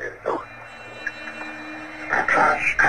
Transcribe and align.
Herzlich 0.00 0.14
willkommen 2.10 2.87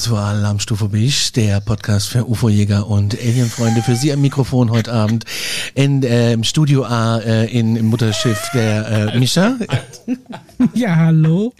zur 0.00 0.18
Alarmstufe 0.18 0.88
Bisch, 0.88 1.30
der 1.32 1.60
Podcast 1.60 2.08
für 2.08 2.26
UFO-Jäger 2.26 2.86
und 2.86 3.14
Alienfreunde. 3.20 3.82
Für 3.82 3.94
Sie 3.94 4.10
am 4.10 4.22
Mikrofon 4.22 4.70
heute 4.70 4.94
Abend 4.94 5.26
in, 5.74 6.02
äh, 6.02 6.32
im 6.32 6.42
Studio 6.42 6.84
A 6.84 7.18
äh, 7.18 7.44
in, 7.46 7.76
im 7.76 7.86
Mutterschiff 7.86 8.40
der 8.54 9.12
äh, 9.14 9.18
Mischa. 9.18 9.58
Ja, 10.74 10.94
hallo. 10.96 11.54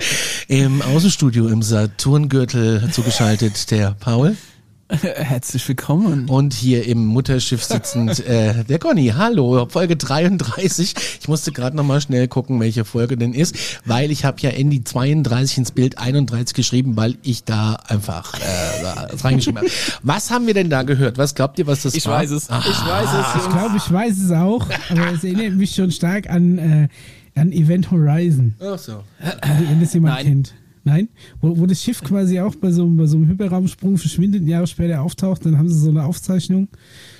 Im 0.47 0.83
Außenstudio 0.83 1.49
im 1.49 1.63
Saturngürtel 1.63 2.91
zugeschaltet 2.91 3.71
der 3.71 3.97
Paul. 3.99 4.37
Herzlich 5.03 5.67
willkommen. 5.69 6.29
Und 6.29 6.53
hier 6.53 6.85
im 6.85 7.07
Mutterschiff 7.07 7.63
sitzend 7.63 8.19
äh, 8.27 8.65
der 8.65 8.79
Conny. 8.81 9.13
Hallo, 9.17 9.67
Folge 9.71 9.97
33. 9.97 10.95
Ich 11.21 11.29
musste 11.29 11.53
gerade 11.53 11.77
nochmal 11.77 12.01
schnell 12.01 12.27
gucken, 12.27 12.59
welche 12.59 12.85
Folge 12.85 13.17
denn 13.17 13.33
ist, 13.33 13.55
weil 13.85 14.11
ich 14.11 14.25
habe 14.25 14.41
ja 14.41 14.51
die 14.51 14.83
32 14.83 15.59
ins 15.59 15.71
Bild 15.71 15.99
31 15.99 16.55
geschrieben, 16.55 16.97
weil 16.97 17.17
ich 17.23 17.45
da 17.45 17.75
einfach 17.87 18.35
äh, 18.35 19.17
reingeschrieben 19.23 19.61
habe. 19.61 19.71
Was 20.03 20.31
haben 20.31 20.49
wir 20.49 20.55
denn 20.55 20.71
da 20.71 20.83
gehört? 20.83 21.19
Was 21.19 21.37
glaubt 21.37 21.59
ihr, 21.61 21.69
was 21.69 21.83
das 21.83 21.95
ich 21.95 22.07
war? 22.07 22.19
weiß 22.19 22.31
es. 22.33 22.45
Ich 22.45 22.51
weiß 22.51 23.09
es. 23.13 23.43
Ich 23.45 23.51
glaube, 23.51 23.77
ich 23.77 23.93
weiß 23.93 24.19
es 24.19 24.33
auch, 24.33 24.67
aber 24.91 25.13
es 25.15 25.23
erinnert 25.23 25.55
mich 25.55 25.73
schon 25.75 25.93
stark 25.93 26.29
an, 26.29 26.59
äh, 26.59 26.89
an 27.39 27.53
Event 27.53 27.93
Horizon, 27.93 28.55
Ach 28.61 28.79
so. 28.79 29.05
wenn 29.69 29.81
das 29.81 29.95
jemand 29.95 30.17
Nein. 30.17 30.27
kennt. 30.27 30.55
Nein? 30.91 31.09
Wo, 31.41 31.57
wo 31.57 31.67
das 31.67 31.81
Schiff 31.83 32.03
quasi 32.03 32.41
auch 32.41 32.57
bei 32.57 32.73
so, 32.73 32.83
einem- 32.83 32.97
bei 32.97 33.07
so 33.07 33.17
einem 33.17 33.29
Hyperraumsprung 33.29 33.97
verschwindet, 33.97 34.43
ein 34.43 34.49
Jahr 34.49 34.67
später 34.67 35.03
auftaucht, 35.03 35.47
dann 35.47 35.57
haben 35.57 35.69
sie 35.69 35.79
so 35.79 35.91
eine 35.91 36.05
Aufzeichnung, 36.05 36.67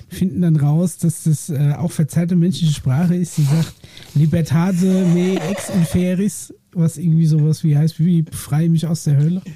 finden 0.09 0.41
dann 0.41 0.57
raus, 0.57 0.97
dass 0.97 1.23
das 1.23 1.49
äh, 1.49 1.73
auch 1.77 1.91
verzerrte 1.91 2.35
menschliche 2.35 2.73
Sprache 2.73 3.15
ist, 3.15 3.37
die 3.37 3.43
sagt 3.43 3.73
Libertate 4.13 4.85
me 5.13 5.39
ex 5.49 5.69
inferis, 5.69 6.53
was 6.73 6.97
irgendwie 6.97 7.25
sowas 7.27 7.63
wie 7.63 7.77
heißt, 7.77 7.97
wie 7.99 8.23
befreie 8.23 8.67
mich 8.67 8.85
aus 8.87 9.05
der 9.05 9.17
Hölle. 9.17 9.41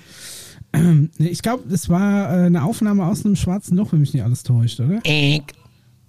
Nee, 1.18 1.28
Ich 1.30 1.42
glaube, 1.42 1.64
das 1.70 1.88
war 1.90 2.30
äh, 2.30 2.46
eine 2.48 2.64
Aufnahme 2.64 3.06
aus 3.06 3.26
einem 3.26 3.36
schwarzen 3.38 3.78
Loch, 3.78 3.92
wenn 3.94 4.00
mich 4.02 4.14
nicht 4.14 4.24
alles 4.24 4.44
täuscht, 4.44 4.80
oder? 4.80 5.00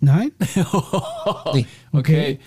Nein? 0.00 0.30
Nee. 1.54 1.66
Okay. 1.92 2.38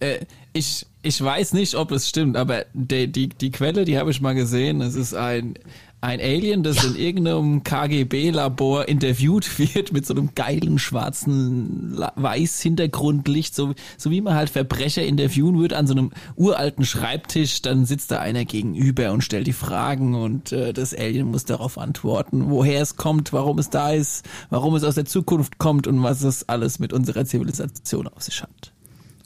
Äh, 0.00 0.18
ich, 0.52 0.86
ich 1.02 1.20
weiß 1.22 1.52
nicht, 1.54 1.74
ob 1.74 1.90
es 1.92 2.08
stimmt, 2.08 2.36
aber 2.36 2.64
die, 2.74 3.10
die, 3.10 3.28
die 3.28 3.50
Quelle, 3.50 3.84
die 3.84 3.98
habe 3.98 4.10
ich 4.10 4.20
mal 4.20 4.34
gesehen. 4.34 4.80
Es 4.80 4.94
ist 4.94 5.14
ein, 5.14 5.54
ein 6.00 6.20
Alien, 6.20 6.62
das 6.62 6.84
in 6.84 6.94
irgendeinem 6.96 7.62
KGB-Labor 7.64 8.88
interviewt 8.88 9.58
wird 9.74 9.92
mit 9.92 10.06
so 10.06 10.14
einem 10.14 10.30
geilen 10.34 10.78
schwarzen 10.78 11.94
La- 11.94 12.12
Weiß-Hintergrundlicht, 12.16 13.54
so, 13.54 13.74
so 13.98 14.10
wie 14.10 14.20
man 14.20 14.34
halt 14.34 14.50
Verbrecher 14.50 15.02
interviewen 15.04 15.58
würde 15.58 15.76
an 15.76 15.86
so 15.86 15.94
einem 15.94 16.10
uralten 16.36 16.84
Schreibtisch. 16.84 17.62
Dann 17.62 17.84
sitzt 17.84 18.10
da 18.10 18.18
einer 18.20 18.44
gegenüber 18.44 19.12
und 19.12 19.22
stellt 19.22 19.46
die 19.46 19.52
Fragen 19.52 20.14
und 20.14 20.52
äh, 20.52 20.72
das 20.72 20.94
Alien 20.94 21.28
muss 21.30 21.44
darauf 21.44 21.78
antworten, 21.78 22.50
woher 22.50 22.80
es 22.80 22.96
kommt, 22.96 23.32
warum 23.32 23.58
es 23.58 23.70
da 23.70 23.92
ist, 23.92 24.24
warum 24.50 24.74
es 24.74 24.84
aus 24.84 24.94
der 24.94 25.04
Zukunft 25.04 25.58
kommt 25.58 25.86
und 25.86 26.02
was 26.02 26.22
es 26.22 26.48
alles 26.48 26.78
mit 26.78 26.92
unserer 26.92 27.24
Zivilisation 27.24 28.08
auf 28.08 28.22
sich 28.22 28.42
hat. 28.42 28.72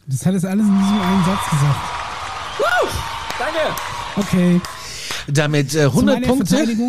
Das 0.09 0.25
hat 0.25 0.35
es 0.35 0.45
alles 0.45 0.67
in 0.67 0.79
diesem 0.79 1.01
einen 1.01 1.25
Satz 1.25 1.51
gesagt. 1.51 1.81
Danke! 3.39 3.59
Okay. 4.17 4.61
Damit 5.33 5.67
äh, 5.75 5.83
Zu 5.83 5.87
100 5.89 6.15
meiner 6.21 6.27
Punkte. 6.27 6.57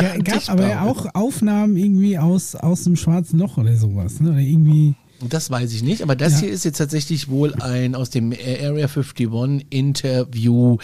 Ja, 0.00 0.16
gab 0.18 0.48
aber 0.48 0.68
ja 0.68 0.82
auch 0.82 1.06
Aufnahmen 1.14 1.76
irgendwie 1.76 2.18
aus, 2.18 2.54
aus 2.54 2.84
dem 2.84 2.96
schwarzen 2.96 3.38
Loch 3.38 3.56
oder 3.56 3.76
sowas. 3.76 4.20
Ne? 4.20 4.30
Oder 4.30 4.38
irgendwie. 4.40 4.94
Das 5.28 5.50
weiß 5.50 5.72
ich 5.72 5.82
nicht, 5.82 6.02
aber 6.02 6.14
das 6.16 6.34
Ja. 6.34 6.40
hier 6.40 6.50
ist 6.50 6.64
jetzt 6.64 6.76
tatsächlich 6.78 7.28
wohl 7.28 7.54
ein 7.54 7.94
aus 7.94 8.10
dem 8.10 8.32
Area 8.32 8.86
51 8.86 9.66
Interview, 9.70 10.76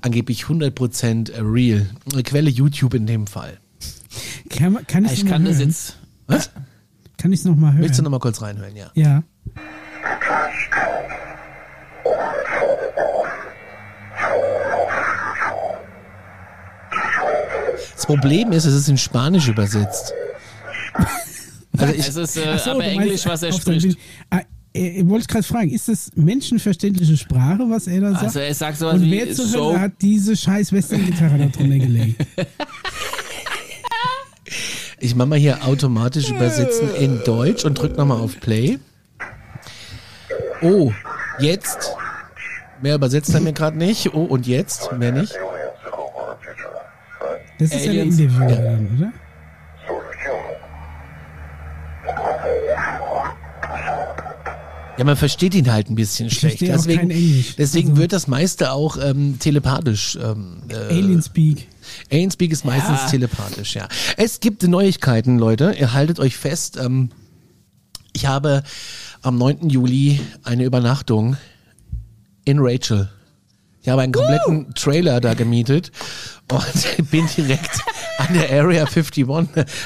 angeblich 0.00 0.44
100% 0.44 1.32
real. 1.40 1.86
Quelle 2.24 2.50
YouTube 2.50 2.94
in 2.94 3.06
dem 3.06 3.26
Fall. 3.26 3.58
Kann, 4.48 4.78
kann 4.86 5.04
ich 5.04 5.12
Ich 5.12 5.24
noch 5.24 5.30
kann 5.32 5.42
mal 5.44 5.48
das 5.50 5.58
hören? 5.58 5.68
jetzt. 5.68 5.96
Was? 6.26 6.50
Kann 7.16 7.32
ich 7.32 7.44
noch 7.44 7.54
mal 7.56 7.72
hören? 7.72 7.82
Willst 7.82 7.98
du 7.98 8.02
noch 8.02 8.10
mal 8.10 8.18
kurz 8.18 8.42
reinhören, 8.42 8.74
ja? 8.76 8.90
ja. 8.94 9.22
Das 18.00 18.06
Problem 18.06 18.50
ist, 18.52 18.64
es 18.64 18.72
ist 18.72 18.88
in 18.88 18.96
Spanisch 18.96 19.46
übersetzt. 19.46 20.14
Also 21.76 21.92
ich, 21.92 21.98
Es 22.08 22.16
ist 22.16 22.34
äh, 22.38 22.56
so, 22.56 22.70
aber 22.70 22.72
du 22.72 22.78
meinst 22.78 23.02
Englisch, 23.02 23.26
was 23.26 23.42
er 23.42 23.52
spricht. 23.52 23.98
Ah, 24.30 24.40
äh, 24.72 25.06
wollte 25.06 25.20
ich 25.24 25.28
gerade 25.28 25.44
fragen, 25.44 25.70
ist 25.70 25.86
das 25.86 26.10
menschenverständliche 26.14 27.18
Sprache, 27.18 27.66
was 27.68 27.86
er 27.88 28.00
da 28.00 28.12
sagt? 28.12 28.24
Also 28.24 28.38
er 28.38 28.54
sagt 28.54 28.78
sowas 28.78 28.94
Und 28.94 29.02
wie 29.02 29.10
wer 29.12 29.30
zur 29.34 29.44
so. 29.44 29.68
Hölle 29.68 29.80
hat 29.80 29.92
diese 30.00 30.34
scheiß 30.34 30.72
Western-Gitarre 30.72 31.36
da 31.36 31.46
drunter 31.48 31.78
gelegt? 31.78 32.26
ich 34.98 35.14
mache 35.14 35.28
mal 35.28 35.38
hier 35.38 35.62
automatisch 35.66 36.30
übersetzen 36.30 36.94
in 36.94 37.22
Deutsch 37.24 37.66
und 37.66 37.74
drück 37.74 37.98
nochmal 37.98 38.18
auf 38.18 38.40
Play. 38.40 38.78
Oh, 40.62 40.90
jetzt. 41.38 41.92
Mehr 42.80 42.94
übersetzt 42.94 43.34
er 43.34 43.40
mir 43.40 43.52
gerade 43.52 43.76
nicht. 43.76 44.14
Oh, 44.14 44.24
und 44.24 44.46
jetzt? 44.46 44.90
Mehr 44.92 45.12
nicht. 45.12 45.34
Das 47.60 47.70
ist 47.72 47.86
Aliens. 47.86 48.18
Interview, 48.18 48.40
Ja. 48.48 48.56
dann, 48.56 48.98
oder? 48.98 49.12
Ja, 54.98 55.04
man 55.04 55.16
versteht 55.16 55.54
ihn 55.54 55.72
halt 55.72 55.88
ein 55.88 55.94
bisschen 55.94 56.28
schlecht. 56.30 56.58
verstehe 56.58 56.74
auch 56.78 56.84
Deswegen, 56.84 57.54
deswegen 57.56 57.90
Also- 57.90 58.02
wird 58.02 58.12
das 58.12 58.26
meiste 58.26 58.72
auch 58.72 58.98
ähm, 59.02 59.38
telepathisch. 59.38 60.18
Ähm, 60.22 60.62
äh, 60.68 60.74
Alien 60.74 61.22
Speak. 61.22 61.68
Alien 62.10 62.30
Speak 62.30 62.52
ist 62.52 62.64
meistens 62.66 63.00
Ja. 63.04 63.08
telepathisch, 63.08 63.74
ja. 63.76 63.88
Es 64.18 64.40
gibt 64.40 64.62
Neuigkeiten, 64.62 65.38
Leute. 65.38 65.74
Ihr 65.78 65.94
haltet 65.94 66.20
euch 66.20 66.36
fest. 66.36 66.76
Ähm, 66.76 67.10
ich 68.12 68.26
habe 68.26 68.62
am 69.22 69.38
9. 69.38 69.70
Juli 69.70 70.20
eine 70.44 70.64
Übernachtung 70.64 71.36
in 72.44 72.58
Rachel. 72.60 73.08
Ich 73.82 73.88
habe 73.88 74.02
einen 74.02 74.12
kompletten 74.12 74.74
Trailer 74.74 75.20
da 75.20 75.34
gemietet 75.34 75.90
und 76.50 77.10
bin 77.10 77.26
direkt 77.36 77.80
an 78.18 78.34
der 78.34 78.50
Area 78.50 78.84
51. 78.84 79.26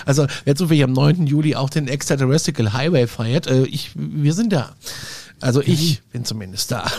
Also 0.04 0.26
wer 0.44 0.56
zufällig 0.56 0.82
am 0.82 0.92
9. 0.92 1.26
Juli 1.26 1.54
auch 1.54 1.70
den 1.70 1.88
Extraterrestrial 1.88 2.72
Highway 2.72 3.06
feiert, 3.06 3.46
äh, 3.46 3.64
ich, 3.64 3.90
wir 3.94 4.34
sind 4.34 4.52
da. 4.52 4.74
Also 5.40 5.60
ich 5.60 6.02
bin 6.12 6.24
zumindest 6.24 6.72
da. 6.72 6.90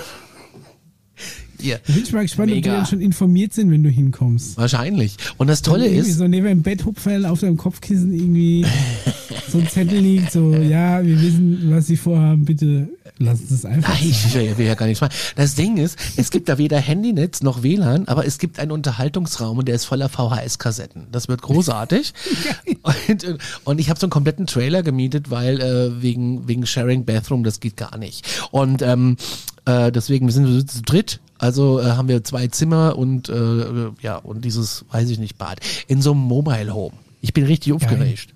Ihr, 1.65 1.79
Da 1.85 1.93
bin 1.93 2.03
ich 2.03 2.13
mal 2.13 2.21
gespannt, 2.21 2.49
ob 2.49 2.55
die 2.55 2.61
Mega. 2.61 2.77
dann 2.77 2.85
schon 2.85 3.01
informiert 3.01 3.53
sind, 3.53 3.71
wenn 3.71 3.83
du 3.83 3.89
hinkommst. 3.89 4.57
wahrscheinlich. 4.57 5.17
Und 5.37 5.47
das 5.47 5.61
Tolle 5.61 5.87
ist, 5.87 6.17
so 6.17 6.27
neben 6.27 6.47
dem 6.47 6.61
Betthupferl 6.61 7.25
auf 7.25 7.39
deinem 7.39 7.57
Kopfkissen 7.57 8.13
irgendwie 8.13 8.65
so 9.51 9.57
ein 9.57 9.67
Zettel 9.67 9.99
liegt, 9.99 10.31
so, 10.31 10.53
ja, 10.53 11.03
wir 11.03 11.21
wissen, 11.21 11.71
was 11.71 11.87
sie 11.87 11.97
vorhaben, 11.97 12.45
bitte 12.45 12.89
lassen 13.17 13.47
Sie 13.47 13.55
es 13.55 13.65
einfach 13.65 13.93
Nein, 13.93 14.09
ich 14.09 14.33
will, 14.33 14.57
will 14.57 14.65
ja 14.65 14.75
gar 14.75 14.87
nichts 14.87 15.01
machen. 15.01 15.13
Das 15.35 15.55
Ding 15.55 15.77
ist, 15.77 15.97
es 16.17 16.31
gibt 16.31 16.49
da 16.49 16.57
weder 16.57 16.77
Handynetz 16.79 17.41
noch 17.43 17.63
WLAN, 17.63 18.07
aber 18.07 18.25
es 18.25 18.38
gibt 18.39 18.59
einen 18.59 18.71
Unterhaltungsraum 18.71 19.57
und 19.57 19.68
der 19.68 19.75
ist 19.75 19.85
voller 19.85 20.09
VHS-Kassetten. 20.09 21.07
Das 21.11 21.27
wird 21.27 21.41
großartig. 21.41 22.13
und, 22.81 23.38
und 23.63 23.79
ich 23.79 23.89
habe 23.89 24.00
so 24.00 24.06
einen 24.06 24.11
kompletten 24.11 24.47
Trailer 24.47 24.83
gemietet, 24.83 25.31
weil 25.31 25.61
äh, 25.61 26.01
wegen, 26.01 26.47
wegen 26.47 26.65
Sharing 26.65 27.06
Bathroom, 27.06 27.44
das 27.44 27.59
geht 27.59 27.77
gar 27.77 27.97
nicht. 27.97 28.25
Und 28.51 28.81
ähm, 28.81 29.18
äh, 29.65 29.91
deswegen, 29.91 30.27
wir 30.27 30.33
sind 30.33 30.69
zu 30.69 30.81
dritt. 30.81 31.19
Also 31.45 31.80
äh, 31.80 31.83
haben 31.92 32.07
wir 32.07 32.24
zwei 32.24 32.47
Zimmer 32.47 32.97
und 32.97 33.30
äh, 33.30 33.92
ja 34.01 34.18
und 34.18 34.44
dieses, 34.44 34.83
weiß 34.92 35.12
ich 35.12 35.19
nicht, 35.19 35.38
Bad 35.38 35.59
in 35.88 36.01
so 36.01 36.12
einem 36.12 36.21
Mobile 36.21 36.74
Home. 36.74 36.95
Ich 37.21 37.33
bin 37.33 37.45
richtig 37.45 37.71
aufgeregt. 37.71 38.33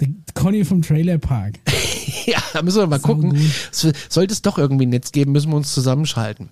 Der 0.00 0.08
Conny 0.34 0.64
vom 0.64 0.82
Trailer 0.82 1.18
Park. 1.18 1.60
Ja, 2.26 2.38
da 2.54 2.62
müssen 2.62 2.78
wir 2.78 2.86
mal 2.86 3.00
Sau 3.00 3.08
gucken. 3.08 3.30
gut. 3.30 3.94
Sollte 4.08 4.32
es 4.32 4.40
doch 4.40 4.56
irgendwie 4.56 4.86
ein 4.86 4.90
Netz 4.90 5.12
geben, 5.12 5.32
müssen 5.32 5.50
wir 5.50 5.56
uns 5.56 5.74
zusammenschalten. 5.74 6.48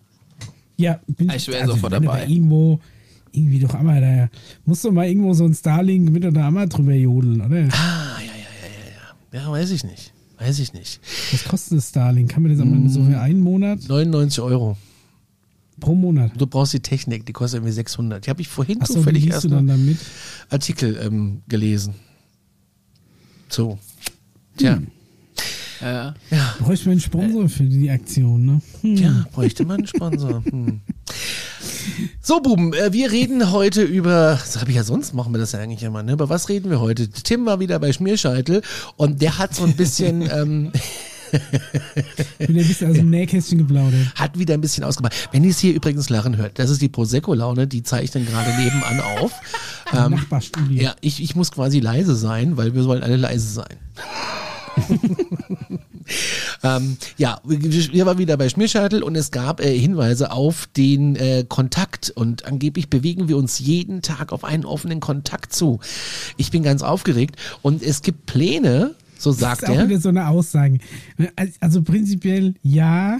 Ja, 0.76 1.00
bin 1.06 1.30
Ich 1.30 1.48
wär 1.48 1.66
sofort 1.66 1.92
wenn 1.92 2.02
du 2.02 2.06
dabei. 2.08 2.24
Da 2.24 2.30
irgendwo, 2.30 2.78
irgendwie 3.32 3.58
doch 3.60 3.74
einmal 3.74 4.00
da, 4.00 4.28
musst 4.66 4.84
du 4.84 4.92
mal 4.92 5.06
irgendwo 5.06 5.32
so 5.32 5.44
ein 5.44 5.54
Starlink 5.54 6.10
mit 6.10 6.26
oder 6.26 6.46
einmal 6.46 6.68
drüber 6.68 6.92
jodeln, 6.92 7.40
oder? 7.40 7.68
Ah, 7.70 8.18
ja, 8.20 8.32
ja, 8.32 8.32
ja, 8.34 8.68
ja, 9.32 9.40
ja. 9.40 9.44
Ja, 9.46 9.50
weiß 9.50 9.70
ich 9.70 9.84
nicht. 9.84 10.12
Weiß 10.38 10.58
ich 10.58 10.74
nicht. 10.74 11.00
Was 11.30 11.44
kostet 11.44 11.78
das 11.78 11.88
Starlink? 11.88 12.30
Kann 12.30 12.42
man 12.42 12.52
das 12.52 12.60
einmal 12.60 12.88
so 12.90 13.02
für 13.04 13.18
einen 13.18 13.40
Monat? 13.40 13.78
99 13.88 14.40
Euro. 14.40 14.76
Pro 15.82 15.94
Monat. 15.94 16.32
Du 16.36 16.46
brauchst 16.46 16.72
die 16.72 16.80
Technik, 16.80 17.26
die 17.26 17.32
kostet 17.32 17.58
irgendwie 17.58 17.72
600. 17.72 18.24
Die 18.26 18.30
habe 18.30 18.40
ich 18.40 18.48
vorhin 18.48 18.80
Achso, 18.80 18.94
wie 18.94 18.98
zufällig 18.98 19.26
erst 19.26 19.44
du 19.44 19.48
dann 19.48 19.58
einen 19.58 19.68
damit? 19.68 19.98
Artikel 20.48 20.98
ähm, 21.02 21.42
gelesen. 21.48 21.94
So. 23.48 23.78
Tja, 24.56 24.80
Ja. 25.80 26.14
ja. 26.30 26.54
Bräuchte 26.60 26.86
man 26.86 26.92
einen 26.92 27.00
Sponsor 27.00 27.48
für 27.48 27.64
die 27.64 27.90
Aktion, 27.90 28.46
ne? 28.46 28.60
Hm. 28.82 28.96
Tja, 28.96 29.26
bräuchte 29.32 29.64
man 29.64 29.78
einen 29.78 29.86
Sponsor. 29.86 30.42
Hm. 30.52 30.80
So, 32.20 32.40
Buben, 32.40 32.72
äh, 32.74 32.92
wir 32.92 33.10
reden 33.10 33.50
heute 33.50 33.82
über, 33.82 34.38
das 34.40 34.60
habe 34.60 34.70
ich 34.70 34.76
ja 34.76 34.84
sonst, 34.84 35.14
machen 35.14 35.32
wir 35.34 35.38
das 35.38 35.52
ja 35.52 35.58
eigentlich 35.58 35.82
immer, 35.82 36.02
ne? 36.02 36.12
Über 36.12 36.28
was 36.28 36.48
reden 36.48 36.70
wir 36.70 36.80
heute? 36.80 37.08
Tim 37.08 37.44
war 37.46 37.58
wieder 37.60 37.78
bei 37.80 37.92
Schmierscheitel 37.92 38.62
und 38.96 39.20
der 39.20 39.38
hat 39.38 39.54
so 39.54 39.64
ein 39.64 39.74
bisschen, 39.74 40.22
ähm, 40.32 40.70
Wieder 42.38 42.60
ein 42.60 42.68
bisschen 42.68 42.90
aus 42.90 42.96
dem 42.96 43.10
Nähkästchen 43.10 43.58
geplaudert. 43.58 44.14
hat 44.14 44.38
wieder 44.38 44.54
ein 44.54 44.60
bisschen 44.60 44.84
ausgemacht. 44.84 45.28
Wenn 45.32 45.44
ihr 45.44 45.50
es 45.50 45.58
hier 45.58 45.74
übrigens 45.74 46.08
lachen 46.10 46.36
hört, 46.36 46.58
das 46.58 46.70
ist 46.70 46.82
die 46.82 46.88
Prosecco-Laune, 46.88 47.66
die 47.66 47.82
zeichnen 47.82 48.26
gerade 48.26 48.50
nebenan 48.56 49.00
auf. 49.18 49.32
Im 49.92 50.12
Nachbarstudio. 50.12 50.82
Ja, 50.82 50.94
ich, 51.00 51.22
ich 51.22 51.36
muss 51.36 51.52
quasi 51.52 51.80
leise 51.80 52.14
sein, 52.14 52.56
weil 52.56 52.74
wir 52.74 52.82
sollen 52.82 53.02
alle 53.02 53.16
leise 53.16 53.48
sein. 53.48 53.76
ähm, 56.62 56.96
ja, 57.16 57.40
wir 57.44 58.06
waren 58.06 58.18
wieder 58.18 58.36
bei 58.36 58.48
Schmierscheitel 58.48 59.02
und 59.02 59.16
es 59.16 59.30
gab 59.30 59.60
äh, 59.60 59.78
Hinweise 59.78 60.32
auf 60.32 60.66
den 60.76 61.16
äh, 61.16 61.44
Kontakt 61.48 62.10
und 62.10 62.46
angeblich 62.46 62.88
bewegen 62.88 63.28
wir 63.28 63.36
uns 63.36 63.58
jeden 63.58 64.02
Tag 64.02 64.32
auf 64.32 64.44
einen 64.44 64.64
offenen 64.64 65.00
Kontakt 65.00 65.52
zu. 65.52 65.80
Ich 66.36 66.50
bin 66.50 66.62
ganz 66.62 66.82
aufgeregt 66.82 67.36
und 67.62 67.82
es 67.82 68.02
gibt 68.02 68.26
Pläne, 68.26 68.94
so 69.22 69.30
Das 69.30 69.38
sagt 69.40 69.62
ist 69.62 69.68
auch 69.70 69.76
er. 69.76 69.88
wieder 69.88 70.00
so 70.00 70.08
eine 70.08 70.28
Aussage. 70.28 70.78
Also 71.60 71.82
prinzipiell 71.82 72.54
ja, 72.62 73.18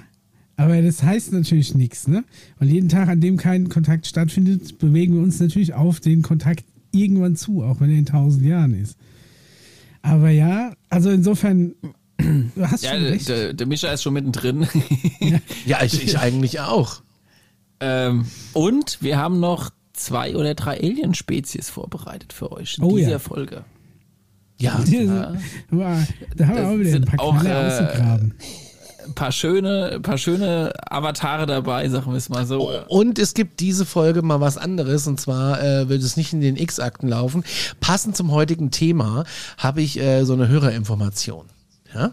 aber 0.56 0.81
das 0.82 1.02
heißt 1.02 1.32
natürlich 1.32 1.75
nichts, 1.75 2.08
ne? 2.08 2.25
Weil 2.58 2.69
jeden 2.69 2.88
Tag, 2.88 3.08
an 3.08 3.20
dem 3.20 3.37
kein 3.37 3.69
Kontakt 3.69 4.06
stattfindet, 4.06 4.78
bewegen 4.78 5.14
wir 5.14 5.22
uns 5.22 5.40
natürlich 5.40 5.75
auf 5.75 6.00
den 6.00 6.22
Kontakt 6.22 6.64
irgendwann 6.93 7.37
zu, 7.37 7.62
auch 7.62 7.81
wenn 7.81 7.90
er 7.90 7.99
in 7.99 8.06
tausend 8.06 8.44
Jahren 8.44 8.75
ist. 8.75 8.96
Aber 10.02 10.31
ja, 10.31 10.75
also 10.90 11.10
insofern, 11.10 11.75
du 12.19 12.50
hast 12.69 12.84
Ja, 12.84 12.93
schon 12.94 13.04
recht. 13.04 13.28
der, 13.28 13.52
der 13.54 13.66
Mischa 13.66 13.90
ist 13.93 14.02
schon 14.02 14.14
mittendrin. 14.14 14.66
Ja, 15.66 15.82
ich, 15.84 16.02
ich 16.02 16.19
eigentlich 16.19 16.60
auch. 16.60 17.02
ähm, 17.81 18.26
und 18.52 18.99
wir 19.00 19.16
haben 19.19 19.40
noch 19.40 19.70
zwei 19.93 20.34
oder 20.37 20.54
drei 20.54 20.78
Alien-Spezies 20.81 21.70
vorbereitet 21.70 22.32
für 22.32 22.50
euch 22.52 22.78
in 22.78 22.84
Oh 22.84 22.96
dieser 22.96 23.10
ja. 23.12 23.19
Folge. 23.19 23.64
Ja, 24.62 24.81
sind- 24.85 25.11
Wow, 25.70 25.99
da 26.37 26.47
haben 26.47 26.56
wir 26.56 26.69
auch 26.69 26.79
wieder 26.79 26.97
ein 26.97 27.05
paar 27.05 27.20
auch, 27.20 27.41
Knaller 27.41 27.62
äh, 27.62 27.67
ausgegraben. 27.85 28.35
Ein 29.05 29.14
paar 29.14 29.32
schöne, 29.32 29.99
paar 30.00 30.17
schöne 30.17 30.73
Avatare 30.88 31.47
dabei, 31.47 31.88
sagen 31.88 32.12
wir 32.12 32.17
es 32.17 32.29
mal 32.29 32.47
so. 32.47 32.70
Und 32.87 33.19
es 33.19 33.35
gibt 33.35 33.59
diese 33.59 33.85
Folge 33.85 34.23
mal 34.23 34.41
was 34.41 34.56
anderes 34.59 35.09
und 35.09 35.20
zwar 35.20 35.61
äh, 35.61 35.88
wird 35.88 36.03
es 36.05 36.17
nicht 36.17 36.32
in 36.32 36.41
den 36.41 36.56
X-Akten 36.56 37.09
laufen. 37.09 37.43
Passend 37.81 38.17
zum 38.17 38.31
heutigen 38.31 38.70
Thema 38.70 39.25
habe 39.59 39.82
ich 39.82 39.99
äh, 39.99 40.23
so 40.25 40.35
eine 40.35 40.47
Hörerinformation. 40.49 41.47
Ja? 41.93 42.12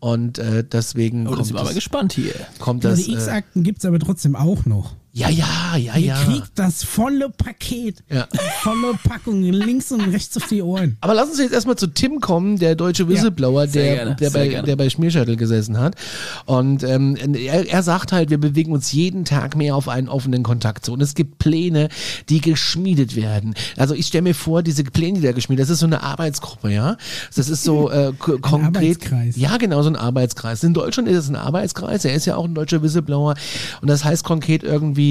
Und 0.00 0.38
äh, 0.38 0.64
deswegen 0.64 1.26
Oh, 1.26 1.30
da 1.30 1.36
kommt, 1.36 1.46
sind 1.48 1.56
wir 1.56 1.60
aber 1.60 1.74
gespannt 1.74 2.14
hier. 2.14 2.32
kommt 2.58 2.82
Ja, 2.84 2.90
das. 2.90 3.00
die 3.04 3.10
Äh, 3.12 3.14
X-Akten 3.16 3.62
gibt 3.62 3.80
es 3.80 3.84
aber 3.84 3.98
trotzdem 3.98 4.34
auch 4.34 4.64
noch. 4.64 4.94
Ja, 5.14 5.28
ja, 5.28 5.76
ja, 5.76 5.96
Ihr 5.96 6.06
ja. 6.06 6.24
kriegt 6.24 6.52
das 6.54 6.82
volle 6.84 7.28
Paket, 7.28 8.02
Ja. 8.08 8.26
volle 8.62 8.94
Packung, 9.04 9.42
links 9.42 9.92
und 9.92 10.00
rechts 10.00 10.34
auf 10.38 10.46
die 10.48 10.62
Ohren. 10.62 10.96
Aber 11.02 11.12
lass 11.12 11.28
uns 11.28 11.38
jetzt 11.38 11.52
erstmal 11.52 11.76
zu 11.76 11.88
Tim 11.88 12.20
kommen, 12.20 12.58
der 12.58 12.74
deutsche 12.76 13.08
Whistleblower, 13.08 13.66
Sehr 13.68 13.82
der, 13.82 13.94
gerne, 13.94 14.16
der, 14.16 14.30
bei, 14.30 14.48
gerne. 14.48 14.66
der 14.66 14.76
bei 14.76 14.88
Schmierschattel 14.88 15.36
gesessen 15.36 15.78
hat. 15.78 15.96
Und 16.46 16.82
ähm, 16.82 17.16
er, 17.34 17.68
er 17.68 17.82
sagt 17.82 18.12
halt, 18.12 18.30
wir 18.30 18.38
bewegen 18.38 18.72
uns 18.72 18.90
jeden 18.92 19.26
Tag 19.26 19.54
mehr 19.54 19.76
auf 19.76 19.86
einen 19.88 20.08
offenen 20.08 20.42
Kontakt 20.42 20.86
zu. 20.86 20.94
Und 20.94 21.02
es 21.02 21.14
gibt 21.14 21.38
Pläne, 21.38 21.90
die 22.30 22.40
geschmiedet 22.40 23.14
werden. 23.14 23.54
Also 23.76 23.92
ich 23.94 24.06
stelle 24.06 24.22
mir 24.22 24.34
vor, 24.34 24.62
diese 24.62 24.82
Pläne, 24.82 25.20
die 25.20 25.26
da 25.26 25.32
geschmiedet, 25.32 25.64
das 25.64 25.70
ist 25.70 25.80
so 25.80 25.86
eine 25.86 26.02
Arbeitsgruppe, 26.02 26.72
ja. 26.72 26.96
Das 27.36 27.50
ist 27.50 27.64
so 27.64 27.90
äh, 27.90 28.12
konkret. 28.18 28.64
Arbeitskreis. 28.64 29.36
Ja, 29.36 29.58
genau, 29.58 29.82
so 29.82 29.90
ein 29.90 29.96
Arbeitskreis. 29.96 30.64
In 30.64 30.72
Deutschland 30.72 31.06
ist 31.06 31.18
es 31.18 31.28
ein 31.28 31.36
Arbeitskreis, 31.36 32.06
er 32.06 32.14
ist 32.14 32.24
ja 32.24 32.36
auch 32.36 32.46
ein 32.46 32.54
deutscher 32.54 32.82
Whistleblower. 32.82 33.34
Und 33.82 33.88
das 33.88 34.04
heißt 34.06 34.24
konkret 34.24 34.62
irgendwie 34.62 35.01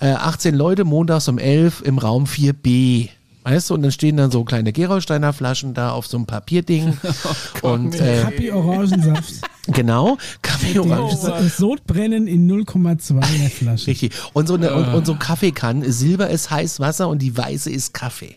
äh, 0.00 0.12
18 0.12 0.54
Leute 0.54 0.84
montags 0.84 1.28
um 1.28 1.38
11 1.38 1.82
im 1.82 1.98
Raum 1.98 2.24
4b. 2.24 3.08
Weißt 3.44 3.70
du, 3.70 3.74
und 3.74 3.82
dann 3.82 3.92
stehen 3.92 4.16
dann 4.16 4.32
so 4.32 4.42
kleine 4.42 4.72
Gerolsteiner 4.72 5.32
Flaschen 5.32 5.72
da 5.72 5.92
auf 5.92 6.08
so 6.08 6.16
einem 6.16 6.26
Papierding. 6.26 6.96
und 7.62 7.94
äh, 7.94 8.24
Happy 8.24 8.50
Orangensaft. 8.50 9.34
genau, 9.68 10.18
Kaffee 10.42 10.76
Orange. 10.80 11.16
Das 11.22 11.56
Sodbrennen 11.56 12.26
in 12.26 12.50
0,2 12.50 13.20
der 13.20 13.50
Flasche. 13.50 13.86
Richtig. 13.86 14.12
Und 14.32 14.48
so, 14.48 14.54
eine, 14.54 14.74
und, 14.74 14.92
und 14.92 15.06
so 15.06 15.14
Kaffeekannen. 15.14 15.90
Silber 15.92 16.28
ist 16.28 16.50
heiß 16.50 16.80
Wasser 16.80 17.08
und 17.08 17.22
die 17.22 17.36
weiße 17.36 17.70
ist 17.70 17.94
Kaffee. 17.94 18.36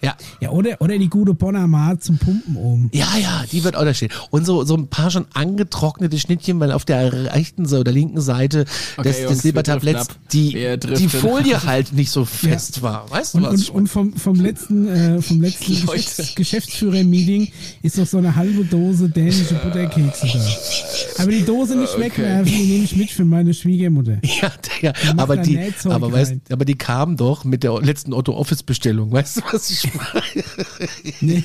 Ja. 0.00 0.16
Ja, 0.40 0.50
oder, 0.50 0.80
oder 0.80 0.96
die 0.96 1.08
gute 1.08 1.34
Bonner 1.34 1.66
Mart 1.66 2.04
zum 2.04 2.18
Pumpen 2.18 2.56
oben. 2.56 2.90
Ja, 2.92 3.08
ja, 3.20 3.44
die 3.50 3.64
wird 3.64 3.74
auch 3.74 3.84
da 3.84 3.92
stehen. 3.92 4.10
Und 4.30 4.46
so, 4.46 4.64
so 4.64 4.76
ein 4.76 4.88
paar 4.88 5.10
schon 5.10 5.26
angetrocknete 5.34 6.18
Schnittchen, 6.18 6.60
weil 6.60 6.70
auf 6.70 6.84
der 6.84 7.34
rechten 7.34 7.66
Seite 7.66 7.80
oder 7.80 7.92
linken 7.92 8.20
Seite 8.20 8.64
Okay, 8.96 9.08
des, 9.08 9.26
des 9.26 9.38
Silbertabletts 9.40 10.08
die, 10.32 10.78
die 10.78 11.08
Folie 11.08 11.64
halt 11.64 11.92
nicht 11.92 12.10
so 12.10 12.24
fest 12.24 12.82
war. 12.82 13.10
Weißt 13.10 13.34
du 13.34 13.38
Und, 13.38 13.44
was? 13.44 13.68
und, 13.68 13.74
und 13.74 13.88
vom, 13.88 14.12
vom 14.14 14.36
letzten, 14.36 14.88
äh, 14.88 15.22
vom 15.22 15.40
letzten. 15.40 15.86
Geschäfts 15.86 16.34
Geschäftsführer-Meeting 16.34 17.48
ist 17.82 17.98
noch 17.98 18.06
so 18.06 18.18
eine 18.18 18.34
halbe 18.36 18.64
Dose 18.64 19.08
dänische 19.08 19.54
Butterkekse 19.54 20.26
da. 20.26 21.22
Aber 21.22 21.30
die 21.30 21.44
Dose 21.44 21.76
nicht 21.76 21.98
wegwerfen, 21.98 22.46
die 22.46 22.64
nehme 22.64 22.84
ich 22.84 22.96
mit 22.96 23.10
für 23.10 23.24
meine 23.24 23.54
Schwiegermutter. 23.54 24.18
Ja, 24.40 24.52
ja 24.80 24.92
macht 25.14 25.18
aber 25.18 25.36
die, 25.38 25.58
aber 25.84 26.12
weißt, 26.12 26.34
aber 26.52 26.64
die 26.64 26.76
kamen 26.76 27.16
doch 27.16 27.44
mit 27.44 27.64
der 27.64 27.80
letzten 27.80 28.12
Otto 28.12 28.36
Office 28.36 28.62
Bestellung. 28.62 29.10
Weißt 29.10 29.38
du, 29.38 29.40
was 29.50 29.70
ich? 29.70 29.87
Nee. 31.20 31.44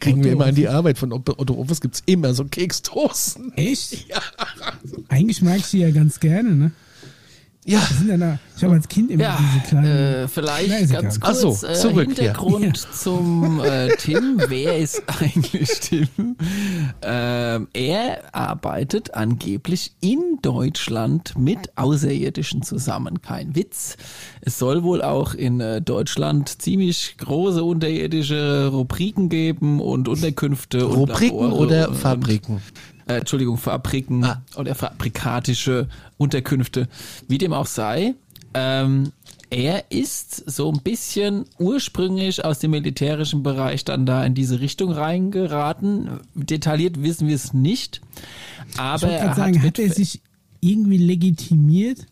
Kriegen 0.00 0.22
wir 0.22 0.32
Otto 0.32 0.32
immer 0.32 0.46
an 0.46 0.54
die 0.54 0.68
Arbeit 0.68 0.98
von 0.98 1.12
Otto 1.12 1.54
Office 1.54 1.80
gibt's 1.80 2.02
immer 2.06 2.34
so 2.34 2.44
Keksdosen. 2.44 3.52
Echt? 3.56 4.06
Eigentlich 5.08 5.42
mag 5.42 5.58
ich 5.58 5.70
die 5.70 5.78
ja 5.78 5.90
ganz 5.90 6.20
gerne, 6.20 6.54
ne? 6.54 6.70
Ja, 7.68 7.86
ja 8.08 8.16
da, 8.16 8.38
ich 8.56 8.64
habe 8.64 8.76
als 8.76 8.88
Kind 8.88 9.10
immer 9.10 9.24
Ja, 9.24 9.38
diese 9.38 9.68
kleinen. 9.68 9.86
äh, 10.24 10.28
vielleicht 10.28 10.70
ist 10.80 10.92
ganz 10.92 11.20
kurz 11.20 11.40
so, 11.42 11.66
äh, 11.66 11.74
zurück, 11.74 12.08
ja. 12.16 12.32
Hintergrund 12.32 12.78
zum 12.78 13.60
äh, 13.60 13.88
Tim. 13.98 14.40
Wer 14.48 14.78
ist 14.78 15.02
eigentlich 15.20 15.68
Tim? 15.80 16.08
Ähm, 17.02 17.68
er 17.74 18.34
arbeitet 18.34 19.12
angeblich 19.12 19.92
in 20.00 20.38
Deutschland 20.40 21.36
mit 21.36 21.76
Außerirdischen 21.76 22.62
zusammen. 22.62 23.20
Kein 23.20 23.54
Witz. 23.54 23.98
Es 24.40 24.58
soll 24.58 24.82
wohl 24.82 25.02
auch 25.02 25.34
in 25.34 25.60
äh, 25.60 25.82
Deutschland 25.82 26.62
ziemlich 26.62 27.16
große 27.18 27.62
unterirdische 27.62 28.68
Rubriken 28.72 29.28
geben 29.28 29.80
und 29.80 30.08
Unterkünfte. 30.08 30.86
und 30.86 30.94
Rubriken 30.96 31.38
Labore 31.38 31.54
oder 31.54 31.88
und, 31.90 31.96
Fabriken? 31.96 32.62
Äh, 33.08 33.18
Entschuldigung, 33.18 33.56
Fabriken 33.56 34.24
Ah. 34.24 34.42
oder 34.56 34.74
fabrikatische 34.74 35.88
Unterkünfte, 36.16 36.88
wie 37.26 37.38
dem 37.38 37.52
auch 37.52 37.66
sei. 37.66 38.14
Ähm, 38.54 39.12
er 39.50 39.90
ist 39.90 40.50
so 40.50 40.70
ein 40.70 40.80
bisschen 40.82 41.44
ursprünglich 41.58 42.44
aus 42.44 42.58
dem 42.58 42.70
militärischen 42.72 43.42
Bereich 43.42 43.84
dann 43.84 44.04
da 44.04 44.24
in 44.24 44.34
diese 44.34 44.60
Richtung 44.60 44.92
reingeraten. 44.92 46.20
Detailliert 46.34 47.02
wissen 47.02 47.28
wir 47.28 47.34
es 47.34 47.52
nicht. 47.54 48.00
Ich 48.72 48.78
Aber 48.78 49.02
wollte 49.02 49.14
er 49.14 49.18
gerade 49.20 49.30
hat, 49.30 49.36
sagen, 49.36 49.62
hat 49.62 49.78
er 49.78 49.90
sich 49.92 50.20
irgendwie 50.60 50.98
legitimiert? 50.98 52.06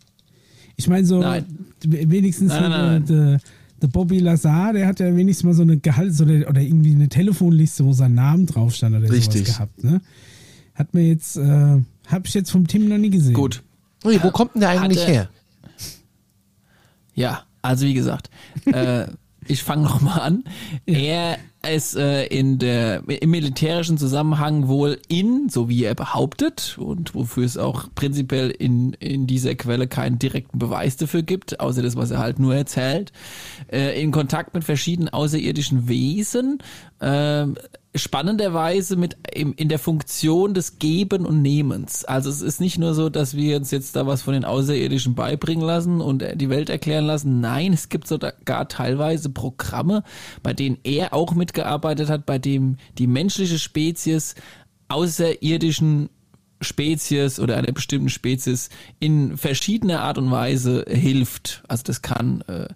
Ich 0.76 0.88
meine, 0.88 1.06
so 1.06 1.20
Nein. 1.20 1.44
wenigstens 1.82 2.52
Nein, 2.52 2.70
nein, 2.70 3.06
der, 3.06 3.16
der, 3.32 3.40
der 3.82 3.88
Bobby 3.88 4.18
Lazar, 4.18 4.72
der 4.72 4.86
hat 4.86 5.00
ja 5.00 5.14
wenigstens 5.14 5.44
mal 5.44 5.54
so 5.54 5.62
eine 5.62 5.78
Gehalt 5.78 6.14
so 6.14 6.24
eine, 6.24 6.46
oder 6.48 6.60
irgendwie 6.60 6.94
eine 6.94 7.08
Telefonliste, 7.08 7.84
wo 7.84 7.92
sein 7.92 8.14
Name 8.14 8.44
drauf 8.44 8.74
stand 8.74 8.96
oder 8.96 9.10
Richtig. 9.10 9.42
sowas 9.46 9.56
gehabt. 9.56 9.84
Ne? 9.84 10.00
Hat 10.76 10.94
mir 10.94 11.02
jetzt, 11.08 11.36
äh, 11.36 11.42
habe 12.06 12.22
ich 12.26 12.34
jetzt 12.34 12.50
vom 12.52 12.66
Tim 12.68 12.88
noch 12.88 12.98
nie 12.98 13.10
gesehen. 13.10 13.34
gut. 13.34 13.62
Ui, 14.04 14.22
wo 14.22 14.30
kommt 14.30 14.54
denn 14.54 14.60
der 14.60 14.70
eigentlich 14.70 15.00
Hat 15.02 15.08
er- 15.08 15.14
her? 15.14 15.28
Ja, 17.14 17.42
also 17.62 17.86
wie 17.86 17.94
gesagt, 17.94 18.30
äh, 18.66 19.06
ich 19.46 19.62
fange 19.62 19.84
nochmal 19.84 20.20
an. 20.20 20.44
Er 20.84 21.38
ist 21.68 21.96
äh, 21.96 22.26
in 22.26 22.58
der, 22.58 23.02
im 23.08 23.30
militärischen 23.30 23.98
Zusammenhang 23.98 24.68
wohl 24.68 24.98
in, 25.08 25.48
so 25.48 25.68
wie 25.68 25.82
er 25.84 25.94
behauptet, 25.94 26.76
und 26.78 27.14
wofür 27.14 27.44
es 27.44 27.56
auch 27.56 27.88
prinzipiell 27.94 28.50
in, 28.50 28.92
in 28.94 29.26
dieser 29.26 29.54
Quelle 29.54 29.88
keinen 29.88 30.18
direkten 30.18 30.58
Beweis 30.58 30.96
dafür 30.96 31.22
gibt, 31.22 31.58
außer 31.58 31.82
das, 31.82 31.96
was 31.96 32.10
er 32.10 32.18
halt 32.18 32.38
nur 32.38 32.54
erzählt, 32.54 33.12
äh, 33.72 34.00
in 34.00 34.12
Kontakt 34.12 34.54
mit 34.54 34.62
verschiedenen 34.62 35.08
außerirdischen 35.08 35.88
Wesen, 35.88 36.58
äh, 37.00 37.46
spannenderweise 37.98 38.96
mit 38.96 39.16
im, 39.32 39.54
in 39.54 39.68
der 39.68 39.78
Funktion 39.78 40.54
des 40.54 40.78
Geben 40.78 41.26
und 41.26 41.42
Nehmens. 41.42 42.04
Also 42.04 42.30
es 42.30 42.42
ist 42.42 42.60
nicht 42.60 42.78
nur 42.78 42.94
so, 42.94 43.08
dass 43.08 43.36
wir 43.36 43.56
uns 43.56 43.70
jetzt 43.70 43.96
da 43.96 44.06
was 44.06 44.22
von 44.22 44.34
den 44.34 44.44
Außerirdischen 44.44 45.14
beibringen 45.14 45.64
lassen 45.64 46.00
und 46.00 46.22
äh, 46.22 46.36
die 46.36 46.50
Welt 46.50 46.70
erklären 46.70 47.06
lassen. 47.06 47.40
Nein, 47.40 47.72
es 47.72 47.88
gibt 47.88 48.06
sogar 48.06 48.68
teilweise 48.68 49.30
Programme, 49.30 50.02
bei 50.42 50.52
denen 50.52 50.78
er 50.84 51.14
auch 51.14 51.34
mitgearbeitet 51.34 52.08
hat, 52.08 52.26
bei 52.26 52.38
dem 52.38 52.76
die 52.98 53.06
menschliche 53.06 53.58
Spezies 53.58 54.34
außerirdischen 54.88 56.10
Spezies 56.60 57.38
oder 57.38 57.56
einer 57.56 57.72
bestimmten 57.72 58.08
Spezies 58.08 58.70
in 58.98 59.36
verschiedener 59.36 60.00
Art 60.00 60.18
und 60.18 60.30
Weise 60.30 60.84
hilft. 60.88 61.62
Also 61.68 61.82
das 61.84 62.02
kann 62.02 62.42
äh, 62.42 62.68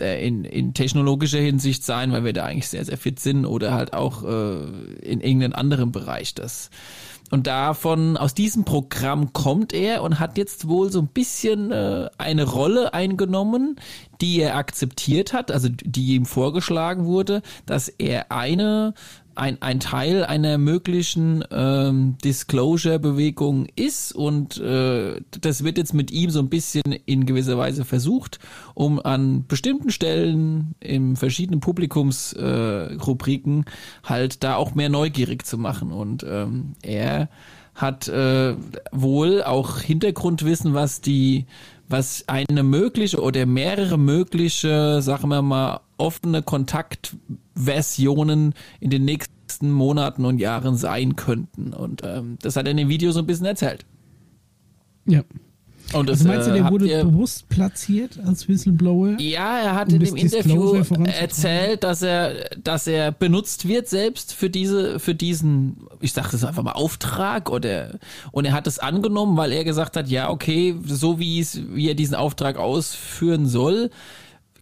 in, 0.00 0.44
in 0.44 0.74
technologischer 0.74 1.38
Hinsicht 1.38 1.84
sein, 1.84 2.12
weil 2.12 2.24
wir 2.24 2.32
da 2.32 2.44
eigentlich 2.44 2.68
sehr, 2.68 2.84
sehr 2.84 2.98
fit 2.98 3.20
sind 3.20 3.44
oder 3.44 3.72
halt 3.72 3.92
auch 3.92 4.24
äh, 4.24 4.64
in 5.02 5.20
irgendeinem 5.20 5.54
anderen 5.54 5.92
Bereich 5.92 6.34
das. 6.34 6.70
Und 7.30 7.46
davon, 7.46 8.16
aus 8.16 8.32
diesem 8.32 8.64
Programm 8.64 9.32
kommt 9.32 9.74
er 9.74 10.02
und 10.02 10.18
hat 10.18 10.38
jetzt 10.38 10.66
wohl 10.66 10.90
so 10.90 11.00
ein 11.00 11.08
bisschen 11.08 11.72
äh, 11.72 12.08
eine 12.16 12.44
Rolle 12.44 12.94
eingenommen, 12.94 13.76
die 14.20 14.40
er 14.40 14.56
akzeptiert 14.56 15.32
hat, 15.32 15.50
also 15.50 15.68
die 15.68 16.14
ihm 16.14 16.24
vorgeschlagen 16.24 17.04
wurde, 17.04 17.42
dass 17.66 17.88
er 17.88 18.32
eine 18.32 18.94
ein, 19.38 19.62
ein 19.62 19.80
Teil 19.80 20.24
einer 20.24 20.58
möglichen 20.58 21.44
ähm, 21.50 22.16
Disclosure-Bewegung 22.24 23.66
ist 23.76 24.12
und 24.12 24.58
äh, 24.58 25.20
das 25.40 25.64
wird 25.64 25.78
jetzt 25.78 25.94
mit 25.94 26.10
ihm 26.10 26.30
so 26.30 26.40
ein 26.40 26.48
bisschen 26.48 26.92
in 27.06 27.26
gewisser 27.26 27.56
Weise 27.56 27.84
versucht, 27.84 28.40
um 28.74 29.00
an 29.00 29.46
bestimmten 29.46 29.90
Stellen 29.90 30.74
in 30.80 31.16
verschiedenen 31.16 31.60
Publikumsrubriken 31.60 33.60
äh, 33.60 33.64
halt 34.04 34.42
da 34.42 34.56
auch 34.56 34.74
mehr 34.74 34.88
neugierig 34.88 35.46
zu 35.46 35.56
machen. 35.56 35.92
Und 35.92 36.26
ähm, 36.28 36.72
er 36.82 37.28
hat 37.74 38.08
äh, 38.08 38.56
wohl 38.90 39.44
auch 39.44 39.78
Hintergrundwissen, 39.78 40.74
was 40.74 41.00
die 41.00 41.46
was 41.88 42.24
eine 42.26 42.62
mögliche 42.62 43.22
oder 43.22 43.46
mehrere 43.46 43.98
mögliche, 43.98 45.00
sagen 45.00 45.28
wir 45.28 45.40
mal, 45.40 45.80
offene 45.96 46.42
Kontaktversionen 47.58 48.54
in 48.80 48.90
den 48.90 49.04
nächsten 49.04 49.70
Monaten 49.70 50.24
und 50.24 50.38
Jahren 50.38 50.76
sein 50.76 51.16
könnten. 51.16 51.72
Und 51.72 52.02
ähm, 52.04 52.38
das 52.42 52.56
hat 52.56 52.66
er 52.66 52.70
in 52.70 52.76
dem 52.76 52.88
Video 52.88 53.12
so 53.12 53.20
ein 53.20 53.26
bisschen 53.26 53.46
erzählt. 53.46 53.84
Ja. 55.06 55.22
Und 55.94 56.06
das, 56.10 56.18
also 56.18 56.28
meinst 56.28 56.48
du, 56.48 56.52
der 56.52 56.66
äh, 56.66 56.70
wurde 56.70 56.86
ihr, 56.86 57.02
bewusst 57.02 57.48
platziert 57.48 58.18
als 58.26 58.46
Whistleblower? 58.46 59.18
Ja, 59.20 59.58
er 59.58 59.74
hat 59.74 59.88
um 59.88 59.94
in 59.94 60.04
dem 60.04 60.16
Interview 60.16 60.74
erzählt, 61.06 61.82
dass 61.82 62.02
er, 62.02 62.50
dass 62.62 62.86
er 62.86 63.10
benutzt 63.10 63.66
wird 63.66 63.88
selbst 63.88 64.34
für 64.34 64.50
diese, 64.50 65.00
für 65.00 65.14
diesen, 65.14 65.86
ich 66.00 66.12
sag 66.12 66.30
das 66.30 66.44
einfach 66.44 66.62
mal 66.62 66.72
Auftrag 66.72 67.50
oder 67.50 67.98
und 68.32 68.44
er 68.44 68.52
hat 68.52 68.66
es 68.66 68.78
angenommen, 68.78 69.38
weil 69.38 69.50
er 69.50 69.64
gesagt 69.64 69.96
hat, 69.96 70.08
ja 70.08 70.28
okay, 70.28 70.76
so 70.84 71.18
wie 71.18 71.40
es, 71.40 71.58
wie 71.70 71.88
er 71.88 71.94
diesen 71.94 72.16
Auftrag 72.16 72.58
ausführen 72.58 73.46
soll, 73.46 73.88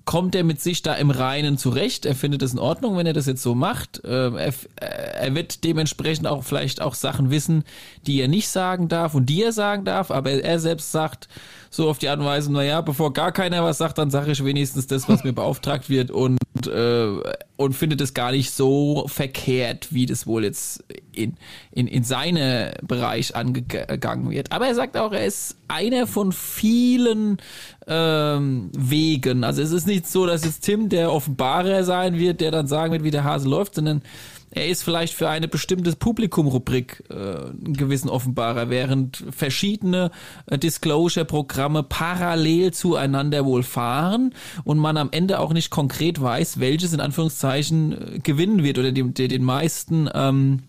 kommt 0.06 0.34
er 0.34 0.44
mit 0.44 0.60
sich 0.60 0.82
da 0.82 0.94
im 0.94 1.10
Reinen 1.10 1.58
zurecht. 1.58 2.06
Er 2.06 2.14
findet 2.14 2.40
es 2.42 2.52
in 2.52 2.58
Ordnung, 2.58 2.96
wenn 2.96 3.06
er 3.06 3.12
das 3.12 3.26
jetzt 3.26 3.42
so 3.42 3.54
macht. 3.54 4.00
Ähm, 4.04 4.36
Er, 4.36 4.54
er 4.80 5.34
wird 5.34 5.64
dementsprechend 5.64 6.26
auch 6.26 6.44
vielleicht 6.44 6.80
auch 6.80 6.94
Sachen 6.94 7.30
wissen, 7.30 7.64
die 8.06 8.20
er 8.20 8.28
nicht 8.28 8.48
sagen 8.48 8.88
darf 8.88 9.14
und 9.14 9.26
die 9.26 9.42
er 9.42 9.52
sagen 9.52 9.84
darf, 9.84 10.10
aber 10.10 10.30
er 10.30 10.58
selbst 10.60 10.92
sagt 10.92 11.28
so 11.76 11.88
auf 11.88 11.98
die 11.98 12.08
Art 12.08 12.18
und 12.18 12.24
Weise, 12.24 12.52
naja, 12.52 12.80
bevor 12.80 13.12
gar 13.12 13.32
keiner 13.32 13.62
was 13.62 13.78
sagt, 13.78 13.98
dann 13.98 14.10
sage 14.10 14.32
ich 14.32 14.44
wenigstens 14.44 14.86
das, 14.86 15.08
was 15.08 15.22
mir 15.22 15.32
beauftragt 15.34 15.88
wird 15.88 16.10
und, 16.10 16.38
äh, 16.66 17.08
und 17.56 17.74
findet 17.74 18.00
es 18.00 18.14
gar 18.14 18.32
nicht 18.32 18.50
so 18.50 19.06
verkehrt, 19.08 19.92
wie 19.92 20.06
das 20.06 20.26
wohl 20.26 20.44
jetzt 20.44 20.84
in, 21.12 21.36
in, 21.70 21.86
in 21.86 22.02
seine 22.02 22.74
Bereich 22.82 23.36
angegangen 23.36 24.30
wird. 24.30 24.52
Aber 24.52 24.66
er 24.66 24.74
sagt 24.74 24.96
auch, 24.96 25.12
er 25.12 25.26
ist 25.26 25.56
einer 25.68 26.06
von 26.06 26.32
vielen 26.32 27.38
ähm, 27.86 28.70
Wegen. 28.76 29.44
Also 29.44 29.62
es 29.62 29.72
ist 29.72 29.86
nicht 29.86 30.08
so, 30.08 30.26
dass 30.26 30.44
jetzt 30.44 30.60
Tim 30.60 30.88
der 30.88 31.12
Offenbarer 31.12 31.84
sein 31.84 32.18
wird, 32.18 32.40
der 32.40 32.50
dann 32.50 32.66
sagen 32.66 32.92
wird, 32.92 33.04
wie 33.04 33.10
der 33.10 33.24
Hase 33.24 33.48
läuft, 33.48 33.74
sondern 33.76 34.02
er 34.50 34.68
ist 34.68 34.82
vielleicht 34.82 35.14
für 35.14 35.28
eine 35.28 35.48
bestimmte 35.48 35.94
Publikumrubrik 35.94 37.04
äh, 37.10 37.14
einen 37.14 37.74
gewissen 37.74 38.08
Offenbarer, 38.08 38.70
während 38.70 39.24
verschiedene 39.30 40.10
äh, 40.46 40.58
Disclosure-Programme 40.58 41.82
parallel 41.82 42.72
zueinander 42.72 43.44
wohl 43.44 43.62
fahren 43.62 44.34
und 44.64 44.78
man 44.78 44.96
am 44.96 45.08
Ende 45.10 45.40
auch 45.40 45.52
nicht 45.52 45.70
konkret 45.70 46.20
weiß, 46.20 46.60
welches 46.60 46.92
in 46.92 47.00
Anführungszeichen 47.00 48.16
äh, 48.16 48.18
gewinnen 48.20 48.62
wird 48.62 48.78
oder 48.78 48.92
dem, 48.92 49.14
der 49.14 49.28
den 49.28 49.44
meisten 49.44 50.08
ähm, 50.14 50.62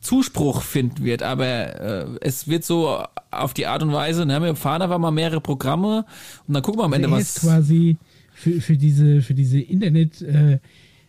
Zuspruch 0.00 0.62
finden 0.62 1.04
wird. 1.04 1.22
Aber 1.22 1.46
äh, 1.46 2.06
es 2.20 2.48
wird 2.48 2.64
so 2.64 3.02
auf 3.30 3.54
die 3.54 3.66
Art 3.66 3.82
und 3.82 3.92
Weise, 3.92 4.26
ne, 4.26 4.40
wir 4.42 4.54
fahren 4.56 4.82
einfach 4.82 4.98
mal 4.98 5.10
mehrere 5.10 5.40
Programme 5.40 6.04
und 6.46 6.54
dann 6.54 6.62
gucken 6.62 6.80
wir 6.80 6.84
am 6.84 6.92
Ende, 6.92 7.10
was. 7.10 7.36
quasi 7.36 7.96
für, 8.34 8.60
für 8.60 8.76
diese, 8.76 9.22
für 9.22 9.34
diese 9.34 9.60
Internet 9.60 10.20
äh, 10.20 10.58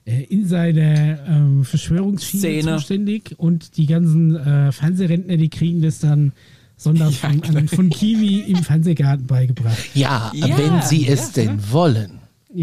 äh, 0.05 0.23
Insider 0.23 1.25
ähm, 1.27 1.63
Verschwörungsschiene 1.63 2.41
Szene. 2.41 2.77
zuständig 2.77 3.35
und 3.37 3.77
die 3.77 3.85
ganzen 3.87 4.35
äh, 4.35 4.71
Fernsehrentner, 4.71 5.37
die 5.37 5.49
kriegen 5.49 5.81
das 5.81 5.99
dann 5.99 6.31
sonntags 6.77 7.21
Ja, 7.23 7.29
von, 7.51 7.67
von 7.67 7.89
Kiwi 7.89 8.41
im 8.41 8.63
Fernsehgarten 8.63 9.25
beigebracht. 9.27 9.77
Ja, 9.93 10.31
Ja, 10.33 10.57
wenn 10.57 10.81
sie 10.81 11.05
ja, 11.05 11.13
es 11.13 11.31
denn 11.31 11.71
wollen. 11.71 12.19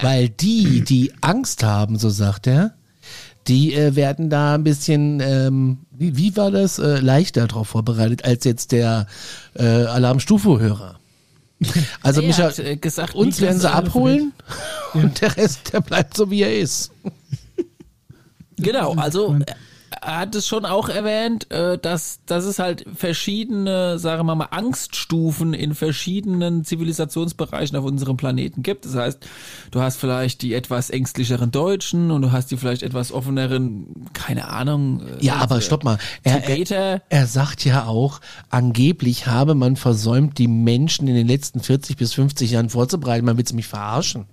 Weil 0.00 0.28
die, 0.28 0.82
die 0.82 1.12
Angst 1.20 1.62
haben, 1.62 1.98
so 1.98 2.08
sagt 2.08 2.46
er, 2.46 2.74
die 3.46 3.74
äh, 3.74 3.96
werden 3.96 4.30
da 4.30 4.54
ein 4.54 4.64
bisschen, 4.64 5.20
ähm, 5.20 5.78
wie, 5.90 6.16
wie 6.16 6.36
war 6.36 6.50
das, 6.50 6.78
äh, 6.78 7.00
leichter 7.00 7.46
darauf 7.46 7.68
vorbereitet 7.68 8.24
als 8.24 8.44
jetzt 8.44 8.72
der 8.72 9.06
äh, 9.54 9.64
Alarmstufe-Hörer. 9.64 10.98
Also 12.02 12.20
Er 12.20 12.26
Micha, 12.28 12.44
hat, 12.44 12.58
äh, 12.58 12.76
gesagt, 12.76 13.14
uns 13.14 13.40
werden 13.40 13.60
sie 13.60 13.70
abholen 13.70 14.32
und 14.94 15.20
der 15.20 15.36
Rest, 15.36 15.72
der 15.72 15.80
bleibt 15.80 16.16
so, 16.16 16.30
wie 16.30 16.42
er 16.42 16.58
ist. 16.58 16.92
Genau, 18.56 18.94
also 18.94 19.38
hat 20.02 20.34
es 20.34 20.46
schon 20.46 20.64
auch 20.64 20.88
erwähnt, 20.88 21.50
äh, 21.50 21.78
dass, 21.78 22.20
dass 22.26 22.44
es 22.44 22.58
halt 22.58 22.84
verschiedene, 22.94 23.98
sagen 23.98 24.26
wir 24.26 24.34
mal, 24.34 24.48
Angststufen 24.50 25.54
in 25.54 25.74
verschiedenen 25.74 26.64
Zivilisationsbereichen 26.64 27.76
auf 27.76 27.84
unserem 27.84 28.16
Planeten 28.16 28.62
gibt. 28.62 28.84
Das 28.84 28.94
heißt, 28.94 29.18
du 29.70 29.80
hast 29.80 29.96
vielleicht 29.98 30.42
die 30.42 30.54
etwas 30.54 30.90
ängstlicheren 30.90 31.50
Deutschen 31.50 32.10
und 32.10 32.22
du 32.22 32.32
hast 32.32 32.50
die 32.50 32.56
vielleicht 32.56 32.82
etwas 32.82 33.12
offeneren, 33.12 34.06
keine 34.12 34.48
Ahnung. 34.48 35.00
äh, 35.00 35.24
Ja, 35.24 35.36
aber 35.36 35.58
äh, 35.58 35.62
stopp 35.62 35.84
mal. 35.84 35.98
Er, 36.22 36.48
er, 36.48 37.02
er 37.08 37.26
sagt 37.26 37.64
ja 37.64 37.86
auch, 37.86 38.20
angeblich 38.50 39.26
habe 39.26 39.54
man 39.54 39.76
versäumt, 39.76 40.38
die 40.38 40.48
Menschen 40.48 41.08
in 41.08 41.14
den 41.14 41.26
letzten 41.28 41.60
40 41.60 41.96
bis 41.96 42.14
50 42.14 42.50
Jahren 42.52 42.70
vorzubereiten. 42.70 43.24
Man 43.24 43.36
will 43.36 43.46
sie 43.46 43.54
mich 43.54 43.66
verarschen. 43.66 44.26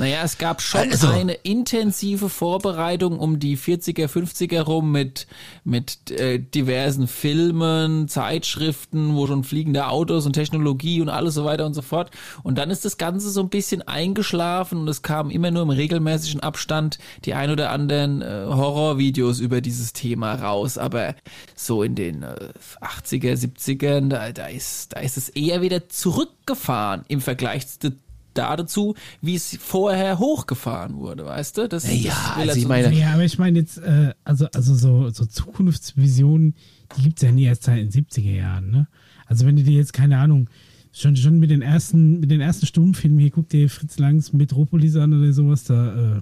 Naja, 0.00 0.22
es 0.24 0.38
gab 0.38 0.62
schon 0.62 0.80
Also- 0.80 1.08
eine 1.08 1.34
intensive 1.34 2.30
Vorbereitung 2.30 3.18
um 3.18 3.38
die 3.38 3.58
40er, 3.58 4.08
50er 4.08 4.62
rum 4.62 4.90
mit, 4.92 5.26
mit 5.62 6.10
äh, 6.10 6.38
diversen 6.38 7.06
Filmen, 7.06 8.08
Zeitschriften, 8.08 9.14
wo 9.14 9.26
schon 9.26 9.44
fliegende 9.44 9.88
Autos 9.88 10.24
und 10.24 10.32
Technologie 10.32 11.02
und 11.02 11.10
alles 11.10 11.34
so 11.34 11.44
weiter 11.44 11.66
und 11.66 11.74
so 11.74 11.82
fort. 11.82 12.10
Und 12.42 12.56
dann 12.56 12.70
ist 12.70 12.86
das 12.86 12.96
Ganze 12.96 13.28
so 13.30 13.42
ein 13.42 13.50
bisschen 13.50 13.82
eingeschlafen 13.86 14.78
und 14.78 14.88
es 14.88 15.02
kamen 15.02 15.30
immer 15.30 15.50
nur 15.50 15.62
im 15.64 15.70
regelmäßigen 15.70 16.40
Abstand 16.40 16.98
die 17.26 17.34
ein 17.34 17.50
oder 17.50 17.70
anderen 17.70 18.22
äh, 18.22 18.46
Horrorvideos 18.46 19.38
über 19.40 19.60
dieses 19.60 19.92
Thema 19.92 20.34
raus. 20.34 20.78
Aber 20.78 21.14
so 21.54 21.82
in 21.82 21.94
den 21.94 22.22
äh, 22.22 22.34
80er, 22.80 23.34
70ern, 23.36 24.08
da, 24.08 24.32
da, 24.32 24.46
ist, 24.46 24.94
da 24.94 25.00
ist 25.00 25.18
es 25.18 25.28
eher 25.28 25.60
wieder 25.60 25.90
zurückgefahren 25.90 27.04
im 27.08 27.20
Vergleich 27.20 27.68
zu 27.68 27.92
dazu, 28.34 28.94
wie 29.20 29.34
es 29.34 29.56
vorher 29.60 30.18
hochgefahren 30.18 30.94
wurde, 30.96 31.26
weißt 31.26 31.58
du? 31.58 31.68
Das, 31.68 31.84
Ja, 31.92 32.10
das 32.10 32.36
also 32.36 32.56
ich 32.56 32.62
so- 32.62 32.68
meine- 32.68 32.92
ja, 32.96 33.12
aber 33.14 33.24
ich 33.24 33.38
meine 33.38 33.58
jetzt, 33.58 33.78
äh, 33.78 34.12
also, 34.24 34.46
also 34.54 34.74
so, 34.74 35.10
so 35.10 35.24
Zukunftsvisionen, 35.26 36.54
die 36.96 37.02
gibt 37.02 37.18
es 37.18 37.22
ja 37.22 37.32
nie 37.32 37.44
erst 37.44 37.64
seit 37.64 37.78
den 37.78 37.90
70er 37.90 38.32
Jahren, 38.34 38.70
ne? 38.70 38.88
Also 39.26 39.46
wenn 39.46 39.56
du 39.56 39.62
dir 39.62 39.74
jetzt, 39.76 39.92
keine 39.92 40.18
Ahnung, 40.18 40.48
schon, 40.92 41.14
schon 41.16 41.38
mit 41.38 41.50
den 41.50 41.62
ersten, 41.62 42.18
mit 42.20 42.30
den 42.30 42.40
ersten 42.40 42.66
Stummfilmen, 42.66 43.18
hier 43.20 43.30
guck 43.30 43.48
dir 43.48 43.68
Fritz 43.70 43.98
Langs 43.98 44.32
Metropolis 44.32 44.96
an 44.96 45.12
oder 45.14 45.32
sowas, 45.32 45.64
da, 45.64 46.16
äh, 46.16 46.20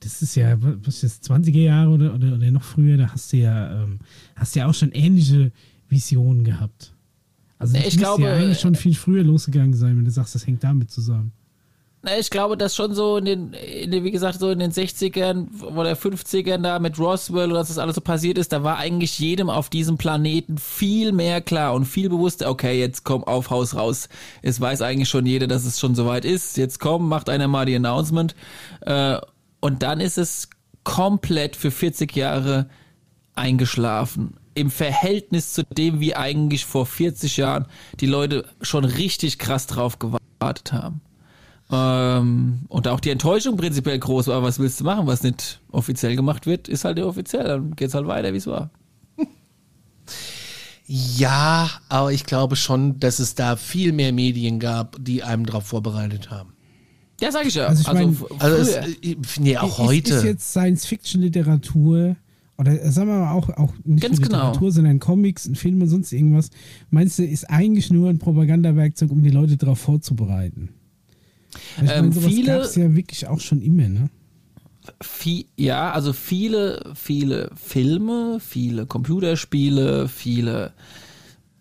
das 0.00 0.22
ist 0.22 0.34
ja, 0.36 0.56
was 0.60 1.02
ist 1.02 1.28
das, 1.28 1.30
20er 1.30 1.60
Jahre 1.60 1.90
oder, 1.90 2.14
oder, 2.14 2.34
oder 2.34 2.50
noch 2.50 2.62
früher, 2.62 2.96
da 2.96 3.12
hast 3.12 3.32
du 3.32 3.36
ja, 3.36 3.82
ähm, 3.82 3.98
hast 4.36 4.54
du 4.54 4.60
ja 4.60 4.66
auch 4.66 4.72
schon 4.74 4.92
ähnliche 4.92 5.52
Visionen 5.90 6.44
gehabt. 6.44 6.89
Also 7.60 7.76
ich 7.76 7.98
glaube, 7.98 8.22
ja 8.22 8.32
eigentlich 8.32 8.58
schon 8.58 8.74
viel 8.74 8.94
früher 8.94 9.22
losgegangen 9.22 9.74
sein, 9.74 9.96
wenn 9.96 10.04
du 10.04 10.10
sagst, 10.10 10.34
das 10.34 10.46
hängt 10.46 10.64
damit 10.64 10.90
zusammen. 10.90 11.32
Na, 12.02 12.18
ich 12.18 12.30
glaube, 12.30 12.56
dass 12.56 12.74
schon 12.74 12.94
so 12.94 13.18
in 13.18 13.26
den, 13.26 13.52
in 13.52 13.90
den, 13.90 14.04
wie 14.04 14.10
gesagt, 14.10 14.38
so 14.40 14.48
in 14.48 14.58
den 14.58 14.72
60ern 14.72 15.62
oder 15.62 15.92
50ern 15.92 16.62
da 16.62 16.78
mit 16.78 16.98
Roswell 16.98 17.50
und 17.50 17.54
dass 17.54 17.68
das 17.68 17.76
alles 17.76 17.96
so 17.96 18.00
passiert 18.00 18.38
ist, 18.38 18.52
da 18.52 18.64
war 18.64 18.78
eigentlich 18.78 19.18
jedem 19.18 19.50
auf 19.50 19.68
diesem 19.68 19.98
Planeten 19.98 20.56
viel 20.56 21.12
mehr 21.12 21.42
klar 21.42 21.74
und 21.74 21.84
viel 21.84 22.08
bewusster, 22.08 22.48
okay, 22.48 22.80
jetzt 22.80 23.04
komm 23.04 23.22
auf 23.24 23.50
Haus 23.50 23.76
raus. 23.76 24.08
Es 24.40 24.58
weiß 24.58 24.80
eigentlich 24.80 25.10
schon 25.10 25.26
jeder, 25.26 25.46
dass 25.46 25.66
es 25.66 25.78
schon 25.78 25.94
soweit 25.94 26.24
ist. 26.24 26.56
Jetzt 26.56 26.80
komm, 26.80 27.06
macht 27.06 27.28
einer 27.28 27.48
mal 27.48 27.66
die 27.66 27.76
Announcement. 27.76 28.34
Äh, 28.80 29.18
und 29.60 29.82
dann 29.82 30.00
ist 30.00 30.16
es 30.16 30.48
komplett 30.84 31.54
für 31.54 31.70
40 31.70 32.16
Jahre 32.16 32.70
eingeschlafen. 33.34 34.39
Im 34.54 34.70
Verhältnis 34.70 35.52
zu 35.52 35.62
dem, 35.64 36.00
wie 36.00 36.14
eigentlich 36.16 36.64
vor 36.64 36.84
40 36.86 37.36
Jahren 37.36 37.66
die 38.00 38.06
Leute 38.06 38.44
schon 38.60 38.84
richtig 38.84 39.38
krass 39.38 39.66
drauf 39.66 39.98
gewartet 39.98 40.72
haben. 40.72 41.00
Ähm, 41.72 42.60
und 42.68 42.88
auch 42.88 42.98
die 42.98 43.10
Enttäuschung 43.10 43.56
prinzipiell 43.56 43.98
groß 43.98 44.26
war, 44.26 44.42
was 44.42 44.58
willst 44.58 44.80
du 44.80 44.84
machen, 44.84 45.06
was 45.06 45.22
nicht 45.22 45.60
offiziell 45.70 46.16
gemacht 46.16 46.46
wird, 46.46 46.66
ist 46.68 46.84
halt 46.84 46.96
nicht 46.96 47.06
offiziell, 47.06 47.44
dann 47.44 47.76
geht's 47.76 47.94
halt 47.94 48.08
weiter, 48.08 48.32
wie 48.32 48.38
es 48.38 48.46
war. 48.48 48.70
Ja, 50.86 51.70
aber 51.88 52.12
ich 52.12 52.24
glaube 52.24 52.56
schon, 52.56 52.98
dass 52.98 53.20
es 53.20 53.36
da 53.36 53.54
viel 53.56 53.92
mehr 53.92 54.12
Medien 54.12 54.58
gab, 54.58 54.96
die 54.98 55.22
einem 55.22 55.46
darauf 55.46 55.64
vorbereitet 55.66 56.30
haben. 56.30 56.52
Ja, 57.20 57.30
sag 57.30 57.46
ich 57.46 57.54
ja. 57.54 57.66
Also 57.66 57.82
ich 57.82 57.92
mein- 57.92 58.10
f- 58.12 58.24
Also 58.40 58.56
es, 58.56 58.68
äh, 58.74 59.16
nee, 59.38 59.56
auch 59.58 59.68
Ist, 59.68 59.78
heute. 59.78 60.14
ist 60.14 60.24
jetzt 60.24 60.50
Science-Fiction-Literatur 60.50 62.16
oder 62.60 62.92
sagen 62.92 63.08
wir 63.08 63.18
mal 63.18 63.32
auch, 63.32 63.48
auch 63.50 63.72
nicht 63.84 64.02
Ganz 64.02 64.20
genau. 64.20 64.36
Literatur, 64.48 64.70
sondern 64.72 64.98
Comics, 65.00 65.46
ein 65.46 65.54
Film 65.56 65.80
und 65.82 65.88
sonst 65.88 66.12
irgendwas, 66.12 66.50
meinst 66.90 67.18
du, 67.18 67.24
ist 67.24 67.50
eigentlich 67.50 67.90
nur 67.90 68.08
ein 68.10 68.18
Propagandawerkzeug, 68.18 69.10
um 69.10 69.22
die 69.22 69.30
Leute 69.30 69.56
darauf 69.56 69.78
vorzubereiten? 69.80 70.68
Weil 71.76 71.84
Ich 71.86 71.90
Ähm, 71.90 72.00
meine, 72.00 72.12
sowas 72.12 72.32
viele- 72.32 72.46
gab 72.52 72.62
es 72.62 72.76
ja 72.76 72.94
wirklich 72.94 73.26
auch 73.26 73.40
schon 73.40 73.60
immer, 73.62 73.88
ne? 73.88 74.10
Vie- 75.02 75.46
ja, 75.56 75.90
also 75.92 76.12
viele, 76.12 76.92
viele 76.94 77.50
Filme, 77.54 78.38
viele 78.40 78.86
Computerspiele, 78.86 80.08
viele, 80.08 80.72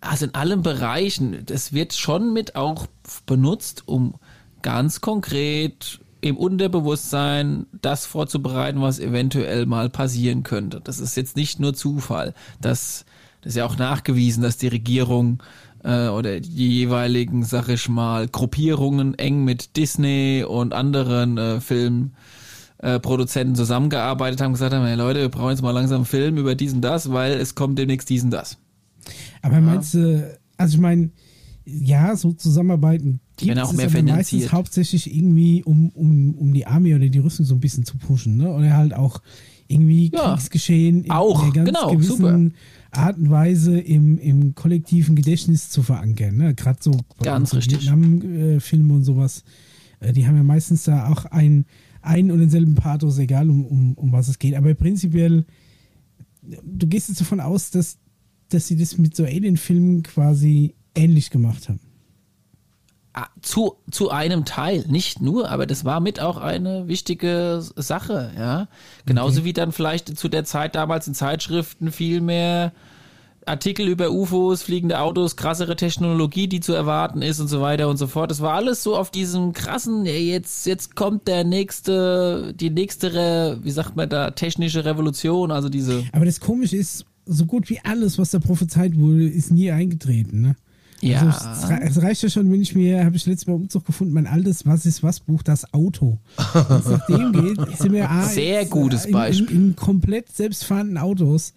also 0.01 0.25
in 0.25 0.33
allen 0.35 0.61
Bereichen, 0.61 1.37
das 1.45 1.73
wird 1.73 1.93
schon 1.93 2.33
mit 2.33 2.55
auch 2.55 2.87
benutzt, 3.25 3.83
um 3.87 4.15
ganz 4.61 5.01
konkret 5.01 5.99
im 6.21 6.37
Unterbewusstsein 6.37 7.65
das 7.81 8.05
vorzubereiten, 8.05 8.81
was 8.81 8.99
eventuell 8.99 9.65
mal 9.65 9.89
passieren 9.89 10.43
könnte. 10.43 10.81
Das 10.83 10.99
ist 10.99 11.15
jetzt 11.15 11.35
nicht 11.35 11.59
nur 11.59 11.73
Zufall. 11.73 12.33
Das, 12.61 13.05
das 13.41 13.51
ist 13.51 13.55
ja 13.55 13.65
auch 13.65 13.77
nachgewiesen, 13.77 14.43
dass 14.43 14.57
die 14.57 14.67
Regierung 14.67 15.41
äh, 15.83 16.07
oder 16.07 16.39
die 16.39 16.69
jeweiligen, 16.69 17.43
sag 17.43 17.69
ich 17.69 17.87
mal, 17.89 18.27
Gruppierungen 18.27 19.17
eng 19.17 19.43
mit 19.43 19.77
Disney 19.77 20.45
und 20.47 20.73
anderen 20.73 21.37
äh, 21.37 21.61
Filmen 21.61 22.15
äh, 22.79 22.99
Produzenten 22.99 23.55
zusammengearbeitet 23.55 24.41
haben, 24.41 24.53
gesagt 24.53 24.73
haben, 24.73 24.85
hey 24.85 24.95
Leute, 24.95 25.21
wir 25.21 25.29
brauchen 25.29 25.51
jetzt 25.51 25.61
mal 25.61 25.71
langsam 25.71 25.97
einen 25.97 26.05
Film 26.05 26.37
über 26.37 26.55
diesen 26.55 26.81
das, 26.81 27.11
weil 27.11 27.33
es 27.33 27.55
kommt 27.55 27.79
demnächst 27.79 28.09
diesen 28.09 28.31
das. 28.31 28.57
Aber 29.41 29.59
meinst 29.61 29.93
du, 29.93 30.37
also 30.57 30.75
ich 30.75 30.81
meine, 30.81 31.11
ja, 31.65 32.15
so 32.15 32.33
Zusammenarbeiten 32.33 33.19
gibt 33.39 33.55
Werden 33.55 33.59
auch 33.59 33.71
es 33.71 33.77
mehr 33.77 33.87
aber 33.87 34.01
meistens 34.03 34.51
hauptsächlich 34.51 35.13
irgendwie, 35.15 35.63
um, 35.63 35.89
um, 35.89 36.35
um 36.35 36.53
die 36.53 36.65
Armee 36.65 36.95
oder 36.95 37.07
die 37.07 37.19
Rüstung 37.19 37.45
so 37.45 37.55
ein 37.55 37.59
bisschen 37.59 37.85
zu 37.85 37.97
pushen, 37.97 38.37
ne? 38.37 38.51
Oder 38.51 38.75
halt 38.75 38.93
auch 38.93 39.21
irgendwie 39.67 40.11
Ja, 40.13 40.33
Kriegsgeschehen 40.33 41.03
in 41.05 41.11
auch, 41.11 41.43
einer 41.43 41.53
ganz 41.53 41.67
genau, 41.67 41.91
gewissen 41.91 42.15
super. 42.17 42.49
Art 42.91 43.17
und 43.17 43.29
Weise 43.29 43.79
im, 43.79 44.17
im 44.17 44.55
kollektiven 44.55 45.15
Gedächtnis 45.15 45.69
zu 45.69 45.83
verankern, 45.83 46.37
ne? 46.37 46.55
Gerade 46.55 46.79
so 46.81 46.91
Ganz 47.21 47.53
richtig. 47.53 47.81
Vietnam-Filme 47.81 48.93
und 48.93 49.03
sowas, 49.03 49.43
äh, 49.99 50.11
die 50.11 50.27
haben 50.27 50.35
ja 50.35 50.43
meistens 50.43 50.83
da 50.83 51.07
auch 51.09 51.25
ein, 51.25 51.65
ein 52.01 52.31
und 52.31 52.39
denselben 52.39 52.75
Pathos, 52.75 53.17
egal 53.19 53.49
um, 53.49 53.65
um, 53.65 53.93
um 53.93 54.11
was 54.11 54.27
es 54.27 54.39
geht. 54.39 54.55
Aber 54.55 54.73
prinzipiell, 54.73 55.45
du 56.41 56.87
gehst 56.87 57.09
jetzt 57.09 57.21
davon 57.21 57.39
aus, 57.39 57.69
dass, 57.69 57.97
dass 58.49 58.67
sie 58.67 58.75
das 58.75 58.97
mit 58.97 59.15
so 59.15 59.23
Alien-Filmen 59.23 60.01
quasi 60.03 60.73
ähnlich 60.95 61.29
gemacht 61.29 61.69
haben. 61.69 61.79
Ah, 63.13 63.27
Zu, 63.41 63.75
zu 63.89 64.11
einem 64.11 64.45
Teil, 64.45 64.85
nicht 64.87 65.19
nur, 65.19 65.49
aber 65.49 65.65
das 65.65 65.83
war 65.83 65.99
mit 65.99 66.19
auch 66.19 66.37
eine 66.37 66.87
wichtige 66.87 67.61
Sache, 67.75 68.31
ja. 68.37 68.67
Genauso 69.05 69.43
wie 69.43 69.53
dann 69.53 69.71
vielleicht 69.71 70.15
zu 70.17 70.29
der 70.29 70.43
Zeit 70.43 70.75
damals 70.75 71.07
in 71.07 71.15
Zeitschriften 71.15 71.91
viel 71.91 72.21
mehr 72.21 72.71
Artikel 73.49 73.87
über 73.87 74.11
UFOs, 74.11 74.61
fliegende 74.61 74.99
Autos, 74.99 75.35
krassere 75.35 75.75
Technologie, 75.75 76.47
die 76.47 76.59
zu 76.59 76.73
erwarten 76.73 77.21
ist 77.21 77.39
und 77.39 77.47
so 77.47 77.61
weiter 77.61 77.89
und 77.89 77.97
so 77.97 78.07
fort. 78.07 78.31
Das 78.31 78.41
war 78.41 78.53
alles 78.53 78.83
so 78.83 78.95
auf 78.95 79.09
diesem 79.11 79.53
krassen, 79.53 80.05
jetzt, 80.05 80.65
jetzt 80.67 80.95
kommt 80.95 81.27
der 81.27 81.43
nächste, 81.43 82.53
die 82.53 82.69
nächste, 82.69 83.59
wie 83.63 83.71
sagt 83.71 83.95
man 83.95 84.07
da, 84.07 84.31
technische 84.31 84.85
Revolution, 84.85 85.51
also 85.51 85.69
diese, 85.69 86.03
Aber 86.11 86.25
das 86.25 86.39
Komische 86.39 86.77
ist, 86.77 87.05
so 87.25 87.45
gut 87.45 87.69
wie 87.69 87.79
alles, 87.83 88.17
was 88.17 88.31
da 88.31 88.39
prophezeit 88.39 88.97
wurde, 88.97 89.27
ist 89.27 89.51
nie 89.51 89.71
eingetreten. 89.71 90.41
Ne? 90.41 90.55
Ja. 91.01 91.21
Also 91.21 91.49
es, 91.65 91.69
rei- 91.69 91.81
es 91.87 92.01
reicht 92.01 92.23
ja 92.23 92.29
schon, 92.29 92.51
wenn 92.51 92.61
ich 92.61 92.75
mir, 92.75 93.03
habe 93.05 93.15
ich 93.15 93.25
letztes 93.25 93.47
Mal 93.47 93.53
Umzug 93.53 93.85
gefunden, 93.85 94.13
mein 94.13 94.27
altes 94.27 94.65
Was 94.65 94.85
ist 94.85 95.01
was 95.03 95.19
Buch, 95.19 95.43
das 95.43 95.73
Auto. 95.73 96.19
Wenn 96.53 96.77
es 96.77 96.85
nach 96.89 97.05
dem 97.07 97.31
geht, 97.57 97.77
sind 97.77 97.93
wir 97.93 98.09
A, 98.09 98.23
Sehr 98.25 98.61
jetzt, 98.61 98.71
gutes 98.71 99.03
in, 99.03 99.09
in, 99.09 99.13
Beispiel. 99.13 99.55
in 99.55 99.75
komplett 99.75 100.29
selbstfahrenden 100.35 100.97
Autos. 100.97 101.53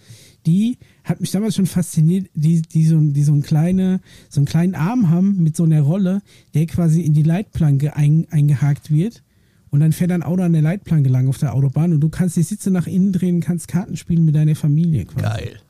Die 0.47 0.79
hat 1.05 1.21
mich 1.21 1.31
damals 1.31 1.55
schon 1.55 1.67
fasziniert, 1.67 2.29
die, 2.35 2.63
die, 2.63 2.85
so, 2.87 2.99
die 2.99 3.23
so, 3.23 3.33
ein 3.33 3.43
kleine, 3.43 4.01
so 4.29 4.41
einen 4.41 4.47
kleinen 4.47 4.75
Arm 4.75 5.09
haben 5.11 5.43
mit 5.43 5.57
so 5.57 5.65
einer 5.65 5.83
Rolle, 5.83 6.23
der 6.55 6.67
quasi 6.67 7.03
in 7.03 7.15
die 7.15 7.23
Leitplanke 7.23 7.95
ein, 7.97 8.27
eingehakt 8.31 8.91
wird. 8.91 9.23
Und 9.71 9.81
dann 9.81 9.93
fährt 9.93 10.11
ein 10.13 10.23
Auto 10.23 10.43
an 10.43 10.53
der 10.53 10.61
Leitplanke 10.63 11.09
lang 11.09 11.29
auf 11.29 11.39
der 11.39 11.55
Autobahn 11.55 11.93
und 11.95 12.01
du 12.01 12.09
kannst 12.11 12.37
die 12.37 12.43
Sitze 12.43 12.71
nach 12.71 12.87
innen 12.87 13.13
drehen, 13.13 13.41
kannst 13.41 13.69
Karten 13.69 13.97
spielen 13.97 14.25
mit 14.25 14.35
deiner 14.35 14.55
Familie 14.57 15.05
quasi. 15.07 15.23
Geil. 15.23 15.61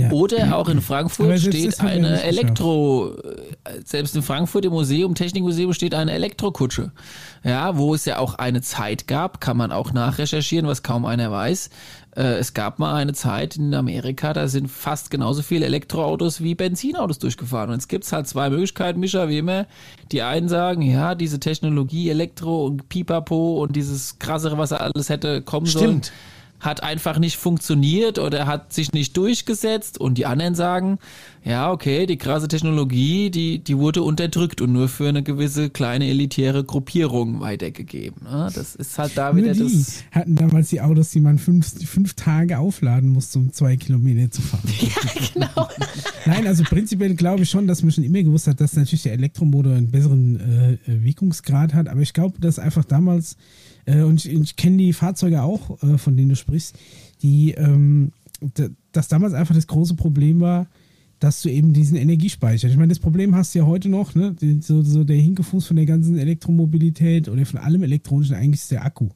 Ja. 0.00 0.10
Oder 0.10 0.56
auch 0.56 0.68
in 0.68 0.80
Frankfurt 0.80 1.38
steht 1.40 1.80
eine. 1.80 2.22
Elektro, 2.22 3.12
äh, 3.14 3.80
selbst 3.84 4.16
in 4.16 4.22
Frankfurt 4.22 4.64
im 4.64 4.72
Museum, 4.72 5.14
Technikmuseum 5.14 5.72
steht 5.72 5.94
eine 5.94 6.12
Elektrokutsche. 6.12 6.92
Ja, 7.44 7.76
wo 7.76 7.94
es 7.94 8.04
ja 8.04 8.18
auch 8.18 8.34
eine 8.34 8.60
Zeit 8.62 9.06
gab, 9.06 9.40
kann 9.40 9.56
man 9.56 9.72
auch 9.72 9.92
nachrecherchieren, 9.92 10.66
was 10.66 10.82
kaum 10.82 11.04
einer 11.04 11.30
weiß. 11.30 11.70
Äh, 12.16 12.38
Es 12.38 12.54
gab 12.54 12.78
mal 12.78 12.94
eine 12.94 13.12
Zeit 13.12 13.56
in 13.56 13.74
Amerika, 13.74 14.32
da 14.32 14.48
sind 14.48 14.68
fast 14.68 15.10
genauso 15.10 15.42
viele 15.42 15.66
Elektroautos 15.66 16.42
wie 16.42 16.54
Benzinautos 16.54 17.18
durchgefahren. 17.18 17.70
Und 17.70 17.76
jetzt 17.76 17.88
gibt's 17.88 18.12
halt 18.12 18.26
zwei 18.26 18.50
Möglichkeiten, 18.50 19.00
Mischa, 19.00 19.28
wie 19.28 19.38
immer. 19.38 19.66
Die 20.12 20.22
einen 20.22 20.48
sagen, 20.48 20.82
ja, 20.82 21.14
diese 21.14 21.40
Technologie, 21.40 22.10
Elektro 22.10 22.66
und 22.66 22.88
Pipapo 22.88 23.62
und 23.62 23.76
dieses 23.76 24.18
krassere, 24.18 24.58
was 24.58 24.72
er 24.72 24.80
alles 24.80 25.08
hätte 25.08 25.42
kommen 25.42 25.66
sollen 25.66 26.02
Stimmt. 26.02 26.12
Hat 26.60 26.82
einfach 26.82 27.18
nicht 27.18 27.36
funktioniert 27.36 28.18
oder 28.18 28.46
hat 28.46 28.72
sich 28.72 28.92
nicht 28.92 29.16
durchgesetzt 29.16 29.98
und 29.98 30.18
die 30.18 30.26
anderen 30.26 30.54
sagen, 30.54 30.98
ja, 31.42 31.72
okay, 31.72 32.04
die 32.04 32.18
krasse 32.18 32.48
Technologie, 32.48 33.30
die, 33.30 33.60
die 33.60 33.78
wurde 33.78 34.02
unterdrückt 34.02 34.60
und 34.60 34.72
nur 34.72 34.88
für 34.88 35.08
eine 35.08 35.22
gewisse 35.22 35.70
kleine 35.70 36.06
elitäre 36.06 36.64
Gruppierung 36.64 37.40
weitergegeben. 37.40 38.24
Ne? 38.24 38.50
Das 38.54 38.74
ist 38.74 38.98
halt 38.98 39.16
da 39.16 39.32
Nur 39.32 39.42
wieder 39.42 39.54
die 39.54 39.62
das. 39.62 40.04
hatten 40.10 40.36
damals 40.36 40.68
die 40.68 40.82
Autos, 40.82 41.10
die 41.10 41.20
man 41.20 41.38
fünf, 41.38 41.72
fünf 41.88 42.12
Tage 42.14 42.58
aufladen 42.58 43.08
musste, 43.08 43.38
um 43.38 43.52
zwei 43.52 43.76
Kilometer 43.76 44.30
zu 44.30 44.42
fahren. 44.42 44.60
Ja, 44.80 45.20
genau. 45.34 45.68
Nein, 46.26 46.46
also 46.46 46.64
prinzipiell 46.64 47.14
glaube 47.14 47.42
ich 47.42 47.50
schon, 47.50 47.66
dass 47.66 47.82
man 47.82 47.92
schon 47.92 48.04
immer 48.04 48.22
gewusst 48.22 48.46
hat, 48.46 48.60
dass 48.60 48.74
natürlich 48.74 49.02
der 49.02 49.12
Elektromotor 49.12 49.72
einen 49.72 49.90
besseren 49.90 50.78
äh, 50.86 51.04
Wirkungsgrad 51.04 51.74
hat. 51.74 51.88
Aber 51.88 52.00
ich 52.00 52.12
glaube, 52.12 52.40
dass 52.40 52.58
einfach 52.58 52.84
damals, 52.84 53.36
äh, 53.86 54.02
und 54.02 54.24
ich, 54.24 54.32
ich 54.32 54.56
kenne 54.56 54.78
die 54.78 54.92
Fahrzeuge 54.92 55.42
auch, 55.42 55.82
äh, 55.82 55.98
von 55.98 56.16
denen 56.16 56.30
du 56.30 56.36
sprichst, 56.36 56.76
die, 57.22 57.52
ähm, 57.52 58.12
dass 58.92 59.08
damals 59.08 59.34
einfach 59.34 59.54
das 59.54 59.66
große 59.66 59.94
Problem 59.94 60.40
war, 60.40 60.66
dass 61.18 61.42
du 61.42 61.50
eben 61.50 61.74
diesen 61.74 61.98
Energiespeicher. 61.98 62.68
Ich 62.68 62.76
meine, 62.76 62.88
das 62.88 62.98
Problem 62.98 63.34
hast 63.34 63.54
du 63.54 63.58
ja 63.58 63.66
heute 63.66 63.90
noch, 63.90 64.14
ne? 64.14 64.34
So, 64.60 64.82
so 64.82 65.04
der 65.04 65.18
Hinkefuß 65.18 65.66
von 65.66 65.76
der 65.76 65.84
ganzen 65.84 66.18
Elektromobilität 66.18 67.28
oder 67.28 67.44
von 67.44 67.60
allem 67.60 67.82
Elektronischen 67.82 68.34
eigentlich 68.34 68.62
ist 68.62 68.70
der 68.70 68.84
Akku. 68.84 69.10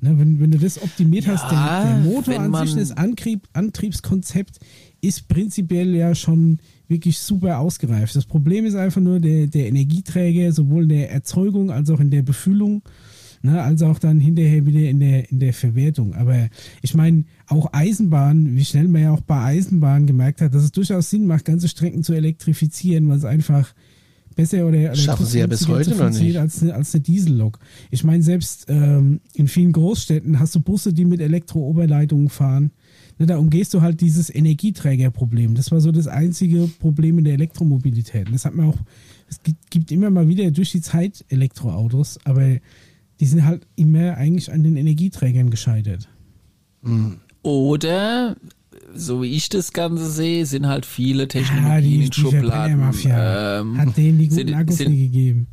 Ne, 0.00 0.18
wenn, 0.18 0.38
wenn 0.38 0.50
du 0.50 0.58
das 0.58 0.82
optimiert 0.82 1.26
hast, 1.26 1.44
der, 1.50 1.58
Ja, 1.58 1.84
der 1.84 2.12
Motor 2.12 2.38
an 2.38 2.66
sich, 2.66 2.76
das 2.76 2.92
Antrieb, 2.92 3.48
Antriebskonzept 3.52 4.58
ist 5.00 5.28
prinzipiell 5.28 5.94
ja 5.94 6.14
schon 6.14 6.58
wirklich 6.88 7.18
super 7.18 7.58
ausgereift. 7.58 8.14
Das 8.14 8.26
Problem 8.26 8.66
ist 8.66 8.74
einfach 8.74 9.00
nur 9.00 9.18
der, 9.18 9.46
der 9.46 9.66
Energieträger, 9.66 10.52
sowohl 10.52 10.84
in 10.84 10.88
der 10.90 11.10
Erzeugung 11.10 11.70
als 11.70 11.90
auch 11.90 12.00
in 12.00 12.10
der 12.10 12.22
Befüllung, 12.22 12.82
ne, 13.44 13.62
als 13.62 13.82
auch 13.82 13.98
dann 13.98 14.18
hinterher 14.18 14.64
wieder 14.66 14.88
in 14.88 15.00
der, 15.00 15.30
in 15.30 15.38
der 15.38 15.52
Verwertung. 15.52 16.14
Aber 16.14 16.48
ich 16.82 16.94
meine, 16.94 17.24
auch 17.46 17.72
Eisenbahn, 17.72 18.56
wie 18.56 18.64
schnell 18.64 18.88
man 18.88 19.02
ja 19.02 19.12
auch 19.12 19.20
bei 19.20 19.40
Eisenbahnen 19.42 20.06
gemerkt 20.06 20.40
hat, 20.40 20.54
dass 20.54 20.64
es 20.64 20.72
durchaus 20.72 21.10
Sinn 21.10 21.26
macht, 21.26 21.44
ganze 21.44 21.68
Strecken 21.68 22.02
zu 22.02 22.14
elektrifizieren, 22.14 23.08
weil 23.08 23.18
es 23.18 23.24
einfach 23.24 23.74
besser 24.34 24.66
oder, 24.66 24.78
oder 24.78 24.96
Schaffen 24.96 25.26
sie 25.26 25.38
ja 25.40 25.46
bis 25.46 25.68
heute 25.68 25.94
noch 25.94 26.10
nicht. 26.10 26.38
Als 26.38 26.62
eine, 26.62 26.74
als 26.74 26.94
eine 26.94 27.02
Diesellok. 27.02 27.58
Ich 27.90 28.02
meine, 28.02 28.22
selbst 28.22 28.64
ähm, 28.68 29.20
in 29.34 29.46
vielen 29.46 29.72
Großstädten 29.72 30.40
hast 30.40 30.54
du 30.54 30.60
Busse, 30.60 30.94
die 30.94 31.04
mit 31.04 31.20
Elektro-Oberleitungen 31.20 32.30
fahren. 32.30 32.72
Ne, 33.18 33.26
da 33.26 33.36
umgehst 33.36 33.74
du 33.74 33.82
halt 33.82 34.00
dieses 34.00 34.34
Energieträgerproblem. 34.34 35.54
Das 35.54 35.70
war 35.70 35.80
so 35.80 35.92
das 35.92 36.08
einzige 36.08 36.68
Problem 36.80 37.18
in 37.18 37.24
der 37.24 37.34
Elektromobilität. 37.34 38.26
Und 38.26 38.32
das 38.32 38.46
hat 38.46 38.54
man 38.54 38.70
auch, 38.70 38.78
es 39.28 39.42
gibt, 39.42 39.70
gibt 39.70 39.92
immer 39.92 40.08
mal 40.08 40.28
wieder 40.28 40.50
durch 40.50 40.72
die 40.72 40.80
Zeit 40.80 41.24
Elektroautos, 41.28 42.18
aber 42.24 42.58
die 43.20 43.26
sind 43.26 43.44
halt 43.44 43.66
immer 43.76 44.16
eigentlich 44.16 44.52
an 44.52 44.62
den 44.62 44.76
Energieträgern 44.76 45.50
gescheitert. 45.50 46.08
Oder, 47.42 48.36
so 48.94 49.22
wie 49.22 49.30
ich 49.34 49.48
das 49.48 49.72
Ganze 49.72 50.10
sehe, 50.10 50.46
sind 50.46 50.66
halt 50.66 50.86
viele 50.86 51.28
Technologien 51.28 51.82
die, 52.00 52.06
in 52.06 52.12
Schubladen. 52.12 52.92
Ähm, 53.06 53.78
hat 53.78 53.96
denen 53.96 54.18
die 54.18 54.28
guten 54.28 54.34
sind- 54.46 54.54
Akkus 54.54 54.76
sind- 54.76 54.90
nie 54.90 55.02
gegeben. 55.04 55.46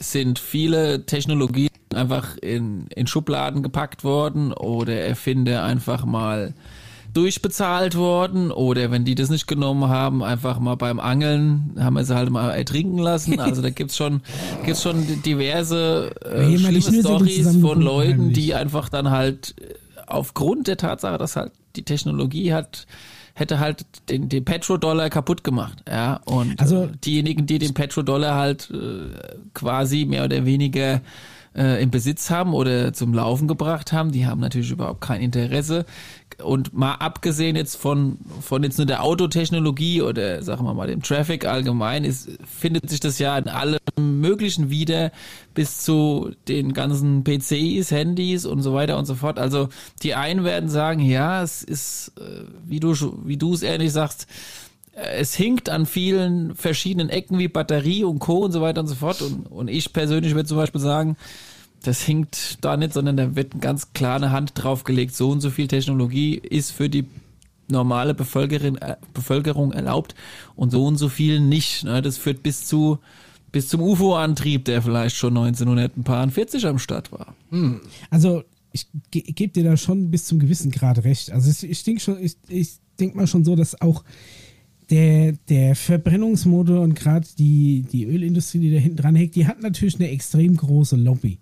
sind 0.00 0.38
viele 0.38 1.06
Technologien 1.06 1.68
einfach 1.94 2.36
in, 2.38 2.86
in 2.94 3.06
Schubladen 3.06 3.62
gepackt 3.62 4.04
worden 4.04 4.52
oder 4.52 4.94
Erfinder 5.00 5.64
einfach 5.64 6.04
mal 6.04 6.54
durchbezahlt 7.12 7.96
worden 7.96 8.50
oder 8.50 8.90
wenn 8.90 9.04
die 9.04 9.14
das 9.14 9.30
nicht 9.30 9.46
genommen 9.46 9.88
haben, 9.88 10.22
einfach 10.22 10.58
mal 10.60 10.76
beim 10.76 11.00
Angeln 11.00 11.74
haben 11.78 11.94
wir 11.94 12.04
sie 12.04 12.14
halt 12.14 12.30
mal 12.30 12.50
ertrinken 12.50 12.98
lassen. 12.98 13.38
Also 13.48 13.62
da 13.62 13.70
gibt's 13.70 13.96
schon, 13.96 14.20
gibt's 14.64 14.82
schon 14.82 15.22
diverse 15.22 16.12
äh, 16.24 16.46
die 16.48 16.58
schlimme 16.58 17.00
Stories 17.00 17.56
von 17.60 17.80
Leuten, 17.80 18.32
die 18.32 18.54
einfach 18.54 18.88
dann 18.88 19.10
halt 19.10 19.54
äh, 19.60 19.74
aufgrund 20.06 20.66
der 20.66 20.76
Tatsache, 20.76 21.18
dass 21.18 21.36
halt 21.36 21.52
die 21.76 21.82
Technologie 21.84 22.52
hat 22.52 22.86
hätte 23.38 23.60
halt 23.60 23.86
den, 24.10 24.28
den 24.28 24.44
Petrodollar 24.44 25.10
kaputt 25.10 25.44
gemacht. 25.44 25.78
Ja, 25.88 26.20
und 26.24 26.60
Also- 26.60 26.84
äh, 26.84 26.88
diejenigen, 27.04 27.46
die 27.46 27.58
den 27.58 27.72
Petrodollar 27.72 28.34
halt 28.34 28.68
äh, 28.70 29.14
quasi 29.54 30.04
mehr 30.04 30.24
oder 30.24 30.44
weniger 30.44 31.00
äh, 31.54 31.82
im 31.82 31.90
Besitz 31.90 32.30
haben 32.30 32.52
oder 32.52 32.92
zum 32.92 33.14
Laufen 33.14 33.48
gebracht 33.48 33.92
haben, 33.92 34.12
die 34.12 34.26
haben 34.26 34.40
natürlich 34.40 34.70
überhaupt 34.70 35.00
kein 35.00 35.20
Interesse. 35.20 35.86
Und 36.42 36.72
mal 36.72 36.94
abgesehen 36.94 37.56
jetzt 37.56 37.76
von, 37.76 38.18
von 38.40 38.62
jetzt 38.62 38.78
nur 38.78 38.86
der 38.86 39.02
Autotechnologie 39.02 40.02
oder 40.02 40.42
sagen 40.42 40.64
wir 40.64 40.72
mal 40.72 40.86
dem 40.86 41.02
Traffic 41.02 41.44
allgemein, 41.44 42.04
ist, 42.04 42.30
findet 42.46 42.88
sich 42.88 43.00
das 43.00 43.18
ja 43.18 43.36
in 43.36 43.48
allem 43.48 43.80
Möglichen 43.96 44.70
wieder 44.70 45.10
bis 45.54 45.82
zu 45.82 46.30
den 46.46 46.74
ganzen 46.74 47.24
PCs, 47.24 47.90
Handys 47.90 48.46
und 48.46 48.62
so 48.62 48.72
weiter 48.72 48.98
und 48.98 49.06
so 49.06 49.16
fort. 49.16 49.38
Also 49.38 49.68
die 50.04 50.14
einen 50.14 50.44
werden 50.44 50.68
sagen, 50.68 51.00
ja, 51.00 51.42
es 51.42 51.64
ist, 51.64 52.12
äh, 52.20 52.44
wie 52.64 52.78
du 52.78 52.94
wie 53.24 53.36
du 53.36 53.54
es 53.54 53.62
ehrlich 53.62 53.92
sagst, 53.92 54.28
äh, 54.92 55.18
es 55.18 55.34
hinkt 55.34 55.68
an 55.68 55.86
vielen 55.86 56.54
verschiedenen 56.54 57.08
Ecken 57.08 57.38
wie 57.38 57.48
Batterie 57.48 58.04
und 58.04 58.20
Co. 58.20 58.44
und 58.44 58.52
so 58.52 58.60
weiter 58.60 58.80
und 58.80 58.86
so 58.86 58.94
fort. 58.94 59.22
Und, 59.22 59.46
und 59.50 59.68
ich 59.68 59.92
persönlich 59.92 60.34
würde 60.34 60.48
zum 60.48 60.56
Beispiel 60.56 60.80
sagen, 60.80 61.16
das 61.82 62.02
hinkt 62.02 62.58
da 62.62 62.76
nicht, 62.76 62.92
sondern 62.92 63.16
da 63.16 63.36
wird 63.36 63.52
eine 63.52 63.60
ganz 63.60 63.92
klare 63.92 64.30
Hand 64.30 64.52
draufgelegt. 64.54 65.14
So 65.14 65.30
und 65.30 65.40
so 65.40 65.50
viel 65.50 65.68
Technologie 65.68 66.34
ist 66.34 66.72
für 66.72 66.88
die 66.88 67.06
normale 67.68 68.14
Bevölkerung, 68.14 68.76
äh, 68.76 68.96
Bevölkerung 69.14 69.72
erlaubt 69.72 70.14
und 70.56 70.70
so 70.70 70.84
und 70.86 70.96
so 70.96 71.08
viel 71.08 71.40
nicht. 71.40 71.84
Ne? 71.84 72.02
Das 72.02 72.18
führt 72.18 72.42
bis 72.42 72.66
zu 72.66 72.98
bis 73.50 73.68
zum 73.68 73.80
UFO-Antrieb, 73.80 74.66
der 74.66 74.82
vielleicht 74.82 75.16
schon 75.16 75.36
1940 75.36 76.66
am 76.66 76.78
Start 76.78 77.12
war. 77.12 77.34
Also 78.10 78.42
ich 78.72 78.86
ge 79.10 79.22
gebe 79.22 79.52
dir 79.52 79.64
da 79.64 79.76
schon 79.76 80.10
bis 80.10 80.26
zum 80.26 80.38
gewissen 80.38 80.70
Grad 80.70 81.04
recht. 81.04 81.30
Also 81.30 81.50
ich, 81.50 81.70
ich 81.70 81.82
denke 81.82 82.00
schon, 82.00 82.22
ich, 82.22 82.36
ich 82.48 82.78
denke 83.00 83.16
mal 83.16 83.26
schon 83.26 83.44
so, 83.44 83.56
dass 83.56 83.80
auch 83.80 84.04
der, 84.90 85.32
der 85.48 85.74
Verbrennungsmotor 85.74 86.80
und 86.80 86.94
gerade 86.94 87.26
die, 87.38 87.84
die 87.90 88.04
Ölindustrie, 88.04 88.58
die 88.58 88.72
da 88.72 88.78
hinten 88.78 88.96
dran 88.96 89.16
hängt, 89.16 89.34
die 89.34 89.46
hat 89.46 89.62
natürlich 89.62 89.96
eine 89.96 90.10
extrem 90.10 90.56
große 90.56 90.96
Lobby. 90.96 91.38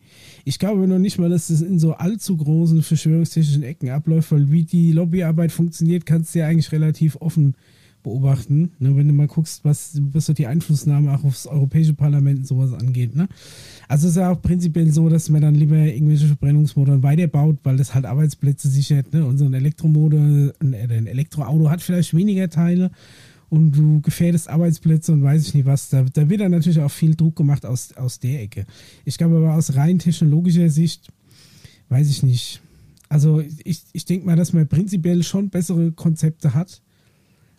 Ich 0.49 0.61
glaube 0.61 0.87
noch 0.87 1.01
nicht 1.01 1.19
mal, 1.19 1.29
dass 1.29 1.49
das 1.49 1.61
in 1.61 1.81
so 1.81 1.95
allzu 1.95 2.37
großen 2.37 2.81
verschwörungstechnischen 2.81 3.65
Ecken 3.65 3.91
abläuft, 3.91 4.31
weil 4.31 4.53
wie 4.53 4.63
die 4.63 4.93
Lobbyarbeit 4.93 5.51
funktioniert, 5.51 6.07
kannst 6.07 6.33
du 6.35 6.39
ja 6.39 6.47
eigentlich 6.47 6.71
relativ 6.71 7.17
offen 7.17 7.57
beobachten. 8.05 8.71
Ne, 8.79 8.95
wenn 8.95 9.09
du 9.09 9.13
mal 9.13 9.27
guckst, 9.27 9.65
was, 9.65 10.01
was 10.13 10.27
so 10.27 10.33
die 10.35 10.47
Einflussnahme 10.47 11.13
auch 11.13 11.25
aufs 11.25 11.49
Europäische 11.49 11.95
Parlament 11.95 12.39
und 12.39 12.47
sowas 12.47 12.73
angeht. 12.75 13.17
Ne? 13.17 13.27
Also 13.89 14.07
es 14.07 14.13
ist 14.13 14.21
ja 14.21 14.31
auch 14.31 14.41
prinzipiell 14.41 14.93
so, 14.93 15.09
dass 15.09 15.31
man 15.31 15.43
dann 15.43 15.57
lieber 15.57 15.79
irgendwelche 15.79 16.29
Verbrennungsmotoren 16.29 17.03
weiterbaut, 17.03 17.57
weil 17.65 17.77
das 17.77 17.97
halt 17.97 18.05
Arbeitsplätze 18.05 18.69
sichert. 18.69 19.13
Ne? 19.13 19.27
Und 19.27 19.39
so 19.39 19.47
ein 19.47 19.55
Elektromotor, 19.55 20.21
ein, 20.21 20.53
ein 20.61 21.09
Elektroauto 21.09 21.69
hat 21.71 21.83
vielleicht 21.83 22.15
weniger 22.15 22.49
Teile 22.49 22.93
und 23.49 23.73
du 23.73 24.01
gefährdest 24.01 24.49
Arbeitsplätze 24.49 25.13
und 25.13 25.23
weiß 25.23 25.47
ich 25.47 25.55
nicht 25.55 25.67
was. 25.67 25.89
Da, 25.89 26.03
da 26.03 26.29
wird 26.29 26.41
dann 26.41 26.53
natürlich 26.53 26.81
auch 26.81 26.91
viel 26.91 27.15
Druck 27.15 27.37
gemacht 27.37 27.65
aus, 27.65 27.93
aus 27.95 28.19
der 28.19 28.43
Ecke. 28.43 28.67
Ich 29.05 29.19
glaube 29.19 29.37
aber 29.37 29.55
aus 29.55 29.77
rein 29.77 29.99
technologischer 29.99 30.69
Sicht, 30.69 31.09
weiß 31.89 32.11
ich 32.11 32.23
nicht. 32.23 32.61
Also 33.09 33.43
ich, 33.65 33.85
ich 33.93 34.05
denke 34.05 34.27
mal, 34.27 34.37
dass 34.37 34.53
man 34.53 34.67
prinzipiell 34.67 35.23
schon 35.23 35.51
bessere 35.51 35.93
Konzepte 35.93 36.55
hat. 36.55 36.83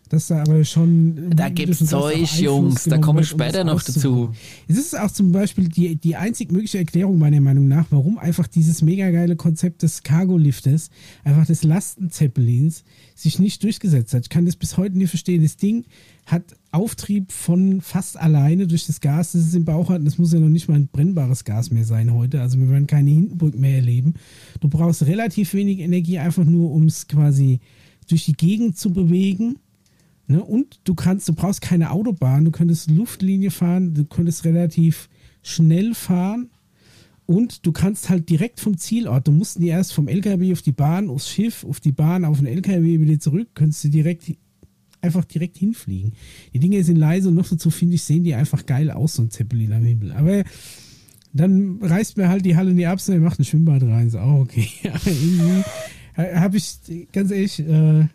Dass 0.09 0.27
da 0.27 0.41
aber 0.41 0.63
schon. 0.63 1.31
Da 1.35 1.49
gibt's 1.49 1.79
dass 1.79 1.93
auch 1.93 2.11
Zeug, 2.11 2.39
Jungs, 2.39 2.85
da 2.85 2.97
komme 2.97 3.21
ich 3.21 3.33
um 3.33 3.39
später 3.39 3.63
das 3.63 3.73
noch 3.73 3.81
dazu. 3.83 4.31
Es 4.67 4.77
ist 4.77 4.97
auch 4.97 5.11
zum 5.11 5.31
Beispiel 5.31 5.67
die, 5.67 5.95
die 5.95 6.15
einzig 6.15 6.51
mögliche 6.51 6.77
Erklärung 6.77 7.19
meiner 7.19 7.41
Meinung 7.41 7.67
nach, 7.67 7.87
warum 7.89 8.17
einfach 8.17 8.47
dieses 8.47 8.81
mega 8.81 9.09
geile 9.11 9.35
Konzept 9.35 9.83
des 9.83 10.03
Cargo-Liftes, 10.03 10.89
einfach 11.23 11.45
des 11.45 11.63
Lastenzeppelins, 11.63 12.83
sich 13.15 13.39
nicht 13.39 13.63
durchgesetzt 13.63 14.13
hat. 14.13 14.23
Ich 14.23 14.29
kann 14.29 14.45
das 14.45 14.55
bis 14.55 14.77
heute 14.77 14.97
nicht 14.97 15.09
verstehen. 15.09 15.43
Das 15.43 15.57
Ding 15.57 15.85
hat 16.25 16.55
Auftrieb 16.71 17.31
von 17.31 17.81
fast 17.81 18.17
alleine 18.17 18.67
durch 18.67 18.85
das 18.85 19.01
Gas, 19.01 19.31
das 19.31 19.41
es 19.41 19.53
im 19.55 19.65
Bauch 19.65 19.89
hat. 19.89 20.05
Das 20.05 20.17
muss 20.17 20.33
ja 20.33 20.39
noch 20.39 20.49
nicht 20.49 20.67
mal 20.67 20.75
ein 20.75 20.87
brennbares 20.87 21.43
Gas 21.43 21.71
mehr 21.71 21.85
sein 21.85 22.13
heute. 22.13 22.41
Also 22.41 22.59
wir 22.59 22.69
werden 22.69 22.87
keine 22.87 23.09
Hindenburg 23.09 23.57
mehr 23.57 23.75
erleben. 23.75 24.13
Du 24.59 24.67
brauchst 24.67 25.05
relativ 25.05 25.53
wenig 25.53 25.79
Energie, 25.79 26.19
einfach 26.19 26.43
nur, 26.43 26.71
um 26.71 26.83
es 26.85 27.07
quasi 27.07 27.59
durch 28.09 28.25
die 28.25 28.33
Gegend 28.33 28.77
zu 28.77 28.91
bewegen. 28.91 29.57
Ne? 30.27 30.43
Und 30.43 30.81
du 30.83 30.93
kannst, 30.93 31.27
du 31.29 31.33
brauchst 31.33 31.61
keine 31.61 31.91
Autobahn, 31.91 32.45
du 32.45 32.51
könntest 32.51 32.91
Luftlinie 32.91 33.51
fahren, 33.51 33.93
du 33.93 34.05
könntest 34.05 34.45
relativ 34.45 35.09
schnell 35.41 35.93
fahren 35.93 36.49
und 37.25 37.65
du 37.65 37.71
kannst 37.71 38.09
halt 38.09 38.29
direkt 38.29 38.59
vom 38.59 38.77
Zielort, 38.77 39.27
du 39.27 39.31
musst 39.31 39.59
nie 39.59 39.67
erst 39.67 39.93
vom 39.93 40.07
LKW 40.07 40.51
auf 40.51 40.61
die 40.61 40.73
Bahn, 40.73 41.09
aufs 41.09 41.29
Schiff, 41.29 41.63
auf 41.63 41.79
die 41.79 41.93
Bahn, 41.93 42.25
auf 42.25 42.37
den 42.37 42.47
LKW 42.47 42.99
wieder 42.99 43.19
zurück, 43.19 43.49
könntest 43.53 43.85
du 43.85 43.89
direkt 43.89 44.33
einfach 45.01 45.25
direkt 45.25 45.57
hinfliegen. 45.57 46.13
Die 46.53 46.59
Dinge 46.59 46.83
sind 46.83 46.97
leise 46.97 47.29
und 47.29 47.35
noch 47.35 47.47
dazu 47.47 47.69
finde 47.69 47.95
ich, 47.95 48.03
sehen 48.03 48.23
die 48.23 48.35
einfach 48.35 48.65
geil 48.65 48.91
aus, 48.91 49.15
so 49.15 49.23
ein 49.23 49.29
Zeppelin 49.29 49.71
am 49.71 49.83
Himmel. 49.83 50.11
Aber 50.11 50.43
dann 51.33 51.79
reißt 51.81 52.17
mir 52.17 52.29
halt 52.29 52.45
die 52.45 52.55
Halle 52.55 52.73
nie 52.73 52.87
ab, 52.87 52.99
sondern 52.99 53.23
macht 53.23 53.39
ein 53.39 53.45
Schwimmbad 53.45 53.83
rein. 53.83 54.07
Ist 54.07 54.15
auch 54.15 54.39
okay. 54.39 54.67
Aber 54.85 55.05
irgendwie 55.05 55.63
habe 56.17 56.57
ich, 56.57 56.79
ganz 57.11 57.31
ehrlich, 57.31 57.59
äh, 57.59 58.07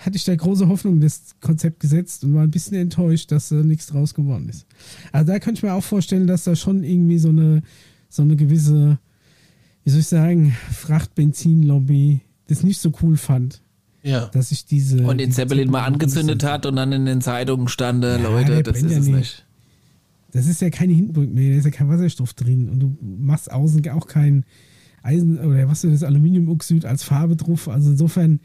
hatte 0.00 0.16
ich 0.16 0.24
da 0.24 0.34
große 0.34 0.66
Hoffnung 0.68 0.94
in 0.94 1.00
das 1.02 1.34
Konzept 1.40 1.80
gesetzt 1.80 2.24
und 2.24 2.34
war 2.34 2.42
ein 2.42 2.50
bisschen 2.50 2.76
enttäuscht, 2.76 3.30
dass 3.32 3.50
da 3.50 3.56
nichts 3.56 3.86
draus 3.86 4.14
geworden 4.14 4.48
ist. 4.48 4.66
Also 5.12 5.32
da 5.32 5.38
könnte 5.38 5.58
ich 5.58 5.62
mir 5.62 5.74
auch 5.74 5.84
vorstellen, 5.84 6.26
dass 6.26 6.44
da 6.44 6.56
schon 6.56 6.82
irgendwie 6.84 7.18
so 7.18 7.28
eine, 7.28 7.62
so 8.08 8.22
eine 8.22 8.36
gewisse, 8.36 8.98
wie 9.84 9.90
soll 9.90 10.00
ich 10.00 10.06
sagen, 10.06 10.54
Frachtbenzinlobby 10.72 12.20
das 12.48 12.62
nicht 12.62 12.80
so 12.80 12.92
cool 13.02 13.16
fand, 13.16 13.62
Ja. 14.02 14.26
dass 14.26 14.50
ich 14.52 14.64
diese. 14.66 15.06
Und 15.06 15.18
den 15.18 15.32
Zeppelin 15.32 15.70
mal 15.70 15.84
angezündet 15.84 16.42
hat 16.44 16.66
und 16.66 16.76
dann 16.76 16.92
in 16.92 17.04
den 17.04 17.20
Zeitungen 17.20 17.68
stand, 17.68 18.02
äh, 18.04 18.20
Ja, 18.20 18.28
Leute, 18.28 18.62
das 18.62 18.82
ist 18.82 18.90
ja 18.90 18.98
es 18.98 19.06
nicht. 19.06 19.16
nicht. 19.16 19.46
Das 20.32 20.46
ist 20.46 20.60
ja 20.60 20.70
keine 20.70 20.92
Hindenburg 20.92 21.30
mehr, 21.30 21.50
da 21.52 21.58
ist 21.58 21.64
ja 21.64 21.70
kein 21.70 21.88
Wasserstoff 21.88 22.34
drin 22.34 22.68
und 22.68 22.80
du 22.80 22.96
machst 23.02 23.50
außen 23.50 23.86
auch 23.90 24.06
kein 24.06 24.44
Eisen 25.02 25.38
oder 25.38 25.68
was 25.68 25.80
du 25.82 25.90
das 25.90 26.02
Aluminiumoxid 26.04 26.84
als 26.84 27.02
Farbe 27.02 27.36
drauf. 27.36 27.68
Also 27.68 27.90
insofern, 27.90 28.40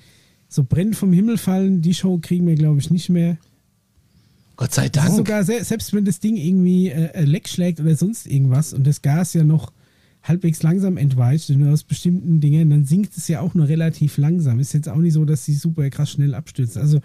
so 0.48 0.64
brennt 0.64 0.96
vom 0.96 1.12
Himmel 1.14 1.38
fallen, 1.38 1.82
die 1.82 1.94
Show 1.94 2.20
kriegen 2.22 2.48
wir, 2.48 2.56
glaube 2.56 2.80
ich, 2.80 2.90
nicht 2.92 3.10
mehr. 3.10 3.38
Gott 4.58 4.74
sei 4.74 4.88
Dank. 4.90 5.14
sogar, 5.14 5.44
se- 5.44 5.64
selbst 5.64 5.94
wenn 5.94 6.06
das 6.06 6.20
Ding 6.20 6.38
irgendwie 6.38 6.88
äh, 6.90 7.12
äh, 7.14 7.26
Leck 7.26 7.50
schlägt 7.50 7.80
oder 7.82 7.96
sonst 7.96 8.26
irgendwas 8.26 8.74
und 8.74 8.88
das 8.88 9.02
Gas 9.02 9.34
ja 9.34 9.44
noch 9.44 9.74
halbwegs 10.24 10.64
langsam 10.64 10.98
entweicht, 10.98 11.50
nur 11.50 11.72
aus 11.74 11.84
bestimmten 11.84 12.40
Dingen, 12.40 12.70
dann 12.70 12.86
sinkt 12.86 13.16
es 13.18 13.28
ja 13.28 13.42
auch 13.42 13.54
nur 13.54 13.68
relativ 13.68 14.18
langsam. 14.18 14.60
Ist 14.60 14.74
jetzt 14.74 14.90
auch 14.90 14.98
nicht 14.98 15.14
so, 15.14 15.26
dass 15.26 15.46
sie 15.46 15.54
super 15.54 15.88
krass 15.90 16.12
schnell 16.12 16.34
abstürzt. 16.34 16.78
Also 16.78 17.00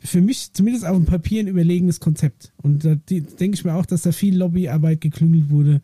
für 0.00 0.20
mich 0.20 0.52
zumindest 0.52 0.84
auf 0.84 0.96
dem 0.96 1.04
Papier 1.04 1.40
ein 1.42 1.46
überlegenes 1.46 2.00
Konzept. 2.00 2.52
Und 2.62 2.84
da 2.84 2.94
denke 2.96 3.54
ich 3.54 3.64
mir 3.64 3.74
auch, 3.74 3.86
dass 3.86 4.02
da 4.02 4.10
viel 4.12 4.36
Lobbyarbeit 4.36 5.00
geklüngelt 5.00 5.50
wurde, 5.50 5.82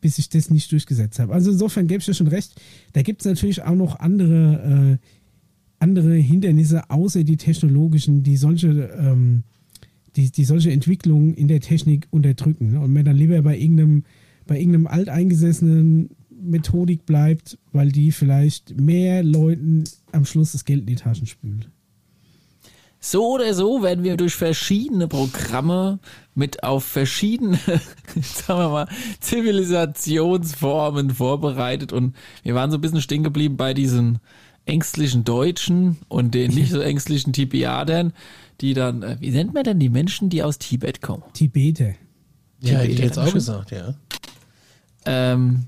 bis 0.00 0.18
ich 0.18 0.28
das 0.30 0.50
nicht 0.50 0.72
durchgesetzt 0.72 1.18
habe. 1.20 1.32
Also 1.34 1.52
insofern 1.52 1.86
gäbe 1.86 2.00
ich 2.00 2.06
dir 2.06 2.14
schon 2.14 2.26
recht. 2.26 2.60
Da 2.94 3.02
gibt 3.02 3.20
es 3.20 3.26
natürlich 3.26 3.62
auch 3.62 3.76
noch 3.76 4.00
andere, 4.00 4.98
äh, 4.98 5.06
andere 5.80 6.14
Hindernisse, 6.14 6.88
außer 6.90 7.24
die 7.24 7.36
technologischen, 7.36 8.22
die 8.22 8.36
solche, 8.36 8.90
ähm, 8.96 9.42
die, 10.16 10.30
die 10.30 10.44
solche 10.44 10.70
Entwicklungen 10.70 11.34
in 11.34 11.48
der 11.48 11.60
Technik 11.60 12.06
unterdrücken. 12.10 12.72
Ne? 12.72 12.80
Und 12.80 12.92
man 12.92 13.04
dann 13.04 13.16
lieber 13.16 13.40
bei 13.42 13.58
irgendeinem, 13.58 14.04
bei 14.46 14.58
irgendeinem 14.58 14.86
alteingesessenen 14.86 16.10
Methodik 16.42 17.06
bleibt, 17.06 17.58
weil 17.72 17.90
die 17.90 18.12
vielleicht 18.12 18.80
mehr 18.80 19.22
Leuten 19.22 19.84
am 20.12 20.24
Schluss 20.24 20.52
das 20.52 20.64
Geld 20.64 20.80
in 20.80 20.86
die 20.86 20.94
Taschen 20.94 21.26
spült. 21.26 21.68
So 23.02 23.34
oder 23.34 23.54
so 23.54 23.82
werden 23.82 24.04
wir 24.04 24.18
durch 24.18 24.34
verschiedene 24.34 25.08
Programme 25.08 26.00
mit 26.34 26.62
auf 26.62 26.84
verschiedene, 26.84 27.56
sagen 28.20 28.60
wir 28.60 28.68
mal, 28.68 28.88
Zivilisationsformen 29.20 31.08
vorbereitet 31.08 31.94
und 31.94 32.14
wir 32.42 32.54
waren 32.54 32.70
so 32.70 32.76
ein 32.76 32.82
bisschen 32.82 33.00
stehen 33.00 33.24
geblieben 33.24 33.56
bei 33.56 33.72
diesen 33.72 34.18
ängstlichen 34.66 35.24
Deutschen 35.24 35.98
und 36.08 36.34
den 36.34 36.52
nicht 36.52 36.70
so 36.70 36.80
ängstlichen 36.80 37.32
Tipiadern, 37.32 38.12
die 38.60 38.74
dann, 38.74 39.02
äh, 39.02 39.16
wie 39.20 39.30
nennt 39.30 39.54
man 39.54 39.64
denn 39.64 39.78
die 39.78 39.88
Menschen, 39.88 40.28
die 40.28 40.42
aus 40.42 40.58
Tibet 40.58 41.00
kommen? 41.00 41.22
Tibeter. 41.32 41.94
Ja, 42.60 42.78
hätte 42.78 42.92
ich 42.92 42.98
jetzt 42.98 43.18
auch 43.18 43.24
Schon. 43.24 43.34
gesagt, 43.34 43.70
ja. 43.70 43.94
Ähm, 45.06 45.66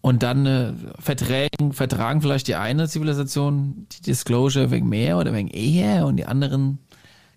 und 0.00 0.22
dann 0.22 0.46
äh, 0.46 0.72
verträgen, 0.98 1.72
vertragen 1.72 2.20
vielleicht 2.20 2.48
die 2.48 2.54
eine 2.54 2.88
Zivilisation 2.88 3.86
die 3.92 4.02
Disclosure 4.02 4.70
wegen 4.70 4.88
mehr 4.88 5.18
oder 5.18 5.32
wegen 5.32 5.48
eher 5.48 6.06
und 6.06 6.16
die 6.16 6.26
anderen, 6.26 6.78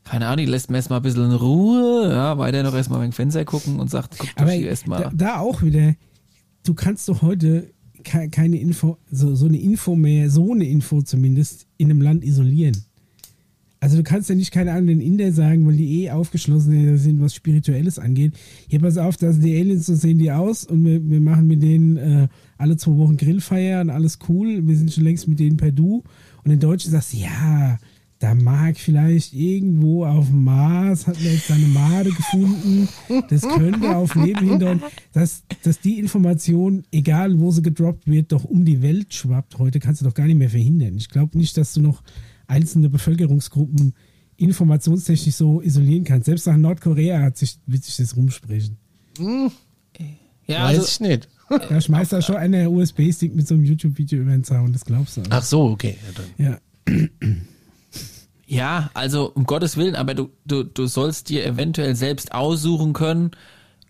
keine 0.04 0.28
Ahnung, 0.28 0.45
die 0.45 0.52
lässt 0.52 0.69
man 0.69 0.75
erstmal 0.75 0.99
ein 0.99 1.04
bisschen 1.04 1.25
in 1.25 1.36
Ruhe, 1.36 2.10
ja, 2.12 2.38
weiter 2.38 2.63
noch 2.63 2.75
erstmal 2.75 3.02
wegen 3.02 3.12
Fenster 3.12 3.45
gucken 3.45 3.80
und 3.80 3.89
sagt, 3.89 4.17
guck 4.17 4.36
doch 4.36 4.49
hier 4.49 4.63
da, 4.63 4.69
erstmal. 4.69 5.12
da 5.13 5.39
auch 5.39 5.62
wieder, 5.62 5.95
du 6.63 6.73
kannst 6.73 7.10
doch 7.10 7.21
heute 7.21 7.71
keine 8.03 8.57
Info, 8.59 8.97
so, 9.12 9.35
so 9.35 9.47
eine 9.47 9.59
Info 9.59 9.95
mehr, 9.95 10.29
so 10.29 10.53
eine 10.53 10.67
Info 10.67 11.01
zumindest, 11.01 11.67
in 11.77 11.89
einem 11.89 12.01
Land 12.01 12.23
isolieren. 12.23 12.77
Also 13.81 13.95
du 13.95 14.03
kannst 14.03 14.29
ja 14.29 14.35
nicht, 14.35 14.51
keine 14.51 14.81
den 14.81 14.99
Inder 14.99 15.31
sagen, 15.31 15.65
weil 15.65 15.77
die 15.77 16.03
eh 16.03 16.12
aufgeschlossen 16.12 16.97
sind, 16.97 17.21
was 17.21 17.33
Spirituelles 17.33 17.97
angeht. 17.97 18.33
Hier, 18.67 18.79
pass 18.79 18.97
auf, 18.97 19.15
da 19.15 19.31
sind 19.31 19.43
die 19.43 19.57
Aliens, 19.57 19.85
so 19.85 19.95
sehen 19.95 20.17
die 20.17 20.31
aus 20.31 20.65
und 20.65 20.83
wir, 20.83 21.09
wir 21.09 21.21
machen 21.21 21.47
mit 21.47 21.63
denen 21.63 21.95
äh, 21.95 22.27
alle 22.57 22.75
zwei 22.75 22.97
Wochen 22.97 23.15
Grillfeier 23.15 23.79
und 23.79 23.89
alles 23.89 24.19
cool. 24.27 24.67
Wir 24.67 24.75
sind 24.75 24.91
schon 24.91 25.05
längst 25.05 25.29
mit 25.29 25.39
denen 25.39 25.55
per 25.55 25.71
Du. 25.71 26.03
Und 26.43 26.51
in 26.51 26.59
Deutschen 26.59 26.91
sagst 26.91 27.13
du, 27.13 27.17
ja, 27.17 27.77
da 28.19 28.36
mag 28.36 28.77
vielleicht 28.77 29.34
irgendwo 29.34 30.05
auf 30.05 30.27
dem 30.27 30.43
Mars, 30.43 31.08
hat 31.08 31.15
man 31.15 31.32
jetzt 31.32 31.47
seine 31.47 31.67
Made 31.67 32.12
gefunden, 32.12 32.89
das 33.29 33.41
könnte 33.41 33.95
auf 33.95 34.13
Leben 34.15 34.49
hindeuten, 34.49 34.84
dass, 35.13 35.43
dass 35.63 35.79
die 35.79 35.99
Information, 35.99 36.84
egal 36.91 37.39
wo 37.39 37.49
sie 37.51 37.62
gedroppt 37.62 38.08
wird, 38.08 38.34
doch 38.34 38.43
um 38.43 38.65
die 38.65 38.82
Welt 38.82 39.13
schwappt. 39.13 39.58
Heute 39.58 39.79
kannst 39.79 40.01
du 40.01 40.05
doch 40.05 40.13
gar 40.13 40.27
nicht 40.27 40.38
mehr 40.38 40.49
verhindern. 40.49 40.97
Ich 40.97 41.08
glaube 41.08 41.38
nicht, 41.38 41.55
dass 41.55 41.73
du 41.73 41.82
noch 41.82 42.03
einzelne 42.47 42.89
Bevölkerungsgruppen 42.89 43.93
informationstechnisch 44.36 45.36
so 45.36 45.62
isolieren 45.62 46.03
kannst. 46.03 46.25
Selbst 46.25 46.45
nach 46.45 46.58
Nordkorea 46.58 47.21
hat 47.21 47.38
sich, 47.38 47.58
wird 47.67 47.86
sich 47.86 47.95
das 47.97 48.17
rumsprechen. 48.17 48.77
Ja, 50.45 50.63
Weiß 50.63 50.79
also, 50.79 50.88
ich 50.88 50.99
nicht. 50.99 51.29
Da 51.69 51.79
schmeißt 51.79 52.13
da 52.13 52.21
schon 52.21 52.36
einer 52.36 52.69
USB-Stick 52.69 53.34
mit 53.34 53.47
so 53.47 53.55
einem 53.55 53.63
YouTube-Video 53.63 54.21
über 54.21 54.32
den 54.32 54.43
Zaun, 54.43 54.73
das 54.73 54.84
glaubst 54.84 55.17
du. 55.17 55.23
Ach 55.29 55.43
so, 55.43 55.63
okay. 55.63 55.95
Ja, 56.38 56.58
dann. 56.86 57.38
Ja. 58.49 58.89
Also 58.95 59.31
um 59.33 59.45
Gottes 59.45 59.77
Willen, 59.77 59.95
aber 59.95 60.15
du, 60.15 60.31
du, 60.45 60.63
du 60.63 60.88
sollst 60.88 61.29
dir 61.29 61.45
eventuell 61.45 61.95
selbst 61.95 62.33
aussuchen 62.33 62.93
können, 62.93 63.31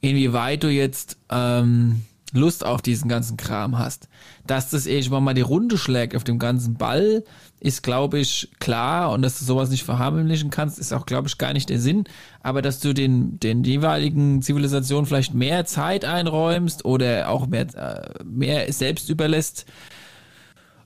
inwieweit 0.01 0.63
du 0.63 0.69
jetzt 0.69 1.17
ähm, 1.29 2.03
Lust 2.33 2.65
auf 2.65 2.81
diesen 2.81 3.07
ganzen 3.07 3.37
Kram 3.37 3.79
hast. 3.79 4.09
Dass 4.45 4.69
das 4.69 4.85
irgendwann 4.85 5.23
mal 5.23 5.33
die 5.33 5.41
Runde 5.41 5.77
schlägt 5.77 6.13
auf 6.13 6.25
dem 6.25 6.39
ganzen 6.39 6.75
Ball, 6.75 7.23
ist, 7.61 7.83
glaube 7.83 8.19
ich, 8.19 8.49
klar 8.59 9.11
und 9.11 9.21
dass 9.21 9.39
du 9.39 9.45
sowas 9.45 9.69
nicht 9.69 9.83
verharmlichen 9.83 10.49
kannst, 10.49 10.77
ist 10.77 10.91
auch, 10.93 11.05
glaube 11.05 11.29
ich, 11.29 11.37
gar 11.37 11.53
nicht 11.53 11.69
der 11.69 11.79
Sinn. 11.79 12.03
Aber 12.41 12.61
dass 12.61 12.81
du 12.81 12.93
den, 12.93 13.39
den 13.39 13.63
jeweiligen 13.63 14.41
Zivilisationen 14.41 15.05
vielleicht 15.05 15.33
mehr 15.33 15.65
Zeit 15.65 16.03
einräumst 16.03 16.83
oder 16.83 17.29
auch 17.29 17.47
mehr, 17.47 17.67
äh, 17.75 18.23
mehr 18.25 18.71
selbst 18.73 19.09
überlässt, 19.09 19.65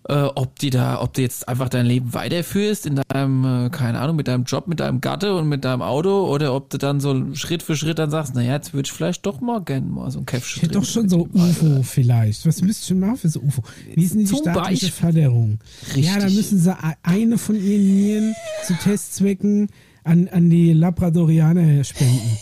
äh, 0.10 0.24
ob 0.36 0.60
die 0.60 0.70
da, 0.70 1.02
ob 1.02 1.14
du 1.14 1.22
jetzt 1.22 1.48
einfach 1.48 1.70
dein 1.70 1.86
Leben 1.86 2.14
weiterführst 2.14 2.86
in 2.86 3.00
deinem, 3.08 3.66
äh, 3.66 3.70
keine 3.70 4.00
Ahnung, 4.00 4.16
mit 4.16 4.28
deinem 4.28 4.44
Job, 4.44 4.68
mit 4.68 4.80
deinem 4.80 5.02
Gatte 5.02 5.36
und 5.36 5.48
mit 5.48 5.64
deinem 5.64 5.82
Auto 5.82 6.28
oder 6.28 6.54
ob 6.54 6.70
du 6.70 6.78
dann 6.78 7.00
so 7.00 7.34
Schritt 7.36 7.64
für 7.64 7.76
Schritt 7.76 8.00
dann 8.00 8.10
sagst, 8.10 8.36
naja, 8.36 8.54
jetzt 8.54 8.74
würde 8.74 8.88
ich 8.88 8.92
vielleicht 8.92 9.26
doch 9.26 9.40
mal 9.42 9.62
gerne 9.62 9.88
mal 9.88 10.12
so 10.12 10.20
ein 10.20 10.26
Käffchen 10.26 10.58
Ich 10.58 10.64
hätte 10.64 10.80
doch 10.80 10.86
schon 10.86 11.08
so 11.08 11.28
UFO 11.34 11.84
vielleicht. 11.84 12.46
Was 12.46 12.62
müsst 12.62 12.90
ihr 12.90 12.96
machen 12.96 13.18
für 13.18 13.30
so 13.30 13.40
UFO? 13.40 13.64
Wie 13.94 14.04
ist 14.04 14.14
denn 14.14 14.22
die 14.22 14.26
Zum 14.26 14.40
staatliche 14.40 14.88
Beispiel. 14.88 14.92
Förderung? 14.92 15.60
Ja, 15.96 16.16
da 16.16 16.26
Richtig. 16.26 16.36
müssen 16.36 16.60
sie 16.60 16.72
e- 16.72 16.96
eine 17.04 17.38
von 17.38 17.56
ihren 17.56 17.96
Nieren 17.96 18.36
zu 18.66 18.74
Testzwecken 18.74 19.70
an, 20.04 20.28
an 20.28 20.50
die 20.50 20.74
Labradorianer 20.74 21.84
spenden. 21.84 22.38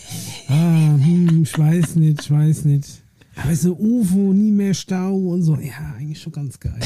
Ah, 0.47 0.95
hm, 0.97 1.43
ich 1.43 1.57
weiß 1.57 1.95
nicht, 1.95 2.21
ich 2.21 2.31
weiß 2.31 2.65
nicht. 2.65 3.00
Aber 3.35 3.55
so 3.55 3.73
UFO, 3.77 4.33
nie 4.33 4.51
mehr 4.51 4.73
Stau 4.73 5.15
und 5.15 5.43
so. 5.43 5.55
Ja, 5.55 5.95
eigentlich 5.97 6.21
schon 6.21 6.33
ganz 6.33 6.59
geil. 6.59 6.79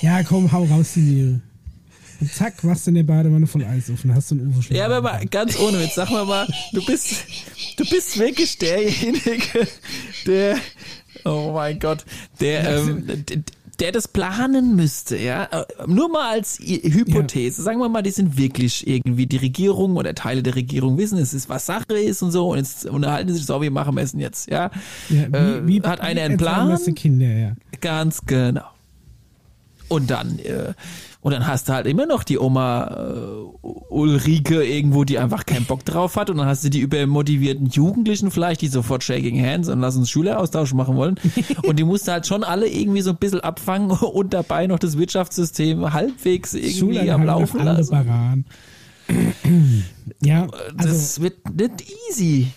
Ja, 0.00 0.22
komm, 0.22 0.50
hau 0.50 0.64
raus 0.64 0.92
die 0.94 1.00
Niere. 1.00 1.40
Und 2.20 2.32
zack, 2.32 2.62
machst 2.64 2.86
du 2.86 2.90
in 2.90 2.94
der 2.96 3.02
Badewanne 3.02 3.46
voll 3.46 3.64
Eis 3.64 3.90
auf 3.90 4.02
und 4.04 4.14
hast 4.14 4.28
so 4.28 4.34
ein 4.34 4.46
UFO 4.48 4.62
schon. 4.62 4.76
Ja, 4.76 4.86
aber 4.86 5.02
mal 5.02 5.26
ganz 5.26 5.58
ohne 5.58 5.80
Witz, 5.80 5.94
sag 5.96 6.10
mal 6.10 6.24
mal, 6.24 6.46
du 6.72 6.84
bist, 6.86 7.16
du 7.76 7.84
bist 7.84 8.18
wirklich 8.18 8.56
derjenige, 8.58 9.66
der, 10.26 10.56
oh 11.24 11.52
mein 11.52 11.78
Gott, 11.78 12.04
der, 12.40 12.78
ähm, 12.78 13.04
d- 13.06 13.42
der 13.76 13.92
das 13.92 14.08
planen 14.08 14.76
müsste, 14.76 15.16
ja. 15.16 15.44
Äh, 15.44 15.64
Nur 15.86 16.08
mal 16.08 16.32
als 16.32 16.58
Hypothese. 16.58 17.62
Sagen 17.62 17.78
wir 17.80 17.88
mal, 17.88 18.02
die 18.02 18.10
sind 18.10 18.38
wirklich 18.38 18.86
irgendwie 18.86 19.26
die 19.26 19.36
Regierung 19.36 19.96
oder 19.96 20.14
Teile 20.14 20.42
der 20.42 20.54
Regierung 20.54 20.98
wissen, 20.98 21.18
es 21.18 21.34
ist 21.34 21.48
was 21.48 21.66
Sache 21.66 21.94
ist 21.94 22.22
und 22.22 22.30
so 22.30 22.50
und 22.50 22.58
jetzt 22.58 22.86
unterhalten 22.86 23.28
sie 23.28 23.36
sich 23.36 23.46
so, 23.46 23.60
wir 23.60 23.70
machen 23.70 23.96
Essen 23.98 24.20
jetzt, 24.20 24.50
ja. 24.50 24.70
Ja, 25.08 25.24
äh, 25.24 25.80
hat 25.82 26.00
einer 26.00 26.22
einen 26.22 26.36
Plan? 26.36 26.76
Kinder, 26.94 27.26
ja. 27.26 27.52
Ganz 27.80 28.20
genau. 28.26 28.73
Und 29.94 30.10
dann, 30.10 30.38
äh, 30.40 30.74
und 31.20 31.32
dann 31.32 31.46
hast 31.46 31.68
du 31.68 31.72
halt 31.72 31.86
immer 31.86 32.04
noch 32.04 32.24
die 32.24 32.38
Oma 32.38 32.84
äh, 32.84 33.66
Ulrike 33.88 34.64
irgendwo, 34.64 35.04
die 35.04 35.18
einfach 35.18 35.46
keinen 35.46 35.64
Bock 35.64 35.84
drauf 35.84 36.16
hat. 36.16 36.30
Und 36.30 36.38
dann 36.38 36.46
hast 36.46 36.64
du 36.64 36.68
die 36.68 36.80
übermotivierten 36.80 37.68
Jugendlichen 37.68 38.30
vielleicht, 38.30 38.60
die 38.60 38.68
sofort 38.68 39.04
Shaking 39.04 39.40
Hands 39.40 39.68
und 39.68 39.80
lass 39.80 39.96
uns 39.96 40.10
Schüleraustausch 40.10 40.74
machen 40.74 40.96
wollen. 40.96 41.14
Und 41.62 41.78
die 41.78 41.84
musst 41.84 42.08
du 42.08 42.12
halt 42.12 42.26
schon 42.26 42.44
alle 42.44 42.68
irgendwie 42.68 43.00
so 43.00 43.10
ein 43.10 43.16
bisschen 43.16 43.40
abfangen 43.40 43.90
und 43.90 44.34
dabei 44.34 44.66
noch 44.66 44.78
das 44.78 44.98
Wirtschaftssystem 44.98 45.92
halbwegs 45.92 46.54
irgendwie 46.54 47.10
am 47.10 47.22
auf 47.22 47.54
Laufen 47.54 47.64
lassen. 47.64 48.44
Ja, 50.22 50.46
also, 50.78 50.88
Das 50.88 51.20
wird 51.20 51.54
nicht 51.54 51.84
easy. 52.08 52.48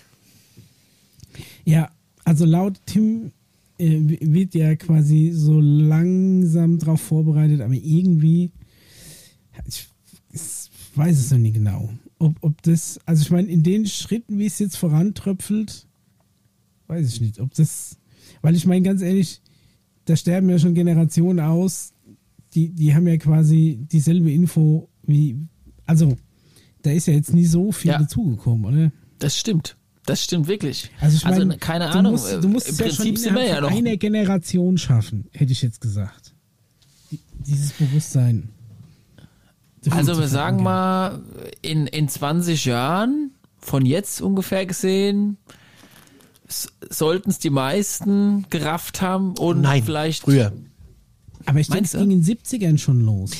ja, 1.64 1.90
also 2.24 2.46
laut 2.46 2.74
Tim 2.86 3.32
wird 3.78 4.54
ja 4.54 4.74
quasi 4.76 5.30
so 5.32 5.60
langsam 5.60 6.78
drauf 6.78 7.00
vorbereitet, 7.00 7.60
aber 7.60 7.74
irgendwie, 7.74 8.50
ich, 9.66 9.88
ich 10.32 10.40
weiß 10.96 11.18
es 11.18 11.30
noch 11.30 11.38
nie 11.38 11.52
genau. 11.52 11.90
Ob, 12.18 12.36
ob 12.40 12.60
das, 12.62 12.98
also 13.06 13.22
ich 13.22 13.30
meine, 13.30 13.48
in 13.48 13.62
den 13.62 13.86
Schritten, 13.86 14.38
wie 14.38 14.46
es 14.46 14.58
jetzt 14.58 14.76
vorantröpfelt, 14.76 15.86
weiß 16.88 17.08
ich 17.08 17.20
nicht, 17.20 17.38
ob 17.40 17.54
das, 17.54 17.96
weil 18.42 18.56
ich 18.56 18.66
meine, 18.66 18.82
ganz 18.82 19.00
ehrlich, 19.02 19.40
da 20.06 20.16
sterben 20.16 20.48
ja 20.50 20.58
schon 20.58 20.74
Generationen 20.74 21.38
aus, 21.40 21.92
die, 22.54 22.70
die 22.70 22.94
haben 22.94 23.06
ja 23.06 23.16
quasi 23.18 23.78
dieselbe 23.92 24.32
Info 24.32 24.88
wie, 25.04 25.36
also 25.86 26.16
da 26.82 26.90
ist 26.90 27.06
ja 27.06 27.14
jetzt 27.14 27.32
nie 27.32 27.44
so 27.44 27.70
viel 27.72 27.92
Ja. 27.92 27.98
dazugekommen, 27.98 28.64
oder? 28.64 28.92
Das 29.18 29.36
stimmt. 29.36 29.76
Das 30.08 30.24
stimmt 30.24 30.48
wirklich. 30.48 30.90
Also 31.00 31.16
ich 31.16 31.24
meine, 31.24 31.56
keine 31.58 31.84
du 31.86 31.90
Ahnung. 31.98 32.12
musst, 32.12 32.32
äh, 32.32 32.40
du 32.40 32.48
musst 32.48 32.68
Im 32.68 32.72
es 32.74 32.78
ja 32.80 32.86
schon 32.86 32.96
Prinzip 32.96 33.18
sind 33.18 33.34
wir 33.34 33.42
innerhalb 33.42 33.62
ja 33.64 33.70
noch 33.70 33.76
einer 33.76 33.96
Generation 33.96 34.78
schaffen, 34.78 35.26
hätte 35.32 35.52
ich 35.52 35.62
jetzt 35.62 35.80
gesagt. 35.80 36.32
Die- 37.10 37.20
Dieses 37.46 37.72
Bewusstsein. 37.72 38.48
Also 39.90 40.18
wir 40.18 40.28
sagen 40.28 40.58
angehen. 40.58 40.64
mal, 40.64 41.22
in, 41.62 41.86
in 41.86 42.08
20 42.08 42.64
Jahren, 42.64 43.30
von 43.58 43.86
jetzt 43.86 44.20
ungefähr 44.20 44.66
gesehen, 44.66 45.36
sollten 46.90 47.30
es 47.30 47.38
die 47.38 47.50
meisten 47.50 48.46
gerafft 48.50 49.00
haben 49.02 49.34
und 49.36 49.60
Nein, 49.60 49.82
vielleicht. 49.84 50.22
früher. 50.24 50.52
Aber 51.46 51.60
ich 51.60 51.68
denke, 51.68 51.84
es 51.84 51.92
ging 51.92 52.10
in 52.10 52.22
den 52.22 52.36
70ern 52.38 52.78
schon 52.78 53.00
los. 53.02 53.30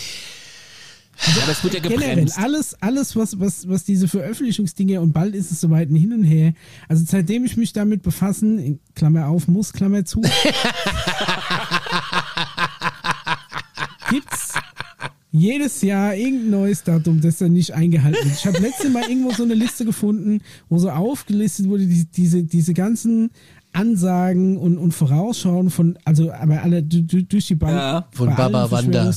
Ja, 1.26 1.42
aber 1.42 1.52
es 1.52 1.64
wird 1.64 1.74
ja 1.74 1.80
Generell, 1.80 2.10
gebremst. 2.10 2.38
alles, 2.38 2.74
alles 2.80 3.16
was, 3.16 3.38
was, 3.40 3.68
was 3.68 3.84
diese 3.84 4.08
Veröffentlichungsdinge 4.08 5.00
und 5.00 5.12
bald 5.12 5.34
ist 5.34 5.50
es 5.50 5.60
soweit 5.60 5.90
ein 5.90 5.96
hin 5.96 6.12
und 6.12 6.22
her. 6.24 6.52
Also 6.88 7.04
seitdem 7.06 7.44
ich 7.44 7.56
mich 7.56 7.72
damit 7.72 8.02
befassen, 8.02 8.58
in 8.58 8.78
Klammer 8.94 9.26
auf, 9.26 9.48
muss, 9.48 9.72
Klammer 9.72 10.04
zu, 10.04 10.22
gibt's 14.10 14.54
jedes 15.30 15.82
Jahr 15.82 16.14
irgendein 16.14 16.50
neues 16.50 16.82
Datum, 16.84 17.20
das 17.20 17.38
dann 17.38 17.52
nicht 17.52 17.74
eingehalten 17.74 18.24
wird. 18.24 18.34
Ich 18.38 18.46
habe 18.46 18.58
letztes 18.58 18.90
Mal 18.90 19.02
irgendwo 19.08 19.30
so 19.32 19.42
eine 19.42 19.54
Liste 19.54 19.84
gefunden, 19.84 20.40
wo 20.68 20.78
so 20.78 20.90
aufgelistet 20.90 21.68
wurde, 21.68 21.86
die, 21.86 22.06
diese, 22.06 22.44
diese 22.44 22.72
ganzen 22.74 23.30
Ansagen 23.74 24.56
und, 24.56 24.78
und 24.78 24.92
Vorausschauen 24.92 25.68
von, 25.70 25.98
also 26.04 26.32
aber 26.32 26.62
alle 26.62 26.82
du- 26.82 27.02
du- 27.02 27.22
durch 27.22 27.46
die 27.48 27.54
Bank 27.56 27.74
Ja. 27.74 28.08
Von 28.12 28.28
bei 28.28 28.36
allen 28.36 28.52
Baba 28.52 28.70
Wanda. 28.70 29.12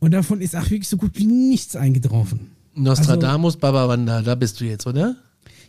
Und 0.00 0.12
davon 0.12 0.40
ist 0.40 0.54
auch 0.56 0.64
wirklich 0.70 0.88
so 0.88 0.96
gut 0.96 1.12
wie 1.14 1.26
nichts 1.26 1.74
eingetroffen. 1.76 2.52
Nostradamus, 2.74 3.56
Baba 3.56 3.88
Wanda, 3.88 4.22
da 4.22 4.34
bist 4.34 4.60
du 4.60 4.64
jetzt, 4.64 4.86
oder? 4.86 5.16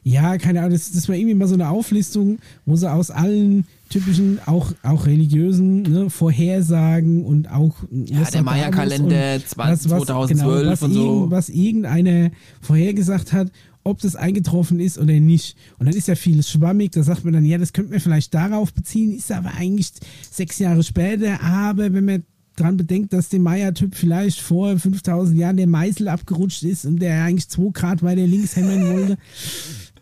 Ja, 0.03 0.37
keine 0.37 0.59
Ahnung, 0.59 0.71
das, 0.73 0.91
das 0.91 1.09
war 1.09 1.15
irgendwie 1.15 1.35
mal 1.35 1.47
so 1.47 1.55
eine 1.55 1.69
Auflistung, 1.69 2.37
wo 2.65 2.75
sie 2.75 2.89
aus 2.89 3.11
allen 3.11 3.65
typischen, 3.89 4.39
auch, 4.45 4.71
auch 4.83 5.05
religiösen 5.07 5.81
ne, 5.81 6.09
Vorhersagen 6.09 7.25
und 7.25 7.51
auch 7.51 7.75
Ja, 7.91 8.23
der 8.23 8.43
Maya-Kalender 8.43 9.39
2012 9.45 10.69
was, 10.69 10.81
und 10.83 10.93
so. 10.93 11.03
irgend- 11.05 11.31
was 11.31 11.49
irgendeiner 11.49 12.31
vorhergesagt 12.61 13.33
hat, 13.33 13.51
ob 13.83 13.99
das 13.99 14.15
eingetroffen 14.15 14.79
ist 14.79 14.97
oder 14.99 15.13
nicht. 15.13 15.57
Und 15.79 15.87
dann 15.87 15.95
ist 15.95 16.07
ja 16.07 16.15
vieles 16.15 16.49
schwammig, 16.49 16.91
da 16.91 17.03
sagt 17.03 17.25
man 17.25 17.33
dann, 17.33 17.45
ja, 17.45 17.57
das 17.57 17.73
könnte 17.73 17.91
man 17.91 17.99
vielleicht 17.99 18.33
darauf 18.33 18.73
beziehen, 18.73 19.11
ist 19.17 19.31
aber 19.31 19.53
eigentlich 19.55 19.91
sechs 20.31 20.59
Jahre 20.59 20.83
später, 20.83 21.41
aber 21.41 21.91
wenn 21.93 22.05
man 22.05 22.23
dran 22.59 22.77
bedenkt, 22.77 23.13
dass 23.13 23.29
dem 23.29 23.43
Maya-Typ 23.43 23.95
vielleicht 23.95 24.41
vor 24.41 24.77
5000 24.77 25.37
Jahren 25.37 25.57
der 25.57 25.67
Meißel 25.67 26.07
abgerutscht 26.07 26.63
ist 26.63 26.85
und 26.85 27.01
der 27.01 27.23
eigentlich 27.23 27.49
2 27.49 27.71
Grad 27.73 28.03
weiter 28.03 28.25
links 28.25 28.55
hämmern 28.55 28.87
wollte, 28.89 29.17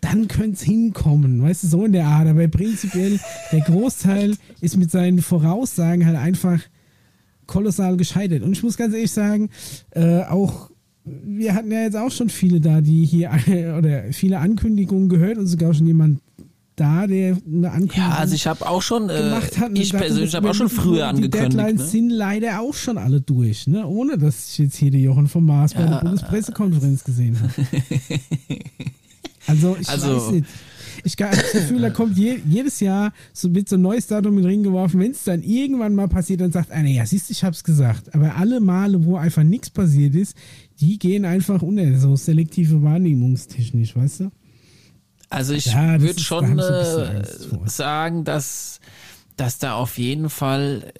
dann 0.01 0.27
könnte 0.27 0.53
es 0.53 0.61
hinkommen, 0.61 1.41
weißt 1.41 1.63
du, 1.63 1.67
so 1.67 1.85
in 1.85 1.93
der 1.93 2.05
Art. 2.05 2.27
Aber 2.27 2.47
prinzipiell, 2.47 3.19
der 3.51 3.61
Großteil 3.61 4.35
ist 4.61 4.77
mit 4.77 4.91
seinen 4.91 5.21
Voraussagen 5.21 6.05
halt 6.05 6.17
einfach 6.17 6.61
kolossal 7.45 7.97
gescheitert. 7.97 8.43
Und 8.43 8.51
ich 8.51 8.63
muss 8.63 8.77
ganz 8.77 8.93
ehrlich 8.93 9.11
sagen, 9.11 9.49
äh, 9.91 10.21
auch 10.23 10.69
wir 11.23 11.55
hatten 11.55 11.71
ja 11.71 11.83
jetzt 11.83 11.95
auch 11.95 12.11
schon 12.11 12.29
viele 12.29 12.59
da, 12.59 12.81
die 12.81 13.05
hier 13.05 13.31
oder 13.77 14.11
viele 14.11 14.39
Ankündigungen 14.39 15.09
gehört 15.09 15.37
und 15.37 15.47
sogar 15.47 15.73
schon 15.73 15.87
jemand 15.87 16.19
da, 16.77 17.07
der 17.07 17.37
eine 17.45 17.71
Ankündigung 17.71 17.97
Ja, 18.09 18.15
also 18.17 18.35
ich 18.35 18.47
habe 18.47 18.65
auch 18.69 18.81
schon, 18.81 19.09
äh, 19.09 19.17
gemacht 19.17 19.57
hat. 19.59 19.71
ich 19.77 19.91
persönlich 19.91 20.33
habe 20.35 20.49
auch 20.49 20.53
schon 20.53 20.69
früher 20.69 20.95
Die 20.97 21.01
angekündigt. 21.03 21.53
Deadlines 21.57 21.81
Ne? 21.81 21.87
sind 21.87 22.09
leider 22.11 22.61
auch 22.61 22.73
schon 22.73 22.97
alle 22.97 23.19
durch, 23.19 23.67
ne? 23.67 23.85
ohne 23.85 24.17
dass 24.17 24.51
ich 24.51 24.57
jetzt 24.59 24.75
hier 24.77 24.91
die 24.91 25.01
Jochen 25.01 25.27
vom 25.27 25.45
Mars 25.45 25.73
bei 25.73 25.83
der 25.83 25.99
Bundespressekonferenz 26.01 27.03
gesehen 27.03 27.37
habe. 27.41 27.51
Also 29.47 29.77
ich 29.79 29.87
Also, 29.87 30.15
weiß 30.17 30.31
nicht. 30.31 30.45
Ich 31.03 31.15
habe 31.21 31.35
das 31.37 31.51
Gefühl, 31.53 31.79
da 31.79 31.89
kommt 31.89 32.17
je, 32.17 32.37
jedes 32.49 32.79
Jahr 32.81 33.13
so 33.31 33.47
mit 33.47 33.69
so 33.69 33.77
ein 33.77 33.81
neues 33.81 34.07
Datum 34.07 34.35
mit 34.35 34.43
Ring 34.45 34.63
geworfen. 34.63 34.99
Wenn 34.99 35.11
es 35.11 35.23
dann 35.23 35.41
irgendwann 35.41 35.95
mal 35.95 36.07
passiert, 36.09 36.41
dann 36.41 36.51
sagt 36.51 36.71
einer, 36.71 36.89
ja, 36.89 37.05
siehst 37.05 37.29
du, 37.29 37.31
ich 37.31 37.43
hab's 37.45 37.63
gesagt. 37.63 38.13
Aber 38.13 38.35
alle 38.35 38.59
Male, 38.59 39.05
wo 39.05 39.15
einfach 39.15 39.43
nichts 39.43 39.69
passiert 39.69 40.15
ist, 40.15 40.35
die 40.81 40.99
gehen 40.99 41.23
einfach 41.23 41.61
unter, 41.61 41.97
so 41.97 42.15
selektive 42.17 42.81
wahrnehmungstechnisch, 42.83 43.95
weißt 43.95 44.19
du? 44.21 44.31
Also 45.29 45.53
ich 45.53 45.65
Ja, 45.65 45.99
würde 45.99 46.19
schon 46.19 46.57
äh, 46.59 47.23
sagen, 47.65 48.23
dass, 48.23 48.79
dass 49.35 49.57
da 49.57 49.73
auf 49.73 49.97
jeden 49.97 50.29
Fall 50.29 50.93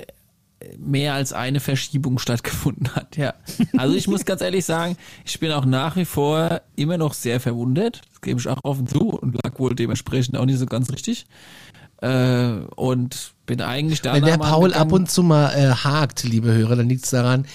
mehr 0.77 1.13
als 1.13 1.33
eine 1.33 1.59
Verschiebung 1.59 2.19
stattgefunden 2.19 2.95
hat, 2.95 3.15
ja. 3.17 3.33
Also 3.77 3.95
ich 3.95 4.07
muss 4.07 4.25
ganz 4.25 4.41
ehrlich 4.41 4.65
sagen, 4.65 4.97
ich 5.23 5.39
bin 5.39 5.51
auch 5.51 5.65
nach 5.65 5.95
wie 5.95 6.05
vor 6.05 6.61
immer 6.75 6.97
noch 6.97 7.13
sehr 7.13 7.39
verwundert. 7.39 8.01
Das 8.11 8.21
gebe 8.21 8.39
ich 8.39 8.47
auch 8.47 8.63
offen 8.63 8.87
zu 8.87 9.09
und 9.09 9.37
lag 9.43 9.59
wohl 9.59 9.75
dementsprechend 9.75 10.35
auch 10.37 10.45
nicht 10.45 10.59
so 10.59 10.65
ganz 10.65 10.91
richtig. 10.91 11.25
Äh, 12.01 12.65
und 12.75 13.33
bin 13.47 13.61
eigentlich 13.61 14.01
da 14.01 14.13
Wenn 14.13 14.25
der 14.25 14.37
Paul 14.37 14.73
ab 14.73 14.91
und 14.91 15.09
zu 15.09 15.23
mal 15.23 15.55
äh, 15.55 15.71
hakt, 15.71 16.23
liebe 16.23 16.53
Hörer, 16.53 16.75
dann 16.75 16.89
liegt 16.89 17.05
es 17.05 17.11
daran, 17.11 17.45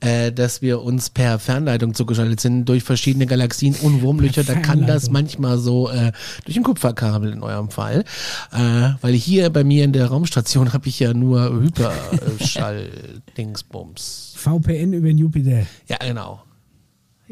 äh, 0.00 0.32
dass 0.32 0.62
wir 0.62 0.80
uns 0.82 1.10
per 1.10 1.38
Fernleitung 1.38 1.92
zugeschaltet 1.94 2.40
sind 2.40 2.64
durch 2.64 2.82
verschiedene 2.82 3.26
Galaxien 3.26 3.76
und 3.82 4.00
Wurmlöcher. 4.02 4.42
Da 4.44 4.54
kann 4.54 4.86
das 4.86 5.10
manchmal 5.10 5.58
so 5.58 5.90
äh, 5.90 6.12
durch 6.44 6.56
ein 6.56 6.62
Kupferkabel 6.64 7.32
in 7.32 7.42
eurem 7.42 7.70
Fall. 7.70 8.04
Äh, 8.52 8.92
weil 9.02 9.12
hier 9.12 9.50
bei 9.50 9.62
mir 9.62 9.84
in 9.84 9.92
der 9.92 10.06
Raumstation 10.06 10.72
habe 10.72 10.88
ich 10.88 10.98
ja 10.98 11.12
nur 11.14 11.52
Hyperschall-Dingsbums. 11.52 14.32
VPN 14.36 14.94
über 14.94 15.08
den 15.08 15.18
Jupiter. 15.18 15.66
Ja, 15.86 15.98
genau. 15.98 16.42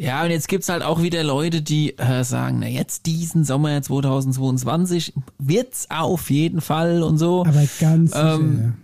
Ja, 0.01 0.25
und 0.25 0.31
jetzt 0.31 0.49
gibt's 0.49 0.71
halt 0.71 0.83
auch 0.83 1.03
wieder 1.03 1.23
Leute, 1.23 1.61
die 1.61 1.99
äh, 1.99 2.25
sagen, 2.25 2.61
na 2.61 2.69
jetzt 2.69 3.05
diesen 3.05 3.45
Sommer 3.45 3.83
2022 3.83 5.13
wird's 5.39 5.89
auf 5.91 6.31
jeden 6.31 6.63
Fall 6.63 7.03
und 7.03 7.19
so. 7.19 7.45
Aber 7.45 7.63
ganz 7.79 8.13
sicher, 8.13 8.35
Ähm, 8.35 8.75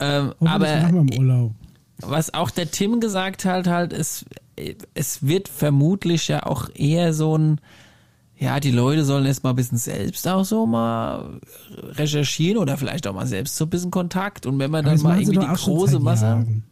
ja. 0.00 0.18
Ähm, 0.18 0.34
aber 0.40 0.92
was 2.00 2.34
auch 2.34 2.50
der 2.50 2.70
Tim 2.70 3.00
gesagt 3.00 3.46
hat, 3.46 3.68
halt, 3.68 3.94
es, 3.94 4.26
es 4.92 5.26
wird 5.26 5.48
vermutlich 5.48 6.28
ja 6.28 6.44
auch 6.44 6.68
eher 6.74 7.14
so 7.14 7.38
ein, 7.38 7.58
ja, 8.36 8.60
die 8.60 8.70
Leute 8.72 9.06
sollen 9.06 9.24
erst 9.24 9.44
mal 9.44 9.50
ein 9.50 9.56
bisschen 9.56 9.78
selbst 9.78 10.28
auch 10.28 10.44
so 10.44 10.66
mal 10.66 11.40
recherchieren 11.74 12.58
oder 12.58 12.76
vielleicht 12.76 13.06
auch 13.06 13.14
mal 13.14 13.26
selbst 13.26 13.56
so 13.56 13.64
ein 13.64 13.70
bisschen 13.70 13.90
Kontakt 13.90 14.44
und 14.44 14.58
wenn 14.58 14.70
man 14.70 14.84
Aber 14.84 14.94
dann 14.94 15.02
mal 15.04 15.18
irgendwie 15.22 15.38
die 15.38 15.54
große 15.54 16.00
Masse. 16.00 16.26
Jahren. 16.26 16.64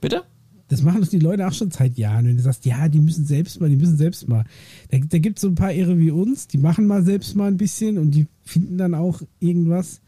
Bitte? 0.00 0.22
Das 0.68 0.82
machen 0.82 1.00
doch 1.00 1.08
die 1.08 1.20
Leute 1.20 1.46
auch 1.46 1.52
schon 1.52 1.70
seit 1.70 1.96
Jahren. 1.96 2.26
Wenn 2.26 2.36
du 2.36 2.42
sagst, 2.42 2.64
ja, 2.66 2.88
die 2.88 2.98
müssen 2.98 3.24
selbst 3.24 3.60
mal, 3.60 3.68
die 3.70 3.76
müssen 3.76 3.96
selbst 3.96 4.28
mal. 4.28 4.44
Da, 4.90 4.98
da 4.98 5.18
gibt 5.18 5.38
es 5.38 5.42
so 5.42 5.48
ein 5.48 5.54
paar 5.54 5.72
Irre 5.72 5.98
wie 5.98 6.10
uns, 6.10 6.48
die 6.48 6.58
machen 6.58 6.86
mal 6.86 7.04
selbst 7.04 7.36
mal 7.36 7.46
ein 7.48 7.56
bisschen 7.56 7.98
und 7.98 8.10
die 8.12 8.26
finden 8.44 8.76
dann 8.78 8.94
auch 8.94 9.22
irgendwas. 9.38 10.00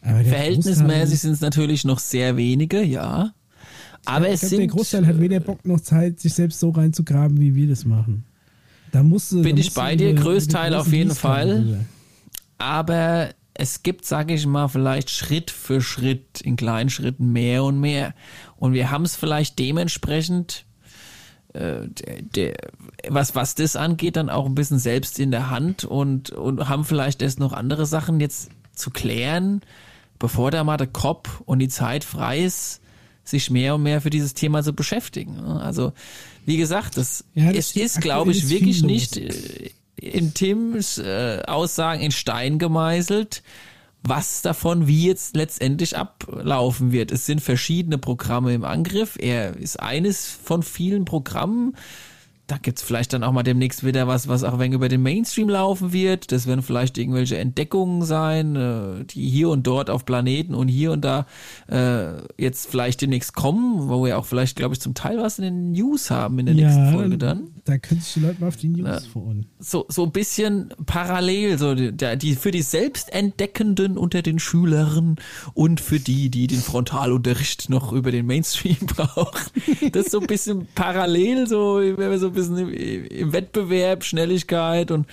Verhältnismäßig 0.00 1.20
sind 1.20 1.32
es 1.32 1.40
natürlich 1.40 1.84
noch 1.84 1.98
sehr 1.98 2.36
wenige, 2.36 2.82
ja. 2.82 3.32
Aber 4.04 4.28
ich 4.28 4.34
es 4.34 4.40
glaub, 4.40 4.50
sind. 4.50 4.58
der 4.60 4.66
Großteil 4.68 5.06
hat 5.06 5.20
weder 5.20 5.40
Bock 5.40 5.66
noch 5.66 5.80
Zeit, 5.80 6.20
sich 6.20 6.32
selbst 6.32 6.60
so 6.60 6.70
reinzugraben, 6.70 7.40
wie 7.40 7.54
wir 7.54 7.68
das 7.68 7.84
machen. 7.84 8.24
Da 8.92 9.02
musst 9.02 9.32
du, 9.32 9.42
Bin 9.42 9.56
da 9.56 9.60
ich 9.60 9.74
bei 9.74 9.96
dir, 9.96 10.14
Größteil 10.14 10.74
auf 10.74 10.90
jeden 10.92 11.10
Fall. 11.10 11.60
rüber. 11.60 11.78
aber 12.56 13.30
es 13.58 13.82
gibt, 13.82 14.04
sage 14.04 14.34
ich 14.34 14.46
mal, 14.46 14.68
vielleicht 14.68 15.10
Schritt 15.10 15.50
für 15.50 15.80
Schritt 15.82 16.40
in 16.40 16.56
kleinen 16.56 16.90
Schritten 16.90 17.32
mehr 17.32 17.64
und 17.64 17.80
mehr. 17.80 18.14
Und 18.56 18.72
wir 18.72 18.90
haben 18.90 19.04
es 19.04 19.16
vielleicht 19.16 19.58
dementsprechend, 19.58 20.64
äh, 21.54 21.88
der, 21.88 22.22
der, 22.22 22.56
was, 23.08 23.34
was 23.34 23.56
das 23.56 23.74
angeht, 23.74 24.14
dann 24.14 24.30
auch 24.30 24.46
ein 24.46 24.54
bisschen 24.54 24.78
selbst 24.78 25.18
in 25.18 25.32
der 25.32 25.50
Hand 25.50 25.84
und, 25.84 26.30
und 26.30 26.68
haben 26.68 26.84
vielleicht 26.84 27.20
erst 27.20 27.40
noch 27.40 27.52
andere 27.52 27.84
Sachen 27.84 28.20
jetzt 28.20 28.50
zu 28.74 28.90
klären, 28.90 29.60
bevor 30.20 30.52
da 30.52 30.62
mal 30.62 30.76
der 30.76 30.86
Kopf 30.86 31.40
und 31.44 31.58
die 31.58 31.68
Zeit 31.68 32.04
frei 32.04 32.38
ist, 32.40 32.80
sich 33.24 33.50
mehr 33.50 33.74
und 33.74 33.82
mehr 33.82 34.00
für 34.00 34.10
dieses 34.10 34.34
Thema 34.34 34.62
zu 34.62 34.72
beschäftigen. 34.72 35.38
Also, 35.40 35.92
wie 36.46 36.56
gesagt, 36.58 36.96
das, 36.96 37.24
Ja, 37.34 37.52
das 37.52 37.70
es 37.70 37.76
ist, 37.76 38.00
glaube 38.00 38.30
ich, 38.30 38.48
wirklich 38.48 38.82
los. 38.82 38.90
nicht 38.90 39.16
äh, 39.16 39.70
in 40.00 40.34
Tims 40.34 40.98
äh, 40.98 41.42
Aussagen 41.46 42.00
in 42.00 42.10
Stein 42.10 42.58
gemeißelt, 42.58 43.42
was 44.02 44.42
davon 44.42 44.86
wie 44.86 45.06
jetzt 45.06 45.36
letztendlich 45.36 45.96
ablaufen 45.96 46.92
wird. 46.92 47.10
Es 47.12 47.26
sind 47.26 47.40
verschiedene 47.40 47.98
Programme 47.98 48.54
im 48.54 48.64
Angriff. 48.64 49.16
Er 49.20 49.56
ist 49.56 49.80
eines 49.80 50.26
von 50.26 50.62
vielen 50.62 51.04
Programmen. 51.04 51.76
Da 52.48 52.56
gibt's 52.56 52.82
vielleicht 52.82 53.12
dann 53.12 53.22
auch 53.22 53.32
mal 53.32 53.42
demnächst 53.42 53.84
wieder 53.84 54.06
was, 54.06 54.26
was 54.26 54.42
auch 54.42 54.54
ein 54.54 54.58
wenig 54.58 54.74
über 54.74 54.88
den 54.88 55.02
Mainstream 55.02 55.50
laufen 55.50 55.92
wird. 55.92 56.32
Das 56.32 56.46
werden 56.46 56.62
vielleicht 56.62 56.96
irgendwelche 56.96 57.36
Entdeckungen 57.36 58.02
sein, 58.02 58.56
äh, 58.56 59.04
die 59.04 59.28
hier 59.28 59.50
und 59.50 59.66
dort 59.66 59.90
auf 59.90 60.06
Planeten 60.06 60.54
und 60.54 60.68
hier 60.68 60.92
und 60.92 61.02
da 61.04 61.26
äh, 61.68 62.22
jetzt 62.38 62.70
vielleicht 62.70 63.02
demnächst 63.02 63.34
kommen, 63.34 63.90
wo 63.90 64.02
wir 64.02 64.18
auch 64.18 64.24
vielleicht, 64.24 64.56
glaube 64.56 64.74
ich, 64.74 64.80
zum 64.80 64.94
Teil 64.94 65.18
was 65.18 65.38
in 65.38 65.44
den 65.44 65.72
News 65.72 66.10
haben 66.10 66.38
in 66.38 66.46
der 66.46 66.54
nächsten 66.54 66.92
Folge 66.92 67.18
dann 67.18 67.48
Da 67.66 67.76
können 67.76 68.00
sich 68.00 68.14
die 68.14 68.20
Leute 68.20 68.40
mal 68.40 68.48
auf 68.48 68.56
die 68.56 68.68
News 68.68 69.06
freuen. 69.06 69.44
so, 69.58 69.84
so 69.88 70.04
ein 70.04 70.12
bisschen 70.12 70.70
parallel, 70.86 71.58
so 71.58 71.74
die, 71.74 71.92
die 71.92 72.34
für 72.34 72.50
die 72.50 72.62
Selbstentdeckenden 72.62 73.98
unter 73.98 74.22
den 74.22 74.38
Schülern 74.38 75.16
und 75.52 75.82
für 75.82 76.00
die, 76.00 76.30
die 76.30 76.46
den 76.46 76.60
Frontalunterricht 76.60 77.68
noch 77.68 77.92
über 77.92 78.10
den 78.10 78.24
Mainstream 78.24 78.78
brauchen. 78.86 79.50
Das 79.92 80.06
ist 80.06 80.12
so 80.12 80.20
ein 80.20 80.26
bisschen 80.26 80.66
parallel, 80.74 81.46
so, 81.46 81.76
wenn 81.76 82.10
wir 82.10 82.18
so 82.18 82.28
ein 82.28 82.37
bisschen 82.40 82.58
im, 82.58 83.04
im 83.04 83.32
Wettbewerb, 83.32 84.04
Schnelligkeit 84.04 84.90
und 84.90 85.06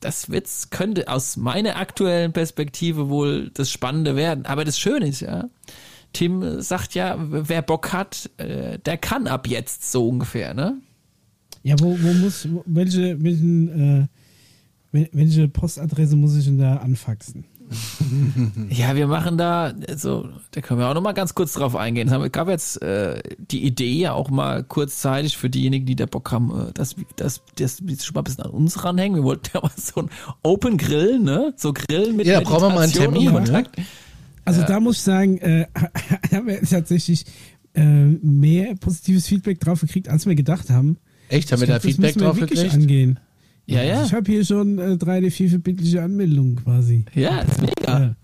das 0.00 0.30
wird's, 0.30 0.70
könnte 0.70 1.08
aus 1.08 1.36
meiner 1.36 1.76
aktuellen 1.76 2.32
Perspektive 2.32 3.08
wohl 3.08 3.50
das 3.54 3.70
Spannende 3.70 4.16
werden. 4.16 4.46
Aber 4.46 4.64
das 4.64 4.78
Schöne 4.78 5.06
ist 5.08 5.20
ja, 5.20 5.48
Tim 6.12 6.60
sagt 6.60 6.94
ja, 6.94 7.16
wer 7.18 7.62
Bock 7.62 7.92
hat, 7.92 8.28
äh, 8.36 8.78
der 8.80 8.98
kann 8.98 9.26
ab 9.26 9.46
jetzt 9.46 9.90
so 9.90 10.08
ungefähr, 10.08 10.54
ne? 10.54 10.76
Ja, 11.62 11.76
wo, 11.78 11.96
wo 12.00 12.12
muss, 12.14 12.48
welche, 12.66 13.22
welchen, 13.22 13.68
äh, 14.92 14.96
wel- 14.96 15.08
welche 15.12 15.48
Postadresse 15.48 16.16
muss 16.16 16.36
ich 16.36 16.44
denn 16.46 16.58
da 16.58 16.78
anfaxen? 16.78 17.44
Ja, 18.70 18.96
wir 18.96 19.06
machen 19.06 19.38
da, 19.38 19.72
also, 19.88 20.28
da 20.50 20.60
können 20.60 20.80
wir 20.80 20.88
auch 20.88 20.94
noch 20.94 21.02
mal 21.02 21.12
ganz 21.12 21.34
kurz 21.34 21.52
drauf 21.52 21.76
eingehen. 21.76 22.08
Es 22.08 22.32
gab 22.32 22.48
jetzt 22.48 22.80
äh, 22.82 23.22
die 23.38 23.64
Idee 23.64 23.92
ja 23.92 24.12
auch 24.12 24.30
mal 24.30 24.64
kurzzeitig 24.64 25.36
für 25.36 25.50
diejenigen, 25.50 25.86
die 25.86 25.96
da 25.96 26.06
Bock 26.06 26.32
haben, 26.32 26.68
äh, 26.68 26.72
dass, 26.72 26.96
dass, 27.16 27.42
dass 27.56 27.86
wir 27.86 27.98
schon 27.98 28.14
mal 28.14 28.20
ein 28.20 28.24
bisschen 28.24 28.44
an 28.44 28.50
uns 28.50 28.84
ranhängen. 28.84 29.16
Wir 29.16 29.24
wollten 29.24 29.50
ja 29.54 29.60
mal 29.60 29.70
so 29.76 30.02
ein 30.02 30.10
Open 30.42 30.76
Grill, 30.76 31.18
ne? 31.18 31.54
So 31.56 31.72
Grillen 31.72 32.16
mit 32.16 32.26
Ja, 32.26 32.40
da 32.40 32.48
brauchen 32.48 32.62
wir 32.62 32.74
mal 32.74 32.82
einen 32.82 32.92
Meditation 32.92 33.14
Termin, 33.14 33.28
und 33.28 33.44
Kontakt. 33.44 33.76
Also 34.44 34.62
da 34.62 34.80
muss 34.80 34.96
ich 34.96 35.02
sagen, 35.02 35.38
äh, 35.38 35.66
haben 36.32 36.46
wir 36.46 36.60
tatsächlich 36.62 37.24
äh, 37.74 37.84
mehr 37.84 38.74
positives 38.76 39.26
Feedback 39.28 39.60
drauf 39.60 39.80
gekriegt, 39.80 40.08
als 40.08 40.26
wir 40.26 40.34
gedacht 40.34 40.70
haben. 40.70 40.98
Echt? 41.28 41.52
Haben 41.52 41.60
wir 41.60 41.68
da 41.68 41.74
das 41.74 41.84
Feedback 41.84 42.16
drauf 42.16 42.36
wirklich 42.36 42.60
gekriegt? 42.60 42.74
angehen. 42.74 43.20
Ja, 43.66 43.82
ja. 43.82 44.04
Ich 44.04 44.12
habe 44.12 44.30
hier 44.30 44.44
schon 44.44 44.78
äh, 44.78 44.96
drei 44.96 45.20
der 45.20 45.30
vier 45.30 45.48
verbindliche 45.48 46.02
Anmeldungen 46.02 46.56
quasi. 46.56 47.04
Ja, 47.14 47.40
ist 47.40 47.60
mega. 47.60 48.14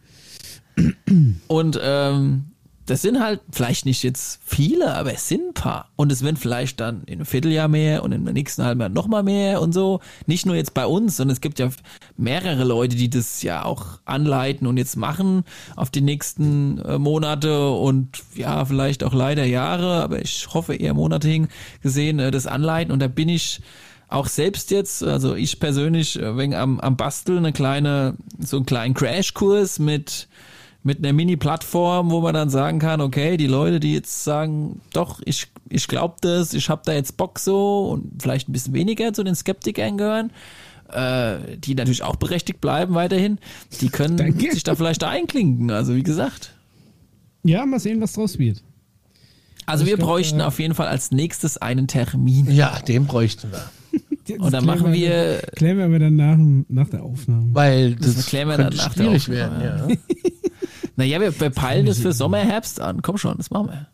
Ja. 0.77 0.85
Und 1.49 1.79
ähm, 1.83 2.45
das 2.89 3.03
sind 3.03 3.21
halt 3.21 3.41
vielleicht 3.51 3.85
nicht 3.85 4.03
jetzt 4.03 4.41
viele, 4.45 4.95
aber 4.95 5.13
es 5.13 5.29
sind 5.29 5.49
ein 5.49 5.55
paar. 5.55 5.91
Und 5.97 6.11
es 6.11 6.23
werden 6.23 6.37
vielleicht 6.37 6.81
dann 6.81 7.03
in 7.05 7.15
einem 7.15 7.27
Vierteljahr 7.27 7.69
mehr 7.69 8.03
und 8.03 8.13
im 8.13 8.25
nächsten 8.25 8.65
halben 8.65 8.81
Jahr 8.81 8.89
nochmal 8.89 9.23
mehr 9.23 9.61
und 9.61 9.75
so. 9.75 10.01
Nicht 10.27 10.47
nur 10.47 10.57
jetzt 10.57 10.73
bei 10.73 10.87
uns, 10.87 11.19
sondern 11.19 11.35
es 11.35 11.43
gibt 11.43 11.59
ja 11.59 11.69
mehrere 12.17 12.65
Leute, 12.65 12.97
die 12.97 13.11
das 13.11 13.43
ja 13.43 13.65
auch 13.65 14.01
anleiten 14.07 14.67
und 14.67 14.79
jetzt 14.79 14.97
machen 14.97 15.45
auf 15.77 15.91
die 15.91 16.01
nächsten 16.01 16.79
äh, 16.79 16.99
Monate 16.99 17.69
und 17.69 18.23
ja, 18.35 18.65
vielleicht 18.65 19.05
auch 19.05 19.13
leider 19.13 19.45
Jahre, 19.45 20.03
aber 20.03 20.23
ich 20.23 20.49
hoffe 20.55 20.75
eher 20.75 20.95
Monate 20.95 21.29
hin 21.29 21.49
gesehen, 21.83 22.19
äh, 22.19 22.31
das 22.31 22.47
anleiten. 22.47 22.91
Und 22.91 23.01
da 23.01 23.09
bin 23.09 23.29
ich 23.29 23.61
auch 24.09 24.27
selbst 24.27 24.71
jetzt, 24.71 25.03
also 25.03 25.35
ich 25.35 25.61
persönlich, 25.61 26.19
äh, 26.19 26.37
wegen 26.37 26.55
am, 26.55 26.81
am 26.81 26.97
Basteln 26.97 27.39
eine 27.39 27.53
kleine, 27.53 28.17
so 28.39 28.57
einen 28.57 28.67
kleinen 28.67 28.95
Crashkurs 28.95 29.79
mit 29.79 30.29
mit 30.85 30.99
einer 30.99 31.13
Mini-Plattform, 31.13 32.11
wo 32.11 32.21
man 32.21 32.33
dann 32.33 32.51
sagen 32.51 32.79
kann, 32.79 33.01
okay, 33.01 33.37
die 33.37 33.49
Leute, 33.49 33.81
die 33.81 33.95
jetzt 33.95 34.25
sagen, 34.25 34.81
doch, 34.93 35.21
ich, 35.25 35.49
ich 35.69 35.89
glaube 35.89 36.15
das, 36.21 36.55
ich 36.55 36.71
habe 36.71 36.83
da 36.85 36.93
jetzt 36.93 37.17
Bock 37.17 37.41
so 37.41 37.89
und 37.89 38.23
vielleicht 38.23 38.49
ein 38.49 38.53
bisschen 38.53 38.75
weniger 38.75 39.13
zu 39.13 39.25
den 39.25 39.35
Skeptikern 39.35 39.99
gehören, 39.99 40.33
äh, 40.91 41.59
die 41.59 41.75
natürlich 41.75 42.05
auch 42.05 42.17
berechtigt 42.17 42.61
bleiben 42.61 42.95
weiterhin, 42.95 43.39
die 43.81 43.89
können 43.91 44.17
Danke. 44.17 44.53
sich 44.53 44.63
da 44.63 44.77
vielleicht 44.77 45.03
einklinken, 45.05 45.71
also 45.71 45.95
wie 45.95 46.05
gesagt. 46.05 46.55
ja, 47.43 47.67
mal 47.67 47.81
sehen, 47.81 48.01
was 48.01 48.13
draus 48.15 48.39
wird. 48.39 48.63
Also 49.67 49.85
Ich 49.85 49.91
wir 49.91 49.97
glaub, 49.97 50.09
bräuchten 50.09 50.41
äh, 50.41 50.45
auf 50.45 50.59
jeden 50.61 50.75
Fall 50.75 50.87
als 50.87 51.11
nächstes 51.11 51.59
einen 51.59 51.89
Termin. 51.89 52.51
Ja, 52.51 52.79
den 52.81 53.07
bräuchten 53.07 53.51
wir. 53.51 53.69
Das 54.37 54.39
Und 54.47 54.53
dann 54.53 54.65
klären 54.65 54.79
machen 54.81 54.93
wir- 54.93 55.41
Klären 55.57 55.79
wir 55.79 55.85
aber 55.87 55.99
dann 55.99 56.17
nach, 56.17 56.39
nach 56.69 56.89
der 56.91 57.03
Aufnahme. 57.03 57.49
Weil 57.55 57.95
das, 57.97 58.17
erklären 58.17 58.49
wir 58.49 58.57
könnte 58.57 58.77
dann 58.77 58.87
nach 58.87 58.95
der 58.95 59.03
schwierig 59.05 59.23
Aufnahme, 59.23 59.63
werden, 59.63 59.91
ja. 59.91 59.97
Naja, 60.97 61.21
wir, 61.21 61.41
wir 61.41 61.51
peilen 61.51 61.87
das 61.87 62.01
für 62.01 62.13
Sommer, 62.13 62.39
Herbst 62.39 62.81
an. 62.81 63.03
Komm 63.03 63.19
schon, 63.19 63.37
das 63.37 63.51
machen 63.51 63.69
wir. 63.69 63.87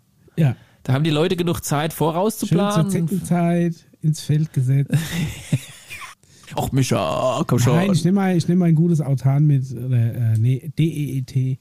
Ja, 0.43 0.57
Da 0.85 0.95
haben 0.95 1.05
die 1.05 1.11
Leute 1.11 1.37
genug 1.37 1.62
Zeit 1.64 1.93
schön 1.93 1.99
zur 1.99 2.07
vorauszuplanen. 2.12 2.91
Zeckenzeit 2.91 3.74
ins 4.01 4.20
Feld 4.22 4.53
gesetzt. 4.55 4.91
Ach, 6.57 6.70
Micha, 6.72 7.43
komm 7.47 7.59
schon. 7.59 7.76
Nein, 7.76 7.93
ich 7.93 8.05
nehme 8.05 8.14
mal, 8.16 8.37
ich 8.37 8.49
nehm 8.49 8.59
mal 8.59 8.66
ein 8.66 8.74
gutes 8.74 9.01
Autan 9.01 9.45
mit. 9.47 9.70
Oder, 9.72 10.14
äh, 10.14 10.39
nee, 10.39 10.70
DEET. 10.78 11.59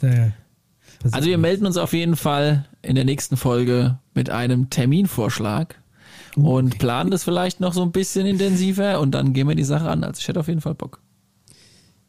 Das 0.00 1.12
Also 1.12 1.28
wir 1.28 1.38
melden 1.38 1.66
uns 1.66 1.76
auf 1.76 1.92
jeden 1.92 2.16
Fall 2.16 2.66
in 2.82 2.94
der 2.94 3.04
nächsten 3.04 3.36
Folge 3.36 3.98
mit 4.14 4.30
einem 4.30 4.70
Terminvorschlag 4.70 5.81
und 6.36 6.78
planen 6.78 7.10
das 7.10 7.24
vielleicht 7.24 7.60
noch 7.60 7.72
so 7.72 7.82
ein 7.82 7.92
bisschen 7.92 8.26
intensiver 8.26 9.00
und 9.00 9.12
dann 9.12 9.32
gehen 9.32 9.48
wir 9.48 9.54
die 9.54 9.64
Sache 9.64 9.88
an. 9.88 10.02
Also 10.04 10.18
ich 10.20 10.28
hätte 10.28 10.40
auf 10.40 10.48
jeden 10.48 10.60
Fall 10.60 10.74
Bock. 10.74 11.00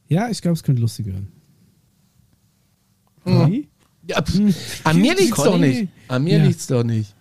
Ja, 0.07 0.30
ich 0.30 0.41
glaube, 0.41 0.53
es 0.53 0.63
könnte 0.63 0.82
lustig 0.82 1.05
werden. 1.07 1.32
Conny? 3.24 3.67
Ja, 4.07 4.21
an 4.84 4.99
mir 4.99 5.15
liegt's 5.15 5.32
Conny? 5.32 5.49
doch 5.51 5.57
nicht. 5.59 5.88
An 6.09 6.24
mir 6.24 6.38
Ja. 6.39 6.43
liegt's 6.43 6.67
doch 6.67 6.84
nicht. 6.84 7.13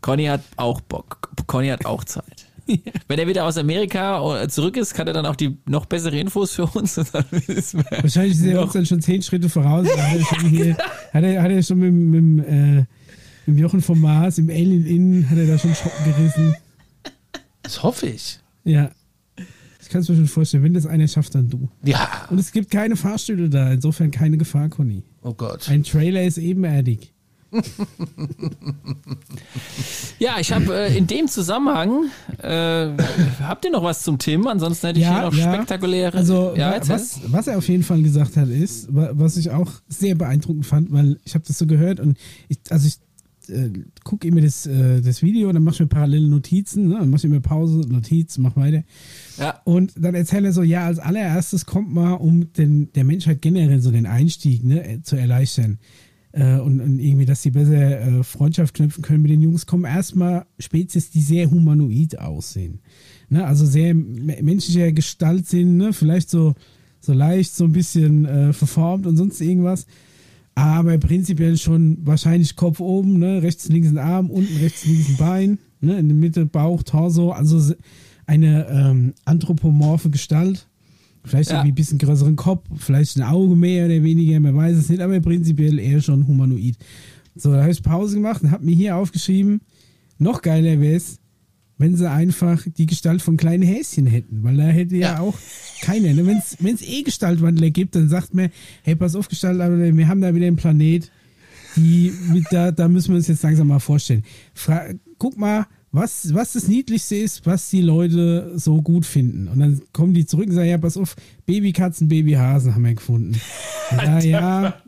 Conny 0.00 0.24
hat 0.26 0.40
auch 0.56 0.80
Bock. 0.80 1.30
Conny 1.46 1.68
hat 1.68 1.84
auch 1.84 2.04
Zeit. 2.04 2.46
Wenn 3.08 3.18
er 3.18 3.26
wieder 3.26 3.44
aus 3.46 3.56
Amerika 3.56 4.42
äh, 4.42 4.48
zurück 4.48 4.76
ist, 4.76 4.94
kann 4.94 5.06
er 5.06 5.12
dann 5.14 5.26
auch 5.26 5.36
die 5.36 5.56
noch 5.66 5.86
bessere 5.86 6.18
Infos 6.18 6.52
für 6.52 6.64
uns. 6.66 6.96
Wir 6.96 7.04
Wahrscheinlich 8.02 8.34
ist 8.38 8.44
er 8.44 8.54
noch- 8.54 8.64
uns 8.64 8.72
dann 8.74 8.86
schon 8.86 9.00
zehn 9.00 9.22
Schritte 9.22 9.48
voraus. 9.48 9.86
Hat 9.96 10.16
er 10.18 10.24
schon, 10.24 10.48
hier, 10.48 10.76
hat 11.12 11.24
er, 11.24 11.42
hat 11.42 11.50
er 11.50 11.62
schon 11.62 11.78
mit, 11.78 11.88
dem- 11.88 12.10
mit, 12.10 12.18
dem, 12.46 12.78
äh, 12.80 12.84
dem 13.48 13.58
Jochen 13.58 13.80
vom 13.82 14.00
Mars, 14.00 14.38
im 14.38 14.48
Alien 14.50 14.86
Inn, 14.86 15.30
hat 15.30 15.38
er 15.38 15.46
da 15.46 15.58
schon 15.58 15.74
Schoppen 15.74 16.04
gerissen. 16.04 16.54
Das 17.62 17.82
hoffe 17.82 18.06
ich. 18.06 18.38
Ja. 18.64 18.90
Ich 19.80 19.88
kann 19.88 20.02
es 20.02 20.08
mir 20.08 20.16
schon 20.16 20.26
vorstellen. 20.26 20.62
Wenn 20.64 20.74
das 20.74 20.86
einer 20.86 21.08
schafft, 21.08 21.34
dann 21.34 21.48
du. 21.48 21.68
Ja. 21.82 22.26
Und 22.30 22.38
es 22.38 22.52
gibt 22.52 22.70
keine 22.70 22.94
Fahrstühle 22.96 23.48
da. 23.48 23.72
Insofern 23.72 24.10
keine 24.10 24.36
Gefahr, 24.36 24.68
Conny. 24.68 25.02
Oh 25.22 25.32
Gott. 25.32 25.68
Ein 25.68 25.82
Trailer 25.82 26.22
ist 26.24 26.36
ebenerdig. 26.38 27.12
Ja, 30.18 30.36
ich 30.40 30.52
habe 30.52 30.74
äh, 30.74 30.96
in 30.98 31.06
dem 31.06 31.28
Zusammenhang, 31.28 32.06
äh, 32.42 32.88
habt 33.40 33.64
ihr 33.64 33.70
noch 33.70 33.84
was 33.84 34.02
zum 34.02 34.18
Tim? 34.18 34.46
Ansonsten 34.48 34.88
hätte 34.88 34.98
ich 35.00 35.06
hier 35.06 35.22
noch 35.22 35.32
spektakuläre. 35.32 36.16
Also 36.18 36.54
ja, 36.56 36.80
was, 36.88 37.20
was 37.26 37.46
er 37.46 37.56
auf 37.58 37.68
jeden 37.68 37.84
Fall 37.84 38.02
gesagt 38.02 38.36
hat, 38.36 38.48
ist, 38.48 38.92
wa- 38.94 39.10
was 39.12 39.36
ich 39.36 39.50
auch 39.50 39.70
sehr 39.88 40.14
beeindruckend 40.16 40.66
fand, 40.66 40.92
weil 40.92 41.18
ich 41.24 41.34
habe 41.34 41.44
das 41.46 41.56
so 41.58 41.66
gehört 41.66 42.00
und 42.00 42.18
ich, 42.48 42.58
also 42.70 42.88
ich 42.88 42.98
äh, 43.48 43.70
gucke 44.04 44.28
immer 44.28 44.40
das, 44.40 44.66
äh, 44.66 45.00
das 45.00 45.22
Video, 45.22 45.52
dann 45.52 45.62
mache 45.64 45.74
ich 45.74 45.80
mir 45.80 45.86
parallele 45.86 46.28
Notizen, 46.28 46.88
ne? 46.88 46.96
dann 47.00 47.10
mache 47.10 47.18
ich 47.18 47.24
immer 47.24 47.40
Pause, 47.40 47.80
Notiz, 47.88 48.38
mach 48.38 48.56
weiter. 48.56 48.84
Ja. 49.38 49.60
Und 49.64 49.92
dann 49.96 50.14
erzählt 50.14 50.44
er 50.44 50.52
so, 50.52 50.62
ja, 50.62 50.86
als 50.86 50.98
allererstes 50.98 51.66
kommt 51.66 51.92
mal, 51.92 52.14
um 52.14 52.52
den, 52.52 52.92
der 52.92 53.04
Menschheit 53.04 53.42
generell 53.42 53.80
so 53.80 53.90
den 53.90 54.06
Einstieg 54.06 54.64
ne, 54.64 54.86
äh, 54.86 55.02
zu 55.02 55.16
erleichtern 55.16 55.78
äh, 56.32 56.58
und, 56.58 56.80
und 56.80 56.98
irgendwie, 56.98 57.26
dass 57.26 57.42
sie 57.42 57.50
besser 57.50 58.00
äh, 58.00 58.22
Freundschaft 58.22 58.74
knüpfen 58.74 59.02
können 59.02 59.22
mit 59.22 59.30
den 59.30 59.40
Jungs, 59.40 59.66
kommen 59.66 59.84
erstmal 59.84 60.46
Spezies, 60.58 61.10
die 61.10 61.20
sehr 61.20 61.50
humanoid 61.50 62.18
aussehen. 62.18 62.80
Ne, 63.30 63.44
also 63.46 63.66
sehr 63.66 63.94
me- 63.94 64.42
menschlicher 64.42 64.92
Gestalt 64.92 65.46
sind, 65.46 65.76
ne, 65.76 65.92
vielleicht 65.92 66.30
so, 66.30 66.54
so 67.00 67.12
leicht, 67.12 67.54
so 67.54 67.64
ein 67.64 67.72
bisschen 67.72 68.24
äh, 68.24 68.52
verformt 68.52 69.06
und 69.06 69.16
sonst 69.16 69.40
irgendwas. 69.40 69.86
Aber 70.58 70.98
prinzipiell 70.98 71.56
schon 71.56 71.98
wahrscheinlich 72.04 72.56
Kopf 72.56 72.80
oben, 72.80 73.18
ne, 73.20 73.42
rechts, 73.42 73.68
links 73.68 73.88
ein 73.90 73.98
Arm, 73.98 74.28
unten 74.28 74.56
rechts, 74.56 74.84
links 74.84 75.08
ein 75.08 75.16
Bein, 75.16 75.58
ne, 75.80 75.98
in 75.98 76.08
der 76.08 76.16
Mitte 76.16 76.46
Bauch, 76.46 76.82
Torso, 76.82 77.30
also 77.30 77.74
eine 78.26 78.66
ähm, 78.68 79.14
anthropomorphe 79.24 80.10
Gestalt. 80.10 80.66
Vielleicht 81.22 81.50
Ja. 81.50 81.56
irgendwie 81.58 81.72
ein 81.72 81.74
bisschen 81.76 81.98
größeren 81.98 82.34
Kopf, 82.34 82.64
vielleicht 82.76 83.16
ein 83.16 83.22
Auge 83.22 83.54
mehr 83.54 83.86
oder 83.86 84.02
weniger, 84.02 84.40
man 84.40 84.56
weiß 84.56 84.76
es 84.76 84.88
nicht, 84.88 85.00
aber 85.00 85.20
prinzipiell 85.20 85.78
eher 85.78 86.00
schon 86.00 86.26
humanoid. 86.26 86.76
So, 87.36 87.52
da 87.52 87.60
habe 87.60 87.70
ich 87.70 87.82
Pause 87.82 88.16
gemacht 88.16 88.42
und 88.42 88.50
habe 88.50 88.64
mir 88.64 88.74
hier 88.74 88.96
aufgeschrieben, 88.96 89.60
noch 90.18 90.42
geiler 90.42 90.80
wäre 90.80 90.96
es, 90.96 91.18
wenn 91.78 91.96
sie 91.96 92.10
einfach 92.10 92.64
die 92.76 92.86
Gestalt 92.86 93.22
von 93.22 93.36
kleinen 93.36 93.62
Häschen 93.62 94.06
hätten, 94.06 94.42
weil 94.42 94.56
da 94.56 94.64
hätte 94.64 94.96
ja, 94.96 95.14
Ja. 95.14 95.20
auch 95.20 95.38
keiner. 95.80 96.12
Ne? 96.12 96.26
Wenn 96.58 96.74
es 96.74 96.82
eh 96.82 97.02
Gestaltwandler 97.02 97.70
gibt, 97.70 97.94
dann 97.94 98.08
sagt 98.08 98.34
man, 98.34 98.50
hey, 98.82 98.96
pass 98.96 99.14
auf, 99.14 99.28
Gestaltwandler, 99.28 99.96
wir 99.96 100.08
haben 100.08 100.20
da 100.20 100.34
wieder 100.34 100.46
einen 100.46 100.56
Planet, 100.56 101.10
die 101.76 102.12
mit 102.32 102.44
da, 102.50 102.72
da 102.72 102.88
müssen 102.88 103.10
wir 103.10 103.16
uns 103.16 103.28
jetzt 103.28 103.42
langsam 103.42 103.68
mal 103.68 103.78
vorstellen. 103.78 104.24
Fra 104.54 104.86
guck 105.18 105.38
mal, 105.38 105.66
was, 105.90 106.34
was 106.34 106.52
das 106.52 106.68
Niedlichste 106.68 107.16
ist, 107.16 107.46
was 107.46 107.70
die 107.70 107.80
Leute 107.80 108.52
so 108.56 108.82
gut 108.82 109.06
finden. 109.06 109.48
Und 109.48 109.60
dann 109.60 109.80
kommen 109.92 110.12
die 110.14 110.26
zurück 110.26 110.48
und 110.48 110.54
sagen, 110.54 110.68
ja, 110.68 110.78
pass 110.78 110.96
auf, 110.96 111.16
Babykatzen, 111.46 112.08
Babyhasen 112.08 112.74
haben 112.74 112.84
wir 112.84 112.94
gefunden. 112.94 113.40
Ja, 113.90 114.18
ja. 114.18 114.82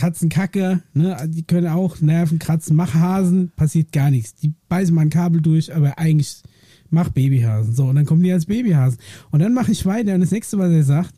Katzenkacke, 0.00 0.82
ne, 0.94 1.28
die 1.28 1.42
können 1.42 1.66
auch 1.66 2.00
Nerven 2.00 2.38
kratzen. 2.38 2.74
Mach 2.74 2.94
Hasen, 2.94 3.52
passiert 3.54 3.92
gar 3.92 4.10
nichts. 4.10 4.34
Die 4.34 4.54
beißen 4.70 4.94
mal 4.94 5.02
ein 5.02 5.10
Kabel 5.10 5.42
durch, 5.42 5.74
aber 5.74 5.98
eigentlich 5.98 6.42
mach 6.88 7.10
Babyhasen. 7.10 7.74
So, 7.74 7.84
und 7.84 7.96
dann 7.96 8.06
kommen 8.06 8.22
die 8.22 8.32
als 8.32 8.46
Babyhasen. 8.46 8.98
Und 9.30 9.40
dann 9.40 9.52
mache 9.52 9.72
ich 9.72 9.84
weiter 9.84 10.14
und 10.14 10.20
das 10.20 10.30
nächste, 10.30 10.56
was 10.56 10.70
er 10.72 10.84
sagt, 10.84 11.14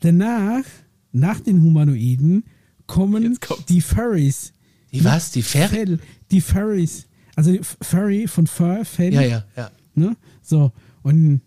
danach, 0.00 0.62
nach 1.10 1.40
den 1.40 1.62
Humanoiden, 1.62 2.44
kommen 2.86 3.36
die 3.68 3.80
Furries. 3.80 4.52
Die 4.92 5.04
was? 5.04 5.32
Die? 5.32 5.42
Fell, 5.42 5.98
die 6.30 6.40
Furries. 6.40 7.06
Also 7.34 7.56
Furry 7.80 8.28
von 8.28 8.46
Fur, 8.46 8.84
Fell. 8.84 9.14
Ja, 9.14 9.22
ja, 9.22 9.44
ja. 9.56 9.70
Ne? 9.96 10.16
So, 10.42 10.70
und 11.02 11.40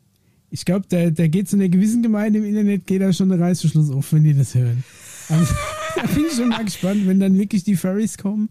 ich 0.49 0.65
glaube, 0.65 0.87
da, 0.89 1.09
da 1.09 1.27
geht 1.27 1.47
zu 1.47 1.55
einer 1.55 1.69
gewissen 1.69 2.03
Gemeinde 2.03 2.39
im 2.39 2.45
Internet, 2.45 2.85
geht 2.85 3.01
da 3.01 3.13
schon 3.13 3.29
der 3.29 3.39
Reißverschluss 3.39 3.91
auf, 3.91 4.11
wenn 4.11 4.25
die 4.25 4.33
das 4.33 4.55
hören. 4.55 4.83
Also, 5.29 5.53
bin 6.15 6.25
ich 6.29 6.33
schon 6.35 6.49
mal 6.49 6.63
gespannt, 6.65 7.07
wenn 7.07 7.19
dann 7.19 7.37
wirklich 7.37 7.63
die 7.63 7.75
Furries 7.75 8.17
kommen. 8.17 8.49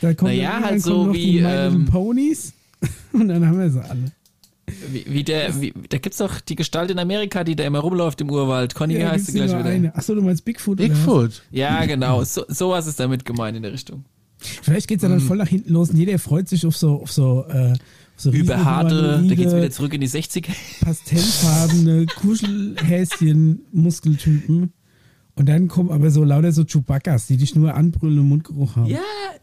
Da 0.00 0.14
kommen, 0.14 0.30
Naja, 0.36 0.52
dann, 0.52 0.62
halt 0.62 0.72
dann 0.72 0.80
so 0.80 0.90
kommen 0.92 1.06
noch 1.08 1.14
wie, 1.14 1.32
die 1.32 1.38
ähm, 1.38 1.84
Ponys 1.86 2.52
und 3.12 3.28
dann 3.28 3.46
haben 3.46 3.58
wir 3.58 3.70
sie 3.70 3.82
alle. 3.84 4.12
Wie, 4.92 5.04
wie 5.08 5.24
der, 5.24 5.60
wie, 5.60 5.72
da 5.88 5.98
gibt's 5.98 6.18
doch 6.18 6.40
die 6.40 6.54
Gestalt 6.54 6.90
in 6.92 6.98
Amerika, 7.00 7.42
die 7.42 7.56
da 7.56 7.64
immer 7.64 7.80
rumläuft 7.80 8.20
im 8.20 8.30
Urwald. 8.30 8.74
Conny, 8.76 8.98
Ja, 8.98 9.10
heißt 9.10 9.26
sie 9.26 9.32
gleich 9.32 9.50
nur 9.50 9.58
wieder? 9.60 9.70
eine. 9.70 9.94
Achso, 9.96 10.14
du 10.14 10.22
meinst 10.22 10.44
Bigfoot? 10.44 10.76
Bigfoot. 10.78 11.42
Ja, 11.50 11.84
genau. 11.86 12.22
So, 12.24 12.44
sowas 12.48 12.86
ist 12.86 13.00
damit 13.00 13.24
gemeint 13.24 13.56
in 13.56 13.64
der 13.64 13.72
Richtung. 13.72 14.04
Vielleicht 14.38 14.86
geht 14.88 14.98
es 14.98 15.02
ja 15.02 15.08
Mhm. 15.08 15.14
dann 15.18 15.20
voll 15.22 15.36
nach 15.38 15.48
hinten 15.48 15.72
los 15.72 15.90
und 15.90 15.96
jeder 15.96 16.18
freut 16.20 16.48
sich 16.48 16.64
auf 16.64 16.76
so, 16.76 17.02
auf 17.02 17.10
so, 17.12 17.44
äh, 17.48 17.74
so 18.16 18.30
Überharte, 18.30 19.24
da 19.28 19.34
geht's 19.34 19.52
wieder 19.54 19.70
zurück 19.70 19.92
in 19.92 20.00
die 20.02 20.08
60er. 20.08 20.52
pastellfarbene 20.84 22.06
Kuschelhäschen-Muskeltypen. 22.06 24.72
Und 25.40 25.48
dann 25.48 25.68
kommen 25.68 25.90
aber 25.90 26.10
so 26.10 26.22
lauter 26.22 26.52
so 26.52 26.64
Chewbaccas, 26.64 27.26
die 27.26 27.38
dich 27.38 27.54
nur 27.54 27.74
anbrüllen 27.74 28.18
und 28.18 28.28
Mundgeruch 28.28 28.76
haben. 28.76 28.84
Ja, 28.90 29.00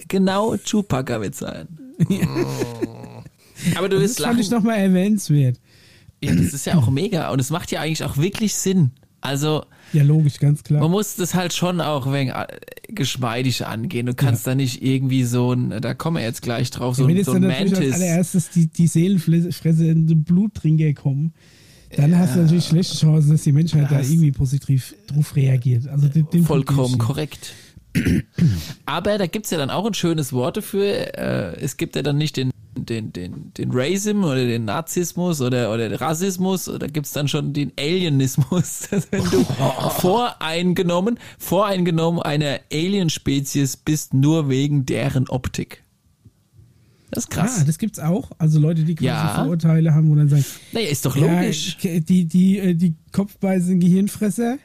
genau, 0.07 0.55
Chewbacca 0.57 1.19
wird 1.21 1.33
sein. 1.33 1.67
Aber 3.75 3.89
du 3.89 3.95
das 3.95 4.03
wirst 4.03 4.17
fand 4.21 4.27
lachen. 4.33 4.39
ich 4.41 4.51
nochmal 4.51 4.77
erwähnenswert. 4.77 5.59
Ja, 6.23 6.35
das 6.35 6.53
ist 6.53 6.65
ja 6.67 6.75
auch 6.75 6.91
mega 6.91 7.31
und 7.31 7.39
es 7.41 7.49
macht 7.49 7.71
ja 7.71 7.81
eigentlich 7.81 8.03
auch 8.03 8.17
wirklich 8.17 8.53
Sinn. 8.53 8.91
Also, 9.21 9.63
Ja, 9.93 10.03
logisch, 10.03 10.37
ganz 10.39 10.63
klar. 10.63 10.81
man 10.81 10.91
muss 10.91 11.15
das 11.15 11.33
halt 11.33 11.51
schon 11.53 11.81
auch 11.81 12.11
wenig 12.13 12.33
äh, 12.35 12.45
geschmeidig 12.89 13.65
angehen. 13.65 14.05
Du 14.05 14.13
kannst 14.13 14.45
da 14.45 14.53
nicht 14.53 14.83
irgendwie 14.83 15.23
so 15.23 15.53
ein, 15.53 15.81
da 15.81 15.95
kommen 15.95 16.17
wir 16.17 16.23
jetzt 16.23 16.43
gleich 16.43 16.69
drauf, 16.69 16.95
so, 16.95 17.03
Wenn 17.05 17.11
ein- 17.11 17.17
jetzt 17.17 17.25
so 17.25 17.33
dann 17.33 17.45
ein 17.45 17.49
natürlich 17.49 17.73
als 17.73 17.79
Mantis. 17.89 18.01
allererstes 18.01 18.49
die, 18.51 18.67
die 18.67 18.85
seelenfressende 18.87 20.15
Bluttrinker 20.15 20.93
kommen, 20.93 21.33
dann 21.95 22.17
hast 22.17 22.35
du 22.35 22.39
natürlich 22.41 22.65
schlechte 22.65 22.97
Chancen, 22.97 23.31
dass 23.31 23.43
die 23.43 23.51
Menschheit 23.51 23.89
da 23.91 23.97
Das- 23.99 24.09
irgendwie 24.09 24.31
positiv 24.31 24.95
drauf 25.07 25.35
reagiert. 25.35 25.87
Also 25.87 26.07
den, 26.07 26.29
den 26.29 26.43
Vollkommen 26.43 26.97
korrekt. 26.97 27.53
Aber 28.85 29.17
da 29.17 29.25
gibt's 29.27 29.49
ja 29.49 29.57
dann 29.57 29.69
auch 29.69 29.85
ein 29.85 29.93
schönes 29.93 30.33
Wort 30.33 30.57
dafür. 30.57 31.17
Äh, 31.17 31.59
es 31.61 31.77
gibt 31.77 31.95
ja 31.95 32.03
dann 32.03 32.17
nicht 32.17 32.37
den, 32.37 32.51
den, 32.77 33.11
den, 33.11 33.51
den 33.57 33.71
Racism 33.71 34.23
oder 34.23 34.45
den 34.45 34.65
Nazismus 34.65 35.41
oder, 35.41 35.73
oder 35.73 35.89
den 35.89 35.97
Rassismus, 35.97 36.65
da 36.65 36.85
gibt's 36.87 37.11
dann 37.11 37.27
schon 37.27 37.53
den 37.53 37.71
Alienismus. 37.79 38.89
Wenn 39.11 39.23
du 39.31 39.43
voreingenommen, 39.99 41.19
voreingenommen 41.39 42.21
einer 42.21 42.59
Alien-Spezies 42.71 43.77
bist, 43.77 44.13
nur 44.13 44.49
wegen 44.49 44.85
deren 44.85 45.27
Optik. 45.27 45.83
Das 47.11 47.23
ist 47.25 47.29
krass. 47.29 47.57
Ja, 47.59 47.63
das 47.63 47.77
gibt's 47.77 47.99
auch. 47.99 48.31
Also 48.37 48.59
Leute, 48.59 48.83
die 48.83 48.95
quasi 48.95 49.05
Ja. 49.07 49.35
Vorurteile 49.35 49.93
haben 49.93 50.11
und 50.11 50.17
dann 50.17 50.29
sagen, 50.29 50.43
naja, 50.73 50.89
ist 50.89 51.05
doch 51.05 51.15
ja, 51.15 51.39
logisch. 51.41 51.77
die, 51.81 52.25
die, 52.25 52.57
äh, 52.59 52.73
die 52.73 52.95
Kopfbeißen 53.13 53.79
Gehirnfresser, 53.79 54.57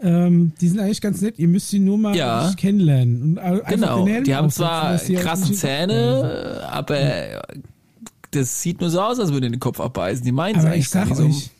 ähm, 0.00 0.52
die 0.60 0.68
sind 0.68 0.80
eigentlich 0.80 1.00
ganz 1.02 1.20
nett. 1.20 1.38
Ihr 1.38 1.48
müsst 1.48 1.68
sie 1.68 1.78
nur 1.78 1.98
mal 1.98 2.16
Ja. 2.16 2.52
kennenlernen. 2.56 3.38
Und 3.38 3.66
Genau, 3.68 4.06
die 4.06 4.34
haben 4.34 4.50
zwar 4.50 4.96
krasse. 4.98 5.52
Zähne, 5.52 6.66
aber 6.70 7.42
das 8.30 8.62
sieht 8.62 8.80
nur 8.80 8.88
so 8.90 9.00
aus, 9.00 9.20
als 9.20 9.30
würden 9.30 9.44
die 9.52 9.56
den 9.58 9.60
Kopf 9.60 9.78
abbeißen. 9.78 10.24
Die 10.24 10.32
meinen 10.32 10.58
es 10.58 10.64
eigentlich 10.64 10.80
ich 10.80 10.88
sag 10.88 11.08
gar 11.10 11.20
nicht 11.20 11.36
euch, 11.36 11.50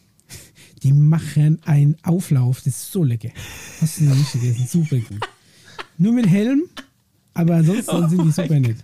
die 0.83 0.93
machen 0.93 1.61
einen 1.67 1.97
Auflauf, 2.03 2.57
das 2.65 2.69
ist 2.69 2.91
so 2.93 3.05
lecker. 3.05 3.29
Hast 3.81 4.01
du 4.01 4.05
noch 4.05 4.17
nicht 4.17 4.33
gegessen, 4.33 4.67
super 4.67 4.97
gut. 4.97 5.21
Nur 5.99 6.13
mit 6.15 6.27
Helm, 6.27 6.63
aber 7.35 7.57
ansonsten 7.57 8.09
sind 8.09 8.25
die 8.25 8.33
super 8.33 8.59
nett. 8.59 8.79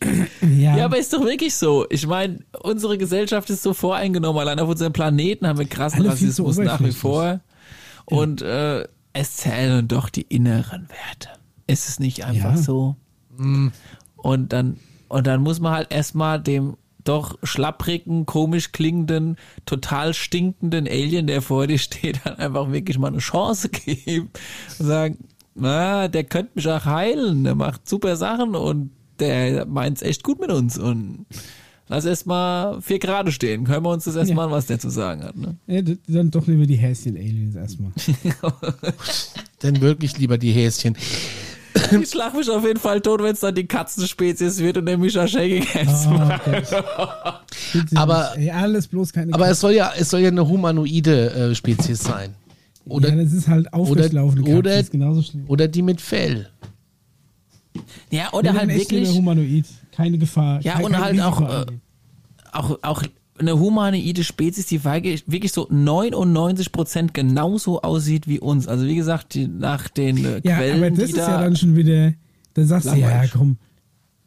Ja, 0.42 0.76
Ja, 0.76 0.84
aber 0.84 0.98
ist 0.98 1.12
doch 1.12 1.24
wirklich 1.24 1.54
so. 1.54 1.86
Ich 1.90 2.06
meine, 2.06 2.38
unsere 2.62 2.98
Gesellschaft 2.98 3.50
ist 3.50 3.62
so 3.62 3.74
voreingenommen. 3.74 4.40
Allein 4.40 4.60
auf 4.60 4.68
unserem 4.68 4.92
Planeten 4.92 5.46
haben 5.46 5.58
wir 5.58 5.66
krassen 5.66 6.00
Alle 6.00 6.10
Rassismus 6.10 6.58
nach 6.58 6.80
wie 6.82 6.92
vor. 6.92 7.40
Und 8.04 8.42
äh, 8.42 8.86
es 9.12 9.36
zählen 9.36 9.88
doch 9.88 10.08
die 10.10 10.22
inneren 10.22 10.88
Werte. 10.88 11.30
Ist 11.66 11.88
es 11.88 11.98
nicht 11.98 12.24
einfach 12.24 12.52
Ja. 12.52 12.56
so? 12.56 12.96
Und 14.16 14.52
dann 14.52 14.78
und 15.08 15.26
dann 15.26 15.42
muss 15.42 15.60
man 15.60 15.72
halt 15.74 15.92
erstmal 15.92 16.40
dem 16.40 16.76
doch 17.04 17.38
schlapprigen, 17.44 18.26
komisch 18.26 18.72
klingenden, 18.72 19.36
total 19.64 20.12
stinkenden 20.14 20.88
Alien, 20.88 21.28
der 21.28 21.40
vor 21.42 21.66
dir 21.68 21.78
steht, 21.78 22.20
dann 22.24 22.36
einfach 22.36 22.72
wirklich 22.72 22.98
mal 22.98 23.08
eine 23.08 23.18
Chance 23.18 23.68
geben 23.68 24.30
und 24.78 24.86
sagen, 24.86 25.18
na, 25.54 26.08
der 26.08 26.24
könnte 26.24 26.52
mich 26.56 26.68
auch 26.68 26.84
heilen, 26.84 27.44
der 27.44 27.54
macht 27.54 27.88
super 27.88 28.16
Sachen 28.16 28.54
und 28.54 28.90
der 29.20 29.66
meint's 29.66 30.02
echt 30.02 30.22
gut 30.22 30.40
mit 30.40 30.50
uns 30.50 30.78
und 30.78 31.26
lass 31.88 32.04
erstmal 32.04 32.80
vier 32.82 32.98
gerade 32.98 33.30
stehen. 33.32 33.68
Hören 33.68 33.84
wir 33.84 33.90
uns 33.90 34.04
das 34.04 34.16
erstmal 34.16 34.44
Ja. 34.44 34.50
an, 34.50 34.50
was 34.56 34.66
der 34.66 34.78
zu 34.78 34.90
sagen 34.90 35.22
hat. 35.24 35.36
Ne? 35.36 35.56
Ja, 35.66 35.82
dann 36.08 36.30
doch 36.30 36.46
lieber 36.46 36.66
die 36.66 36.76
Häschen-Aliens 36.76 37.54
erstmal. 37.56 37.92
Denn 39.62 39.80
wirklich 39.80 40.18
lieber 40.18 40.38
die 40.38 40.52
Häschen. 40.52 40.96
Ich 42.00 42.08
schlag 42.08 42.34
mich 42.34 42.48
auf 42.48 42.64
jeden 42.66 42.80
Fall 42.80 43.02
tot, 43.02 43.22
wenn 43.22 43.34
es 43.34 43.40
dann 43.40 43.54
die 43.54 43.66
Katzenspezies 43.66 44.58
wird 44.60 44.78
und 44.78 44.86
der 44.86 44.96
Mischa 44.96 45.28
Shaking 45.28 45.62
Hands 45.62 46.06
Oh, 46.08 47.96
Aber-. 47.96 48.32
Ey, 48.36 48.50
alles 48.50 48.86
bloß 48.88 49.12
keine 49.12 49.34
Aber 49.34 49.50
es 49.50 49.60
soll 49.60 49.72
ja, 49.72 49.92
es 49.96 50.08
soll 50.08 50.20
ja 50.20 50.28
eine 50.28 50.48
humanoide 50.48 51.30
äh, 51.50 51.54
Spezies 51.54 52.02
sein. 52.02 52.34
Oder, 52.86 53.10
ja, 53.10 53.16
das 53.22 53.32
ist 53.32 53.46
halt 53.48 53.66
Katze, 53.66 53.78
oder- 54.56 54.80
ist 54.80 54.90
genauso 54.90 55.20
schlimm. 55.22 55.44
oder 55.48 55.68
die 55.68 55.82
mit 55.82 56.00
Fell. 56.00 56.48
Ja, 58.10 58.32
oder 58.32 58.52
halt 58.52 58.70
dann 58.70 58.76
wirklich 58.76 59.08
Humanoid. 59.10 59.66
Keine 59.92 60.18
Gefahr. 60.18 60.60
Ja, 60.62 60.74
kein, 60.74 60.84
und 60.84 60.98
halt 60.98 61.20
auch, 61.20 61.40
äh, 61.40 61.66
auch, 62.52 62.78
auch 62.82 63.02
eine 63.38 63.58
humanoide 63.58 64.24
Spezies, 64.24 64.66
die 64.66 64.82
wirklich 64.84 65.52
so 65.52 65.68
99% 65.68 67.12
genauso 67.12 67.82
aussieht 67.82 68.26
wie 68.28 68.38
uns. 68.40 68.66
Also 68.68 68.86
wie 68.86 68.96
gesagt, 68.96 69.34
die, 69.34 69.46
nach 69.46 69.88
den 69.88 70.24
äh, 70.24 70.40
Ja, 70.44 70.56
Quellen, 70.56 70.76
aber 70.78 70.90
das 70.90 71.10
ist 71.10 71.18
da... 71.18 71.28
ja 71.28 71.40
dann 71.42 71.56
schon 71.56 71.76
wieder, 71.76 72.14
da 72.54 72.64
sagst 72.64 72.88
du, 72.88 72.94
ja, 72.96 73.24
komm, 73.32 73.58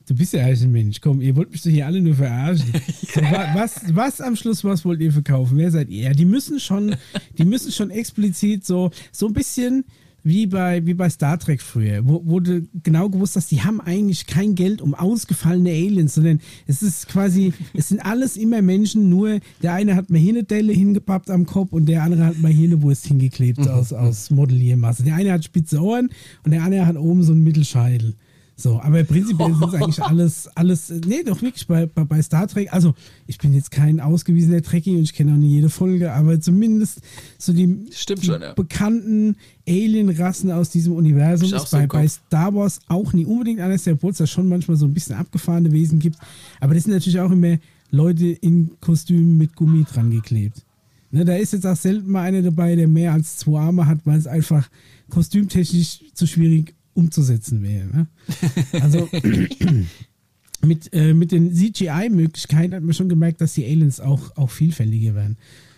du 0.08 0.16
bist 0.16 0.34
ja 0.34 0.44
eigentlich 0.44 0.62
ein 0.64 0.72
Mensch, 0.72 1.02
komm, 1.02 1.22
ihr 1.22 1.36
wollt 1.36 1.52
mich 1.52 1.62
doch 1.62 1.70
hier 1.70 1.86
alle 1.86 2.02
nur 2.02 2.16
verarschen. 2.16 2.72
so, 3.14 3.22
wa- 3.22 3.48
was, 3.56 3.82
was 3.94 4.22
am 4.22 4.36
Schluss, 4.36 4.64
was 4.64 4.86
wollt 4.86 5.02
ihr 5.02 5.12
verkaufen? 5.12 5.58
Wer 5.58 5.72
seid 5.72 5.90
ihr? 5.90 6.04
Ja, 6.04 6.14
die 6.14 6.26
müssen 6.26 6.60
schon, 6.60 6.96
die 7.38 7.46
müssen 7.46 7.72
schon 7.72 7.90
explizit 7.90 8.66
so, 8.66 8.92
so 9.12 9.28
ein 9.28 9.34
bisschen 9.34 9.86
wie 10.24 10.48
bei, 10.48 10.86
wie 10.86 10.94
bei 10.94 11.10
Star 11.10 11.40
Trek 11.40 11.62
früher, 11.62 12.08
wo, 12.08 12.22
wo 12.26 12.40
du 12.40 12.68
genau 12.84 13.10
gewusst 13.10 13.36
hast, 13.36 13.52
die 13.52 13.62
haben 13.62 13.82
eigentlich 13.82 14.28
kein 14.28 14.56
Geld 14.56 14.82
um 14.82 14.94
ausgefallene 14.94 15.70
Aliens, 15.70 16.16
sondern 16.16 16.40
es 16.68 16.82
ist 16.82 17.08
quasi, 17.08 17.54
es 17.74 17.90
sind 17.90 18.06
alles 18.06 18.38
immer 18.38 18.62
Menschen, 18.62 19.10
nur 19.10 19.40
der 19.62 19.74
eine 19.74 19.96
hat 19.96 20.10
mal 20.10 20.20
hier 20.20 20.34
eine 20.34 20.44
Delle 20.44 20.74
hingepappt 20.74 21.30
am 21.30 21.46
Kopf 21.46 21.74
und 21.74 21.88
der 21.88 22.04
andere 22.04 22.26
hat 22.26 22.40
mal 22.40 22.52
hier 22.52 22.70
eine 22.70 22.82
Wurst 22.82 23.08
hingeklebt 23.08 23.68
aus, 23.68 23.94
aus 23.94 24.30
Modelliermasse. 24.30 25.04
Der 25.04 25.16
eine 25.16 25.32
hat 25.32 25.44
spitze 25.44 25.82
Ohren 25.82 26.10
und 26.44 26.52
der 26.52 26.64
andere 26.64 26.86
hat 26.86 26.98
oben 26.98 27.24
so 27.24 27.34
einen 27.34 27.44
Mittelscheitel. 27.44 28.16
So, 28.60 28.82
aber 28.82 29.06
prinzipiell 29.06 29.54
sind 29.54 29.74
es 29.74 29.74
eigentlich 29.82 30.04
alles, 30.04 30.50
alles, 30.54 30.94
nee, 31.08 31.24
doch 31.24 31.42
wirklich 31.42 31.66
bei, 31.66 31.86
bei, 31.86 32.04
bei 32.04 32.22
Star 32.22 32.46
Trek. 32.46 32.74
Also, 32.74 32.94
ich 33.26 33.38
bin 33.38 33.54
jetzt 33.54 33.72
kein 33.72 34.02
ausgewiesener 34.02 34.62
Trekkie 34.62 34.98
und 34.98 35.04
ich 35.04 35.14
kenne 35.14 35.32
auch 35.32 35.38
nicht 35.38 35.52
jede 35.52 35.70
Folge, 35.70 36.12
aber 36.12 36.42
zumindest 36.42 37.00
so 37.38 37.54
die, 37.54 37.68
die 37.68 38.26
schon, 38.26 38.42
ja. 38.42 38.52
bekannten 38.54 39.38
Alien-Rassen 39.66 40.52
aus 40.52 40.72
diesem 40.72 40.92
Universum 40.94 41.54
ist 41.54 41.70
so 41.70 41.78
bei, 41.78 41.88
bei. 41.88 42.08
Star 42.10 42.54
Wars 42.54 42.82
auch 42.90 43.14
nie 43.14 43.26
unbedingt 43.26 43.60
der 43.60 43.94
Obwohl 43.94 44.12
es 44.12 44.18
da 44.18 44.28
schon 44.28 44.50
manchmal 44.50 44.76
so 44.76 44.86
ein 44.86 44.94
bisschen 44.94 45.16
abgefahrene 45.16 45.72
Wesen 45.72 46.00
gibt. 46.00 46.18
Aber 46.60 46.74
das 46.74 46.84
sind 46.84 46.92
natürlich 46.92 47.22
auch 47.22 47.32
immer 47.32 47.60
Leute 47.92 48.26
in 48.28 48.72
Kostümen 48.82 49.38
mit 49.38 49.56
Gummi 49.56 49.86
dran 49.86 50.12
geklebt. 50.12 50.66
Ne, 51.12 51.24
da 51.24 51.36
ist 51.36 51.54
jetzt 51.54 51.66
auch 51.66 51.78
selten 51.78 52.12
mal 52.12 52.24
einer 52.24 52.42
dabei, 52.42 52.76
der 52.76 52.90
mehr 52.90 53.14
als 53.14 53.38
zwei 53.38 53.62
Arme 53.62 53.88
hat, 53.88 54.00
weil 54.04 54.20
es 54.20 54.28
einfach 54.28 54.70
kostümtechnisch 55.10 56.04
zu 56.14 56.28
schwierig 56.28 56.76
umzusetzen 56.94 57.64
wäre. 57.64 57.88
Ne? 57.88 58.08
Also 58.82 59.08
mit, 60.66 60.94
äh, 60.94 61.14
mit 61.14 61.32
den 61.32 61.54
CGI-Möglichkeiten 61.54 62.74
hat 62.74 62.84
man 62.84 62.94
schon 62.94 63.10
gemerkt, 63.10 63.42
dass 63.42 63.54
die 63.54 63.66
Aliens 63.66 64.00
auch, 64.00 64.36
auch 64.36 64.50
vielfältiger 64.50 65.16
werden. 65.16 65.38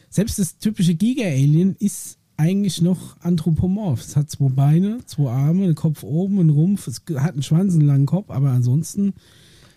Selbst 0.10 0.40
das 0.40 0.58
typische 0.58 0.96
Giga-Alien 0.96 1.76
ist 1.80 2.18
eigentlich 2.38 2.82
noch 2.82 3.18
anthropomorph. 3.22 4.02
Es 4.02 4.16
hat 4.16 4.32
zwei 4.32 4.50
Beine, 4.50 5.00
zwei 5.06 5.30
Arme, 5.32 5.66
einen 5.66 5.76
Kopf 5.76 6.02
oben, 6.04 6.40
einen 6.40 6.50
Rumpf, 6.50 6.88
es 6.88 7.04
hat 7.18 7.34
einen 7.34 7.44
Schwanz, 7.44 7.74
einen 7.76 7.86
langen 7.86 8.08
Kopf, 8.08 8.30
aber 8.32 8.50
ansonsten 8.50 9.14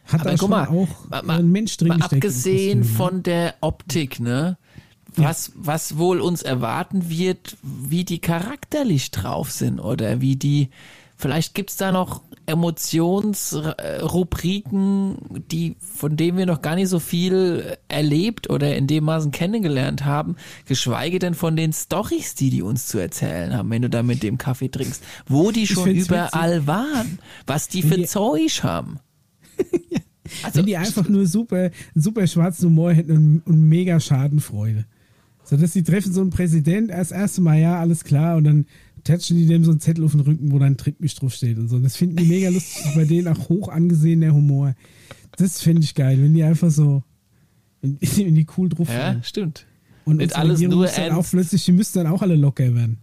hat 0.06 0.22
Aber 0.22 0.34
da 0.34 0.46
mal, 0.46 0.66
auch 0.68 1.08
mal- 1.10 1.22
mal- 1.22 1.38
ein 1.40 1.52
Mensch 1.52 1.76
drin 1.76 1.88
Mal 1.88 2.02
abgesehen 2.02 2.80
ne? 2.80 2.84
von 2.84 3.22
der 3.22 3.54
Optik, 3.60 4.20
ne? 4.20 4.56
Was, 5.16 5.52
was 5.54 5.96
wohl 5.96 6.20
uns 6.20 6.42
erwarten 6.42 7.08
wird, 7.08 7.56
wie 7.62 8.04
die 8.04 8.18
charakterlich 8.18 9.12
drauf 9.12 9.52
sind 9.52 9.78
oder 9.78 10.20
wie 10.20 10.34
die, 10.34 10.70
vielleicht 11.16 11.54
gibt's 11.54 11.76
da 11.76 11.92
noch 11.92 12.22
Emotionsrubriken, 12.46 15.16
die, 15.50 15.76
von 15.78 16.16
denen 16.16 16.36
wir 16.36 16.46
noch 16.46 16.62
gar 16.62 16.74
nicht 16.74 16.88
so 16.88 17.00
viel 17.00 17.76
erlebt 17.88 18.50
oder 18.50 18.76
in 18.76 18.86
dem 18.86 19.04
Maßen 19.04 19.30
kennengelernt 19.30 20.04
haben, 20.04 20.36
geschweige 20.66 21.18
denn 21.18 21.34
von 21.34 21.56
den 21.56 21.72
Stories, 21.72 22.34
die 22.34 22.50
die 22.50 22.60
uns 22.62 22.86
zu 22.86 22.98
erzählen 22.98 23.56
haben, 23.56 23.70
wenn 23.70 23.82
du 23.82 23.88
da 23.88 24.02
mit 24.02 24.22
dem 24.22 24.38
Kaffee 24.38 24.68
trinkst, 24.68 25.02
wo 25.26 25.50
die 25.50 25.66
schon 25.66 25.90
überall 25.90 26.66
waren, 26.66 27.18
was 27.46 27.68
die 27.68 27.82
für 27.82 28.02
Zeug 28.04 28.62
haben. 28.62 28.98
Also, 30.42 30.60
Wenn 30.60 30.66
die 30.66 30.78
einfach 30.78 31.06
nur 31.06 31.26
super, 31.26 31.70
super 31.94 32.26
schwarzen 32.26 32.70
Humor 32.70 32.94
hätten 32.94 33.12
und, 33.12 33.42
und 33.44 33.68
mega 33.68 34.00
Schadenfreude. 34.00 34.86
So 35.44 35.58
dass 35.58 35.72
die 35.72 35.82
treffen 35.82 36.12
so 36.12 36.22
einen 36.22 36.30
Präsident, 36.30 36.90
erst 36.90 37.10
das 37.10 37.18
erste 37.18 37.42
Mal, 37.42 37.60
ja, 37.60 37.78
alles 37.78 38.04
klar, 38.04 38.36
und 38.36 38.44
dann 38.44 38.66
tatschen 39.04 39.36
die 39.36 39.46
dem 39.46 39.64
so 39.64 39.70
einen 39.70 39.80
Zettel 39.80 40.04
auf 40.04 40.12
den 40.12 40.20
Rücken, 40.20 40.50
wo 40.50 40.58
dann 40.58 40.76
Tritt 40.76 41.00
mich 41.00 41.14
drauf 41.14 41.34
steht 41.34 41.58
und 41.58 41.68
so. 41.68 41.78
Das 41.78 41.96
finden 41.96 42.16
die 42.16 42.24
mega 42.24 42.48
lustig, 42.48 42.82
Das 42.84 42.94
bei 42.94 43.04
denen 43.04 43.28
auch 43.28 43.48
hoch 43.48 43.68
angesehener 43.68 44.32
Humor. 44.32 44.74
Das 45.36 45.60
finde 45.60 45.82
ich 45.82 45.94
geil, 45.94 46.22
wenn 46.22 46.34
die 46.34 46.42
einfach 46.42 46.70
so, 46.70 47.02
wenn, 47.82 47.98
wenn 48.00 48.34
die 48.34 48.46
cool 48.56 48.68
drauf 48.68 48.88
ja, 48.88 49.12
sind. 49.12 49.26
stimmt. 49.26 49.66
Und 50.04 50.20
unsere 50.20 50.40
alles 50.40 50.60
Regierung 50.60 50.76
nur 50.76 50.86
dann 50.86 51.12
auch 51.12 51.26
plötzlich, 51.28 51.64
die 51.64 51.72
müssten 51.72 51.98
dann 51.98 52.08
auch 52.08 52.22
alle 52.22 52.36
locker 52.36 52.74
werden. 52.74 52.98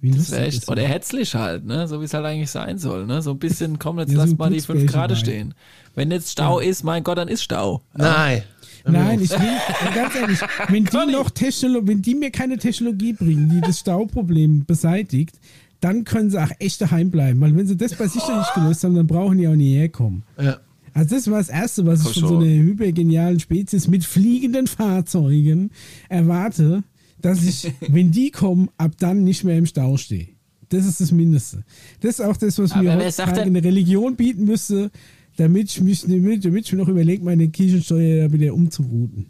Wie 0.00 0.10
Das 0.10 0.18
lustig 0.18 0.36
wär 0.36 0.46
echt, 0.46 0.58
ist 0.58 0.68
oder 0.68 0.82
das? 0.82 0.90
herzlich 0.90 1.34
halt, 1.34 1.64
ne? 1.64 1.88
So 1.88 2.00
wie 2.00 2.04
es 2.04 2.12
halt 2.12 2.26
eigentlich 2.26 2.50
sein 2.50 2.76
soll, 2.78 3.06
ne? 3.06 3.22
So 3.22 3.30
ein 3.30 3.38
bisschen, 3.38 3.78
komm, 3.78 3.98
jetzt 3.98 4.10
Ja, 4.10 4.16
so 4.16 4.22
lass 4.22 4.36
mal 4.36 4.50
die 4.50 4.60
fünf 4.60 4.86
Grad 4.90 5.16
stehen. 5.16 5.54
Wenn 5.94 6.10
jetzt 6.10 6.32
Stau 6.32 6.58
ist, 6.58 6.84
mein 6.84 7.04
Gott, 7.04 7.16
dann 7.16 7.28
ist 7.28 7.42
Stau. 7.42 7.82
Nein. 7.94 8.42
Nein, 8.86 9.20
ich 9.20 9.30
will, 9.30 9.38
äh, 9.38 9.94
ganz 9.94 10.14
ehrlich, 10.14 10.38
wenn 10.68 10.84
die 11.06 11.12
noch 11.12 11.30
Technologie, 11.30 11.88
wenn 11.88 12.02
die 12.02 12.14
mir 12.14 12.30
keine 12.30 12.58
Technologie 12.58 13.14
bringen, 13.14 13.50
die 13.50 13.60
das 13.60 13.80
Stauproblem 13.80 14.64
beseitigt, 14.66 15.36
dann 15.80 16.04
können 16.04 16.30
sie 16.30 16.42
auch 16.42 16.50
echt 16.58 16.80
daheim 16.80 17.10
bleiben. 17.10 17.40
Weil 17.40 17.56
wenn 17.56 17.66
sie 17.66 17.76
das 17.76 17.94
bei 17.94 18.06
sich 18.08 18.22
noch 18.26 18.38
nicht 18.38 18.54
gelöst 18.54 18.84
haben, 18.84 18.94
dann 18.94 19.06
brauchen 19.06 19.38
die 19.38 19.48
auch 19.48 19.54
nie 19.54 19.74
herkommen. 19.74 20.22
Ja. 20.40 20.58
Also 20.92 21.16
das 21.16 21.30
war 21.30 21.38
das 21.38 21.48
Erste, 21.48 21.84
was 21.86 22.08
ich 22.08 22.20
von 22.20 22.28
so 22.28 22.36
einer 22.38 22.46
hypergenialen 22.46 23.40
Spezies 23.40 23.88
mit 23.88 24.04
fliegenden 24.04 24.66
Fahrzeugen 24.66 25.70
erwarte, 26.08 26.84
dass 27.20 27.44
ich, 27.44 27.72
wenn 27.88 28.12
die 28.12 28.30
kommen, 28.30 28.70
ab 28.78 28.92
dann 28.98 29.24
nicht 29.24 29.44
mehr 29.44 29.58
im 29.58 29.66
Stau 29.66 29.96
stehe. 29.96 30.28
Das 30.68 30.86
ist 30.86 31.00
das 31.00 31.12
Mindeste. 31.12 31.64
Das 32.00 32.18
ist 32.18 32.20
auch 32.20 32.36
das, 32.36 32.58
was 32.58 32.72
Aber 32.72 32.82
mir 32.82 32.96
heutzutage 32.96 33.42
eine 33.42 33.62
Religion 33.62 34.16
bieten 34.16 34.44
müsste, 34.44 34.90
damit 35.36 35.70
ich, 35.70 35.80
mich, 35.80 36.02
damit, 36.02 36.44
damit 36.44 36.66
ich 36.66 36.72
mir 36.72 36.78
noch 36.78 36.88
überlege, 36.88 37.24
meine 37.24 37.48
Kirchensteuer 37.48 38.32
wieder 38.32 38.54
umzurouten. 38.54 39.26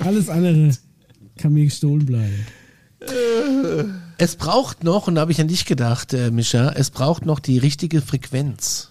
Alles 0.00 0.28
andere 0.28 0.70
kann 1.36 1.52
mir 1.52 1.64
gestohlen 1.64 2.06
bleiben. 2.06 2.46
Es 4.18 4.36
braucht 4.36 4.84
noch, 4.84 5.08
und 5.08 5.16
da 5.16 5.22
habe 5.22 5.32
ich 5.32 5.40
an 5.40 5.48
dich 5.48 5.64
gedacht, 5.64 6.14
äh, 6.14 6.30
Mischa, 6.30 6.70
es 6.70 6.90
braucht 6.90 7.26
noch 7.26 7.40
die 7.40 7.58
richtige 7.58 8.00
Frequenz 8.00 8.90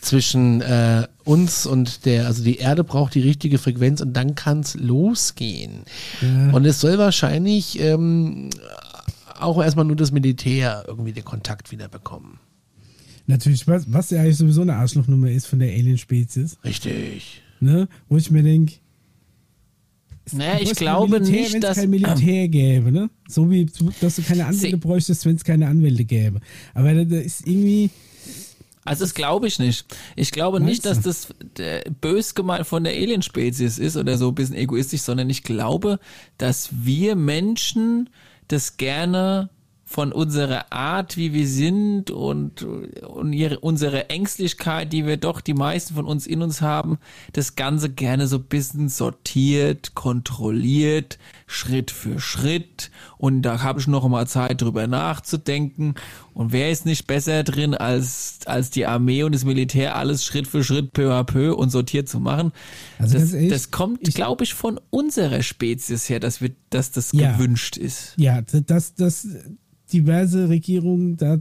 zwischen 0.00 0.60
äh, 0.60 1.06
uns 1.24 1.64
und 1.66 2.04
der, 2.04 2.26
also 2.26 2.42
die 2.42 2.58
Erde 2.58 2.84
braucht 2.84 3.14
die 3.14 3.20
richtige 3.20 3.58
Frequenz 3.58 4.00
und 4.00 4.12
dann 4.14 4.34
kann 4.34 4.60
es 4.60 4.74
losgehen. 4.74 5.84
Ja. 6.20 6.50
Und 6.50 6.64
es 6.66 6.80
soll 6.80 6.98
wahrscheinlich 6.98 7.80
ähm, 7.80 8.50
auch 9.38 9.62
erstmal 9.62 9.84
nur 9.84 9.96
das 9.96 10.10
Militär 10.10 10.84
irgendwie 10.86 11.12
den 11.12 11.24
Kontakt 11.24 11.70
wieder 11.70 11.88
bekommen. 11.88 12.38
Natürlich, 13.26 13.66
was, 13.66 13.90
was 13.92 14.10
ja 14.10 14.20
eigentlich 14.20 14.36
sowieso 14.36 14.62
eine 14.62 14.74
Arschlochnummer 14.76 15.30
ist 15.30 15.46
von 15.46 15.58
der 15.58 15.70
Alien-Spezies, 15.72 16.58
Richtig. 16.64 17.42
ne? 17.60 17.88
wo 18.08 18.16
ich 18.18 18.30
mir 18.30 18.42
denke, 18.42 18.74
Naja, 20.32 20.58
ich 20.60 20.74
glaube 20.74 21.20
Militär, 21.20 21.40
nicht, 21.40 21.52
wenn 21.54 21.62
es 21.62 21.68
dass. 21.68 21.76
kein 21.78 21.90
Militär 21.90 22.48
gäbe, 22.48 22.90
ne? 22.92 23.10
So 23.28 23.50
wie, 23.50 23.66
du- 23.66 23.90
dass 24.00 24.16
du 24.16 24.22
keine 24.22 24.46
Anwälte 24.46 24.70
Sie- 24.70 24.76
bräuchtest, 24.76 25.24
wenn 25.26 25.36
es 25.36 25.44
keine 25.44 25.68
Anwälte 25.68 26.04
gäbe. 26.04 26.40
Aber 26.74 26.94
da, 26.94 27.04
da 27.04 27.16
ist 27.18 27.46
irgendwie, 27.46 27.90
Also 28.86 29.04
das 29.04 29.14
glaube 29.14 29.46
ich 29.46 29.58
nicht. 29.58 29.86
Ich 30.16 30.30
glaube 30.30 30.60
nicht, 30.60 30.84
dass 30.84 31.00
das 31.00 31.28
äh, 31.58 31.82
bös 32.02 32.34
gemeint 32.34 32.66
von 32.66 32.84
der 32.84 32.92
Alien-Spezies 32.94 33.78
ist 33.78 33.96
oder 33.96 34.18
so 34.18 34.28
ein 34.28 34.34
bisschen 34.34 34.56
egoistisch, 34.56 35.00
sondern 35.02 35.30
ich 35.30 35.42
glaube, 35.42 35.98
dass 36.36 36.68
wir 36.72 37.16
Menschen 37.16 38.10
das 38.48 38.76
gerne 38.76 39.48
von 39.94 40.10
unserer 40.10 40.72
Art, 40.72 41.16
wie 41.16 41.32
wir 41.32 41.46
sind 41.46 42.10
und, 42.10 42.64
und 42.64 43.32
ihre, 43.32 43.60
unsere 43.60 44.10
Ängstlichkeit, 44.10 44.92
die 44.92 45.06
wir 45.06 45.18
doch 45.18 45.40
die 45.40 45.54
meisten 45.54 45.94
von 45.94 46.04
uns 46.04 46.26
in 46.26 46.42
uns 46.42 46.60
haben, 46.60 46.98
das 47.32 47.54
Ganze 47.54 47.90
gerne 47.90 48.26
so 48.26 48.38
ein 48.38 48.42
bisschen 48.42 48.88
sortiert, 48.88 49.94
kontrolliert, 49.94 51.20
Schritt 51.46 51.92
für 51.92 52.18
Schritt. 52.18 52.90
Und 53.18 53.42
da 53.42 53.62
habe 53.62 53.78
ich 53.78 53.86
noch 53.86 54.08
mal 54.08 54.26
Zeit 54.26 54.60
drüber 54.62 54.88
nachzudenken. 54.88 55.94
Und 56.32 56.50
wer 56.50 56.72
ist 56.72 56.86
nicht 56.86 57.06
besser 57.06 57.44
drin 57.44 57.74
als, 57.74 58.40
als 58.46 58.70
die 58.70 58.86
Armee 58.86 59.22
und 59.22 59.32
das 59.32 59.44
Militär, 59.44 59.94
alles 59.94 60.24
Schritt 60.24 60.48
für 60.48 60.64
Schritt, 60.64 60.92
peu 60.92 61.12
à 61.12 61.22
peu 61.22 61.54
und 61.54 61.70
sortiert 61.70 62.08
zu 62.08 62.18
machen? 62.18 62.50
Also 62.98 63.16
das, 63.16 63.32
ehrlich, 63.32 63.50
das 63.50 63.70
kommt, 63.70 64.02
glaube 64.02 64.42
ich, 64.42 64.54
von 64.54 64.80
unserer 64.90 65.44
Spezies 65.44 66.08
her, 66.08 66.18
dass 66.18 66.40
wir, 66.40 66.50
dass 66.70 66.90
das 66.90 67.12
ja, 67.12 67.30
gewünscht 67.30 67.76
ist. 67.76 68.14
Ja, 68.16 68.42
das, 68.42 68.94
das, 68.96 69.28
diverse 69.92 70.48
Regierungen 70.48 71.16
da 71.16 71.40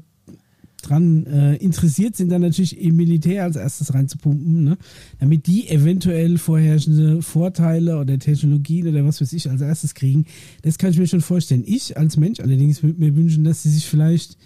dran 0.84 1.26
äh, 1.26 1.56
interessiert 1.56 2.16
sind, 2.16 2.30
dann 2.30 2.42
natürlich 2.42 2.80
im 2.80 2.96
Militär 2.96 3.44
als 3.44 3.56
erstes 3.56 3.94
reinzupumpen, 3.94 4.64
ne? 4.64 4.78
damit 5.20 5.48
die 5.48 5.70
eventuell 5.70 6.38
vorherrschende 6.38 7.22
Vorteile 7.22 7.98
oder 7.98 8.20
Technologien 8.20 8.88
oder 8.88 9.06
was 9.06 9.22
weiß 9.22 9.34
ich 9.34 9.50
als 9.50 9.62
erstes 9.62 9.96
kriegen. 9.96 10.26
Das 10.62 10.78
kann 10.78 10.92
ich 10.92 11.00
mir 11.00 11.08
schon 11.08 11.22
vorstellen. 11.22 11.64
Ich 11.66 11.98
als 11.98 12.18
Mensch 12.18 12.40
allerdings 12.40 12.84
würde 12.84 13.00
mir 13.00 13.16
wünschen, 13.16 13.44
dass 13.44 13.64
sie 13.64 13.70
sich 13.70 13.88
vielleicht, 13.88 14.38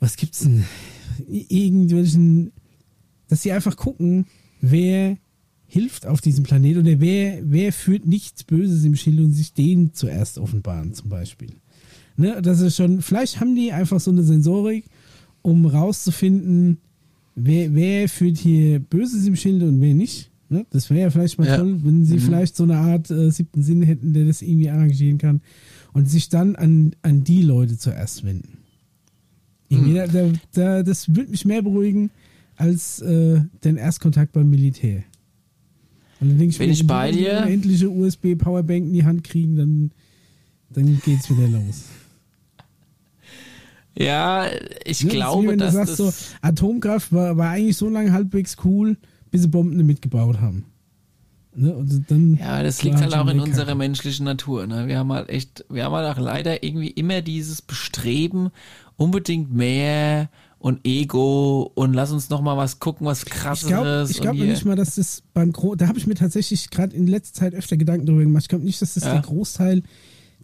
was 0.00 0.16
gibt's 0.16 0.40
denn, 0.40 0.64
irgendwelchen, 1.28 2.52
dass 3.28 3.42
sie 3.42 3.52
einfach 3.52 3.76
gucken, 3.76 4.26
wer 4.60 5.18
hilft 5.66 6.06
auf 6.06 6.20
diesem 6.20 6.44
Planeten 6.44 6.80
oder 6.80 7.00
wer, 7.00 7.40
wer 7.42 7.72
führt 7.72 8.06
nichts 8.06 8.44
Böses 8.44 8.84
im 8.84 8.94
Schild 8.94 9.18
und 9.18 9.32
sich 9.32 9.52
den 9.52 9.92
zuerst 9.92 10.38
offenbaren 10.38 10.94
zum 10.94 11.08
Beispiel. 11.08 11.50
Ne, 12.16 12.40
das 12.42 12.60
ist 12.60 12.76
schon, 12.76 13.02
vielleicht 13.02 13.40
haben 13.40 13.56
die 13.56 13.72
einfach 13.72 13.98
so 13.98 14.10
eine 14.10 14.22
Sensorik, 14.22 14.84
um 15.42 15.66
rauszufinden, 15.66 16.78
wer, 17.34 17.74
wer 17.74 18.08
führt 18.08 18.38
hier 18.38 18.78
Böses 18.78 19.26
im 19.26 19.36
Schilde 19.36 19.66
und 19.66 19.80
wer 19.80 19.94
nicht. 19.94 20.30
Ne? 20.48 20.64
Das 20.70 20.90
wäre 20.90 21.00
ja 21.00 21.10
vielleicht 21.10 21.38
mal 21.38 21.48
ja. 21.48 21.56
toll, 21.56 21.80
wenn 21.82 22.04
sie 22.04 22.14
mhm. 22.14 22.20
vielleicht 22.20 22.56
so 22.56 22.62
eine 22.62 22.76
Art 22.76 23.10
äh, 23.10 23.30
siebten 23.30 23.62
Sinn 23.62 23.82
hätten, 23.82 24.12
der 24.12 24.26
das 24.26 24.42
irgendwie 24.42 24.70
arrangieren 24.70 25.18
kann 25.18 25.40
und 25.92 26.08
sich 26.08 26.28
dann 26.28 26.54
an, 26.56 26.94
an 27.02 27.24
die 27.24 27.42
Leute 27.42 27.76
zuerst 27.78 28.24
wenden. 28.24 28.58
Mhm. 29.70 29.94
Da, 29.94 30.06
da, 30.06 30.32
da, 30.52 30.82
das 30.82 31.14
würde 31.14 31.30
mich 31.30 31.44
mehr 31.44 31.62
beruhigen 31.62 32.10
als 32.56 33.00
äh, 33.02 33.40
den 33.64 33.76
Erstkontakt 33.76 34.32
beim 34.32 34.48
Militär. 34.48 35.02
Und 36.20 36.28
dann 36.28 36.38
denke 36.38 36.52
ich, 36.52 36.60
wenn 36.60 36.70
ich 36.70 36.86
bei 36.86 37.10
dir 37.10 37.42
endliche 37.42 37.90
USB-Powerbank 37.90 38.86
in 38.86 38.92
die 38.92 39.04
Hand 39.04 39.24
kriegen, 39.24 39.56
dann, 39.56 39.90
dann 40.70 41.00
es 41.04 41.30
wieder 41.30 41.48
los. 41.48 41.84
Ja, 43.96 44.46
ich 44.84 45.04
ne, 45.04 45.10
glaube, 45.10 45.52
wie, 45.52 45.56
dass 45.56 45.72
du 45.72 45.78
sagst, 45.78 46.00
das 46.00 46.30
so, 46.30 46.36
Atomkraft 46.42 47.12
war, 47.12 47.36
war 47.36 47.50
eigentlich 47.50 47.76
so 47.76 47.88
lange 47.88 48.12
halbwegs 48.12 48.56
cool, 48.64 48.96
bis 49.30 49.42
sie 49.42 49.48
Bomben 49.48 49.84
mitgebaut 49.86 50.40
haben. 50.40 50.66
Ne? 51.54 51.84
Dann 52.08 52.34
ja, 52.34 52.62
das 52.62 52.82
liegt 52.82 53.00
halt 53.00 53.14
auch 53.14 53.28
in 53.28 53.40
unserer 53.40 53.74
menschlichen 53.74 54.24
Natur. 54.24 54.66
Ne? 54.66 54.88
Wir 54.88 54.98
haben 54.98 55.12
halt 55.12 55.28
echt, 55.28 55.64
wir 55.68 55.84
haben 55.84 55.94
halt 55.94 56.16
auch 56.16 56.20
leider 56.20 56.64
irgendwie 56.64 56.90
immer 56.90 57.22
dieses 57.22 57.62
Bestreben, 57.62 58.50
unbedingt 58.96 59.52
mehr 59.52 60.28
und 60.58 60.80
Ego 60.84 61.70
und 61.74 61.92
lass 61.92 62.10
uns 62.10 62.30
noch 62.30 62.40
mal 62.40 62.56
was 62.56 62.80
gucken, 62.80 63.06
was 63.06 63.26
krasseres. 63.26 64.10
Ich 64.10 64.20
glaube 64.20 64.38
glaub 64.38 64.48
nicht 64.48 64.64
mal, 64.64 64.76
dass 64.76 64.96
das 64.96 65.22
beim 65.34 65.52
Gro 65.52 65.74
da 65.74 65.88
habe 65.88 65.98
ich 65.98 66.06
mir 66.06 66.14
tatsächlich 66.14 66.70
gerade 66.70 66.96
in 66.96 67.06
letzter 67.06 67.40
Zeit 67.40 67.54
öfter 67.54 67.76
Gedanken 67.76 68.06
darüber 68.06 68.24
gemacht. 68.24 68.44
Ich 68.44 68.48
glaube 68.48 68.64
nicht, 68.64 68.80
dass 68.80 68.94
das 68.94 69.04
ja. 69.04 69.12
der 69.12 69.22
Großteil 69.22 69.82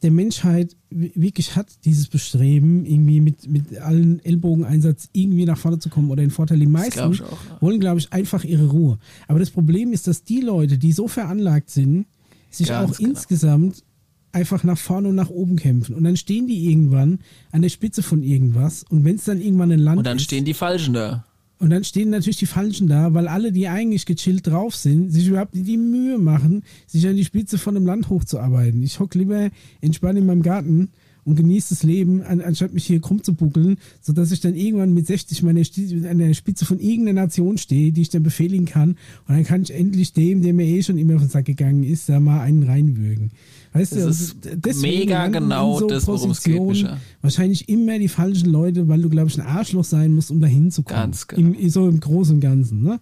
der 0.03 0.11
Menschheit 0.11 0.77
wirklich 0.91 1.57
hat, 1.57 1.85
dieses 1.85 2.09
Bestreben, 2.09 2.87
irgendwie 2.87 3.21
mit, 3.21 3.49
mit 3.49 3.79
allen 3.79 4.25
Ellbogeneinsatz 4.25 5.09
irgendwie 5.13 5.45
nach 5.45 5.59
vorne 5.59 5.79
zu 5.79 5.89
kommen 5.89 6.11
oder 6.11 6.23
den 6.23 6.31
Vorteil. 6.31 6.59
Die 6.59 6.67
meisten 6.67 7.13
glaub 7.13 7.33
auch, 7.33 7.45
ja. 7.45 7.61
wollen, 7.61 7.81
glaube 7.81 7.99
ich, 7.99 8.13
einfach 8.13 8.45
ihre 8.45 8.69
Ruhe. 8.69 8.99
Aber 9.29 9.39
das 9.39 9.51
Problem 9.51 9.93
ist, 9.93 10.07
dass 10.07 10.25
die 10.25 10.41
Leute, 10.41 10.79
die 10.79 10.93
so 10.93 11.07
veranlagt 11.07 11.71
sind, 11.71 12.07
sich 12.51 12.69
Ganz 12.69 12.93
auch 12.93 12.97
genau. 12.97 13.11
insgesamt 13.11 13.85
einfach 14.33 14.65
nach 14.65 14.79
vorne 14.79 15.09
und 15.09 15.15
nach 15.15 15.31
oben 15.31 15.57
kämpfen. 15.57 15.95
Und 15.95 16.05
dann 16.05 16.17
stehen 16.17 16.47
die 16.47 16.71
irgendwann 16.71 17.19
an 17.53 17.63
der 17.63 17.69
Spitze 17.69 18.03
von 18.03 18.23
irgendwas. 18.23 18.85
Und 18.89 19.05
wenn 19.05 19.17
es 19.17 19.25
dann 19.25 19.41
irgendwann 19.41 19.73
ein 19.73 19.81
Land 19.81 19.99
Und 19.99 20.07
dann 20.07 20.17
ist, 20.17 20.25
stehen 20.25 20.45
die 20.45 20.55
Falschen 20.55 20.95
da. 20.95 21.25
Und 21.61 21.69
dann 21.69 21.85
stehen 21.85 22.09
natürlich 22.09 22.39
die 22.39 22.47
Falschen 22.47 22.89
da, 22.89 23.13
weil 23.13 23.29
alle, 23.29 23.53
die 23.53 23.69
eigentlich 23.69 24.07
gechillt 24.07 24.47
drauf 24.47 24.75
sind, 24.75 25.11
sich 25.11 25.29
überhaupt 25.29 25.55
nicht 25.55 25.69
die 25.69 25.77
Mühe 25.77 26.17
machen, 26.17 26.63
sich 26.87 27.07
an 27.07 27.17
die 27.17 27.25
Spitze 27.25 27.59
von 27.59 27.77
einem 27.77 27.85
Land 27.85 28.09
hochzuarbeiten. 28.09 28.83
Ich 28.83 28.99
hock 28.99 29.15
lieber 29.15 29.51
entspannt 29.83 30.19
in 30.19 30.25
meinem 30.25 30.43
Garten 30.43 30.89
und 31.25 31.37
genieße 31.37 31.75
das 31.75 31.83
Leben, 31.83 32.23
an, 32.23 32.41
anstatt 32.41 32.73
mich 32.73 32.87
hier 32.87 32.99
krumm 33.03 33.23
zu 33.23 33.35
buckeln, 33.35 33.77
sodass 34.01 34.33
ich 34.33 34.41
dann 34.41 34.55
irgendwann 34.55 34.95
mit 34.95 35.07
60 35.07 35.43
meine, 35.43 35.61
an 36.09 36.19
der 36.19 36.33
Spitze 36.33 36.65
von 36.65 36.81
irgendeiner 36.81 37.23
Nation 37.23 37.59
stehe, 37.59 37.93
die 37.93 38.01
ich 38.01 38.09
dann 38.09 38.23
befehligen 38.23 38.65
kann. 38.65 38.97
Und 39.29 39.35
dann 39.35 39.45
kann 39.45 39.63
ich 39.63 39.75
endlich 39.75 40.15
dem, 40.15 40.41
der 40.41 40.55
mir 40.55 40.65
eh 40.65 40.83
schon 40.83 40.97
immer 40.97 41.17
auf 41.17 41.21
den 41.21 41.29
Sack 41.29 41.45
gegangen 41.45 41.85
ist, 41.85 42.09
da 42.09 42.21
mal 42.21 42.41
einen 42.41 42.63
reinwürgen. 42.63 43.33
Weißt 43.73 43.95
das 43.95 44.35
du, 44.41 44.69
ist 44.69 44.83
mega 44.83 45.29
genau 45.29 45.79
so 45.79 45.87
das, 45.87 46.07
worum 46.09 46.33
es 46.33 46.43
geht, 46.43 46.61
Micha. 46.61 46.99
Wahrscheinlich 47.23 47.69
immer 47.69 47.99
die 48.01 48.09
falschen 48.09 48.51
Leute, 48.51 48.89
weil 48.89 49.01
du, 49.01 49.09
glaube 49.09 49.29
ich, 49.29 49.39
ein 49.39 49.47
Arschloch 49.47 49.85
sein 49.85 50.13
musst, 50.13 50.33
um 50.33 50.41
da 50.41 50.49
hinzukommen. 50.49 51.03
Ganz 51.03 51.29
genau. 51.29 51.55
Im, 51.55 51.71
so 51.71 51.89
im 51.89 52.01
Großen 52.01 52.35
und 52.35 52.41
Ganzen, 52.41 52.83
ne? 52.83 53.01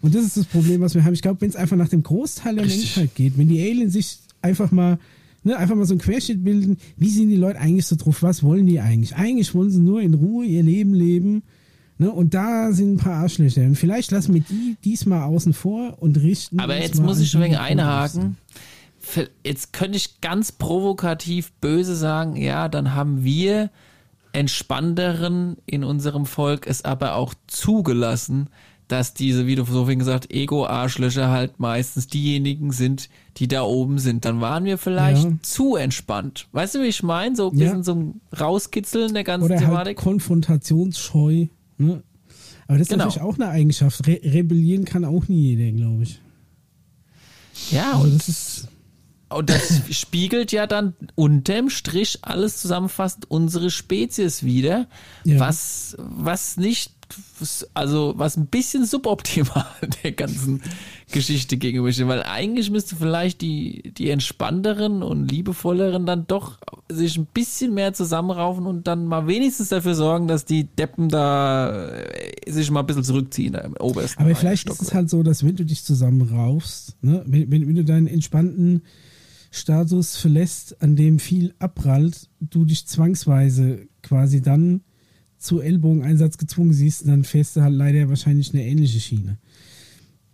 Und 0.00 0.14
das 0.14 0.24
ist 0.24 0.36
das 0.36 0.46
Problem, 0.46 0.80
was 0.80 0.94
wir 0.94 1.04
haben. 1.04 1.12
Ich 1.12 1.22
glaube, 1.22 1.40
wenn 1.40 1.50
es 1.50 1.56
einfach 1.56 1.76
nach 1.76 1.88
dem 1.88 2.02
Großteil 2.02 2.54
der 2.54 2.64
Richtig. 2.64 2.96
Menschheit 2.96 3.14
geht, 3.16 3.36
wenn 3.36 3.48
die 3.48 3.60
Aliens 3.60 3.92
sich 3.92 4.18
einfach 4.40 4.70
mal, 4.70 4.98
ne, 5.42 5.56
einfach 5.56 5.74
mal 5.74 5.84
so 5.84 5.94
ein 5.94 5.98
Querschnitt 5.98 6.42
bilden, 6.42 6.78
wie 6.96 7.10
sind 7.10 7.28
die 7.28 7.36
Leute 7.36 7.58
eigentlich 7.58 7.86
so 7.86 7.96
drauf? 7.96 8.22
Was 8.22 8.42
wollen 8.42 8.66
die 8.66 8.80
eigentlich? 8.80 9.16
Eigentlich 9.16 9.54
wollen 9.54 9.70
sie 9.70 9.80
nur 9.80 10.00
in 10.00 10.14
Ruhe 10.14 10.46
ihr 10.46 10.62
Leben 10.62 10.94
leben. 10.94 11.42
Ne, 11.98 12.10
und 12.10 12.32
da 12.32 12.72
sind 12.72 12.94
ein 12.94 12.96
paar 12.96 13.16
Arschlöcher. 13.16 13.62
Und 13.62 13.74
vielleicht 13.74 14.12
lassen 14.12 14.32
wir 14.32 14.40
die 14.40 14.76
diesmal 14.84 15.22
außen 15.24 15.52
vor 15.52 16.00
und 16.00 16.16
richten. 16.16 16.60
Aber 16.60 16.80
jetzt 16.80 17.02
muss 17.02 17.18
ich 17.18 17.28
schon 17.28 17.42
wegen 17.42 17.56
einhaken 17.56 18.36
jetzt 19.44 19.72
könnte 19.72 19.96
ich 19.96 20.20
ganz 20.20 20.52
provokativ 20.52 21.52
böse 21.60 21.94
sagen, 21.94 22.36
ja, 22.36 22.68
dann 22.68 22.94
haben 22.94 23.24
wir 23.24 23.70
Entspannteren 24.32 25.56
in 25.66 25.84
unserem 25.84 26.26
Volk 26.26 26.66
es 26.66 26.84
aber 26.84 27.14
auch 27.14 27.34
zugelassen, 27.46 28.50
dass 28.88 29.14
diese, 29.14 29.46
wie 29.46 29.54
du 29.54 29.64
so 29.64 29.86
viel 29.86 29.96
gesagt, 29.96 30.32
Ego-Arschlöcher 30.32 31.28
halt 31.28 31.60
meistens 31.60 32.06
diejenigen 32.06 32.72
sind, 32.72 33.08
die 33.36 33.48
da 33.48 33.62
oben 33.62 33.98
sind. 33.98 34.24
Dann 34.24 34.40
waren 34.40 34.64
wir 34.64 34.78
vielleicht 34.78 35.24
ja. 35.24 35.32
zu 35.42 35.76
entspannt. 35.76 36.48
Weißt 36.52 36.74
du, 36.74 36.82
wie 36.82 36.86
ich 36.86 37.02
meine? 37.02 37.36
So 37.36 37.50
ein 37.50 37.58
bisschen 37.58 37.78
ja. 37.78 37.82
so 37.82 37.94
ein 37.94 38.20
Rauskitzeln 38.38 39.12
der 39.14 39.24
ganzen 39.24 39.46
Oder 39.46 39.56
halt 39.56 39.64
Thematik. 39.64 39.98
Halt 39.98 40.04
konfrontationsscheu. 40.04 41.46
Ne? 41.76 42.02
Aber 42.66 42.78
das 42.78 42.82
ist 42.82 42.90
genau. 42.90 43.04
natürlich 43.04 43.22
auch 43.22 43.34
eine 43.34 43.48
Eigenschaft. 43.48 44.06
Re 44.06 44.20
rebellieren 44.22 44.84
kann 44.84 45.04
auch 45.04 45.28
nie 45.28 45.54
jeder, 45.54 45.76
glaube 45.76 46.04
ich. 46.04 46.20
Ja, 47.70 47.92
also 47.92 48.04
und 48.04 48.14
das 48.14 48.28
ist 48.28 48.68
und 49.30 49.50
das 49.50 49.82
spiegelt 49.90 50.52
ja 50.52 50.66
dann 50.66 50.94
unterm 51.14 51.70
Strich 51.70 52.20
alles 52.22 52.58
zusammenfassend 52.58 53.30
unsere 53.30 53.70
Spezies 53.70 54.42
wieder, 54.42 54.86
ja. 55.24 55.38
was, 55.38 55.96
was 55.98 56.56
nicht, 56.56 56.92
also 57.74 58.14
was 58.16 58.36
ein 58.36 58.46
bisschen 58.46 58.86
suboptimal 58.86 59.66
der 60.02 60.12
ganzen 60.12 60.62
Geschichte 61.10 61.56
gegenübersteht, 61.56 62.08
weil 62.08 62.22
eigentlich 62.22 62.70
müsste 62.70 62.96
vielleicht 62.96 63.40
die, 63.40 63.92
die 63.96 64.10
entspannteren 64.10 65.02
und 65.02 65.30
liebevolleren 65.30 66.06
dann 66.06 66.26
doch 66.26 66.58
sich 66.90 67.16
ein 67.16 67.26
bisschen 67.26 67.74
mehr 67.74 67.92
zusammenraufen 67.92 68.66
und 68.66 68.86
dann 68.86 69.06
mal 69.06 69.26
wenigstens 69.26 69.68
dafür 69.68 69.94
sorgen, 69.94 70.26
dass 70.26 70.44
die 70.44 70.64
Deppen 70.64 71.08
da 71.08 71.90
äh, 71.90 72.50
sich 72.50 72.70
mal 72.70 72.80
ein 72.80 72.86
bisschen 72.86 73.04
zurückziehen 73.04 73.54
im 73.54 73.74
obersten 73.78 74.22
Aber 74.22 74.34
vielleicht 74.34 74.62
Stock 74.62 74.76
ist 74.76 74.88
es 74.88 74.94
halt 74.94 75.10
so, 75.10 75.22
dass 75.22 75.44
wenn 75.44 75.56
du 75.56 75.64
dich 75.64 75.84
zusammenraufst, 75.84 76.96
ne, 77.02 77.22
wenn, 77.26 77.50
wenn, 77.50 77.68
wenn 77.68 77.74
du 77.74 77.84
deinen 77.84 78.06
entspannten 78.06 78.82
Status 79.58 80.16
verlässt, 80.16 80.80
an 80.82 80.96
dem 80.96 81.18
viel 81.18 81.54
abprallt, 81.58 82.28
du 82.40 82.64
dich 82.64 82.86
zwangsweise 82.86 83.86
quasi 84.02 84.40
dann 84.40 84.82
zu 85.38 85.60
Ellbogeneinsatz 85.60 86.38
gezwungen 86.38 86.72
siehst, 86.72 87.06
dann 87.06 87.24
fährst 87.24 87.56
du 87.56 87.62
halt 87.62 87.74
leider 87.74 88.08
wahrscheinlich 88.08 88.52
eine 88.52 88.64
ähnliche 88.64 89.00
Schiene. 89.00 89.38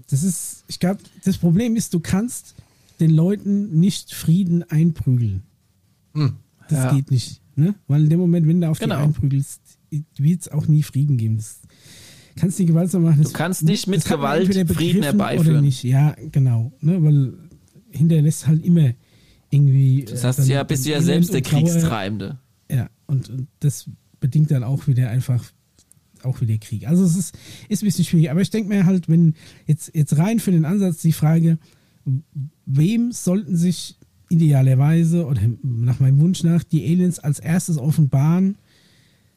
Das 0.08 0.22
ist, 0.22 0.64
ich 0.68 0.80
glaube, 0.80 1.00
das 1.24 1.38
Problem 1.38 1.76
ist, 1.76 1.94
du 1.94 2.00
kannst 2.00 2.54
den 3.00 3.10
Leuten 3.10 3.78
nicht 3.80 4.14
Frieden 4.14 4.62
einprügeln. 4.62 5.42
Hm, 6.14 6.36
das 6.68 6.78
ja. 6.78 6.94
geht 6.94 7.10
nicht. 7.10 7.40
Ne? 7.56 7.74
Weil 7.86 8.04
in 8.04 8.10
dem 8.10 8.20
Moment, 8.20 8.46
wenn 8.46 8.60
du 8.60 8.68
auf 8.68 8.78
genau. 8.78 8.96
die 8.96 9.02
einprügelst, 9.02 9.60
wird 10.16 10.40
es 10.40 10.48
auch 10.48 10.66
nie 10.66 10.82
Frieden 10.82 11.16
geben. 11.16 11.36
Das 11.36 11.60
kannst 12.36 12.58
nicht 12.58 12.68
gewaltsam 12.68 13.02
machen. 13.02 13.22
Du 13.22 13.30
kannst 13.30 13.62
nicht 13.62 13.86
mit 13.86 14.04
Gewalt 14.04 14.54
Frieden 14.70 15.02
herbeiführen. 15.02 15.50
Oder 15.50 15.60
nicht. 15.60 15.84
Ja, 15.84 16.16
genau. 16.32 16.72
Ne? 16.80 17.02
Weil 17.02 17.34
hinterlässt 17.90 18.46
halt 18.46 18.64
immer 18.64 18.92
irgendwie. 19.54 20.04
Das 20.04 20.24
heißt, 20.24 20.46
ja, 20.48 20.62
bist 20.62 20.86
du 20.86 20.90
ja 20.90 21.00
selbst 21.00 21.32
der 21.32 21.42
Kriegstreibende. 21.42 22.38
Ja, 22.70 22.88
und, 23.06 23.30
und 23.30 23.48
das 23.60 23.88
bedingt 24.20 24.50
dann 24.50 24.64
auch 24.64 24.86
wieder 24.86 25.10
einfach 25.10 25.44
auch 26.24 26.40
wieder 26.40 26.56
Krieg. 26.56 26.88
Also 26.88 27.04
es 27.04 27.16
ist, 27.16 27.38
ist 27.68 27.82
ein 27.82 27.86
bisschen 27.86 28.04
schwierig. 28.04 28.30
Aber 28.30 28.40
ich 28.40 28.50
denke 28.50 28.70
mir 28.70 28.86
halt, 28.86 29.08
wenn 29.08 29.34
jetzt, 29.66 29.94
jetzt 29.94 30.16
rein 30.16 30.40
für 30.40 30.52
den 30.52 30.64
Ansatz 30.64 31.02
die 31.02 31.12
Frage, 31.12 31.58
wem 32.64 33.12
sollten 33.12 33.56
sich 33.56 33.96
idealerweise 34.30 35.26
oder 35.26 35.42
nach 35.62 36.00
meinem 36.00 36.18
Wunsch 36.20 36.42
nach 36.42 36.64
die 36.64 36.84
Aliens 36.84 37.18
als 37.18 37.38
erstes 37.38 37.78
offenbaren, 37.78 38.56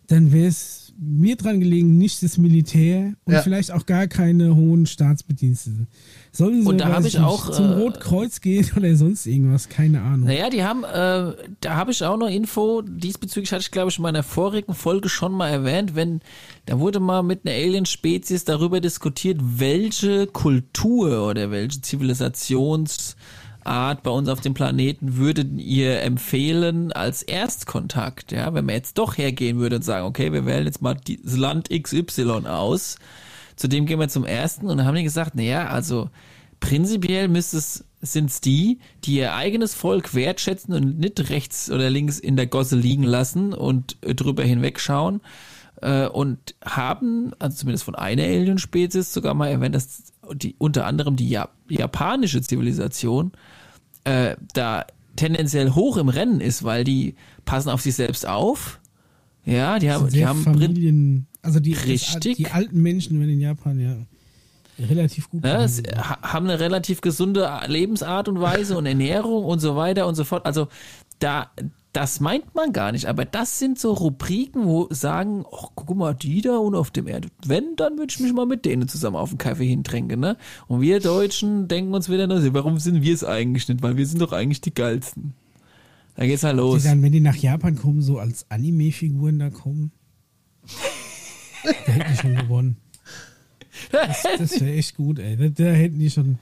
dann 0.07 0.31
wäre 0.31 0.47
es 0.47 0.86
mir 0.99 1.35
dran 1.35 1.59
gelegen, 1.59 1.97
nicht 1.97 2.23
das 2.23 2.37
Militär 2.37 3.13
und 3.25 3.33
Ja. 3.33 3.41
vielleicht 3.41 3.71
auch 3.71 3.85
gar 3.85 4.07
keine 4.07 4.55
hohen 4.55 4.85
Staatsbedienstete. 4.85 5.87
Sollen 6.31 6.61
sie 6.61 6.67
Und 6.67 6.79
da 6.79 6.99
ich 6.99 7.19
auch, 7.19 7.51
zum 7.51 7.65
äh, 7.65 7.73
Rotkreuz 7.75 8.41
gehen 8.41 8.65
oder 8.75 8.95
sonst 8.95 9.25
irgendwas, 9.25 9.69
keine 9.69 10.01
Ahnung. 10.01 10.27
Naja, 10.27 10.49
die 10.49 10.63
haben, 10.63 10.83
äh, 10.83 11.33
da 11.61 11.75
habe 11.75 11.91
ich 11.91 12.03
auch 12.03 12.17
noch 12.17 12.29
Info, 12.29 12.81
diesbezüglich 12.81 13.51
hatte 13.51 13.61
ich 13.61 13.71
glaube 13.71 13.89
ich 13.89 13.97
in 13.97 14.03
meiner 14.03 14.23
vorigen 14.23 14.73
Folge 14.73 15.09
schon 15.09 15.33
mal 15.33 15.49
erwähnt, 15.49 15.95
wenn, 15.95 16.21
da 16.65 16.79
wurde 16.79 16.99
mal 16.99 17.21
mit 17.21 17.45
einer 17.45 17.55
Alien-Spezies 17.55 18.43
darüber 18.45 18.81
diskutiert, 18.81 19.39
welche 19.41 20.27
Kultur 20.27 21.27
oder 21.27 21.51
welche 21.51 21.81
Zivilisationsart 23.67 24.03
bei 24.03 24.11
uns 24.11 24.29
auf 24.29 24.41
dem 24.41 24.53
Planeten 24.53 25.17
würdet 25.17 25.59
ihr 25.59 26.01
empfehlen 26.01 26.91
als 26.91 27.21
Erstkontakt, 27.21 28.31
ja, 28.31 28.53
wenn 28.53 28.65
man 28.65 28.75
jetzt 28.75 28.97
doch 28.97 29.17
hergehen 29.17 29.57
würde 29.59 29.77
und 29.77 29.81
sagen, 29.83 30.05
okay, 30.05 30.31
wir 30.31 30.45
wählen 30.45 30.65
jetzt 30.65 30.81
mal 30.81 30.95
das 30.95 31.37
Land 31.37 31.69
XY 31.69 32.47
aus, 32.47 32.97
Zudem 33.57 33.87
gehen 33.87 33.99
wir 33.99 34.07
zum 34.07 34.23
ersten 34.23 34.67
und 34.67 34.85
haben 34.85 34.95
die 34.95 35.03
gesagt, 35.03 35.33
naja, 35.33 35.67
also 35.67 36.11
prinzipiell 36.59 37.27
müsste 37.27 37.57
es, 37.57 37.83
sind's 38.01 38.39
die, 38.39 38.77
die 39.03 39.15
ihr 39.15 39.33
eigenes 39.33 39.73
Volk 39.73 40.13
wertschätzen 40.13 40.75
und 40.75 40.99
nicht 40.99 41.31
rechts 41.31 41.71
oder 41.71 41.89
links 41.89 42.19
in 42.19 42.35
der 42.35 42.45
Gosse 42.45 42.75
liegen 42.75 43.01
lassen 43.01 43.55
und 43.55 43.97
äh, 44.01 44.13
drüber 44.13 44.43
hinwegschauen. 44.43 45.21
Äh, 45.81 46.07
und 46.07 46.53
haben, 46.63 47.31
also 47.39 47.57
zumindest 47.57 47.83
von 47.83 47.95
einer 47.95 48.21
Alien-Spezies 48.21 49.11
sogar 49.11 49.33
mal 49.33 49.47
erwähnt, 49.47 49.73
dass 49.73 50.13
die, 50.33 50.53
unter 50.59 50.85
anderem 50.85 51.15
die, 51.15 51.29
ja 51.29 51.49
die 51.67 51.79
japanische 51.79 52.41
Zivilisation 52.43 53.31
äh, 54.07 54.35
da 54.53 54.85
tendenziell 55.15 55.71
hoch 55.71 55.97
im 55.97 56.09
Rennen 56.09 56.41
ist, 56.41 56.63
weil 56.63 56.83
die 56.83 57.15
passen 57.45 57.69
auf 57.69 57.81
sich 57.81 57.95
selbst 57.95 58.27
auf. 58.27 58.79
Ja, 59.45 59.79
die 59.79 59.91
haben, 59.91 60.09
die 60.09 60.25
haben 60.25 60.43
Familien, 60.43 61.27
also 61.41 61.59
die, 61.59 61.73
Richtig. 61.73 62.37
Die 62.37 62.47
alten 62.47 62.81
Menschen 62.81 63.21
in 63.21 63.39
Japan 63.39 63.79
ja 63.79 63.95
relativ 64.85 65.29
gut. 65.29 65.43
Ja, 65.43 65.65
ha- 65.97 66.19
haben 66.21 66.45
eine 66.47 66.59
relativ 66.59 67.01
gesunde 67.01 67.49
Lebensart 67.67 68.27
und 68.27 68.39
Weise 68.41 68.77
und 68.77 68.85
Ernährung 68.85 69.45
und 69.45 69.59
so 69.59 69.75
weiter 69.75 70.05
und 70.07 70.15
so 70.15 70.23
fort. 70.23 70.45
Also 70.45 70.67
da, 71.19 71.49
das 71.97 72.19
meint 72.19 72.53
man 72.53 72.73
gar 72.73 72.91
nicht, 72.91 73.07
aber 73.07 73.25
das 73.25 73.57
sind 73.57 73.79
so 73.79 73.91
Rubriken, 73.91 74.65
wo 74.65 74.87
sagen, 74.91 75.45
ach, 75.51 75.69
guck 75.73 75.97
mal, 75.97 76.13
die 76.13 76.41
da 76.41 76.57
und 76.57 76.75
auf 76.75 76.91
dem 76.91 77.07
Erde. 77.07 77.29
Wenn, 77.43 77.75
dann 77.75 77.97
würde 77.97 78.11
ich 78.11 78.19
mich 78.19 78.33
mal 78.33 78.45
mit 78.45 78.65
denen 78.65 78.87
zusammen 78.87 79.15
auf 79.15 79.29
einen 79.29 79.39
Kaffee 79.39 79.65
hintränken, 79.65 80.19
ne? 80.19 80.37
Und 80.67 80.81
wir 80.81 80.99
Deutschen 80.99 81.67
denken 81.67 81.95
uns 81.95 82.07
wieder, 82.07 82.27
na, 82.27 82.53
warum 82.53 82.77
sind 82.77 83.01
wir 83.01 83.15
es 83.15 83.23
eigentlich 83.23 83.67
nicht? 83.67 83.81
Weil 83.81 83.97
wir 83.97 84.05
sind 84.05 84.21
doch 84.21 84.31
eigentlich 84.31 84.61
die 84.61 84.75
geilsten. 84.75 85.33
Da 86.15 86.27
geht's 86.27 86.43
halt 86.43 86.53
die 86.53 86.59
los. 86.59 86.83
dann, 86.83 87.01
wenn 87.01 87.11
die 87.11 87.19
nach 87.19 87.35
Japan 87.35 87.75
kommen, 87.75 88.03
so 88.03 88.19
als 88.19 88.45
Anime-Figuren 88.51 89.39
da 89.39 89.49
kommen. 89.49 89.91
da 91.63 91.91
hätten 91.93 92.11
die 92.11 92.17
schon 92.17 92.35
gewonnen. 92.35 92.77
Das, 93.91 94.21
das 94.37 94.61
wäre 94.61 94.73
echt 94.73 94.95
gut, 94.95 95.17
ey. 95.17 95.35
Da, 95.35 95.49
da 95.49 95.71
hätten 95.71 95.97
die 95.97 96.11
schon. 96.11 96.37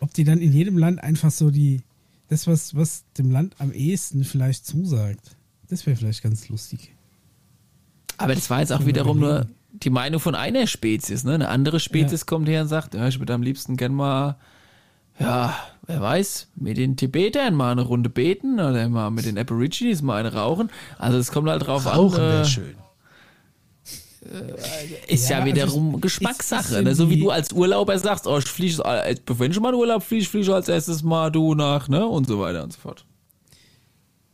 Ob 0.00 0.12
die 0.12 0.24
dann 0.24 0.40
in 0.40 0.52
jedem 0.52 0.76
Land 0.76 1.00
einfach 1.00 1.30
so 1.30 1.52
die. 1.52 1.82
Das, 2.28 2.46
was, 2.46 2.74
was 2.74 3.04
dem 3.16 3.30
Land 3.30 3.56
am 3.58 3.72
ehesten 3.72 4.24
vielleicht 4.24 4.66
zusagt. 4.66 5.36
Das 5.68 5.86
wäre 5.86 5.96
vielleicht 5.96 6.22
ganz 6.22 6.48
lustig. 6.48 6.94
Aber 8.18 8.34
das 8.34 8.50
war 8.50 8.60
jetzt 8.60 8.72
auch 8.72 8.84
wiederum 8.86 9.18
nur 9.18 9.46
die 9.72 9.90
Meinung 9.90 10.20
von 10.20 10.34
einer 10.34 10.66
Spezies. 10.66 11.24
Ne? 11.24 11.34
Eine 11.34 11.48
andere 11.48 11.80
Spezies 11.80 12.26
kommt 12.26 12.48
her 12.48 12.62
und 12.62 12.68
sagt, 12.68 12.94
ja, 12.94 13.06
ich 13.08 13.18
würde 13.18 13.34
am 13.34 13.42
liebsten 13.42 13.76
gern 13.76 13.94
mal, 13.94 14.36
ja, 15.18 15.56
wer 15.86 16.00
weiß, 16.00 16.48
mit 16.56 16.76
den 16.76 16.96
Tibetern 16.96 17.54
mal 17.54 17.72
eine 17.72 17.82
Runde 17.82 18.10
beten 18.10 18.54
oder 18.54 18.88
mal 18.88 19.10
mit 19.10 19.26
den 19.26 19.38
Aborigines 19.38 20.02
mal 20.02 20.18
eine 20.18 20.32
rauchen. 20.32 20.70
Also 20.98 21.18
es 21.18 21.30
kommt 21.30 21.48
halt 21.48 21.66
drauf 21.66 21.86
Rauchen 21.86 22.20
an. 22.20 22.30
wäre 22.30 22.42
Äh, 22.42 22.44
schön. 22.44 22.74
Ist 25.08 25.28
ja, 25.30 25.40
Ja, 25.40 25.44
wiederum 25.46 25.86
also 25.88 25.98
Geschmackssache. 25.98 26.74
ist- 26.74 26.78
ist 26.78 26.84
Ne? 26.84 26.94
So 26.94 27.10
wie 27.10 27.18
du 27.20 27.30
als 27.30 27.52
Urlauber 27.52 27.98
sagst, 27.98 28.26
oh, 28.26 28.38
ich 28.38 28.44
fliege, 28.46 28.82
äh, 28.84 29.14
wenn 29.36 29.50
ich 29.50 29.60
mal 29.60 29.70
in 29.70 29.74
Urlaub 29.76 30.02
fliege, 30.02 30.24
fliege 30.24 30.46
ich 30.46 30.52
als 30.52 30.68
erstes 30.68 31.02
mal 31.02 31.30
du 31.30 31.54
nach, 31.54 31.88
ne? 31.88 32.06
Und 32.06 32.26
so 32.26 32.38
weiter 32.40 32.62
und 32.64 32.72
so 32.72 32.80
fort. 32.80 33.04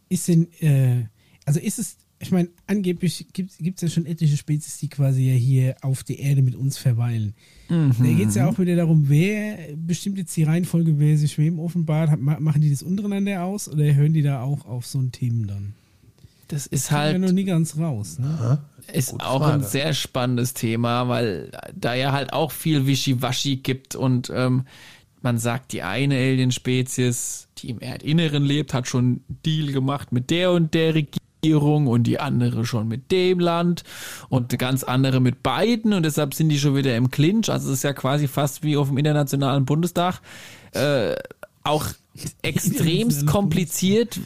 Ist 0.08 0.28
denn, 0.28 0.48
äh, 0.60 1.04
also 1.44 1.60
ist 1.60 1.78
es, 1.78 1.96
ich 2.20 2.30
meine, 2.30 2.48
angeblich 2.66 3.26
gibt 3.32 3.52
es 3.76 3.80
ja 3.82 3.88
schon 3.88 4.06
etliche 4.06 4.36
Spezies, 4.36 4.78
die 4.78 4.88
quasi 4.88 5.28
ja 5.30 5.34
hier 5.34 5.76
auf 5.82 6.04
der 6.04 6.18
Erde 6.18 6.42
mit 6.42 6.54
uns 6.54 6.78
verweilen. 6.78 7.34
Da 7.68 7.90
geht 7.98 8.28
es 8.28 8.34
ja 8.34 8.48
auch 8.48 8.58
wieder 8.58 8.76
darum, 8.76 9.08
wer 9.08 9.58
bestimmt 9.76 10.18
jetzt 10.18 10.36
die 10.36 10.44
Reihenfolge, 10.44 10.98
wer 10.98 11.16
sich 11.18 11.36
wem 11.38 11.58
offenbart, 11.58 12.10
hat, 12.10 12.20
ma- 12.20 12.38
machen 12.38 12.60
die 12.60 12.70
das 12.70 12.82
untereinander 12.82 13.42
aus 13.42 13.68
oder 13.68 13.92
hören 13.94 14.12
die 14.12 14.22
da 14.22 14.42
auch 14.42 14.64
auf 14.66 14.86
so 14.86 14.98
ein 15.00 15.12
Themen 15.12 15.46
dann? 15.46 15.74
Das 16.48 16.66
ist 16.66 16.90
ja 16.90 16.98
halt. 16.98 17.20
noch 17.20 17.32
nie 17.32 17.44
ganz 17.44 17.76
raus. 17.78 18.18
Ne? 18.18 18.58
Ist 18.92 19.20
auch 19.20 19.40
Frage. 19.40 19.54
ein 19.54 19.62
sehr 19.62 19.92
spannendes 19.94 20.54
Thema, 20.54 21.08
weil 21.08 21.50
da 21.74 21.94
ja 21.94 22.12
halt 22.12 22.32
auch 22.32 22.52
viel 22.52 22.86
Wischiwaschi 22.86 23.56
gibt 23.56 23.96
und 23.96 24.30
ähm, 24.34 24.64
man 25.22 25.38
sagt, 25.38 25.72
die 25.72 25.82
eine 25.82 26.16
Alien-Spezies, 26.16 27.48
die 27.58 27.70
im 27.70 27.80
Erdinneren 27.80 28.44
lebt, 28.44 28.74
hat 28.74 28.86
schon 28.86 29.04
einen 29.04 29.38
Deal 29.44 29.72
gemacht 29.72 30.12
mit 30.12 30.28
der 30.30 30.52
und 30.52 30.74
der 30.74 30.94
Regierung 30.94 31.86
und 31.86 32.04
die 32.04 32.20
andere 32.20 32.66
schon 32.66 32.88
mit 32.88 33.10
dem 33.10 33.40
Land 33.40 33.84
und 34.28 34.52
eine 34.52 34.58
ganz 34.58 34.84
andere 34.84 35.20
mit 35.20 35.42
beiden 35.42 35.94
und 35.94 36.02
deshalb 36.04 36.34
sind 36.34 36.50
die 36.50 36.58
schon 36.58 36.76
wieder 36.76 36.94
im 36.96 37.10
Clinch. 37.10 37.48
Also 37.48 37.68
es 37.68 37.78
ist 37.78 37.84
ja 37.84 37.94
quasi 37.94 38.28
fast 38.28 38.62
wie 38.62 38.76
auf 38.76 38.88
dem 38.88 38.98
Internationalen 38.98 39.64
Bundestag. 39.64 40.20
Äh, 40.72 41.14
auch 41.62 41.86
extremst 42.42 43.26
kompliziert 43.26 44.20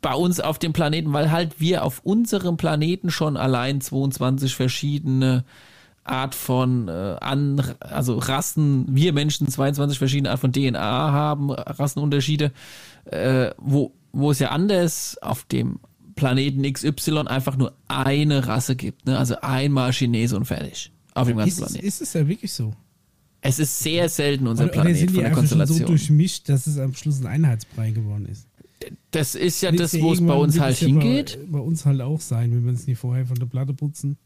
bei 0.00 0.14
uns 0.14 0.40
auf 0.40 0.58
dem 0.58 0.72
Planeten, 0.72 1.12
weil 1.12 1.30
halt 1.30 1.60
wir 1.60 1.84
auf 1.84 2.00
unserem 2.04 2.56
Planeten 2.56 3.10
schon 3.10 3.36
allein 3.36 3.80
22 3.80 4.54
verschiedene 4.54 5.44
Art 6.04 6.34
von 6.34 6.88
äh, 6.88 7.16
an, 7.20 7.62
also 7.80 8.18
Rassen, 8.18 8.86
wir 8.88 9.12
Menschen 9.12 9.46
22 9.48 9.98
verschiedene 9.98 10.30
Art 10.30 10.40
von 10.40 10.52
DNA 10.52 10.80
haben, 10.80 11.50
Rassenunterschiede, 11.52 12.52
äh, 13.04 13.50
wo, 13.58 13.92
wo 14.12 14.30
es 14.30 14.38
ja 14.38 14.48
anders 14.50 15.18
auf 15.20 15.44
dem 15.44 15.78
Planeten 16.16 16.62
XY 16.70 17.26
einfach 17.26 17.56
nur 17.56 17.74
eine 17.88 18.46
Rasse 18.46 18.76
gibt, 18.76 19.06
ne? 19.06 19.18
also 19.18 19.36
einmal 19.42 19.92
Chinese 19.92 20.36
und 20.36 20.44
fertig. 20.46 20.90
Auf 21.14 21.28
dem 21.28 21.36
ganzen 21.36 21.48
Ist, 21.50 21.58
es- 21.60 21.66
Planeten. 21.72 21.86
ist 21.86 22.00
es 22.02 22.12
ja 22.14 22.26
wirklich 22.28 22.52
so? 22.52 22.72
Es 23.42 23.58
ist 23.58 23.80
sehr 23.80 24.08
selten 24.08 24.46
unser 24.46 24.64
Oder, 24.64 24.72
oder 24.72 24.82
Planet 24.82 24.98
sind 24.98 25.06
von 25.08 25.14
die 25.14 25.20
der 25.20 25.28
einfach 25.28 25.40
schon 25.42 25.48
so 25.48 25.56
Konstellation. 25.56 25.86
durchmischt, 25.88 26.48
dass 26.48 26.66
es 26.66 26.78
am 26.78 26.94
Schluss 26.94 27.20
ein 27.20 27.26
Einheitsbrei 27.26 27.90
geworden 27.90 28.26
ist? 28.26 28.46
das 29.10 29.34
ist 29.34 29.60
ja 29.60 29.72
das, 29.72 29.92
ja 29.92 30.02
wo 30.02 30.12
es 30.12 30.24
bei 30.24 30.34
uns 30.34 30.58
halt 30.58 30.74
es 30.74 30.80
ja 30.80 30.86
hingeht. 30.88 31.38
Bei, 31.50 31.58
bei 31.58 31.64
uns 31.64 31.84
halt 31.84 32.00
auch 32.00 32.20
sein, 32.20 32.52
wenn 32.52 32.64
wir 32.64 32.72
es 32.72 32.86
nicht 32.86 32.98
vorher 32.98 33.26
von 33.26 33.38
der 33.38 33.46
Platte 33.46 33.74
putzen. 33.74 34.16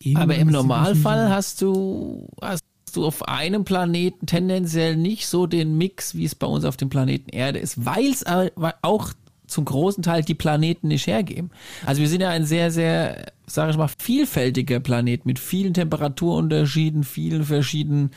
Aber 0.00 0.06
Irgendwann 0.06 0.30
im 0.30 0.40
ist 0.40 0.46
die 0.46 0.52
Normalfall 0.52 1.30
hast 1.30 1.62
du, 1.62 2.28
hast 2.40 2.62
du 2.92 3.04
auf 3.06 3.26
einem 3.26 3.64
Planeten 3.64 4.26
tendenziell 4.26 4.96
nicht 4.96 5.26
so 5.26 5.46
den 5.46 5.76
Mix, 5.78 6.14
wie 6.14 6.24
es 6.24 6.34
bei 6.34 6.46
uns 6.46 6.64
auf 6.64 6.76
dem 6.76 6.88
Planeten 6.88 7.30
Erde 7.30 7.58
ist, 7.58 7.84
weil 7.84 8.10
es 8.10 8.24
auch 8.26 9.12
zum 9.54 9.64
großen 9.64 10.02
Teil 10.02 10.22
die 10.24 10.34
Planeten 10.34 10.88
nicht 10.88 11.06
hergeben. 11.06 11.50
Also 11.86 12.00
wir 12.00 12.08
sind 12.08 12.20
ja 12.20 12.30
ein 12.30 12.44
sehr, 12.44 12.72
sehr, 12.72 13.32
sage 13.46 13.70
ich 13.70 13.76
mal, 13.76 13.88
vielfältiger 13.98 14.80
Planet 14.80 15.24
mit 15.26 15.38
vielen 15.38 15.74
Temperaturunterschieden, 15.74 17.04
vielen 17.04 17.44
verschiedenen 17.44 18.10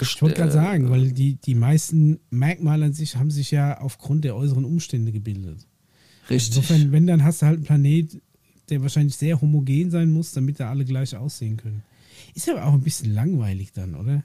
Ich 0.00 0.22
wollte 0.22 0.36
gerade 0.36 0.52
sagen, 0.52 0.90
weil 0.90 1.10
die, 1.10 1.34
die 1.34 1.56
meisten 1.56 2.20
Merkmale 2.30 2.86
an 2.86 2.92
sich 2.92 3.16
haben 3.16 3.32
sich 3.32 3.50
ja 3.50 3.80
aufgrund 3.80 4.24
der 4.24 4.36
äußeren 4.36 4.64
Umstände 4.64 5.10
gebildet. 5.10 5.66
Richtig. 6.30 6.56
Insofern, 6.56 6.92
wenn, 6.92 7.08
dann 7.08 7.24
hast 7.24 7.42
du 7.42 7.46
halt 7.46 7.56
einen 7.56 7.64
Planet, 7.64 8.22
der 8.70 8.80
wahrscheinlich 8.82 9.16
sehr 9.16 9.40
homogen 9.40 9.90
sein 9.90 10.12
muss, 10.12 10.30
damit 10.30 10.60
da 10.60 10.70
alle 10.70 10.84
gleich 10.84 11.16
aussehen 11.16 11.56
können. 11.56 11.82
Ist 12.34 12.48
aber 12.48 12.64
auch 12.66 12.72
ein 12.72 12.82
bisschen 12.82 13.12
langweilig 13.12 13.72
dann, 13.72 13.96
oder? 13.96 14.22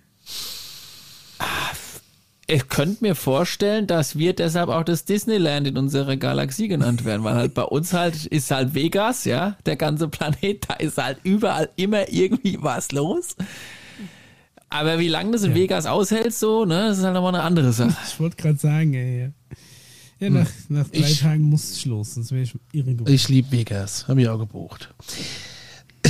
Ich 2.52 2.68
könnte 2.68 3.04
mir 3.04 3.14
vorstellen, 3.14 3.86
dass 3.86 4.18
wir 4.18 4.34
deshalb 4.34 4.70
auch 4.70 4.84
das 4.84 5.06
Disneyland 5.06 5.68
in 5.68 5.78
unserer 5.78 6.18
Galaxie 6.18 6.68
genannt 6.68 7.06
werden, 7.06 7.24
weil 7.24 7.36
halt 7.36 7.54
bei 7.54 7.62
uns 7.62 7.93
halt 7.93 8.26
ist 8.26 8.50
halt 8.50 8.74
Vegas, 8.74 9.26
ja, 9.26 9.56
der 9.68 9.76
ganze 9.76 10.08
Planet, 10.08 10.66
da 10.68 10.74
ist 10.76 10.97
halt 10.97 11.20
überall 11.24 11.70
immer 11.76 12.10
irgendwie 12.12 12.58
was 12.60 12.91
los. 12.91 13.36
Aber 14.72 14.97
wie 15.00 15.08
lange 15.10 15.32
das 15.32 15.43
in 15.43 15.52
Ja. 15.52 15.58
Vegas 15.58 15.86
aushält, 15.86 16.34
so, 16.34 16.66
ne, 16.66 16.88
das 16.89 16.97
ist 17.00 17.04
halt 17.04 17.14
nochmal 17.14 17.36
eine 17.36 17.43
andere 17.43 17.72
Sache. 17.72 17.95
Ich 18.08 18.20
wollte 18.20 18.36
gerade 18.38 18.58
sagen, 18.58 18.93
ey. 18.95 19.32
Ja, 20.20 20.28
ja 20.28 20.30
nach, 20.32 20.50
nach 20.70 20.88
drei 20.89 21.00
Ich- 21.00 21.20
Tagen 21.20 21.43
muss 21.43 21.70
es 21.72 21.86
los, 21.86 22.16
sonst 22.16 22.32
wäre 22.32 22.41
ich 22.43 22.56
irre 22.72 22.93
geworden. 22.95 23.14
Ich 23.14 23.30
liebe 23.30 23.52
Vegas, 23.52 24.08
habe 24.08 24.22
ich 24.24 24.28
auch 24.30 24.39
gebucht. 24.39 24.93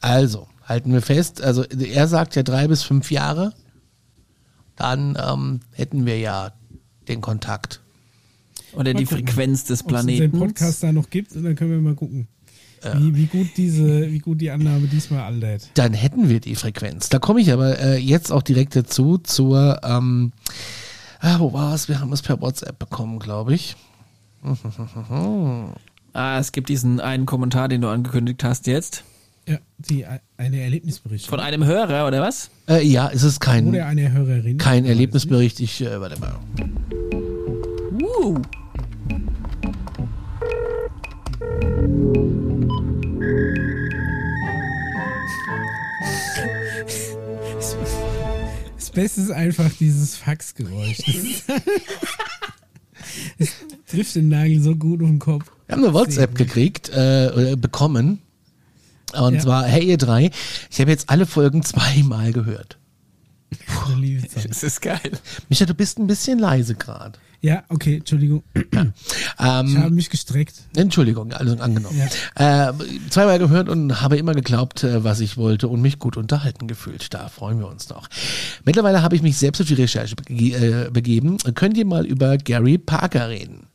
Also, 0.00 0.46
halten 0.64 0.92
wir 0.92 1.02
fest, 1.02 1.42
also 1.42 1.64
er 1.64 2.06
sagt 2.08 2.36
ja 2.36 2.42
drei 2.42 2.68
bis 2.68 2.82
fünf 2.82 3.10
Jahre, 3.10 3.52
dann 4.80 5.16
ähm, 5.22 5.60
hätten 5.72 6.06
wir 6.06 6.18
ja 6.18 6.52
den 7.08 7.20
Kontakt. 7.20 7.80
Oder 8.72 8.94
die 8.94 9.06
Frequenz 9.06 9.64
des 9.64 9.84
Ob 9.84 9.92
es 9.92 10.06
den 10.06 10.16
Planeten. 10.16 10.38
Podcast 10.38 10.82
da 10.82 10.92
noch 10.92 11.10
gibt 11.10 11.34
und 11.34 11.44
dann 11.44 11.56
können 11.56 11.70
wir 11.70 11.80
mal 11.80 11.94
gucken, 11.94 12.28
wie, 12.94 13.14
wie, 13.14 13.26
gut 13.26 13.48
diese, 13.56 14.10
wie 14.10 14.20
gut 14.20 14.40
die 14.40 14.50
Annahme 14.50 14.86
diesmal 14.86 15.20
altert. 15.20 15.70
Dann 15.74 15.92
hätten 15.92 16.28
wir 16.28 16.40
die 16.40 16.54
Frequenz. 16.54 17.08
Da 17.10 17.18
komme 17.18 17.40
ich 17.40 17.52
aber 17.52 17.78
äh, 17.78 17.98
jetzt 17.98 18.32
auch 18.32 18.42
direkt 18.42 18.74
dazu 18.74 19.18
zur, 19.18 19.80
ähm, 19.82 20.32
ah, 21.20 21.38
wo 21.40 21.52
war 21.52 21.74
es? 21.74 21.88
Wir 21.88 22.00
haben 22.00 22.12
es 22.12 22.22
per 22.22 22.40
WhatsApp 22.40 22.78
bekommen, 22.78 23.18
glaube 23.18 23.54
ich. 23.54 23.76
ah, 26.14 26.38
es 26.38 26.52
gibt 26.52 26.70
diesen 26.70 27.00
einen 27.00 27.26
Kommentar, 27.26 27.68
den 27.68 27.82
du 27.82 27.88
angekündigt 27.88 28.42
hast 28.44 28.66
jetzt. 28.66 29.04
Ja, 29.50 29.58
die, 29.78 30.06
eine 30.36 30.60
Erlebnisbericht. 30.60 31.26
Von 31.26 31.40
einem 31.40 31.64
Hörer, 31.64 32.06
oder 32.06 32.22
was? 32.22 32.50
Äh, 32.68 32.86
ja, 32.86 33.10
es 33.12 33.24
ist 33.24 33.40
kein, 33.40 33.66
Oder 33.66 33.86
eine 33.86 34.12
Hörerin. 34.12 34.58
kein 34.58 34.84
Erlebnisbericht. 34.84 35.58
Ich, 35.58 35.80
äh, 35.80 36.00
warte 36.00 36.20
mal. 36.20 36.38
Uh. 38.00 38.40
Das 48.76 48.90
Beste 48.92 49.20
ist 49.22 49.30
einfach 49.32 49.68
dieses 49.80 50.14
Faxgeräusch. 50.14 50.98
Das 53.38 53.48
trifft 53.90 54.14
den 54.14 54.28
Nagel 54.28 54.60
so 54.60 54.76
gut 54.76 55.02
auf 55.02 55.08
den 55.08 55.18
Kopf. 55.18 55.50
Wir 55.66 55.76
haben 55.76 55.84
eine 55.84 55.94
WhatsApp 55.94 56.34
gekriegt, 56.34 56.90
äh, 56.90 57.30
oder 57.34 57.56
bekommen. 57.56 58.20
Und 59.14 59.34
Ja. 59.34 59.40
zwar, 59.40 59.64
hey 59.64 59.84
ihr 59.84 59.98
drei, 59.98 60.30
ich 60.70 60.80
habe 60.80 60.90
jetzt 60.90 61.08
alle 61.10 61.26
Folgen 61.26 61.62
zweimal 61.64 62.32
gehört. 62.32 62.78
Das 64.44 64.62
ist 64.62 64.80
geil. 64.80 65.00
Micha, 65.48 65.66
du 65.66 65.74
bist 65.74 65.98
ein 65.98 66.06
bisschen 66.06 66.38
leise 66.38 66.74
gerade. 66.76 67.18
Ja, 67.42 67.64
okay, 67.68 67.96
Entschuldigung. 67.96 68.42
Ich 69.40 69.46
Ähm, 69.46 69.78
habe 69.78 69.90
mich 69.90 70.10
gestreckt. 70.10 70.54
Entschuldigung, 70.76 71.32
also 71.32 71.56
angenommen. 71.56 71.98
Äh, 72.34 72.72
zweimal 73.08 73.38
gehört 73.38 73.68
und 73.70 74.00
habe 74.02 74.18
immer 74.18 74.34
geglaubt, 74.34 74.84
äh, 74.84 75.02
was 75.02 75.20
ich 75.20 75.36
wollte 75.38 75.68
und 75.68 75.80
mich 75.80 75.98
gut 75.98 76.16
unterhalten 76.18 76.68
gefühlt. 76.68 77.12
Da 77.14 77.28
freuen 77.28 77.58
wir 77.58 77.66
uns 77.68 77.88
noch. 77.88 78.08
Mittlerweile 78.66 79.02
habe 79.02 79.16
ich 79.16 79.22
mich 79.22 79.38
selbst 79.38 79.60
auf 79.62 79.66
die 79.68 79.74
Recherche 79.74 80.14
äh, 80.28 80.90
begeben. 80.90 81.38
Könnt 81.54 81.78
ihr 81.78 81.86
mal 81.86 82.04
über 82.04 82.36
Gary 82.36 82.76
Parker 82.76 83.30
reden? 83.30 83.66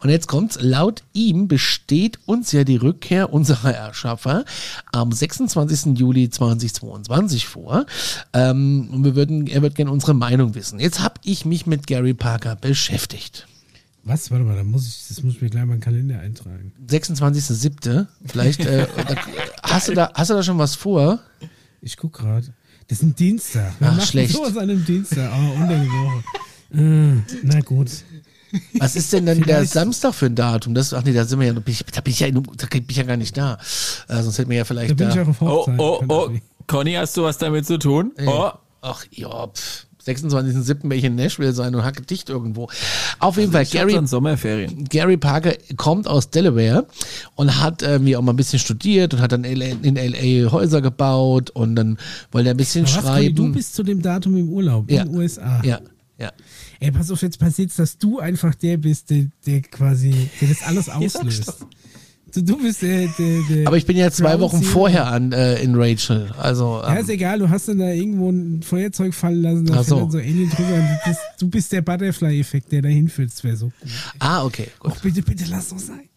Und 0.00 0.10
jetzt 0.10 0.28
kommt's. 0.28 0.58
Laut 0.60 1.02
ihm 1.12 1.48
besteht 1.48 2.18
uns 2.26 2.52
ja 2.52 2.64
die 2.64 2.76
Rückkehr 2.76 3.32
unserer 3.32 3.74
Erschaffer 3.74 4.44
am 4.92 5.12
26. 5.12 5.98
Juli 5.98 6.30
2022 6.30 7.46
vor. 7.46 7.86
Ähm, 8.32 8.88
und 8.92 9.04
wir 9.04 9.14
würden, 9.14 9.46
er 9.46 9.62
wird 9.62 9.74
gerne 9.74 9.90
unsere 9.90 10.14
Meinung 10.14 10.54
wissen. 10.54 10.80
Jetzt 10.80 11.00
habe 11.00 11.14
ich 11.24 11.44
mich 11.44 11.66
mit 11.66 11.86
Gary 11.86 12.14
Parker 12.14 12.56
beschäftigt. 12.56 13.46
Was? 14.04 14.30
Warte 14.30 14.44
mal, 14.44 14.56
da 14.56 14.64
muss 14.64 14.86
ich, 14.86 15.08
das 15.08 15.22
muss 15.22 15.34
ich 15.34 15.42
mir 15.42 15.50
gleich 15.50 15.64
mal 15.64 15.74
in 15.74 15.78
den 15.78 15.84
Kalender 15.84 16.18
eintragen. 16.20 16.72
26.07. 16.88 18.06
Vielleicht 18.26 18.60
äh, 18.64 18.86
da, 18.96 19.16
hast, 19.62 19.88
du 19.88 19.94
da, 19.94 20.10
hast 20.14 20.30
du 20.30 20.34
da 20.34 20.42
schon 20.42 20.58
was 20.58 20.74
vor? 20.74 21.20
Ich 21.80 21.96
guck 21.96 22.14
gerade. 22.14 22.52
Das 22.88 22.98
ist 22.98 23.04
ein 23.04 23.14
Dienstag. 23.14 23.72
Ach, 23.80 24.04
schlecht. 24.04 24.32
sowas 24.32 24.56
an 24.56 24.64
einem 24.64 24.84
Dienstag? 24.84 25.30
Oh, 25.32 25.60
unter 25.60 25.78
die 25.78 25.88
Woche. 25.88 26.24
Äh, 26.74 27.38
na 27.42 27.60
gut. 27.60 27.90
Was 28.78 28.96
ist 28.96 29.12
denn 29.12 29.26
dann 29.26 29.40
der 29.42 29.64
Samstag 29.64 30.14
für 30.14 30.26
ein 30.26 30.34
Datum? 30.34 30.74
Das, 30.74 30.92
ach 30.92 31.02
nee, 31.04 31.12
da 31.12 31.24
sind 31.24 31.40
wir 31.40 31.46
ja, 31.46 31.52
noch- 31.52 31.62
bin 31.62 31.72
ich, 31.72 31.84
da 31.84 32.00
bin 32.00 32.12
ich 32.12 32.20
ja, 32.20 32.30
da 32.30 32.40
bin 32.40 32.84
ich 32.88 32.96
ja 32.96 33.02
gar 33.04 33.16
nicht 33.16 33.36
da. 33.36 33.58
Äh, 34.08 34.22
sonst 34.22 34.38
hätten 34.38 34.50
wir 34.50 34.56
ja 34.58 34.62
Da 34.62 34.66
vielleicht 34.66 34.96
bin 34.96 35.08
da. 35.08 35.14
ich 35.14 35.20
auch 35.20 35.28
auf 35.28 35.42
Oh, 35.42 35.46
Hochzeit. 35.48 35.78
oh, 35.78 36.02
oh. 36.08 36.30
Conny, 36.66 36.92
hast 36.94 37.16
du 37.16 37.22
was 37.22 37.38
damit 37.38 37.66
zu 37.66 37.78
tun? 37.78 38.12
Oh. 38.26 38.50
Ach 38.82 39.04
ja, 39.10 39.46
pff, 39.46 39.86
26.07. 40.04 40.82
werde 40.84 40.94
ich 40.96 41.04
in 41.04 41.14
Nashville 41.14 41.52
sein 41.52 41.74
und 41.76 41.84
hacke 41.84 42.02
dicht 42.02 42.28
irgendwo. 42.28 42.68
Auf 43.20 43.36
jeden 43.36 43.52
Fall, 43.52 43.62
Ich 43.62 43.76
hab 43.78 43.86
Gary, 43.88 44.06
Sommerferien. 44.06 44.84
Gary 44.84 45.16
Parker 45.16 45.52
kommt 45.76 46.08
aus 46.08 46.30
Delaware 46.30 46.86
und 47.36 47.60
hat 47.60 47.82
irgendwie 47.82 48.16
auch 48.16 48.22
mal 48.22 48.32
ein 48.32 48.36
bisschen 48.36 48.58
studiert 48.58 49.14
und 49.14 49.20
hat 49.20 49.30
dann 49.32 49.44
LA 49.44 49.66
in 49.82 49.94
LA 49.96 50.50
Häuser 50.50 50.80
gebaut 50.82 51.50
und 51.50 51.76
dann 51.76 51.98
wollte 52.32 52.48
er 52.48 52.54
ein 52.54 52.56
bisschen 52.56 52.84
Aber 52.86 52.96
was, 52.96 53.02
Conny, 53.04 53.22
schreiben. 53.26 53.34
du 53.36 53.52
bist 53.52 53.74
zu 53.76 53.82
dem 53.84 54.02
Datum 54.02 54.36
im 54.36 54.48
Urlaub 54.48 54.90
Ja. 54.90 55.02
in 55.02 55.08
den 55.12 55.16
USA. 55.16 55.60
ja, 55.64 55.78
ja. 56.18 56.32
Ey, 56.82 56.90
pass 56.90 57.10
auf, 57.10 57.22
jetzt 57.22 57.38
passiert's, 57.38 57.76
dass 57.76 57.96
du 57.98 58.18
einfach 58.18 58.54
der 58.54 58.76
bist, 58.76 59.10
der, 59.10 59.26
der 59.46 59.62
quasi, 59.62 60.12
der 60.40 60.48
das 60.48 60.62
alles 60.62 60.88
auslöst. 60.88 61.66
Du, 62.34 62.42
du 62.42 62.56
bist 62.62 62.80
der, 62.80 63.08
der, 63.18 63.40
der 63.50 63.66
Aber 63.66 63.76
ich 63.76 63.84
bin 63.84 63.96
ja 63.96 64.10
zwei 64.10 64.40
Wochen 64.40 64.60
Zero. 64.60 64.70
vorher 64.70 65.06
an 65.06 65.32
äh, 65.32 65.62
in 65.62 65.74
Rachel. 65.74 66.32
Also 66.38 66.80
Ja, 66.82 66.94
ähm, 66.94 67.02
ist 67.02 67.10
egal, 67.10 67.38
du 67.40 67.50
hast 67.50 67.68
dann 67.68 67.78
da 67.78 67.90
irgendwo 67.90 68.30
ein 68.30 68.62
Feuerzeug 68.62 69.12
fallen 69.14 69.42
lassen, 69.42 69.66
da 69.66 69.84
so. 69.84 70.00
dann 70.00 70.10
so 70.10 70.18
Alien 70.18 70.48
drüber 70.48 70.74
und 70.74 70.88
du 70.88 70.98
bist, 71.10 71.20
du 71.38 71.48
bist 71.48 71.72
der 71.72 71.82
Butterfly-Effekt, 71.82 72.72
der 72.72 72.82
da 72.82 72.88
hinführt. 72.88 73.30
Das 73.30 73.44
wäre 73.44 73.56
so 73.56 73.66
gut. 73.66 73.90
ah 74.18 74.44
okay, 74.44 74.68
gut. 74.78 74.92
Och, 74.92 75.00
bitte, 75.02 75.20
bitte, 75.22 75.44
lass 75.50 75.68
doch 75.68 75.78
sein. 75.78 76.08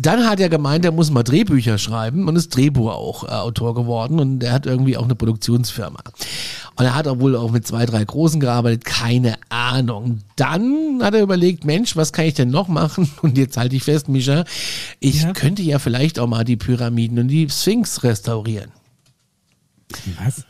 Dann 0.00 0.28
hat 0.28 0.38
er 0.38 0.48
gemeint, 0.48 0.84
er 0.84 0.92
muss 0.92 1.10
mal 1.10 1.24
Drehbücher 1.24 1.76
schreiben 1.76 2.28
und 2.28 2.36
ist 2.36 2.54
Drehbuchautor 2.56 3.74
geworden 3.74 4.20
und 4.20 4.42
er 4.44 4.52
hat 4.52 4.64
irgendwie 4.64 4.96
auch 4.96 5.02
eine 5.04 5.16
Produktionsfirma. 5.16 5.98
Und 6.76 6.84
er 6.84 6.94
hat 6.94 7.08
auch 7.08 7.18
wohl 7.18 7.34
auch 7.34 7.50
mit 7.50 7.66
zwei, 7.66 7.84
drei 7.84 8.04
Großen 8.04 8.38
gearbeitet, 8.38 8.84
keine 8.84 9.34
Ahnung. 9.48 10.20
Dann 10.36 11.00
hat 11.02 11.14
er 11.14 11.22
überlegt, 11.22 11.64
Mensch, 11.64 11.96
was 11.96 12.12
kann 12.12 12.26
ich 12.26 12.34
denn 12.34 12.50
noch 12.50 12.68
machen? 12.68 13.10
Und 13.22 13.36
jetzt 13.36 13.56
halte 13.56 13.74
ich 13.74 13.82
fest, 13.82 14.08
Mischa, 14.08 14.44
ich 15.00 15.22
Ja. 15.22 15.32
könnte 15.32 15.62
ja 15.62 15.80
vielleicht 15.80 16.20
auch 16.20 16.28
mal 16.28 16.44
die 16.44 16.56
Pyramiden 16.56 17.18
und 17.18 17.28
die 17.28 17.48
Sphinx 17.50 18.04
restaurieren. 18.04 18.70
Was? 20.22 20.44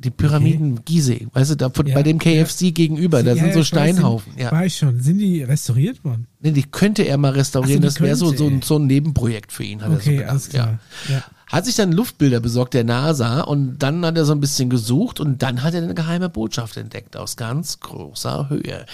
Die 0.00 0.10
Pyramiden 0.10 0.84
Gizeh, 0.84 1.26
weißt 1.32 1.50
du, 1.50 1.54
da 1.56 1.70
von, 1.70 1.86
Ja, 1.86 1.94
bei 1.94 2.02
dem 2.04 2.18
KFC 2.20 2.72
gegenüber, 2.72 3.22
da 3.24 3.30
Ja, 3.30 3.34
sind 3.36 3.46
ja, 3.48 3.52
so 3.54 3.58
ich 3.60 3.64
weiß, 3.64 3.66
Steinhaufen. 3.66 4.32
sind- 4.34 4.42
Ja. 4.42 4.52
War 4.52 4.64
ich 4.64 4.76
schon. 4.76 5.00
Sind 5.00 5.18
die 5.18 5.42
restauriert 5.42 6.04
worden? 6.04 6.26
Nee, 6.40 6.52
die 6.52 6.62
könnte 6.62 7.02
er 7.02 7.16
mal 7.18 7.32
restaurieren, 7.32 7.82
so, 7.82 7.88
das 7.88 8.00
wäre 8.00 8.14
so, 8.14 8.32
so, 8.32 8.46
ein, 8.46 8.62
so 8.62 8.76
ein 8.78 8.86
Nebenprojekt 8.86 9.50
für 9.50 9.64
ihn, 9.64 9.80
hat 9.82 9.88
er 9.90 9.96
so 9.96 10.00
Okay, 10.02 10.16
gedacht. 10.18 10.50
klar. 10.50 10.78
Ja. 11.08 11.14
Ja. 11.16 11.24
Hat 11.48 11.64
sich 11.64 11.76
dann 11.76 11.92
Luftbilder 11.92 12.40
besorgt 12.40 12.74
der 12.74 12.84
NASA 12.84 13.40
und 13.40 13.78
dann 13.78 14.04
hat 14.04 14.16
er 14.18 14.26
so 14.26 14.32
ein 14.32 14.40
bisschen 14.40 14.68
gesucht 14.68 15.18
und 15.18 15.42
dann 15.42 15.62
hat 15.62 15.72
er 15.74 15.82
eine 15.82 15.94
geheime 15.94 16.28
Botschaft 16.28 16.76
entdeckt 16.76 17.16
aus 17.16 17.36
ganz 17.36 17.80
großer 17.80 18.50
Höhe. 18.50 18.84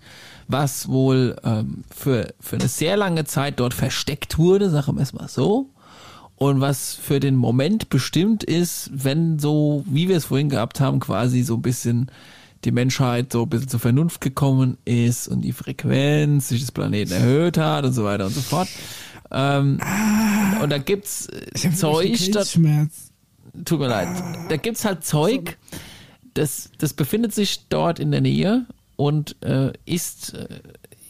was 0.53 0.87
wohl 0.87 1.35
ähm, 1.43 1.83
für, 1.93 2.33
für 2.39 2.55
eine 2.55 2.69
sehr 2.69 2.95
lange 2.95 3.25
Zeit 3.25 3.59
dort 3.59 3.73
versteckt 3.73 4.37
wurde, 4.37 4.69
sagen 4.69 4.95
wir 4.95 5.01
es 5.01 5.11
mal 5.11 5.27
so. 5.27 5.69
Und 6.37 6.61
was 6.61 6.93
für 6.93 7.19
den 7.19 7.35
Moment 7.35 7.89
bestimmt 7.89 8.43
ist, 8.43 8.89
wenn 8.93 9.39
so, 9.39 9.83
wie 9.87 10.07
wir 10.07 10.15
es 10.15 10.25
vorhin 10.25 10.49
gehabt 10.49 10.79
haben, 10.79 10.99
quasi 10.99 11.41
so 11.43 11.55
ein 11.55 11.61
bisschen 11.61 12.11
die 12.63 12.71
Menschheit 12.71 13.33
so 13.33 13.43
ein 13.43 13.49
bisschen 13.49 13.67
zur 13.67 13.79
Vernunft 13.79 14.21
gekommen 14.21 14.77
ist 14.85 15.27
und 15.27 15.41
die 15.41 15.51
Frequenz 15.51 16.49
sich 16.49 16.61
des 16.61 16.71
Planeten 16.71 17.11
erhöht 17.11 17.57
hat 17.57 17.83
und 17.83 17.93
so 17.93 18.05
weiter 18.05 18.25
und 18.25 18.33
so 18.33 18.41
fort. 18.41 18.69
Ähm, 19.31 19.79
und 20.61 20.69
da 20.69 20.77
gibt's 20.77 21.27
äh, 21.27 21.71
Zeug, 21.71 22.31
da, 22.31 22.45
Schmerz. 22.45 23.11
tut 23.65 23.79
mir 23.79 23.87
leid. 23.87 24.07
Da 24.49 24.57
gibt's 24.57 24.85
halt 24.85 25.03
Zeug, 25.03 25.57
das, 26.35 26.69
das 26.77 26.93
befindet 26.93 27.33
sich 27.33 27.67
dort 27.69 27.99
in 27.99 28.11
der 28.11 28.21
Nähe 28.21 28.65
und 28.95 29.35
äh, 29.43 29.73
ist, 29.85 30.33
äh, 30.33 30.59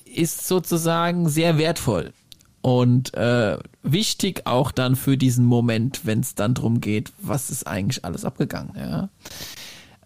ist 0.06 0.48
sozusagen 0.48 1.30
sehr 1.30 1.58
wertvoll. 1.58 2.14
Und 2.62 3.14
äh, 3.14 3.58
wichtig 3.82 4.44
auch 4.46 4.72
dann 4.72 4.96
für 4.96 5.18
diesen 5.18 5.44
Moment, 5.44 6.06
wenn 6.06 6.22
es 6.22 6.34
dann 6.34 6.54
drum 6.54 6.80
geht, 6.80 7.12
was 7.20 7.50
ist 7.50 7.68
eigentlich 7.68 8.06
alles 8.06 8.24
abgegangen, 8.24 8.74
ja. 8.78 9.10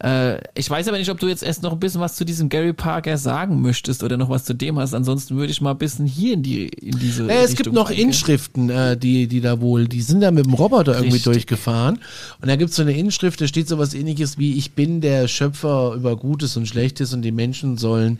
Äh, 0.03 0.39
ich 0.53 0.69
weiß 0.69 0.87
aber 0.87 0.97
nicht, 0.97 1.09
ob 1.09 1.19
du 1.19 1.27
jetzt 1.27 1.43
erst 1.43 1.63
noch 1.63 1.73
ein 1.73 1.79
bisschen 1.79 2.01
was 2.01 2.15
zu 2.15 2.23
diesem 2.23 2.49
Gary 2.49 2.73
Parker 2.73 3.17
sagen 3.17 3.61
möchtest 3.61 4.03
oder 4.03 4.17
noch 4.17 4.29
was 4.29 4.45
zu 4.45 4.53
dem 4.53 4.77
hast. 4.77 4.93
Ansonsten 4.93 5.37
würde 5.37 5.51
ich 5.51 5.61
mal 5.61 5.71
ein 5.71 5.77
bisschen 5.77 6.05
hier 6.05 6.33
in 6.33 6.43
die 6.43 6.67
in 6.67 6.99
diese. 6.99 7.23
Naja, 7.23 7.41
es 7.41 7.55
gibt 7.55 7.73
noch 7.73 7.89
reingehen. 7.89 8.09
Inschriften, 8.09 8.69
äh, 8.69 8.95
die 8.95 9.27
die 9.27 9.41
da 9.41 9.59
wohl, 9.59 9.87
die 9.87 10.01
sind 10.01 10.21
da 10.21 10.31
mit 10.31 10.45
dem 10.45 10.53
Roboter 10.53 10.93
irgendwie 10.93 11.15
Richtig. 11.15 11.33
durchgefahren. 11.33 11.99
Und 12.41 12.47
da 12.47 12.55
gibt 12.55 12.69
es 12.69 12.75
so 12.75 12.83
eine 12.83 12.97
Inschrift, 12.97 13.41
da 13.41 13.47
steht 13.47 13.67
so 13.67 13.77
was 13.77 13.93
ähnliches 13.93 14.37
wie 14.37 14.57
ich 14.57 14.73
bin 14.73 15.01
der 15.01 15.27
Schöpfer 15.27 15.93
über 15.95 16.15
Gutes 16.15 16.57
und 16.57 16.67
Schlechtes 16.67 17.13
und 17.13 17.23
die 17.23 17.31
Menschen 17.31 17.77
sollen 17.77 18.19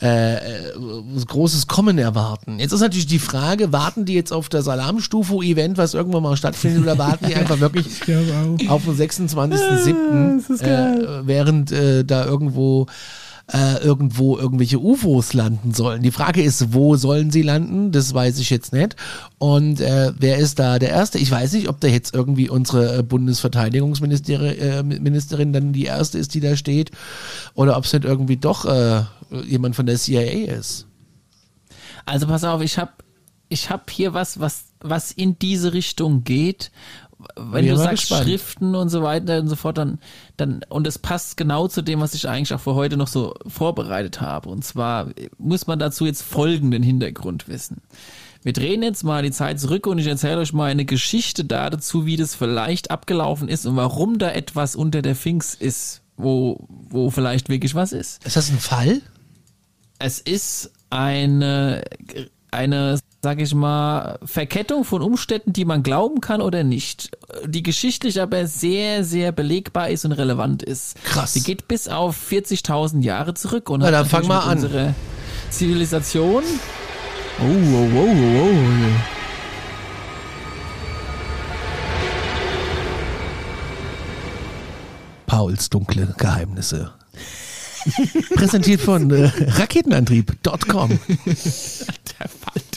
äh, 0.00 0.36
äh, 0.36 0.72
großes 1.26 1.66
Kommen 1.66 1.98
erwarten. 1.98 2.58
Jetzt 2.58 2.72
ist 2.72 2.80
natürlich 2.80 3.06
die 3.06 3.18
Frage, 3.18 3.72
warten 3.72 4.04
die 4.04 4.14
jetzt 4.14 4.32
auf 4.32 4.48
das 4.48 4.68
Alarmstufe-Event, 4.68 5.76
was 5.78 5.94
irgendwann 5.94 6.22
mal 6.22 6.36
stattfindet, 6.36 6.82
oder 6.82 6.98
warten 6.98 7.26
die 7.26 7.34
einfach 7.34 7.60
wirklich 7.60 7.86
auf 8.68 8.84
den 8.84 8.96
26.07., 8.96 10.62
äh, 10.62 11.26
während 11.26 11.72
äh, 11.72 12.04
da 12.04 12.24
irgendwo 12.24 12.86
äh, 13.52 13.82
irgendwo 13.82 14.36
irgendwelche 14.36 14.78
UFOs 14.78 15.32
landen 15.32 15.72
sollen. 15.72 16.02
Die 16.02 16.10
Frage 16.10 16.42
ist, 16.42 16.74
wo 16.74 16.96
sollen 16.96 17.30
sie 17.30 17.42
landen? 17.42 17.92
Das 17.92 18.14
weiß 18.14 18.38
ich 18.38 18.50
jetzt 18.50 18.72
nicht. 18.72 18.96
Und 19.38 19.80
äh, 19.80 20.12
wer 20.18 20.38
ist 20.38 20.58
da 20.58 20.78
der 20.78 20.90
Erste? 20.90 21.18
Ich 21.18 21.30
weiß 21.30 21.52
nicht, 21.54 21.68
ob 21.68 21.80
da 21.80 21.88
jetzt 21.88 22.14
irgendwie 22.14 22.48
unsere 22.48 22.98
äh, 22.98 23.02
Bundesverteidigungsministerin 23.02 25.48
äh, 25.48 25.52
dann 25.52 25.72
die 25.72 25.84
Erste 25.84 26.18
ist, 26.18 26.34
die 26.34 26.40
da 26.40 26.56
steht, 26.56 26.90
oder 27.54 27.76
ob 27.76 27.84
es 27.84 27.92
nicht 27.92 28.04
irgendwie 28.04 28.36
doch 28.36 28.64
äh, 28.64 29.02
jemand 29.46 29.76
von 29.76 29.86
der 29.86 29.96
CIA 29.96 30.56
ist. 30.56 30.86
Also 32.04 32.26
pass 32.26 32.44
auf, 32.44 32.62
ich 32.62 32.78
habe 32.78 32.92
ich 33.48 33.70
hab 33.70 33.90
hier 33.90 34.14
was, 34.14 34.40
was, 34.40 34.64
was 34.80 35.12
in 35.12 35.38
diese 35.38 35.72
Richtung 35.72 36.24
geht 36.24 36.72
wenn 37.36 37.66
du 37.66 37.76
sagst 37.76 38.02
gespannt. 38.02 38.24
Schriften 38.24 38.74
und 38.74 38.88
so 38.88 39.02
weiter 39.02 39.40
und 39.40 39.48
so 39.48 39.56
fort, 39.56 39.78
dann, 39.78 39.98
dann, 40.36 40.64
und 40.68 40.86
es 40.86 40.98
passt 40.98 41.36
genau 41.36 41.68
zu 41.68 41.82
dem, 41.82 42.00
was 42.00 42.14
ich 42.14 42.28
eigentlich 42.28 42.54
auch 42.54 42.60
für 42.60 42.74
heute 42.74 42.96
noch 42.96 43.08
so 43.08 43.34
vorbereitet 43.46 44.20
habe. 44.20 44.48
Und 44.48 44.64
zwar 44.64 45.10
muss 45.38 45.66
man 45.66 45.78
dazu 45.78 46.06
jetzt 46.06 46.22
folgenden 46.22 46.82
Hintergrund 46.82 47.48
wissen. 47.48 47.82
Wir 48.42 48.52
drehen 48.52 48.82
jetzt 48.82 49.04
mal 49.04 49.22
die 49.22 49.30
Zeit 49.30 49.60
zurück 49.60 49.86
und 49.86 49.98
ich 49.98 50.06
erzähle 50.06 50.38
euch 50.38 50.52
mal 50.52 50.70
eine 50.70 50.84
Geschichte 50.84 51.44
dazu, 51.44 52.06
wie 52.06 52.16
das 52.16 52.34
vielleicht 52.34 52.90
abgelaufen 52.90 53.48
ist 53.48 53.66
und 53.66 53.76
warum 53.76 54.18
da 54.18 54.30
etwas 54.30 54.74
unter 54.74 55.00
der 55.00 55.14
Finks 55.14 55.54
ist, 55.54 56.02
wo, 56.16 56.66
wo 56.68 57.10
vielleicht 57.10 57.48
wirklich 57.48 57.74
was 57.74 57.92
ist. 57.92 58.24
Ist 58.24 58.36
das 58.36 58.50
ein 58.50 58.58
Fall? 58.58 59.00
Es 60.00 60.18
ist 60.18 60.72
eine, 60.90 61.84
eine 62.50 62.98
sag 63.24 63.40
ich 63.40 63.54
mal, 63.54 64.18
Verkettung 64.24 64.82
von 64.84 65.00
Umständen, 65.00 65.52
die 65.52 65.64
man 65.64 65.84
glauben 65.84 66.20
kann 66.20 66.40
oder 66.40 66.64
nicht, 66.64 67.16
die 67.46 67.62
geschichtlich 67.62 68.20
aber 68.20 68.48
sehr, 68.48 69.04
sehr 69.04 69.30
belegbar 69.30 69.90
ist 69.90 70.04
und 70.04 70.10
relevant 70.10 70.64
ist. 70.64 70.96
Krass. 71.04 71.32
Die 71.34 71.42
geht 71.42 71.68
bis 71.68 71.86
auf 71.86 72.16
40.000 72.30 73.02
Jahre 73.02 73.34
zurück 73.34 73.70
und 73.70 73.80
Na, 73.80 73.86
hat 73.86 73.94
dann 73.94 74.06
fang 74.06 74.26
mal 74.26 74.40
an. 74.40 74.56
unsere 74.56 74.94
Zivilisation. 75.50 76.42
Oh, 77.38 77.44
oh, 77.44 77.88
oh, 77.94 78.08
oh, 78.08 78.44
oh. 78.44 78.76
Pauls 85.26 85.70
dunkle 85.70 86.12
Geheimnisse. 86.18 86.92
Präsentiert 88.34 88.80
von 88.80 89.10
äh, 89.10 89.30
Raketenantrieb.com. 89.58 90.98
Der 91.26 92.28
Falter. 92.28 92.71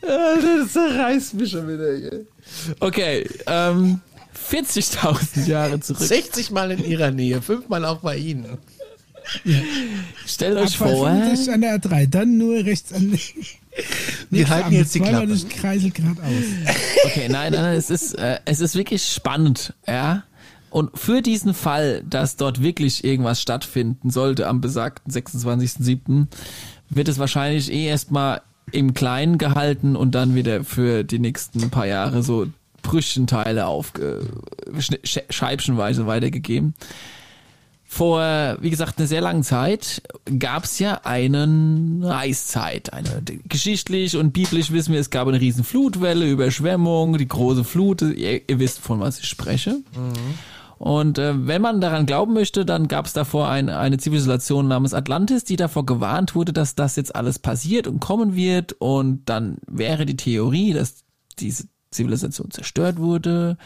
Das 0.00 0.72
zerreißt 0.72 1.34
mich 1.34 1.50
schon 1.50 1.68
wieder 1.68 1.96
hier. 1.96 2.26
Okay, 2.80 3.28
ähm, 3.46 4.00
40.000 4.50 5.46
Jahre 5.46 5.80
zurück. 5.80 6.02
60 6.02 6.50
Mal 6.50 6.72
in 6.72 6.84
ihrer 6.84 7.10
Nähe, 7.10 7.42
fünfmal 7.42 7.84
auch 7.84 7.98
bei 7.98 8.16
Ihnen. 8.16 8.58
Ja. 9.44 9.58
Stellt 10.26 10.56
euch 10.56 10.76
vor. 10.76 11.06
an 11.06 11.60
der 11.60 11.80
A3, 11.80 12.06
dann 12.06 12.38
nur 12.38 12.64
rechts 12.64 12.92
an. 12.92 13.18
Wir 14.30 14.48
halten 14.48 14.72
jetzt 14.72 14.94
die 14.94 15.00
Klappe. 15.00 15.32
Ich 15.32 15.48
kreisel 15.48 15.90
gerade 15.90 16.20
aus. 16.22 16.74
Okay, 17.04 17.28
nein, 17.28 17.52
nein, 17.52 17.76
es 17.76 17.90
ist, 17.90 18.14
äh, 18.14 18.40
es 18.44 18.60
ist 18.60 18.74
wirklich 18.74 19.04
spannend, 19.04 19.74
ja. 19.86 20.24
Und 20.70 20.98
für 20.98 21.22
diesen 21.22 21.54
Fall, 21.54 22.02
dass 22.08 22.36
dort 22.36 22.62
wirklich 22.62 23.04
irgendwas 23.04 23.40
stattfinden 23.40 24.10
sollte 24.10 24.46
am 24.46 24.60
besagten 24.60 25.12
26.07., 25.12 26.26
wird 26.90 27.08
es 27.08 27.18
wahrscheinlich 27.18 27.72
eh 27.72 27.86
erstmal 27.86 28.42
im 28.72 28.94
Kleinen 28.94 29.38
gehalten 29.38 29.96
und 29.96 30.14
dann 30.14 30.34
wieder 30.34 30.64
für 30.64 31.04
die 31.04 31.18
nächsten 31.18 31.70
paar 31.70 31.86
Jahre 31.86 32.22
so 32.22 32.46
Brüschenteile 32.82 33.66
auf 33.66 33.92
scheibchenweise 35.04 36.06
weitergegeben. 36.06 36.74
Vor, 37.90 38.58
wie 38.60 38.68
gesagt, 38.68 38.98
einer 38.98 39.08
sehr 39.08 39.22
langen 39.22 39.42
Zeit 39.42 40.02
gab 40.38 40.64
es 40.64 40.78
ja 40.78 41.00
eine 41.04 42.02
Eiszeit. 42.10 42.92
Eine, 42.92 43.22
geschichtlich 43.48 44.14
und 44.16 44.32
biblisch 44.32 44.70
wissen 44.72 44.92
wir, 44.92 45.00
es 45.00 45.08
gab 45.08 45.26
eine 45.26 45.40
riesen 45.40 45.64
Flutwelle, 45.64 46.28
Überschwemmung, 46.28 47.16
die 47.16 47.26
große 47.26 47.64
Flut. 47.64 48.02
Ihr, 48.02 48.42
ihr 48.46 48.58
wisst, 48.58 48.80
von 48.80 49.00
was 49.00 49.18
ich 49.18 49.26
spreche. 49.26 49.70
Mhm. 49.96 50.34
Und 50.78 51.18
äh, 51.18 51.46
wenn 51.46 51.60
man 51.60 51.80
daran 51.80 52.06
glauben 52.06 52.34
möchte, 52.34 52.64
dann 52.64 52.88
gab 52.88 53.06
es 53.06 53.12
davor 53.12 53.48
ein, 53.48 53.68
eine 53.68 53.98
Zivilisation 53.98 54.68
namens 54.68 54.94
Atlantis, 54.94 55.44
die 55.44 55.56
davor 55.56 55.84
gewarnt 55.84 56.34
wurde, 56.34 56.52
dass 56.52 56.74
das 56.74 56.96
jetzt 56.96 57.16
alles 57.16 57.38
passiert 57.38 57.86
und 57.86 58.00
kommen 58.00 58.36
wird. 58.36 58.74
Und 58.74 59.24
dann 59.26 59.58
wäre 59.66 60.06
die 60.06 60.16
Theorie, 60.16 60.72
dass 60.72 61.04
diese 61.38 61.64
Zivilisation 61.90 62.50
zerstört 62.50 62.98
wurde, 62.98 63.56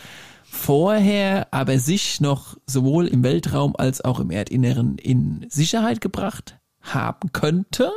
vorher 0.44 1.48
aber 1.52 1.78
sich 1.78 2.20
noch 2.20 2.56
sowohl 2.66 3.06
im 3.08 3.22
Weltraum 3.22 3.74
als 3.76 4.02
auch 4.02 4.20
im 4.20 4.30
Erdinneren 4.30 4.96
in 4.96 5.46
Sicherheit 5.48 6.00
gebracht 6.00 6.58
haben 6.80 7.32
könnte. 7.32 7.90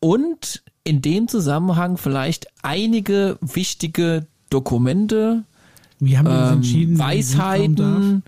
Und 0.00 0.62
in 0.84 1.00
dem 1.00 1.28
Zusammenhang 1.28 1.96
vielleicht 1.96 2.48
einige 2.62 3.38
wichtige 3.40 4.26
Dokumente 4.50 5.44
wir 6.04 6.18
haben 6.18 6.26
uns 6.26 6.48
ähm, 6.48 6.56
entschieden, 6.56 6.98
Weisheiten, 6.98 8.24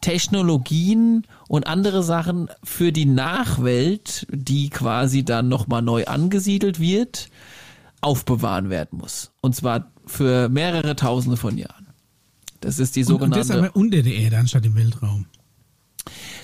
Technologien 0.00 1.24
und 1.46 1.68
andere 1.68 2.02
Sachen 2.02 2.48
für 2.64 2.90
die 2.90 3.06
Nachwelt, 3.06 4.26
die 4.30 4.70
quasi 4.70 5.24
dann 5.24 5.48
nochmal 5.48 5.82
neu 5.82 6.04
angesiedelt 6.06 6.80
wird, 6.80 7.28
aufbewahren 8.00 8.70
werden 8.70 8.98
muss. 8.98 9.30
Und 9.40 9.54
zwar 9.54 9.92
für 10.04 10.48
mehrere 10.48 10.96
Tausende 10.96 11.36
von 11.36 11.56
Jahren. 11.56 11.86
Das 12.60 12.80
ist 12.80 12.96
die 12.96 13.04
sogenannte. 13.04 13.38
Und, 13.38 13.42
und 13.42 13.50
das 13.50 13.56
aber 13.56 13.76
unter 13.76 14.02
der 14.02 14.14
Erde 14.14 14.38
anstatt 14.38 14.66
im 14.66 14.74
Weltraum. 14.74 15.26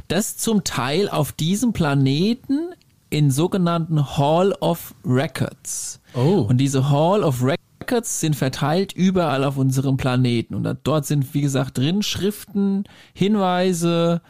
Das 0.06 0.36
zum 0.36 0.62
Teil 0.62 1.08
auf 1.08 1.32
diesem 1.32 1.72
Planeten 1.72 2.70
in 3.10 3.32
sogenannten 3.32 4.16
Hall 4.16 4.52
of 4.60 4.94
Records. 5.04 6.00
Oh. 6.14 6.46
Und 6.48 6.58
diese 6.58 6.88
Hall 6.88 7.24
of 7.24 7.42
Records 7.42 7.58
Records 7.88 8.20
sind 8.20 8.36
verteilt 8.36 8.92
überall 8.92 9.44
auf 9.44 9.56
unserem 9.56 9.96
Planeten. 9.96 10.54
Und 10.54 10.78
dort 10.84 11.06
sind, 11.06 11.32
wie 11.34 11.40
gesagt, 11.40 11.78
drin 11.78 12.02
Schriften, 12.02 12.84
Hinweise, 13.14 14.20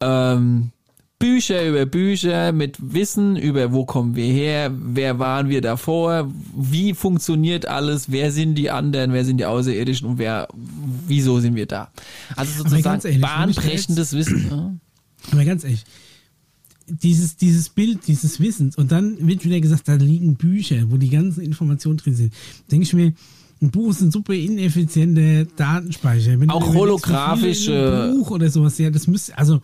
ähm, 0.00 0.70
Bücher 1.18 1.66
über 1.68 1.84
Bücher 1.84 2.52
mit 2.52 2.78
Wissen 2.80 3.36
über 3.36 3.74
wo 3.74 3.84
kommen 3.84 4.16
wir 4.16 4.24
her, 4.24 4.72
wer 4.72 5.18
waren 5.18 5.50
wir 5.50 5.60
davor, 5.60 6.30
wie 6.56 6.94
funktioniert 6.94 7.66
alles, 7.66 8.10
wer 8.10 8.32
sind 8.32 8.54
die 8.54 8.70
anderen, 8.70 9.12
wer 9.12 9.26
sind 9.26 9.36
die 9.36 9.44
Außerirdischen 9.44 10.08
und 10.08 10.18
wer, 10.18 10.48
wieso 11.06 11.38
sind 11.40 11.56
wir 11.56 11.66
da. 11.66 11.90
Also 12.36 12.62
sozusagen 12.62 13.02
ehrlich, 13.04 13.20
bahnbrechendes 13.20 14.14
Wissen. 14.14 14.80
Aber 15.30 15.44
ganz 15.44 15.64
ehrlich, 15.64 15.84
dieses, 16.90 17.36
dieses 17.36 17.68
Bild, 17.68 18.06
dieses 18.06 18.40
Wissens 18.40 18.76
und 18.76 18.92
dann 18.92 19.26
wird 19.26 19.44
wieder 19.44 19.60
gesagt, 19.60 19.88
da 19.88 19.94
liegen 19.94 20.34
Bücher, 20.34 20.90
wo 20.90 20.96
die 20.96 21.10
ganzen 21.10 21.42
Informationen 21.42 21.98
drin 21.98 22.14
sind. 22.14 22.32
Denke 22.70 22.84
ich 22.84 22.92
mir, 22.92 23.12
ein 23.62 23.70
Buch 23.70 23.90
ist 23.90 24.00
ein 24.00 24.10
super 24.10 24.32
ineffizienter 24.32 25.44
Datenspeicher. 25.44 26.40
Wenn 26.40 26.50
auch 26.50 26.74
holographische 26.74 28.12
Buch 28.14 28.30
oder 28.30 28.48
sowas, 28.50 28.78
ja, 28.78 28.90
das 28.90 29.06
müsste, 29.06 29.36
also 29.36 29.60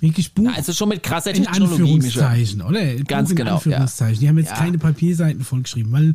wirklich 0.00 0.32
Buch. 0.32 0.50
Also 0.54 0.72
schon 0.72 0.88
mit 0.88 1.02
krasser 1.02 1.34
in 1.34 1.46
Anführungszeichen, 1.46 2.62
oder? 2.62 2.94
Ganz 3.04 3.30
Buch 3.30 3.36
genau. 3.36 3.54
Anführungszeichen. 3.56 4.14
Ja. 4.14 4.20
Die 4.20 4.28
haben 4.28 4.38
jetzt 4.38 4.50
ja. 4.50 4.56
keine 4.56 4.78
Papierseiten 4.78 5.44
vollgeschrieben, 5.44 5.92
weil 5.92 6.14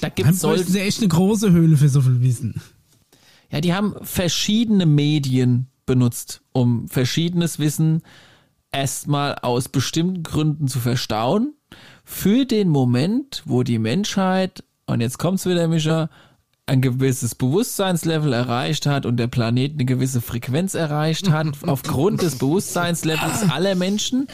da 0.00 0.08
gibt's 0.08 0.40
sie 0.40 0.80
echt 0.80 0.98
eine 0.98 1.08
große 1.08 1.52
Höhle 1.52 1.76
für 1.76 1.88
so 1.88 2.00
viel 2.00 2.20
Wissen. 2.20 2.60
Ja, 3.50 3.60
die 3.60 3.74
haben 3.74 3.94
verschiedene 4.02 4.86
Medien 4.86 5.66
benutzt, 5.84 6.40
um 6.52 6.88
verschiedenes 6.88 7.58
Wissen 7.58 8.02
erstmal 8.72 9.36
aus 9.36 9.68
bestimmten 9.68 10.22
Gründen 10.22 10.68
zu 10.68 10.80
verstauen, 10.80 11.54
für 12.04 12.44
den 12.44 12.68
Moment, 12.68 13.42
wo 13.44 13.62
die 13.62 13.78
Menschheit, 13.78 14.64
und 14.86 15.00
jetzt 15.00 15.18
kommt's 15.18 15.46
wieder, 15.46 15.68
Mischa, 15.68 16.08
ein 16.64 16.80
gewisses 16.80 17.34
Bewusstseinslevel 17.34 18.32
erreicht 18.32 18.86
hat 18.86 19.04
und 19.04 19.16
der 19.16 19.26
Planet 19.26 19.72
eine 19.72 19.84
gewisse 19.84 20.20
Frequenz 20.20 20.74
erreicht 20.74 21.30
hat, 21.30 21.48
aufgrund 21.66 22.22
des 22.22 22.38
Bewusstseinslevels 22.38 23.50
aller 23.50 23.74
Menschen, 23.74 24.28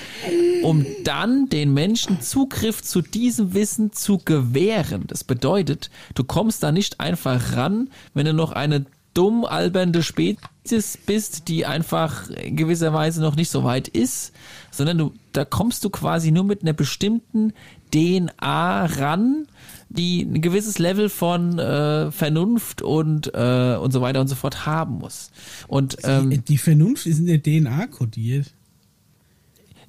um 0.62 0.84
dann 1.04 1.48
den 1.48 1.72
Menschen 1.72 2.20
Zugriff 2.20 2.82
zu 2.82 3.00
diesem 3.00 3.54
Wissen 3.54 3.92
zu 3.92 4.18
gewähren. 4.18 5.04
Das 5.06 5.24
bedeutet, 5.24 5.90
du 6.14 6.22
kommst 6.22 6.62
da 6.62 6.70
nicht 6.70 7.00
einfach 7.00 7.56
ran, 7.56 7.88
wenn 8.12 8.26
du 8.26 8.34
noch 8.34 8.52
eine 8.52 8.84
dumm 9.14 9.44
albernde 9.44 10.02
Spezies 10.02 10.98
bist, 11.06 11.48
die 11.48 11.66
einfach 11.66 12.30
in 12.30 12.56
gewisser 12.56 12.92
Weise 12.92 13.20
noch 13.20 13.36
nicht 13.36 13.50
so 13.50 13.64
weit 13.64 13.88
ist, 13.88 14.32
sondern 14.70 14.98
du, 14.98 15.14
da 15.32 15.44
kommst 15.44 15.84
du 15.84 15.90
quasi 15.90 16.30
nur 16.30 16.44
mit 16.44 16.62
einer 16.62 16.72
bestimmten 16.72 17.52
DNA 17.92 18.86
ran, 18.86 19.46
die 19.88 20.22
ein 20.22 20.40
gewisses 20.40 20.78
Level 20.78 21.08
von 21.08 21.58
äh, 21.58 22.12
Vernunft 22.12 22.82
und 22.82 23.32
äh, 23.34 23.76
und 23.76 23.92
so 23.92 24.00
weiter 24.00 24.20
und 24.20 24.28
so 24.28 24.34
fort 24.34 24.66
haben 24.66 24.98
muss. 24.98 25.30
Und 25.66 25.96
ähm, 26.04 26.30
die, 26.30 26.38
die 26.38 26.58
Vernunft 26.58 27.06
ist 27.06 27.18
in 27.18 27.26
der 27.26 27.42
DNA 27.42 27.86
kodiert. 27.86 28.52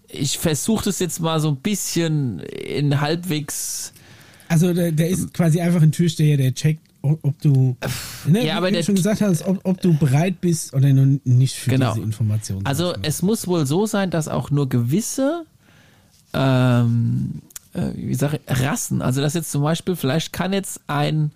ich 0.08 0.38
versuche 0.38 0.86
das 0.86 1.00
jetzt 1.00 1.20
mal 1.20 1.40
so 1.40 1.50
ein 1.50 1.58
bisschen 1.58 2.40
in 2.40 3.02
halbwegs 3.02 3.94
Also 4.48 4.74
der, 4.74 4.92
der 4.92 5.10
ist 5.10 5.34
quasi 5.34 5.60
einfach 5.60 5.82
ein 5.82 5.92
Türsteher, 5.92 6.38
der 6.38 6.54
checkt, 6.54 6.89
ob, 7.02 7.20
ob 7.24 7.42
du, 7.42 7.76
ne, 8.28 8.46
Ja, 8.46 8.58
aber 8.58 8.68
du 8.68 8.74
der- 8.74 8.84
schon 8.84 8.96
gesagt 8.96 9.22
hast, 9.22 9.46
ob, 9.48 9.60
ob 9.64 9.80
du 9.82 9.94
bereit 9.98 10.42
bist 10.42 10.74
oder 10.74 10.90
nicht 10.94 11.56
für 11.56 11.70
Genau. 11.72 11.94
diese 11.94 12.04
Information. 12.06 12.66
Also 12.66 12.94
es 13.02 13.22
muss 13.22 13.48
wohl 13.48 13.66
so 13.66 13.86
sein, 13.86 14.10
dass 14.10 14.28
auch 14.28 14.52
nur 14.52 14.68
gewisse, 14.70 15.46
ähm, 16.34 17.42
äh, 17.74 17.92
wie 17.96 18.16
sage 18.16 18.40
ich, 18.46 18.62
Rassen, 18.62 19.02
also 19.02 19.22
dass 19.22 19.34
jetzt 19.34 19.52
zum 19.52 19.62
Beispiel, 19.64 19.96
vielleicht 19.96 20.34
kann 20.34 20.54
jetzt 20.54 20.82
ein, 20.88 21.32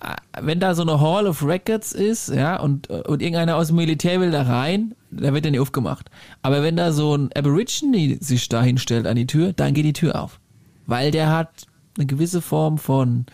äh, 0.00 0.14
wenn 0.40 0.60
da 0.60 0.74
so 0.74 0.82
eine 0.82 1.00
Hall 1.00 1.26
of 1.26 1.44
Records 1.44 1.92
ist, 1.92 2.28
ja, 2.28 2.58
und, 2.60 2.90
äh, 2.90 3.00
und 3.02 3.22
irgendeiner 3.22 3.56
aus 3.56 3.68
dem 3.68 3.76
Militär 3.76 4.20
will 4.20 4.30
da 4.30 4.42
rein, 4.42 4.94
da 5.10 5.32
wird 5.32 5.44
der 5.44 5.52
nicht 5.52 5.60
aufgemacht. 5.60 6.10
Aber 6.42 6.62
wenn 6.62 6.76
da 6.76 6.92
so 6.92 7.14
ein 7.16 7.30
Aborigine 7.34 8.18
sich 8.20 8.48
da 8.48 8.62
hinstellt 8.62 9.06
an 9.06 9.16
die 9.16 9.26
Tür, 9.26 9.52
dann 9.52 9.74
geht 9.74 9.84
die 9.86 9.92
Tür 9.92 10.22
auf. 10.22 10.38
Weil 10.86 11.10
der 11.10 11.30
hat 11.30 11.66
eine 11.96 12.06
gewisse 12.06 12.40
Form 12.42 12.78
von 12.78 13.26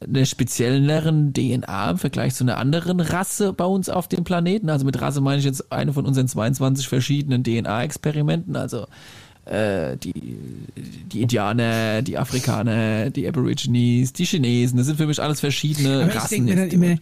einer 0.00 0.24
spezielleren 0.24 1.32
DNA 1.32 1.90
im 1.90 1.98
Vergleich 1.98 2.34
zu 2.34 2.44
einer 2.44 2.58
anderen 2.58 3.00
Rasse 3.00 3.52
bei 3.52 3.64
uns 3.64 3.88
auf 3.88 4.08
dem 4.08 4.24
Planeten. 4.24 4.70
Also 4.70 4.84
mit 4.84 5.00
Rasse 5.00 5.20
meine 5.20 5.38
ich 5.38 5.44
jetzt 5.44 5.72
eine 5.72 5.92
von 5.92 6.06
unseren 6.06 6.28
22 6.28 6.88
verschiedenen 6.88 7.42
DNA-Experimenten. 7.42 8.54
Also 8.56 8.86
äh, 9.48 9.96
die, 9.96 10.12
die 11.10 11.22
Indianer, 11.22 12.02
die 12.02 12.18
Afrikaner, 12.18 13.10
die 13.10 13.26
Aborigines, 13.26 14.12
die 14.12 14.24
Chinesen. 14.24 14.76
Das 14.76 14.86
sind 14.86 14.96
für 14.96 15.06
mich 15.06 15.20
alles 15.20 15.40
verschiedene 15.40 16.02
Aber 16.02 16.08
ich 16.08 16.16
Rassen. 16.16 16.46
denke 16.46 16.74
immer, 16.74 16.96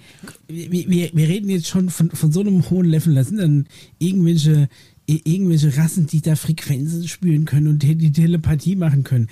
wir, 0.49 1.13
wir, 1.13 1.29
reden 1.29 1.51
jetzt 1.51 1.67
schon 1.69 1.91
von, 1.91 2.11
von 2.11 2.33
so 2.33 2.41
einem 2.41 2.69
hohen 2.71 2.87
Level, 2.87 3.15
da 3.15 3.25
sind 3.25 3.39
dann 3.39 3.67
irgendwelche, 3.99 4.69
irgendwelche 5.07 5.77
Rassen, 5.77 6.07
die 6.07 6.21
da 6.21 6.37
Frequenzen 6.37 7.07
spüren 7.09 7.45
können 7.45 7.67
und 7.67 7.83
die 7.83 8.13
Telepathie 8.13 8.77
machen 8.77 9.03
können. 9.03 9.29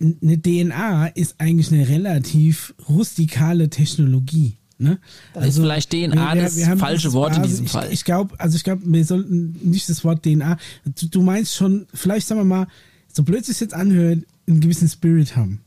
Eine 0.00 0.40
DNA 0.40 1.08
ist 1.08 1.34
eigentlich 1.38 1.70
eine 1.72 1.88
relativ 1.88 2.74
rustikale 2.88 3.68
Technologie. 3.68 4.56
Ne? 4.78 4.98
Das 5.34 5.48
ist 5.48 5.58
vielleicht 5.58 5.90
DNA 5.90 6.34
das 6.36 6.58
falsche 6.78 7.08
dieses 7.08 7.12
Wort 7.12 7.36
in 7.36 7.42
diesem 7.42 7.66
ich, 7.66 7.72
Fall. 7.72 7.92
Ich 7.92 8.04
glaube, 8.04 8.34
also 8.40 8.56
ich 8.56 8.64
glaube, 8.64 8.82
wir 8.86 9.04
sollten 9.04 9.58
nicht 9.62 9.90
das 9.90 10.04
Wort 10.04 10.22
DNA. 10.22 10.56
Du, 10.86 11.06
du 11.06 11.22
meinst 11.22 11.54
schon, 11.54 11.86
vielleicht 11.92 12.26
sagen 12.26 12.40
wir 12.40 12.46
mal, 12.46 12.66
so 13.12 13.22
blöd 13.22 13.46
es 13.46 13.60
jetzt 13.60 13.74
anhört, 13.74 14.20
einen 14.48 14.60
gewissen 14.60 14.88
Spirit 14.88 15.36
haben. 15.36 15.60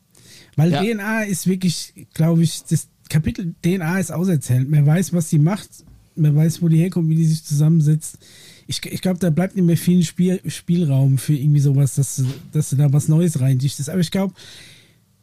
Weil 0.55 0.71
Ja. 0.71 0.83
DNA 0.83 1.23
ist 1.23 1.45
wirklich, 1.45 1.93
glaube 2.13 2.43
ich, 2.43 2.63
das 2.63 2.87
Kapitel 3.09 3.53
DNA 3.61 3.99
ist 3.99 4.11
auserzählt. 4.11 4.67
Man 4.67 4.85
weiß, 4.85 5.13
was 5.13 5.29
sie 5.29 5.39
macht, 5.39 5.69
man 6.15 6.35
weiß, 6.35 6.63
wo 6.63 6.67
die 6.67 6.77
herkommt, 6.77 7.09
wie 7.09 7.15
die 7.15 7.25
sich 7.25 7.43
zusammensetzt. 7.43 8.17
Ich, 8.83 8.91
ich 8.91 9.01
glaube, 9.01 9.19
da 9.19 9.29
bleibt 9.29 9.55
nicht 9.55 9.65
mehr 9.65 9.77
viel 9.77 10.03
Spiel, 10.03 10.41
Spielraum 10.47 11.17
für 11.17 11.33
irgendwie 11.35 11.59
sowas, 11.59 11.95
dass, 11.95 12.15
du- 12.17 12.25
dass 12.51 12.69
du 12.71 12.75
da 12.75 12.91
was 12.91 13.07
Neues 13.07 13.39
reindichtest. 13.39 13.89
Aber 13.89 13.99
ich 13.99 14.11
glaube, 14.11 14.33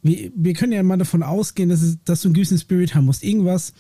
wir, 0.03 0.31
wir 0.35 0.55
können 0.55 0.73
ja 0.73 0.83
mal 0.83 0.97
davon 0.99 1.23
ausgehen, 1.23 1.69
dass, 1.69 1.83
es, 1.83 1.99
dass 2.05 2.23
du 2.23 2.29
einen 2.29 2.35
gewissen 2.35 2.59
Spirit 2.59 2.95
haben 2.95 3.07
musst. 3.07 3.23
Irgendwas, 3.25 3.73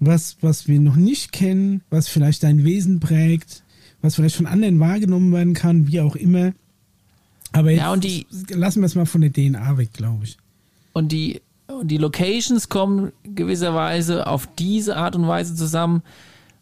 was, 0.00 0.36
was 0.40 0.68
wir 0.68 0.78
noch 0.80 0.96
nicht 0.96 1.32
kennen, 1.32 1.82
was 1.90 2.08
vielleicht 2.08 2.42
dein 2.42 2.64
Wesen 2.64 3.00
prägt, 3.00 3.62
was 4.00 4.14
vielleicht 4.14 4.36
von 4.36 4.46
anderen 4.46 4.78
wahrgenommen 4.78 5.32
werden 5.32 5.54
kann, 5.54 5.88
wie 5.88 6.00
auch 6.00 6.14
immer. 6.16 6.52
Aber 7.52 7.70
jetzt 7.70 7.80
Ja, 7.80 7.92
und 7.92 8.04
die- 8.04 8.26
lassen 8.50 8.80
wir 8.80 8.86
es 8.86 8.94
mal 8.94 9.06
von 9.06 9.20
der 9.20 9.32
DNA 9.32 9.76
weg, 9.78 9.92
glaube 9.92 10.24
ich. 10.24 10.36
und 10.92 11.12
die, 11.12 11.40
und 11.66 11.88
die 11.90 11.96
Locations 11.98 12.68
kommen 12.68 13.12
gewisserweise 13.24 14.26
auf 14.26 14.48
diese 14.58 14.96
Art 14.96 15.16
und 15.16 15.26
Weise 15.28 15.54
zusammen, 15.54 16.02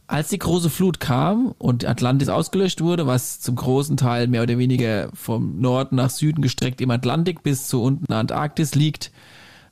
als 0.09 0.29
die 0.29 0.39
große 0.39 0.71
Flut 0.71 1.01
kam 1.01 1.55
und 1.59 1.85
Atlantis 1.85 2.29
ausgelöscht 2.29 2.81
wurde, 2.81 3.07
was 3.07 3.41
zum 3.41 3.57
großen 3.57 3.97
Teil 3.97 4.29
mehr 4.29 4.43
oder 4.43 4.59
weniger 4.59 5.11
vom 5.15 5.61
Norden 5.61 5.97
nach 5.97 6.11
Süden 6.11 6.43
gestreckt 6.43 6.81
im 6.81 6.91
Atlantik 6.91 7.43
bis 7.43 7.67
zu 7.67 7.83
unten 7.83 8.13
Antarktis 8.13 8.75
liegt, 8.75 9.11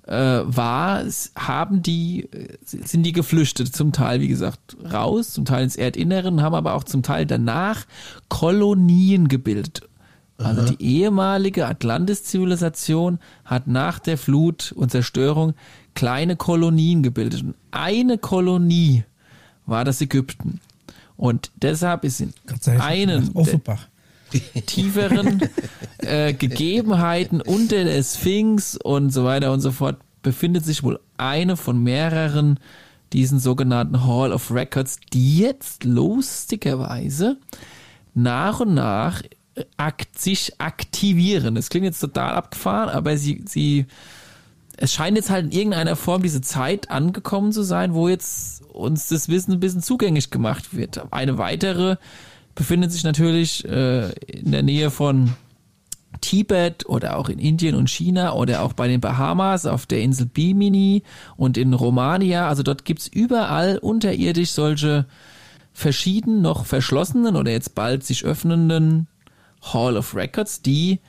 äh, 0.07 0.43
war, 0.45 1.05
haben 1.37 1.83
die, 1.83 2.29
äh, 2.33 2.57
sind 2.63 3.05
die 3.05 3.13
geflüchtet, 3.13 3.75
zum 3.75 3.93
Teil, 3.93 4.21
wie 4.21 4.29
gesagt, 4.29 4.77
raus, 4.93 5.33
zum 5.33 5.45
Teil 5.45 5.65
ins 5.65 5.77
Erdinneren, 5.77 6.43
haben 6.43 6.55
aber 6.55 6.75
auch 6.75 6.85
zum 6.85 7.03
Teil 7.03 7.27
danach 7.27 7.87
Kolonien 8.29 9.29
gebildet. 9.29 9.89
Also 10.37 10.63
die 10.63 10.83
ehemalige 10.83 11.67
Atlantis-Zivilisation 11.67 13.21
hat 13.45 13.69
nach 13.69 14.01
der 14.01 14.19
Flut 14.19 14.73
und 14.73 14.91
Zerstörung 14.91 15.55
kleine 15.95 16.35
Kolonien 16.35 17.05
gebildet. 17.05 17.45
Und 17.45 17.55
eine 17.71 18.19
Kolonie 18.19 19.05
war 19.67 19.85
das 19.85 20.01
Ägypten. 20.01 20.61
Und 21.17 21.51
deshalb 21.63 22.05
ist 22.05 22.21
in 22.21 22.35
einen 22.81 23.33
tieferen 24.67 25.43
äh, 25.99 26.33
Gegebenheiten 26.33 27.41
unter 27.41 27.85
der 27.85 28.03
Sphinx 28.03 28.77
und 28.77 29.11
so 29.11 29.25
weiter 29.25 29.53
und 29.53 29.61
so 29.61 29.71
fort 29.71 29.99
befindet 30.23 30.65
sich 30.65 30.83
wohl 30.83 30.99
eine 31.17 31.57
von 31.57 31.83
mehreren 31.83 32.59
diesen 33.13 33.39
sogenannten 33.39 34.05
Hall 34.05 34.33
of 34.33 34.51
Records, 34.51 34.99
die 35.13 35.39
jetzt 35.39 35.85
lustigerweise 35.85 37.37
nach 38.15 38.61
und 38.61 38.75
nach 38.75 39.23
äh, 39.55 39.65
akt 39.77 40.19
sich 40.19 40.61
aktivieren. 40.61 41.55
Das 41.55 41.69
klingt 41.69 41.85
jetzt 41.85 42.01
total 42.01 42.35
abgefahren, 42.35 42.89
aber 42.89 43.17
sie, 43.17 43.45
sie, 43.47 43.87
es 44.77 44.93
scheint 44.93 45.17
jetzt 45.17 45.31
halt 45.31 45.47
in 45.47 45.53
irgendeiner 45.53 45.95
Form 45.95 46.23
diese 46.23 46.41
Zeit 46.41 46.91
angekommen 46.91 47.53
zu 47.53 47.63
sein, 47.63 47.95
wo 47.95 48.09
jetzt 48.09 48.54
uns 48.75 49.09
das 49.09 49.29
Wissen 49.29 49.53
ein 49.53 49.61
bisschen 49.61 49.83
zugänglich 49.83 50.31
gemacht 50.31 50.77
wird. 50.77 51.13
Eine 51.13 51.39
weitere 51.39 51.97
befindet 52.55 52.93
sich 52.93 53.05
natürlich 53.05 53.65
äh, 53.65 54.11
in 54.27 54.53
der 54.53 54.63
Nähe 54.63 54.91
von 54.91 55.35
Tibet 56.21 56.87
oder 56.89 57.17
auch 57.17 57.29
in 57.29 57.39
Indien 57.39 57.75
und 57.75 57.91
China 57.91 58.33
oder 58.35 58.63
auch 58.63 58.73
bei 58.73 58.89
den 58.89 59.01
Bahamas 59.01 59.67
auf 59.67 59.87
der 59.87 60.01
Insel 60.01 60.27
Bimini 60.27 61.03
und 61.37 61.59
in 61.59 61.75
Romania. 61.75 62.49
Also 62.49 62.63
dort 62.63 62.85
gibt's 62.85 63.07
überall 63.07 63.79
unterirdisch 63.79 64.53
solche 64.53 65.07
verschieden 65.73 66.41
noch 66.41 66.67
verschlossenen 66.67 67.37
oder 67.37 67.51
jetzt 67.51 67.75
bald 67.75 68.05
sich 68.05 68.25
öffnenden 68.25 69.09
Hall 69.61 69.97
of 69.97 70.15
Records, 70.15 70.63
die 70.63 71.01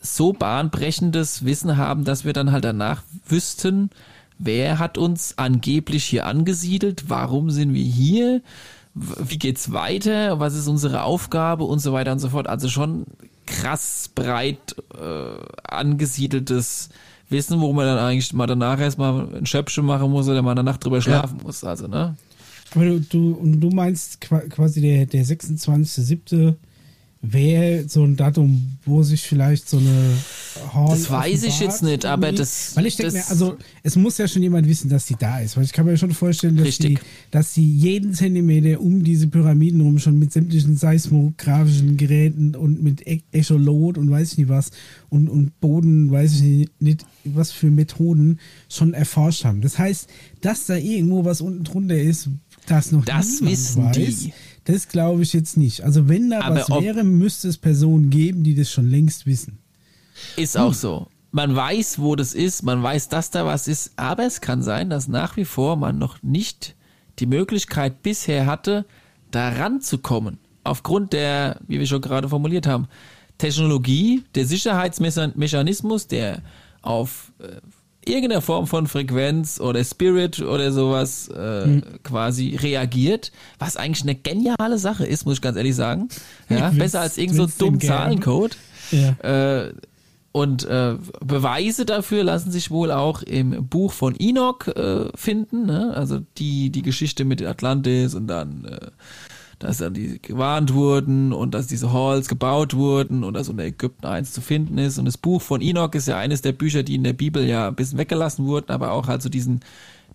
so 0.00 0.32
bahnbrechendes 0.32 1.44
Wissen 1.44 1.76
haben, 1.76 2.04
dass 2.04 2.24
wir 2.24 2.32
dann 2.32 2.52
halt 2.52 2.64
danach 2.64 3.02
wüssten, 3.26 3.90
wer 4.38 4.78
hat 4.78 4.98
uns 4.98 5.38
angeblich 5.38 6.04
hier 6.04 6.26
angesiedelt, 6.26 7.04
warum 7.08 7.50
sind 7.50 7.72
wir 7.74 7.82
hier, 7.84 8.42
wie 8.94 9.38
geht's 9.38 9.72
weiter, 9.72 10.40
was 10.40 10.54
ist 10.54 10.68
unsere 10.68 11.02
Aufgabe 11.02 11.64
und 11.64 11.78
so 11.80 11.92
weiter 11.92 12.12
und 12.12 12.18
so 12.18 12.30
fort. 12.30 12.46
Also 12.48 12.68
schon 12.68 13.04
krass 13.46 14.10
breit 14.14 14.76
äh, 14.98 15.38
angesiedeltes 15.68 16.88
Wissen, 17.28 17.60
wo 17.60 17.72
man 17.72 17.86
dann 17.86 17.98
eigentlich 17.98 18.32
mal 18.32 18.46
danach 18.46 18.78
erstmal 18.80 19.34
ein 19.34 19.46
Schöpfchen 19.46 19.84
machen 19.84 20.10
muss 20.10 20.28
oder 20.28 20.42
mal 20.42 20.54
danach 20.54 20.76
drüber 20.78 21.00
schlafen 21.02 21.40
muss. 21.42 21.64
Also, 21.64 21.88
ne? 21.88 22.14
Aber 22.74 22.84
du, 22.84 23.00
du, 23.00 23.32
und 23.34 23.60
du 23.60 23.70
meinst 23.70 24.20
qua- 24.20 24.40
quasi 24.48 24.80
der, 24.80 25.06
der 25.06 25.24
26.07. 25.24 26.54
wäre 27.22 27.88
so 27.88 28.04
ein 28.04 28.16
Datum, 28.16 28.76
wo 28.84 29.02
sich 29.02 29.22
vielleicht 29.22 29.68
so 29.68 29.78
eine 29.78 30.12
Hall 30.72 30.90
Das 30.90 31.10
weiß 31.10 31.42
ich 31.44 31.58
jetzt 31.60 31.82
nicht, 31.82 32.04
aber 32.04 32.30
das- 32.30 32.76
Weil 32.76 32.86
ich 32.86 32.96
denke 32.96 33.14
mir, 33.14 33.28
also 33.28 33.56
es 33.82 33.96
muss 33.96 34.16
ja 34.18 34.28
schon 34.28 34.42
jemand 34.42 34.68
wissen, 34.68 34.88
dass 34.88 35.06
die 35.06 35.16
da 35.18 35.40
ist. 35.40 35.56
Weil 35.56 35.64
ich 35.64 35.72
kann 35.72 35.86
mir 35.86 35.96
schon 35.96 36.12
vorstellen, 36.12 36.56
dass 36.56 36.78
die, 36.78 36.98
dass 37.30 37.54
die 37.54 37.70
jeden 37.76 38.14
Zentimeter 38.14 38.80
um 38.80 39.02
diese 39.02 39.26
Pyramiden 39.26 39.80
rum 39.80 39.98
schon 39.98 40.18
mit 40.18 40.32
sämtlichen 40.32 40.76
seismografischen 40.76 41.96
Geräten 41.96 42.54
und 42.54 42.82
mit 42.82 43.06
E- 43.06 43.22
Echolot 43.32 43.98
und 43.98 44.10
weiß 44.10 44.32
ich 44.32 44.38
nicht 44.38 44.48
was 44.48 44.70
und, 45.08 45.28
und 45.28 45.58
Boden, 45.60 46.10
weiß 46.10 46.40
ich 46.42 46.68
nicht, 46.78 47.04
was 47.24 47.50
für 47.50 47.70
Methoden 47.70 48.38
schon 48.68 48.94
erforscht 48.94 49.44
haben. 49.44 49.62
Das 49.62 49.78
heißt, 49.78 50.08
dass 50.42 50.66
da 50.66 50.76
irgendwo 50.76 51.24
was 51.24 51.40
unten 51.40 51.64
drunter 51.64 51.98
ist, 51.98 52.28
das 52.66 52.92
noch 52.92 53.04
Das 53.04 53.42
wissen 53.42 53.84
weiß, 53.84 53.96
die. 53.96 54.32
Das 54.66 54.88
glaube 54.88 55.22
ich 55.22 55.32
jetzt 55.32 55.56
nicht. 55.56 55.82
Also 55.82 56.08
wenn 56.08 56.30
da 56.30 56.40
Aber 56.42 56.56
was 56.56 56.68
wäre, 56.68 57.04
müsste 57.04 57.48
es 57.48 57.56
Personen 57.56 58.10
geben, 58.10 58.42
die 58.42 58.54
das 58.54 58.70
schon 58.70 58.88
längst 58.88 59.26
wissen. 59.26 59.58
Ist 60.36 60.56
auch 60.58 60.74
so. 60.74 61.08
man 61.30 61.54
weiß, 61.54 61.98
wo 62.00 62.16
das 62.16 62.34
ist, 62.34 62.62
man 62.62 62.82
weiß, 62.82 63.08
dass 63.08 63.30
da 63.30 63.46
was 63.46 63.68
ist, 63.68 63.92
aber 63.96 64.24
es 64.24 64.40
kann 64.40 64.62
sein, 64.62 64.90
dass 64.90 65.08
nach 65.08 65.36
wie 65.36 65.44
vor 65.44 65.76
man 65.76 65.98
noch 65.98 66.22
nicht 66.22 66.74
die 67.18 67.26
Möglichkeit 67.26 68.02
bisher 68.02 68.46
hatte, 68.46 68.86
da 69.30 69.50
ranzukommen. 69.50 70.38
Aufgrund 70.64 71.12
der, 71.12 71.60
wie 71.68 71.78
wir 71.78 71.86
schon 71.86 72.00
gerade 72.00 72.28
formuliert 72.28 72.66
haben, 72.66 72.88
Technologie, 73.38 74.24
der 74.34 74.46
Sicherheitsmechanismus, 74.46 76.08
der 76.08 76.42
auf 76.82 77.32
äh, 77.38 77.60
irgendeiner 78.06 78.40
Form 78.40 78.66
von 78.66 78.86
Frequenz 78.86 79.60
oder 79.60 79.84
Spirit 79.84 80.40
oder 80.40 80.72
sowas 80.72 81.28
äh, 81.28 81.66
mhm. 81.66 81.82
quasi 82.02 82.56
reagiert, 82.56 83.32
was 83.58 83.76
eigentlich 83.76 84.02
eine 84.02 84.14
geniale 84.14 84.78
Sache 84.78 85.06
ist, 85.06 85.26
muss 85.26 85.34
ich 85.36 85.42
ganz 85.42 85.56
ehrlich 85.56 85.74
sagen. 85.74 86.08
Ja, 86.48 86.70
besser 86.70 87.00
als 87.00 87.18
irgendein 87.18 87.48
so 87.48 87.64
dumm 87.66 87.80
Zahlencode. 87.80 88.56
Ja. 88.92 89.64
Äh, 89.64 89.72
und 90.36 90.64
äh, 90.66 90.96
Beweise 91.24 91.86
dafür 91.86 92.22
lassen 92.22 92.50
sich 92.50 92.70
wohl 92.70 92.90
auch 92.90 93.22
im 93.22 93.68
Buch 93.68 93.90
von 93.90 94.14
Enoch 94.18 94.66
äh, 94.66 95.06
finden. 95.14 95.64
Ne? 95.64 95.94
Also 95.96 96.20
die, 96.36 96.68
die 96.68 96.82
Geschichte 96.82 97.24
mit 97.24 97.42
Atlantis 97.42 98.14
und 98.14 98.26
dann, 98.26 98.66
äh, 98.66 98.90
dass 99.58 99.78
dann 99.78 99.94
die 99.94 100.20
gewarnt 100.20 100.74
wurden 100.74 101.32
und 101.32 101.54
dass 101.54 101.66
diese 101.66 101.92
Halls 101.92 102.28
gebaut 102.28 102.74
wurden 102.74 103.24
und 103.24 103.34
dass 103.34 103.48
unter 103.48 103.64
Ägypten 103.64 104.06
eins 104.06 104.32
zu 104.32 104.40
finden 104.40 104.76
ist. 104.78 104.98
Und 104.98 105.06
das 105.06 105.16
Buch 105.16 105.40
von 105.40 105.62
Enoch 105.62 105.94
ist 105.94 106.08
ja 106.08 106.18
eines 106.18 106.42
der 106.42 106.52
Bücher, 106.52 106.82
die 106.82 106.94
in 106.94 107.04
der 107.04 107.14
Bibel 107.14 107.44
ja 107.46 107.68
ein 107.68 107.74
bisschen 107.74 107.98
weggelassen 107.98 108.46
wurden, 108.46 108.70
aber 108.70 108.92
auch 108.92 109.08
halt 109.08 109.22
zu 109.22 109.30
diesen 109.30 109.60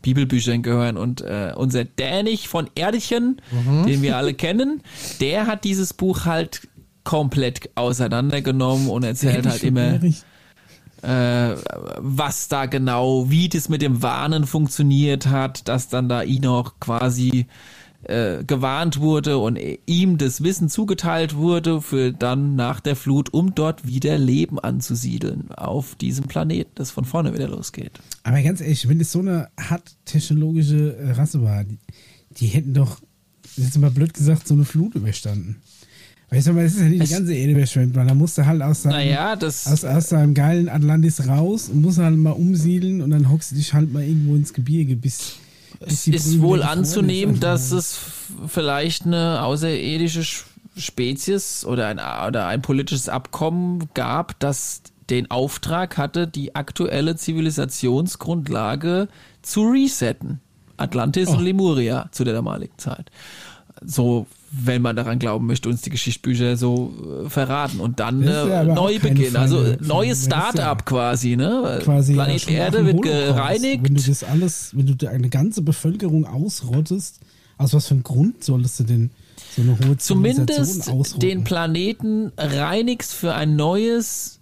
Bibelbüchern 0.01 0.61
gehören. 0.61 0.97
Und 0.97 1.22
äh, 1.22 1.53
unser 1.55 1.85
Dänich 1.85 2.47
von 2.47 2.69
Erdchen, 2.76 3.41
mhm. 3.51 3.85
den 3.88 4.01
wir 4.01 4.18
alle 4.18 4.34
kennen, 4.34 4.81
der 5.19 5.47
hat 5.47 5.63
dieses 5.63 5.93
Buch 5.93 6.26
halt 6.26 6.68
komplett 7.03 7.69
auseinandergenommen 7.76 8.89
und 8.89 9.03
erzählt 9.03 9.47
halt 9.47 9.63
immer, 9.63 9.99
äh, 11.01 11.55
was 11.97 12.47
da 12.47 12.68
genau, 12.68 13.30
wie 13.31 13.49
das 13.49 13.69
mit 13.69 13.81
dem 13.81 14.03
Warnen 14.03 14.45
funktioniert 14.45 15.27
hat, 15.27 15.68
dass 15.68 15.89
dann 15.89 16.09
da 16.09 16.22
Enoch 16.22 16.76
quasi 16.80 17.47
äh, 18.03 18.43
gewarnt 18.43 18.99
wurde 18.99 19.37
und 19.37 19.59
ihm 19.85 20.17
das 20.17 20.43
Wissen 20.43 20.69
zugeteilt 20.69 21.35
wurde 21.35 21.81
für 21.81 22.11
dann 22.11 22.55
nach 22.55 22.79
der 22.79 22.95
Flut, 22.95 23.33
um 23.33 23.53
dort 23.53 23.85
wieder 23.85 24.17
Leben 24.17 24.59
anzusiedeln 24.59 25.51
auf 25.51 25.95
diesem 25.95 26.25
Planeten, 26.25 26.71
das 26.75 26.91
von 26.91 27.05
vorne 27.05 27.33
wieder 27.33 27.47
losgeht. 27.47 27.99
Aber 28.23 28.41
ganz 28.41 28.61
ehrlich, 28.61 28.87
wenn 28.89 28.99
es 28.99 29.11
so 29.11 29.19
eine 29.19 29.49
hart 29.59 29.95
technologische 30.05 30.97
Rasse 31.15 31.43
war, 31.43 31.63
die, 31.63 31.77
die 32.37 32.47
hätten 32.47 32.73
doch, 32.73 32.99
jetzt 33.55 33.77
mal 33.77 33.91
blöd 33.91 34.13
gesagt, 34.13 34.47
so 34.47 34.53
eine 34.53 34.65
Flut 34.65 34.95
überstanden. 34.95 35.61
Weißt 36.31 36.47
du, 36.47 36.53
das 36.53 36.75
ist 36.75 36.79
ja 36.79 36.87
nicht 36.87 37.03
die 37.03 37.13
ganze 37.13 37.33
Erde 37.33 37.55
verschwemmt, 37.55 37.93
weil 37.93 38.07
da 38.07 38.13
musst 38.13 38.37
du 38.37 38.45
halt 38.45 38.61
aus 38.61 38.83
seinem, 38.83 38.93
naja, 38.93 39.37
aus, 39.37 39.83
aus 39.83 40.09
seinem 40.09 40.33
geilen 40.33 40.69
Atlantis 40.69 41.27
raus 41.27 41.67
und 41.67 41.81
musst 41.81 41.97
halt 41.97 42.15
mal 42.17 42.31
umsiedeln 42.31 43.01
und 43.01 43.11
dann 43.11 43.29
hockst 43.29 43.51
du 43.51 43.55
dich 43.57 43.73
halt 43.73 43.91
mal 43.91 44.01
irgendwo 44.01 44.35
ins 44.35 44.53
Gebirge, 44.53 44.95
bis. 44.95 45.35
Es 45.85 46.07
ist 46.07 46.41
wohl 46.41 46.63
anzunehmen, 46.63 47.39
dass 47.39 47.71
es 47.71 47.99
vielleicht 48.47 49.05
eine 49.05 49.43
außerirdische 49.43 50.23
Spezies 50.77 51.65
oder 51.65 51.87
ein, 51.87 51.99
oder 51.99 52.47
ein 52.47 52.61
politisches 52.61 53.09
Abkommen 53.09 53.89
gab, 53.93 54.39
das 54.39 54.83
den 55.09 55.29
Auftrag 55.29 55.97
hatte, 55.97 56.27
die 56.27 56.55
aktuelle 56.55 57.15
Zivilisationsgrundlage 57.15 59.09
zu 59.41 59.63
resetten. 59.69 60.39
Atlantis 60.77 61.29
oh. 61.29 61.33
und 61.33 61.43
Lemuria 61.43 62.07
zu 62.11 62.23
der 62.23 62.33
damaligen 62.33 62.77
Zeit. 62.77 63.11
So 63.83 64.27
wenn 64.51 64.81
man 64.81 64.97
daran 64.97 65.17
glauben 65.17 65.47
möchte, 65.47 65.69
uns 65.69 65.81
die 65.81 65.89
Geschichtsbücher 65.89 66.57
so 66.57 67.23
äh, 67.25 67.29
verraten 67.29 67.79
und 67.79 68.01
dann 68.01 68.21
äh, 68.21 68.65
neu 68.65 68.99
beginnen. 68.99 69.37
Also 69.37 69.77
neues 69.79 70.25
Start-up 70.25 70.79
ja 70.79 70.85
quasi, 70.85 71.37
ne? 71.37 71.79
Quasi 71.83 72.11
Planet 72.13 72.49
ja 72.49 72.57
Erde 72.57 72.85
wird 72.85 73.01
gereinigt. 73.01 73.85
Wenn 73.85 73.95
du 73.95 74.01
das 74.01 74.25
alles, 74.25 74.75
wenn 74.75 74.97
du 74.97 75.09
eine 75.09 75.29
ganze 75.29 75.61
Bevölkerung 75.61 76.25
ausrottest, 76.25 77.21
aus 77.57 77.73
was 77.73 77.87
für 77.87 77.93
einem 77.93 78.03
Grund 78.03 78.43
solltest 78.43 78.81
du 78.81 78.83
denn 78.83 79.11
so 79.55 79.61
eine 79.61 79.79
hohe 79.79 79.95
Zumindest 79.97 80.89
ausrotten? 80.89 81.21
den 81.21 81.45
Planeten 81.45 82.33
reinigst 82.37 83.13
für 83.13 83.33
ein 83.33 83.55
neues 83.55 84.41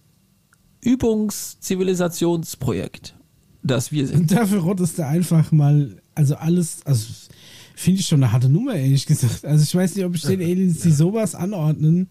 Übungszivilisationsprojekt, 0.82 3.14
das 3.62 3.92
wir 3.92 4.08
sind. 4.08 4.22
Und 4.22 4.32
dafür 4.32 4.62
rottest 4.62 4.98
du 4.98 5.06
einfach 5.06 5.52
mal, 5.52 5.98
also 6.16 6.34
alles, 6.36 6.80
also 6.86 7.06
finde 7.80 8.02
ich 8.02 8.08
schon 8.08 8.24
eine 8.24 8.32
harte 8.32 8.50
Nummer, 8.50 8.76
ehrlich 8.76 9.06
gesagt. 9.06 9.46
Also 9.46 9.64
ich 9.64 9.74
weiß 9.74 9.96
nicht, 9.96 10.06
ob 10.06 10.16
ich 10.16 10.22
den 10.22 10.42
Aliens, 10.42 10.80
die 10.80 10.92
sowas 10.92 11.34
anordnen, 11.34 12.10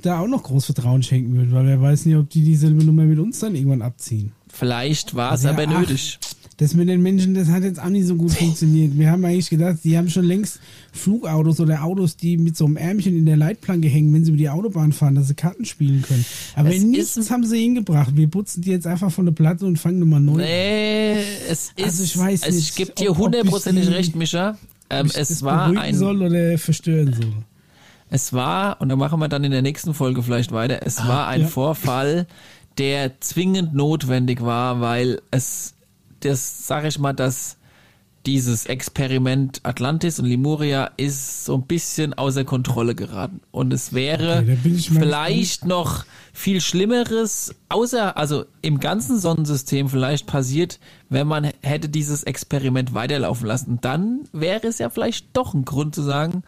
da 0.00 0.20
auch 0.20 0.28
noch 0.28 0.42
groß 0.44 0.66
Vertrauen 0.66 1.02
schenken 1.02 1.34
würde, 1.34 1.52
weil 1.52 1.66
wer 1.66 1.80
weiß 1.80 2.06
nicht, 2.06 2.16
ob 2.16 2.30
die 2.30 2.42
dieselbe 2.42 2.84
Nummer 2.84 3.04
mit 3.04 3.18
uns 3.18 3.40
dann 3.40 3.54
irgendwann 3.54 3.82
abziehen. 3.82 4.32
Vielleicht 4.48 5.14
war 5.14 5.34
es 5.34 5.44
also, 5.44 5.48
aber 5.48 5.70
ja, 5.70 5.80
nötig. 5.80 6.18
Ach, 6.22 6.32
das 6.58 6.74
mit 6.74 6.88
den 6.88 7.02
Menschen, 7.02 7.34
das 7.34 7.48
hat 7.48 7.64
jetzt 7.64 7.80
auch 7.80 7.88
nicht 7.88 8.06
so 8.06 8.14
gut 8.14 8.30
funktioniert. 8.32 8.96
Wir 8.96 9.10
haben 9.10 9.24
eigentlich 9.24 9.50
gedacht, 9.50 9.78
die 9.82 9.96
haben 9.98 10.08
schon 10.08 10.24
längst 10.24 10.60
Flugautos 10.92 11.58
oder 11.58 11.82
Autos, 11.82 12.16
die 12.16 12.36
mit 12.36 12.56
so 12.56 12.66
einem 12.66 12.76
Ärmchen 12.76 13.16
in 13.16 13.26
der 13.26 13.36
Leitplanke 13.36 13.88
hängen, 13.88 14.12
wenn 14.14 14.24
sie 14.24 14.30
über 14.30 14.38
die 14.38 14.50
Autobahn 14.50 14.92
fahren, 14.92 15.16
dass 15.16 15.28
sie 15.28 15.34
Karten 15.34 15.64
spielen 15.64 16.02
können. 16.02 16.24
Aber 16.54 16.72
es 16.72 16.82
nichts 16.82 17.30
haben 17.30 17.44
sie 17.44 17.58
hingebracht. 17.58 18.14
Wir 18.14 18.28
putzen 18.28 18.62
die 18.62 18.70
jetzt 18.70 18.86
einfach 18.86 19.10
von 19.10 19.24
der 19.24 19.32
Platte 19.32 19.66
und 19.66 19.78
fangen 19.78 19.98
nochmal 19.98 20.20
neu 20.20 20.36
nee, 20.36 21.14
an. 21.14 21.18
es 21.48 21.72
ist, 21.74 21.82
also 21.82 22.04
ich 22.04 22.18
weiß 22.18 22.42
also 22.44 22.56
nicht. 22.56 22.68
Ich 22.68 22.74
gebe 22.76 22.92
dir 22.92 23.16
hundertprozentig 23.16 23.88
recht, 23.88 24.14
Mischa. 24.14 24.56
Ähm, 24.92 25.10
es 25.14 25.42
war 25.42 25.76
ein. 25.76 25.94
soll 25.94 26.22
oder 26.22 26.58
verstören 26.58 27.12
soll. 27.12 27.34
Es 28.10 28.34
war, 28.34 28.80
und 28.80 28.90
da 28.90 28.96
machen 28.96 29.18
wir 29.20 29.28
dann 29.28 29.42
in 29.42 29.52
der 29.52 29.62
nächsten 29.62 29.94
Folge 29.94 30.22
vielleicht 30.22 30.52
weiter, 30.52 30.80
es 30.84 30.98
ah, 30.98 31.08
war 31.08 31.28
ein 31.28 31.42
ja. 31.42 31.46
Vorfall, 31.46 32.26
der 32.76 33.20
zwingend 33.20 33.74
notwendig 33.74 34.42
war, 34.42 34.82
weil 34.82 35.22
es, 35.30 35.74
das 36.20 36.66
sage 36.66 36.88
ich 36.88 36.98
mal, 36.98 37.14
dass 37.14 37.56
dieses 38.26 38.66
Experiment 38.66 39.60
Atlantis 39.64 40.20
und 40.20 40.26
Lemuria 40.26 40.90
ist 40.96 41.44
so 41.44 41.54
ein 41.54 41.62
bisschen 41.62 42.14
außer 42.14 42.44
Kontrolle 42.44 42.94
geraten. 42.94 43.40
Und 43.50 43.72
es 43.72 43.92
wäre 43.92 44.44
okay, 44.46 44.78
vielleicht 44.78 45.64
noch 45.64 46.04
viel 46.32 46.60
Schlimmeres, 46.60 47.54
außer, 47.68 48.16
also 48.16 48.44
im 48.62 48.78
ganzen 48.78 49.18
Sonnensystem 49.18 49.88
vielleicht 49.88 50.26
passiert, 50.26 50.78
wenn 51.08 51.26
man 51.26 51.50
hätte 51.62 51.88
dieses 51.88 52.22
Experiment 52.22 52.94
weiterlaufen 52.94 53.46
lassen. 53.46 53.78
Dann 53.80 54.20
wäre 54.32 54.68
es 54.68 54.78
ja 54.78 54.88
vielleicht 54.88 55.26
doch 55.32 55.54
ein 55.54 55.64
Grund 55.64 55.94
zu 55.94 56.02
sagen, 56.02 56.44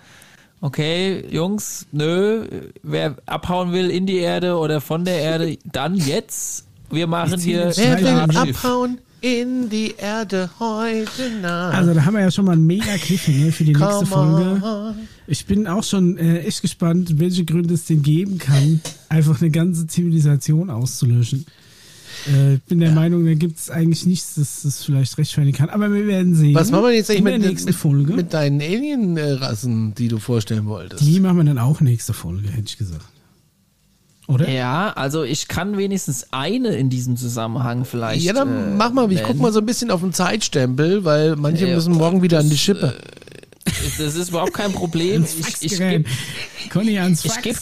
okay, 0.61 1.25
Jungs, 1.29 1.87
nö, 1.93 2.47
wer 2.83 3.17
abhauen 3.27 3.73
will 3.73 3.91
in 3.91 4.07
die 4.07 4.19
Erde 4.19 4.57
oder 4.57 4.81
von 4.81 5.05
der 5.05 5.19
Erde, 5.19 5.59
dann 5.65 5.97
jetzt. 5.97 6.67
Wir 6.91 7.07
machen 7.07 7.41
hier. 7.41 7.73
Wer 7.75 8.01
will 8.01 8.37
abhauen? 8.37 8.99
In 9.25 9.71
die 9.71 9.95
Erde 9.97 10.51
heute 10.61 11.31
Nacht. 11.41 11.75
Also 11.75 11.95
da 11.95 12.05
haben 12.05 12.13
wir 12.13 12.21
ja 12.21 12.31
schon 12.31 12.45
mal 12.45 12.53
einen 12.53 12.67
mega 12.67 12.99
Cliffhanger 12.99 13.53
für 13.53 13.65
die 13.65 13.73
Come 13.73 13.87
nächste 13.87 14.07
Folge. 14.07 14.63
On. 14.63 14.95
Ich 15.27 15.47
bin 15.47 15.67
auch 15.67 15.83
schon 15.83 16.19
äh, 16.19 16.41
echt 16.41 16.61
gespannt, 16.61 17.19
welche 17.19 17.47
Gründe 17.47 17.73
es 17.73 17.87
denn 17.87 18.03
geben 18.03 18.37
kann, 18.37 18.83
einfach 19.09 19.41
eine 19.41 19.51
ganze 19.51 19.87
Zivilisation 19.87 20.69
auszulöschen. 20.69 21.47
Äh, 22.27 22.57
ich 22.57 22.63
bin 22.65 22.81
der 22.81 22.91
ja. 22.91 22.95
Meinung, 22.95 23.25
da 23.25 23.33
gibt 23.33 23.59
es 23.59 23.71
eigentlich 23.71 24.05
nichts, 24.05 24.35
das 24.35 24.61
das 24.63 24.85
vielleicht 24.85 25.17
rechtfertigen 25.17 25.57
kann. 25.57 25.71
Aber 25.71 25.91
wir 25.91 26.07
werden 26.07 26.35
sehen. 26.35 26.55
Was 26.55 26.71
machen 26.71 26.85
wir 26.85 26.93
jetzt 26.93 27.11
eigentlich 27.11 27.25
mit, 27.25 27.41
nächsten 27.41 27.73
Folge? 27.73 28.13
mit 28.13 28.35
deinen 28.35 28.61
Alien-Rassen, 28.61 29.95
die 29.95 30.09
du 30.09 30.19
vorstellen 30.19 30.67
wolltest? 30.67 31.03
Die 31.03 31.19
machen 31.19 31.39
wir 31.39 31.45
dann 31.45 31.59
auch 31.59 31.81
nächste 31.81 32.13
Folge, 32.13 32.51
hätte 32.51 32.67
ich 32.67 32.77
gesagt. 32.77 33.07
Oder? 34.27 34.49
Ja, 34.49 34.93
also 34.97 35.23
ich 35.23 35.49
kann 35.49 35.77
wenigstens 35.77 36.29
eine 36.33 36.71
in 36.71 36.89
diesem 36.89 37.17
Zusammenhang 37.17 37.85
vielleicht. 37.85 38.25
Ja, 38.25 38.33
dann 38.33 38.73
äh, 38.73 38.77
mach 38.77 38.93
mal, 38.93 39.11
ich 39.13 39.23
guck 39.23 39.39
mal 39.39 39.53
so 39.53 39.59
ein 39.59 39.67
bisschen 39.67 39.91
auf 39.91 40.01
den 40.01 40.13
Zeitstempel, 40.13 41.05
weil 41.05 41.37
manche 41.37 41.67
äh, 41.67 41.75
müssen 41.75 41.93
morgen 41.93 42.23
wieder 42.23 42.39
an 42.39 42.49
die 42.49 42.57
Schippe. 42.57 42.97
Äh, 43.67 43.71
das 43.99 44.15
ist 44.15 44.31
überhaupt 44.31 44.55
kein 44.55 44.73
Problem. 44.73 45.25
ich, 45.39 45.73
ich 45.73 45.79
gebe 45.79 46.05
ich 46.73 47.43
geb, 47.43 47.59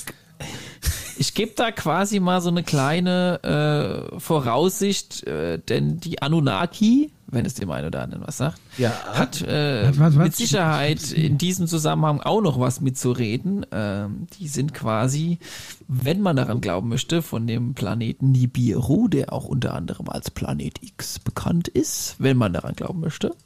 ich 1.22 1.34
geb 1.34 1.54
da 1.54 1.70
quasi 1.70 2.18
mal 2.18 2.40
so 2.40 2.48
eine 2.48 2.64
kleine 2.64 4.10
äh, 4.12 4.18
Voraussicht, 4.18 5.24
äh, 5.24 5.60
denn 5.60 6.00
die 6.00 6.20
Anunnaki, 6.20 7.12
wenn 7.28 7.46
es 7.46 7.54
dem 7.54 7.70
einen 7.70 7.86
oder 7.86 8.02
anderen 8.02 8.26
was 8.26 8.38
sagt, 8.38 8.60
ja. 8.76 8.90
hat 9.14 9.40
äh, 9.40 9.84
was, 9.84 10.00
was, 10.00 10.16
was? 10.16 10.24
mit 10.24 10.34
Sicherheit 10.34 11.12
in 11.12 11.38
diesem 11.38 11.68
Zusammenhang 11.68 12.20
auch 12.20 12.40
noch 12.40 12.58
was 12.58 12.80
mitzureden. 12.80 13.64
Ähm, 13.70 14.26
die 14.36 14.48
sind 14.48 14.74
quasi, 14.74 15.38
wenn 15.86 16.20
man 16.22 16.34
daran 16.34 16.60
glauben 16.60 16.88
möchte, 16.88 17.22
von 17.22 17.46
dem 17.46 17.74
Planeten 17.74 18.32
Nibiru, 18.32 19.06
der 19.06 19.32
auch 19.32 19.44
unter 19.44 19.74
anderem 19.74 20.08
als 20.08 20.28
Planet 20.28 20.82
X 20.82 21.20
bekannt 21.20 21.68
ist, 21.68 22.16
wenn 22.18 22.36
man 22.36 22.52
daran 22.52 22.74
glauben 22.74 22.98
möchte. 22.98 23.36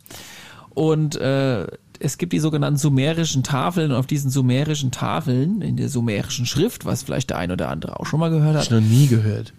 Und 0.70 1.16
äh, 1.16 1.66
es 2.00 2.18
gibt 2.18 2.32
die 2.32 2.38
sogenannten 2.38 2.78
sumerischen 2.78 3.42
Tafeln 3.42 3.90
und 3.90 3.96
auf 3.96 4.06
diesen 4.06 4.30
sumerischen 4.30 4.90
Tafeln, 4.90 5.62
in 5.62 5.76
der 5.76 5.88
sumerischen 5.88 6.46
Schrift, 6.46 6.84
was 6.84 7.02
vielleicht 7.02 7.30
der 7.30 7.38
ein 7.38 7.50
oder 7.50 7.68
andere 7.68 8.00
auch 8.00 8.06
schon 8.06 8.20
mal 8.20 8.30
gehört 8.30 8.56
hat. 8.56 8.64
Ich 8.64 8.70
noch 8.70 8.80
nie 8.80 9.06
gehört 9.06 9.52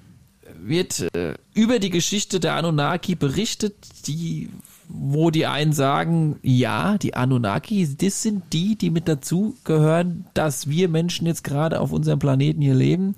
wird 0.68 1.16
äh, 1.16 1.36
über 1.54 1.80
die 1.80 1.90
Geschichte 1.90 2.40
der 2.40 2.56
Anunnaki 2.56 3.16
berichtet, 3.16 3.76
die 4.08 4.50
wo 4.90 5.32
die 5.32 5.46
einen 5.46 5.74
sagen, 5.74 6.40
ja, 6.44 6.98
die 6.98 7.14
Anunnaki, 7.14 7.88
das 7.98 8.24
sind 8.24 8.44
die, 8.54 8.78
die 8.78 8.90
mit 8.90 9.10
dazu 9.10 9.56
gehören, 9.66 10.26
dass 10.34 10.70
wir 10.70 10.88
Menschen 10.88 11.28
jetzt 11.28 11.44
gerade 11.44 11.82
auf 11.82 11.92
unserem 11.92 12.20
Planeten 12.20 12.62
hier 12.62 12.74
leben. 12.74 13.14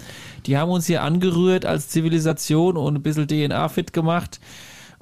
Die 0.48 0.58
haben 0.58 0.72
uns 0.72 0.88
hier 0.88 1.04
angerührt 1.04 1.68
als 1.68 1.90
Zivilisation 1.90 2.76
und 2.76 2.96
ein 2.96 3.04
bisschen 3.04 3.28
DNA 3.28 3.70
fit 3.70 3.94
gemacht. 3.94 4.40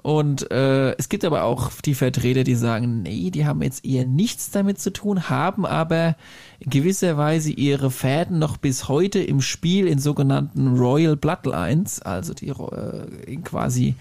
Und 0.08 0.52
äh, 0.52 0.96
es 0.96 1.10
gibt 1.10 1.26
aber 1.26 1.44
auch 1.44 1.70
die 1.84 1.94
Vertreter, 1.94 2.46
die 2.46 2.56
sagen, 2.56 3.02
nee, 3.02 3.30
die 3.30 3.46
haben 3.46 3.62
jetzt 3.62 3.84
eher 3.84 4.06
nichts 4.06 4.52
damit 4.52 4.80
zu 4.80 4.94
tun, 4.94 5.30
haben 5.30 5.66
aber 5.66 6.16
in 6.62 6.70
gewisser 6.70 7.18
Weise 7.18 7.52
ihre 7.52 7.92
Fäden 7.92 8.40
noch 8.40 8.56
bis 8.56 8.88
heute 8.88 9.20
im 9.20 9.42
Spiel 9.42 9.86
in 9.86 10.00
sogenannten 10.00 10.78
Royal 10.78 11.18
Bloodlines, 11.18 12.02
also 12.02 12.34
die 12.34 12.48
äh, 12.48 13.36
quasi 13.44 13.96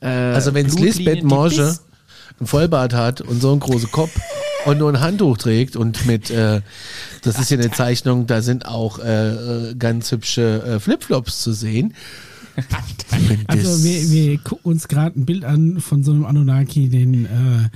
äh, 0.00 0.08
Also 0.08 0.52
wenn 0.52 0.66
Lisbeth 0.66 1.22
Morge 1.22 1.78
ein 2.40 2.46
Vollbart 2.48 2.92
hat 2.92 3.20
und 3.20 3.40
so 3.40 3.52
einen 3.52 3.60
großen 3.60 3.92
Kopf 3.92 4.18
und 4.64 4.78
nur 4.78 4.90
ein 4.90 4.98
Handtuch 4.98 5.38
trägt 5.38 5.76
und 5.76 6.06
mit, 6.06 6.28
äh, 6.28 6.60
das 7.22 7.38
ist 7.38 7.52
ja 7.52 7.56
eine 7.56 7.70
Zeichnung, 7.70 8.26
da 8.26 8.42
sind 8.42 8.66
auch 8.66 8.98
äh, 8.98 9.76
ganz 9.78 10.10
hübsche 10.10 10.64
äh, 10.64 10.80
Flipflops 10.80 11.40
zu 11.40 11.52
sehen. 11.52 11.94
Also 13.46 13.84
wir, 13.84 14.10
wir 14.10 14.38
gucken 14.38 14.72
uns 14.72 14.88
gerade 14.88 15.18
ein 15.18 15.26
Bild 15.26 15.44
an 15.44 15.80
von 15.80 16.02
so 16.02 16.12
einem 16.12 16.26
Anunnaki, 16.26 16.88
den 16.88 17.26
äh, 17.26 17.68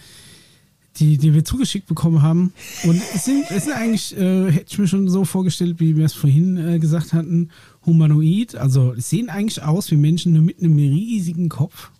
die, 1.00 1.16
die 1.18 1.34
wir 1.34 1.44
zugeschickt 1.44 1.86
bekommen 1.86 2.22
haben. 2.22 2.52
Und 2.84 3.00
es 3.14 3.24
sind, 3.24 3.50
es 3.50 3.64
sind 3.64 3.72
eigentlich, 3.72 4.16
äh, 4.16 4.50
hätte 4.50 4.66
ich 4.68 4.78
mir 4.78 4.86
schon 4.86 5.08
so 5.08 5.24
vorgestellt, 5.24 5.80
wie 5.80 5.96
wir 5.96 6.04
es 6.04 6.12
vorhin 6.12 6.56
äh, 6.56 6.78
gesagt 6.78 7.12
hatten, 7.12 7.50
humanoid. 7.86 8.54
Also 8.56 8.94
sehen 8.96 9.30
eigentlich 9.30 9.62
aus 9.62 9.90
wie 9.90 9.96
Menschen 9.96 10.34
nur 10.34 10.42
mit 10.42 10.60
einem 10.60 10.76
riesigen 10.76 11.48
Kopf 11.48 11.90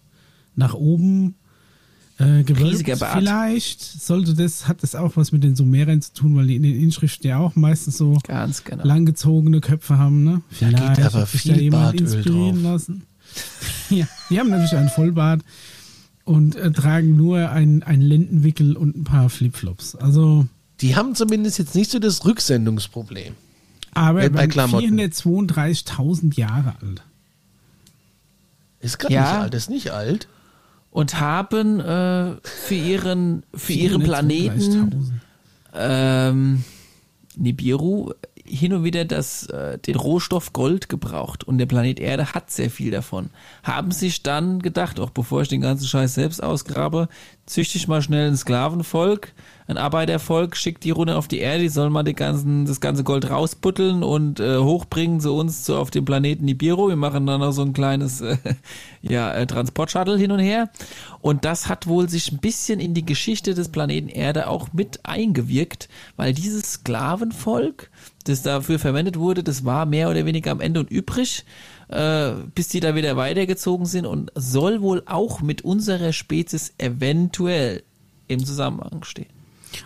nach 0.55 0.75
oben 0.75 1.35
äh, 2.21 2.43
gewölbt. 2.45 2.85
Vielleicht 3.13 3.81
sollte 3.83 4.35
das, 4.35 4.69
hat 4.69 4.83
das 4.83 4.95
auch 4.95 5.17
was 5.17 5.33
mit 5.33 5.43
den 5.43 5.57
Sumerern 5.57 6.01
zu 6.03 6.13
tun, 6.13 6.37
weil 6.37 6.47
die 6.47 6.57
in 6.57 6.63
den 6.63 6.79
Inschriften 6.81 7.27
ja 7.29 7.39
auch 7.39 7.57
meistens 7.57 7.97
so 7.97 8.19
Ganz 8.27 8.63
genau. 8.65 8.85
langgezogene 8.85 9.61
Köpfe 9.61 9.99
haben. 9.99 10.23
Ne? 10.25 10.43
Da 10.61 10.69
geht 10.69 10.79
Vielleicht 10.79 11.01
aber 11.15 11.27
viel 11.27 11.55
da 11.55 11.59
jemand 11.61 11.85
Bartöl 11.97 12.01
inspirieren 12.01 12.63
drauf. 12.63 12.73
lassen. 12.73 13.03
ja, 13.91 14.07
die 14.29 14.39
haben 14.39 14.51
natürlich 14.51 14.77
einen 14.77 14.89
Vollbart 14.89 15.43
und 16.25 16.57
äh, 16.57 16.71
tragen 16.73 17.17
nur 17.17 17.51
einen, 17.51 17.83
einen 17.83 18.03
Lendenwickel 18.03 18.77
und 18.77 18.97
ein 18.97 19.05
paar 19.05 19.31
Flipflops. 19.31 19.95
Also, 19.97 20.47
Die 20.81 20.97
haben 20.97 21.15
zumindest 21.15 21.59
jetzt 21.59 21.75
nicht 21.75 21.91
so 21.91 21.99
das 21.99 22.25
Rücksendungsproblem. 22.25 23.35
aber 23.95 24.21
bei 24.21 24.29
bei 24.29 24.47
Klamotten. 24.47 24.99
432.000 25.01 26.37
Jahre 26.37 26.75
alt. 26.83 27.03
Ist 28.81 28.99
gerade 28.99 29.15
Ja. 29.15 29.21
nicht 29.33 29.41
alt, 29.43 29.55
ist 29.55 29.71
nicht 29.71 29.91
alt. 29.91 30.29
Und 30.91 31.21
haben 31.21 31.81
äh, 31.81 32.37
für 32.43 32.75
ihren 32.75 33.45
für 33.55 33.73
ihren 33.73 34.03
Planeten 34.03 34.61
432.000. 34.61 35.13
ähm, 35.75 36.65
Nibiru 37.37 38.13
hin 38.51 38.73
und 38.73 38.85
wieder 38.85 39.05
das, 39.05 39.47
äh, 39.47 39.79
den 39.79 39.97
Rohstoff 39.97 40.53
Gold 40.53 40.89
gebraucht 40.89 41.45
und 41.45 41.59
der 41.59 41.67
Planet 41.67 42.01
Erde 42.01 42.35
hat 42.35 42.51
sehr 42.51 42.71
viel 42.71 42.91
davon. 42.91 43.31
Haben 43.63 43.93
sich 43.93 44.23
dann 44.23 44.61
gedacht, 44.61 44.99
auch 44.99 45.11
bevor 45.11 45.43
ich 45.43 45.49
den 45.49 45.61
ganzen 45.61 45.87
Scheiß 45.87 46.15
selbst 46.15 46.43
ausgrabe, 46.43 47.09
züchte 47.51 47.79
ich 47.79 47.89
mal 47.89 48.01
schnell 48.01 48.29
ein 48.29 48.37
Sklavenvolk, 48.37 49.33
ein 49.67 49.77
Arbeitervolk, 49.77 50.57
schick 50.57 50.81
die 50.81 50.93
runter 50.93 51.19
auf 51.19 51.27
die 51.27 51.41
Erde, 51.41 51.63
die 51.63 51.69
sollen 51.69 51.93
mal 51.93 52.05
die 52.05 52.15
ganzen, 52.15 52.65
das 52.65 52.81
ganze 52.81 53.03
Gold 53.03 53.29
rausputteln 53.29 54.05
und 54.05 54.39
äh, 54.39 54.59
hochbringen 54.59 55.21
zu 55.21 55.35
uns 55.35 55.65
zu 55.65 55.77
auf 55.77 55.91
dem 55.91 56.05
Planeten 56.05 56.45
Nibiru. 56.45 56.89
Wir 56.89 56.97
machen 56.97 57.27
dann 57.27 57.41
noch 57.41 57.51
so 57.51 57.63
ein 57.63 57.73
kleines 57.73 58.21
äh, 58.21 58.37
ja, 59.03 59.33
äh, 59.33 59.47
Transportshuttle 59.47 60.17
hin 60.17 60.31
und 60.31 60.39
her. 60.39 60.71
Und 61.21 61.45
das 61.45 61.69
hat 61.69 61.89
wohl 61.89 62.09
sich 62.09 62.31
ein 62.31 62.39
bisschen 62.39 62.79
in 62.79 62.95
die 62.95 63.05
Geschichte 63.05 63.55
des 63.55 63.69
Planeten 63.69 64.09
Erde 64.09 64.47
auch 64.47 64.73
mit 64.73 65.01
eingewirkt, 65.03 65.89
weil 66.17 66.33
dieses 66.33 66.75
Sklavenvolk, 66.75 67.91
das 68.25 68.43
dafür 68.43 68.79
verwendet 68.79 69.19
wurde, 69.19 69.43
das 69.43 69.65
war 69.65 69.87
mehr 69.87 70.09
oder 70.09 70.25
weniger 70.25 70.53
am 70.53 70.61
Ende 70.61 70.79
und 70.79 70.91
übrig, 70.91 71.45
äh, 71.91 72.33
bis 72.55 72.69
die 72.69 72.81
da 72.81 72.95
wieder 72.95 73.17
weitergezogen 73.17 73.85
sind 73.87 74.07
und 74.07 74.31
soll 74.35 74.81
wohl 74.81 75.03
auch 75.07 75.43
mit 75.43 75.63
unserer 75.63 76.13
Spezies 76.13 76.73
eventuell 76.79 77.83
im 78.29 78.45
Zusammenhang 78.45 79.03
stehen. 79.05 79.27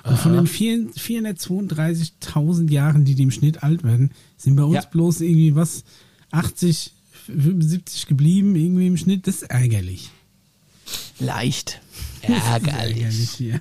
Und 0.02 0.18
von 0.18 0.32
den 0.32 0.47
4 0.47 0.90
432.000 0.93 2.70
Jahren, 2.70 3.05
die, 3.05 3.20
im 3.22 3.31
Schnitt 3.31 3.62
alt 3.62 3.85
werden, 3.85 4.10
sind 4.36 4.56
bei 4.56 4.62
uns 4.64 4.74
Ja. 4.74 4.82
bloß 4.90 5.20
irgendwie 5.20 5.55
was 5.55 5.85
80, 6.31 6.93
75 7.26 8.06
geblieben, 8.06 8.56
irgendwie 8.56 8.86
im 8.86 8.97
Schnitt. 8.97 9.26
Das 9.26 9.36
ist 9.36 9.51
ärgerlich. 9.51 10.10
Leicht. 11.18 11.81
Das 12.22 12.31
ist 12.39 12.44
Ärgerlich. 12.47 13.31
hier. 13.31 13.60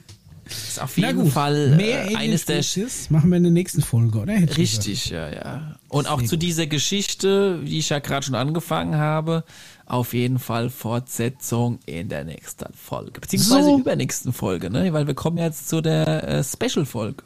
Ist 0.69 0.81
auf 0.81 0.97
jeden 0.97 1.23
gut, 1.23 1.31
Fall 1.31 1.75
mehr 1.75 2.11
äh, 2.11 2.15
eines 2.15 2.45
der 2.45 2.55
Alien-Spezies 2.57 3.09
machen 3.09 3.29
wir 3.29 3.37
in 3.37 3.43
der 3.43 3.51
nächsten 3.51 3.81
Folge, 3.81 4.19
oder? 4.19 4.33
Hätte 4.33 4.51
ich 4.53 4.57
Richtig, 4.77 5.09
ja, 5.09 5.29
ja. 5.31 5.75
Und 5.89 6.07
auch 6.07 6.21
zu 6.21 6.37
dieser 6.37 6.65
Geschichte, 6.67 7.59
die 7.65 7.79
ich 7.79 7.89
ja 7.89 7.99
gerade 7.99 8.25
schon 8.25 8.35
angefangen 8.35 8.95
habe, 8.95 9.43
auf 9.85 10.13
jeden 10.13 10.39
Fall 10.39 10.69
Fortsetzung 10.69 11.79
in 11.85 12.09
der 12.09 12.23
nächsten 12.23 12.73
Folge. 12.73 13.19
Beziehungsweise 13.21 13.65
So. 13.69 13.79
übernächsten 13.79 14.33
Folge, 14.33 14.69
ne? 14.69 14.91
Weil 14.93 15.07
wir 15.07 15.13
kommen 15.13 15.37
jetzt 15.37 15.69
zu 15.69 15.81
der 15.81 16.27
äh, 16.27 16.43
Special-Folge. 16.43 17.23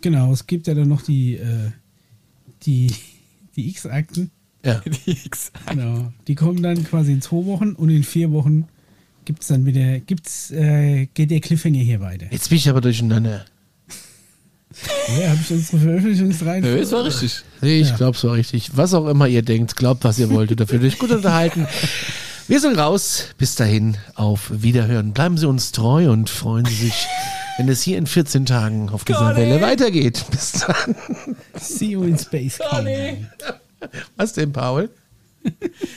Genau, 0.00 0.32
es 0.32 0.46
gibt 0.46 0.66
ja 0.66 0.74
dann 0.74 0.88
noch 0.88 1.02
die, 1.02 1.34
äh, 1.34 1.70
die, 2.62 2.90
die 3.56 3.68
X-Akten. 3.70 4.30
Ja. 4.64 4.80
Die 5.06 5.10
X- 5.26 5.52
Genau. 5.68 6.12
Die 6.26 6.34
kommen 6.34 6.62
dann 6.62 6.84
quasi 6.84 7.12
in 7.12 7.22
zwei 7.22 7.44
Wochen 7.46 7.72
und 7.72 7.90
in 7.90 8.02
vier 8.02 8.32
Wochen 8.32 8.66
gibt's 9.30 9.46
dann 9.46 9.64
wieder, 9.64 10.00
gibt's, 10.00 10.50
äh, 10.50 11.06
geht 11.14 11.30
der 11.30 11.38
Cliffhanger 11.40 11.78
hier 11.78 12.00
weiter. 12.00 12.26
Jetzt 12.32 12.48
bin 12.48 12.58
ich 12.58 12.68
aber 12.68 12.80
durcheinander. 12.80 13.44
Ja, 15.20 15.30
habe 15.30 15.38
ich 15.42 15.50
unsere 15.50 15.78
Veröffentlichungsreihenfolge? 15.78 16.76
Nö, 16.76 16.82
es 16.82 16.92
war 16.92 17.04
richtig. 17.04 17.42
Nee, 17.60 17.80
ich 17.80 17.88
Ja. 17.90 17.96
glaube, 17.96 18.16
es 18.16 18.22
war 18.22 18.34
richtig. 18.34 18.70
Was 18.76 18.94
auch 18.94 19.08
immer 19.08 19.26
ihr 19.26 19.42
denkt, 19.42 19.74
glaubt, 19.76 20.04
was 20.04 20.18
ihr 20.20 20.30
wollt. 20.30 20.58
Dafür 20.58 20.80
euch 20.80 20.96
gut 20.98 21.10
unterhalten. 21.10 21.66
Wir 22.46 22.60
sind 22.60 22.78
raus. 22.78 23.24
Bis 23.36 23.56
dahin, 23.56 23.96
auf 24.14 24.50
Wiederhören. 24.54 25.12
Bleiben 25.12 25.36
Sie 25.38 25.48
uns 25.48 25.72
treu 25.72 26.10
und 26.12 26.30
freuen 26.30 26.64
Sie 26.66 26.74
sich, 26.86 27.06
wenn 27.58 27.68
es 27.68 27.82
hier 27.82 27.98
in 27.98 28.06
14 28.06 28.46
Tagen 28.46 28.90
auf 28.90 29.04
dieser 29.04 29.34
Welle 29.36 29.60
weitergeht. 29.60 30.24
Bis 30.30 30.52
dann. 30.52 30.94
See 31.60 31.86
you 31.86 32.04
in 32.04 32.16
space. 32.16 32.58
Conny. 32.70 33.26
Was 34.16 34.34
denn, 34.34 34.52
Paul? 34.52 34.88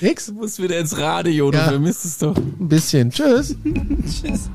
Nix? 0.02 0.28
Du 0.28 0.34
musst 0.34 0.62
wieder 0.62 0.80
ins 0.80 0.98
Radio, 0.98 1.52
du 1.52 1.58
Ja. 1.58 1.66
vermisst 1.70 2.06
es 2.06 2.18
doch. 2.18 2.36
Ein 2.36 2.68
bisschen. 2.68 3.10
Tschüss. 3.10 3.56
Tschüss. 4.06 4.50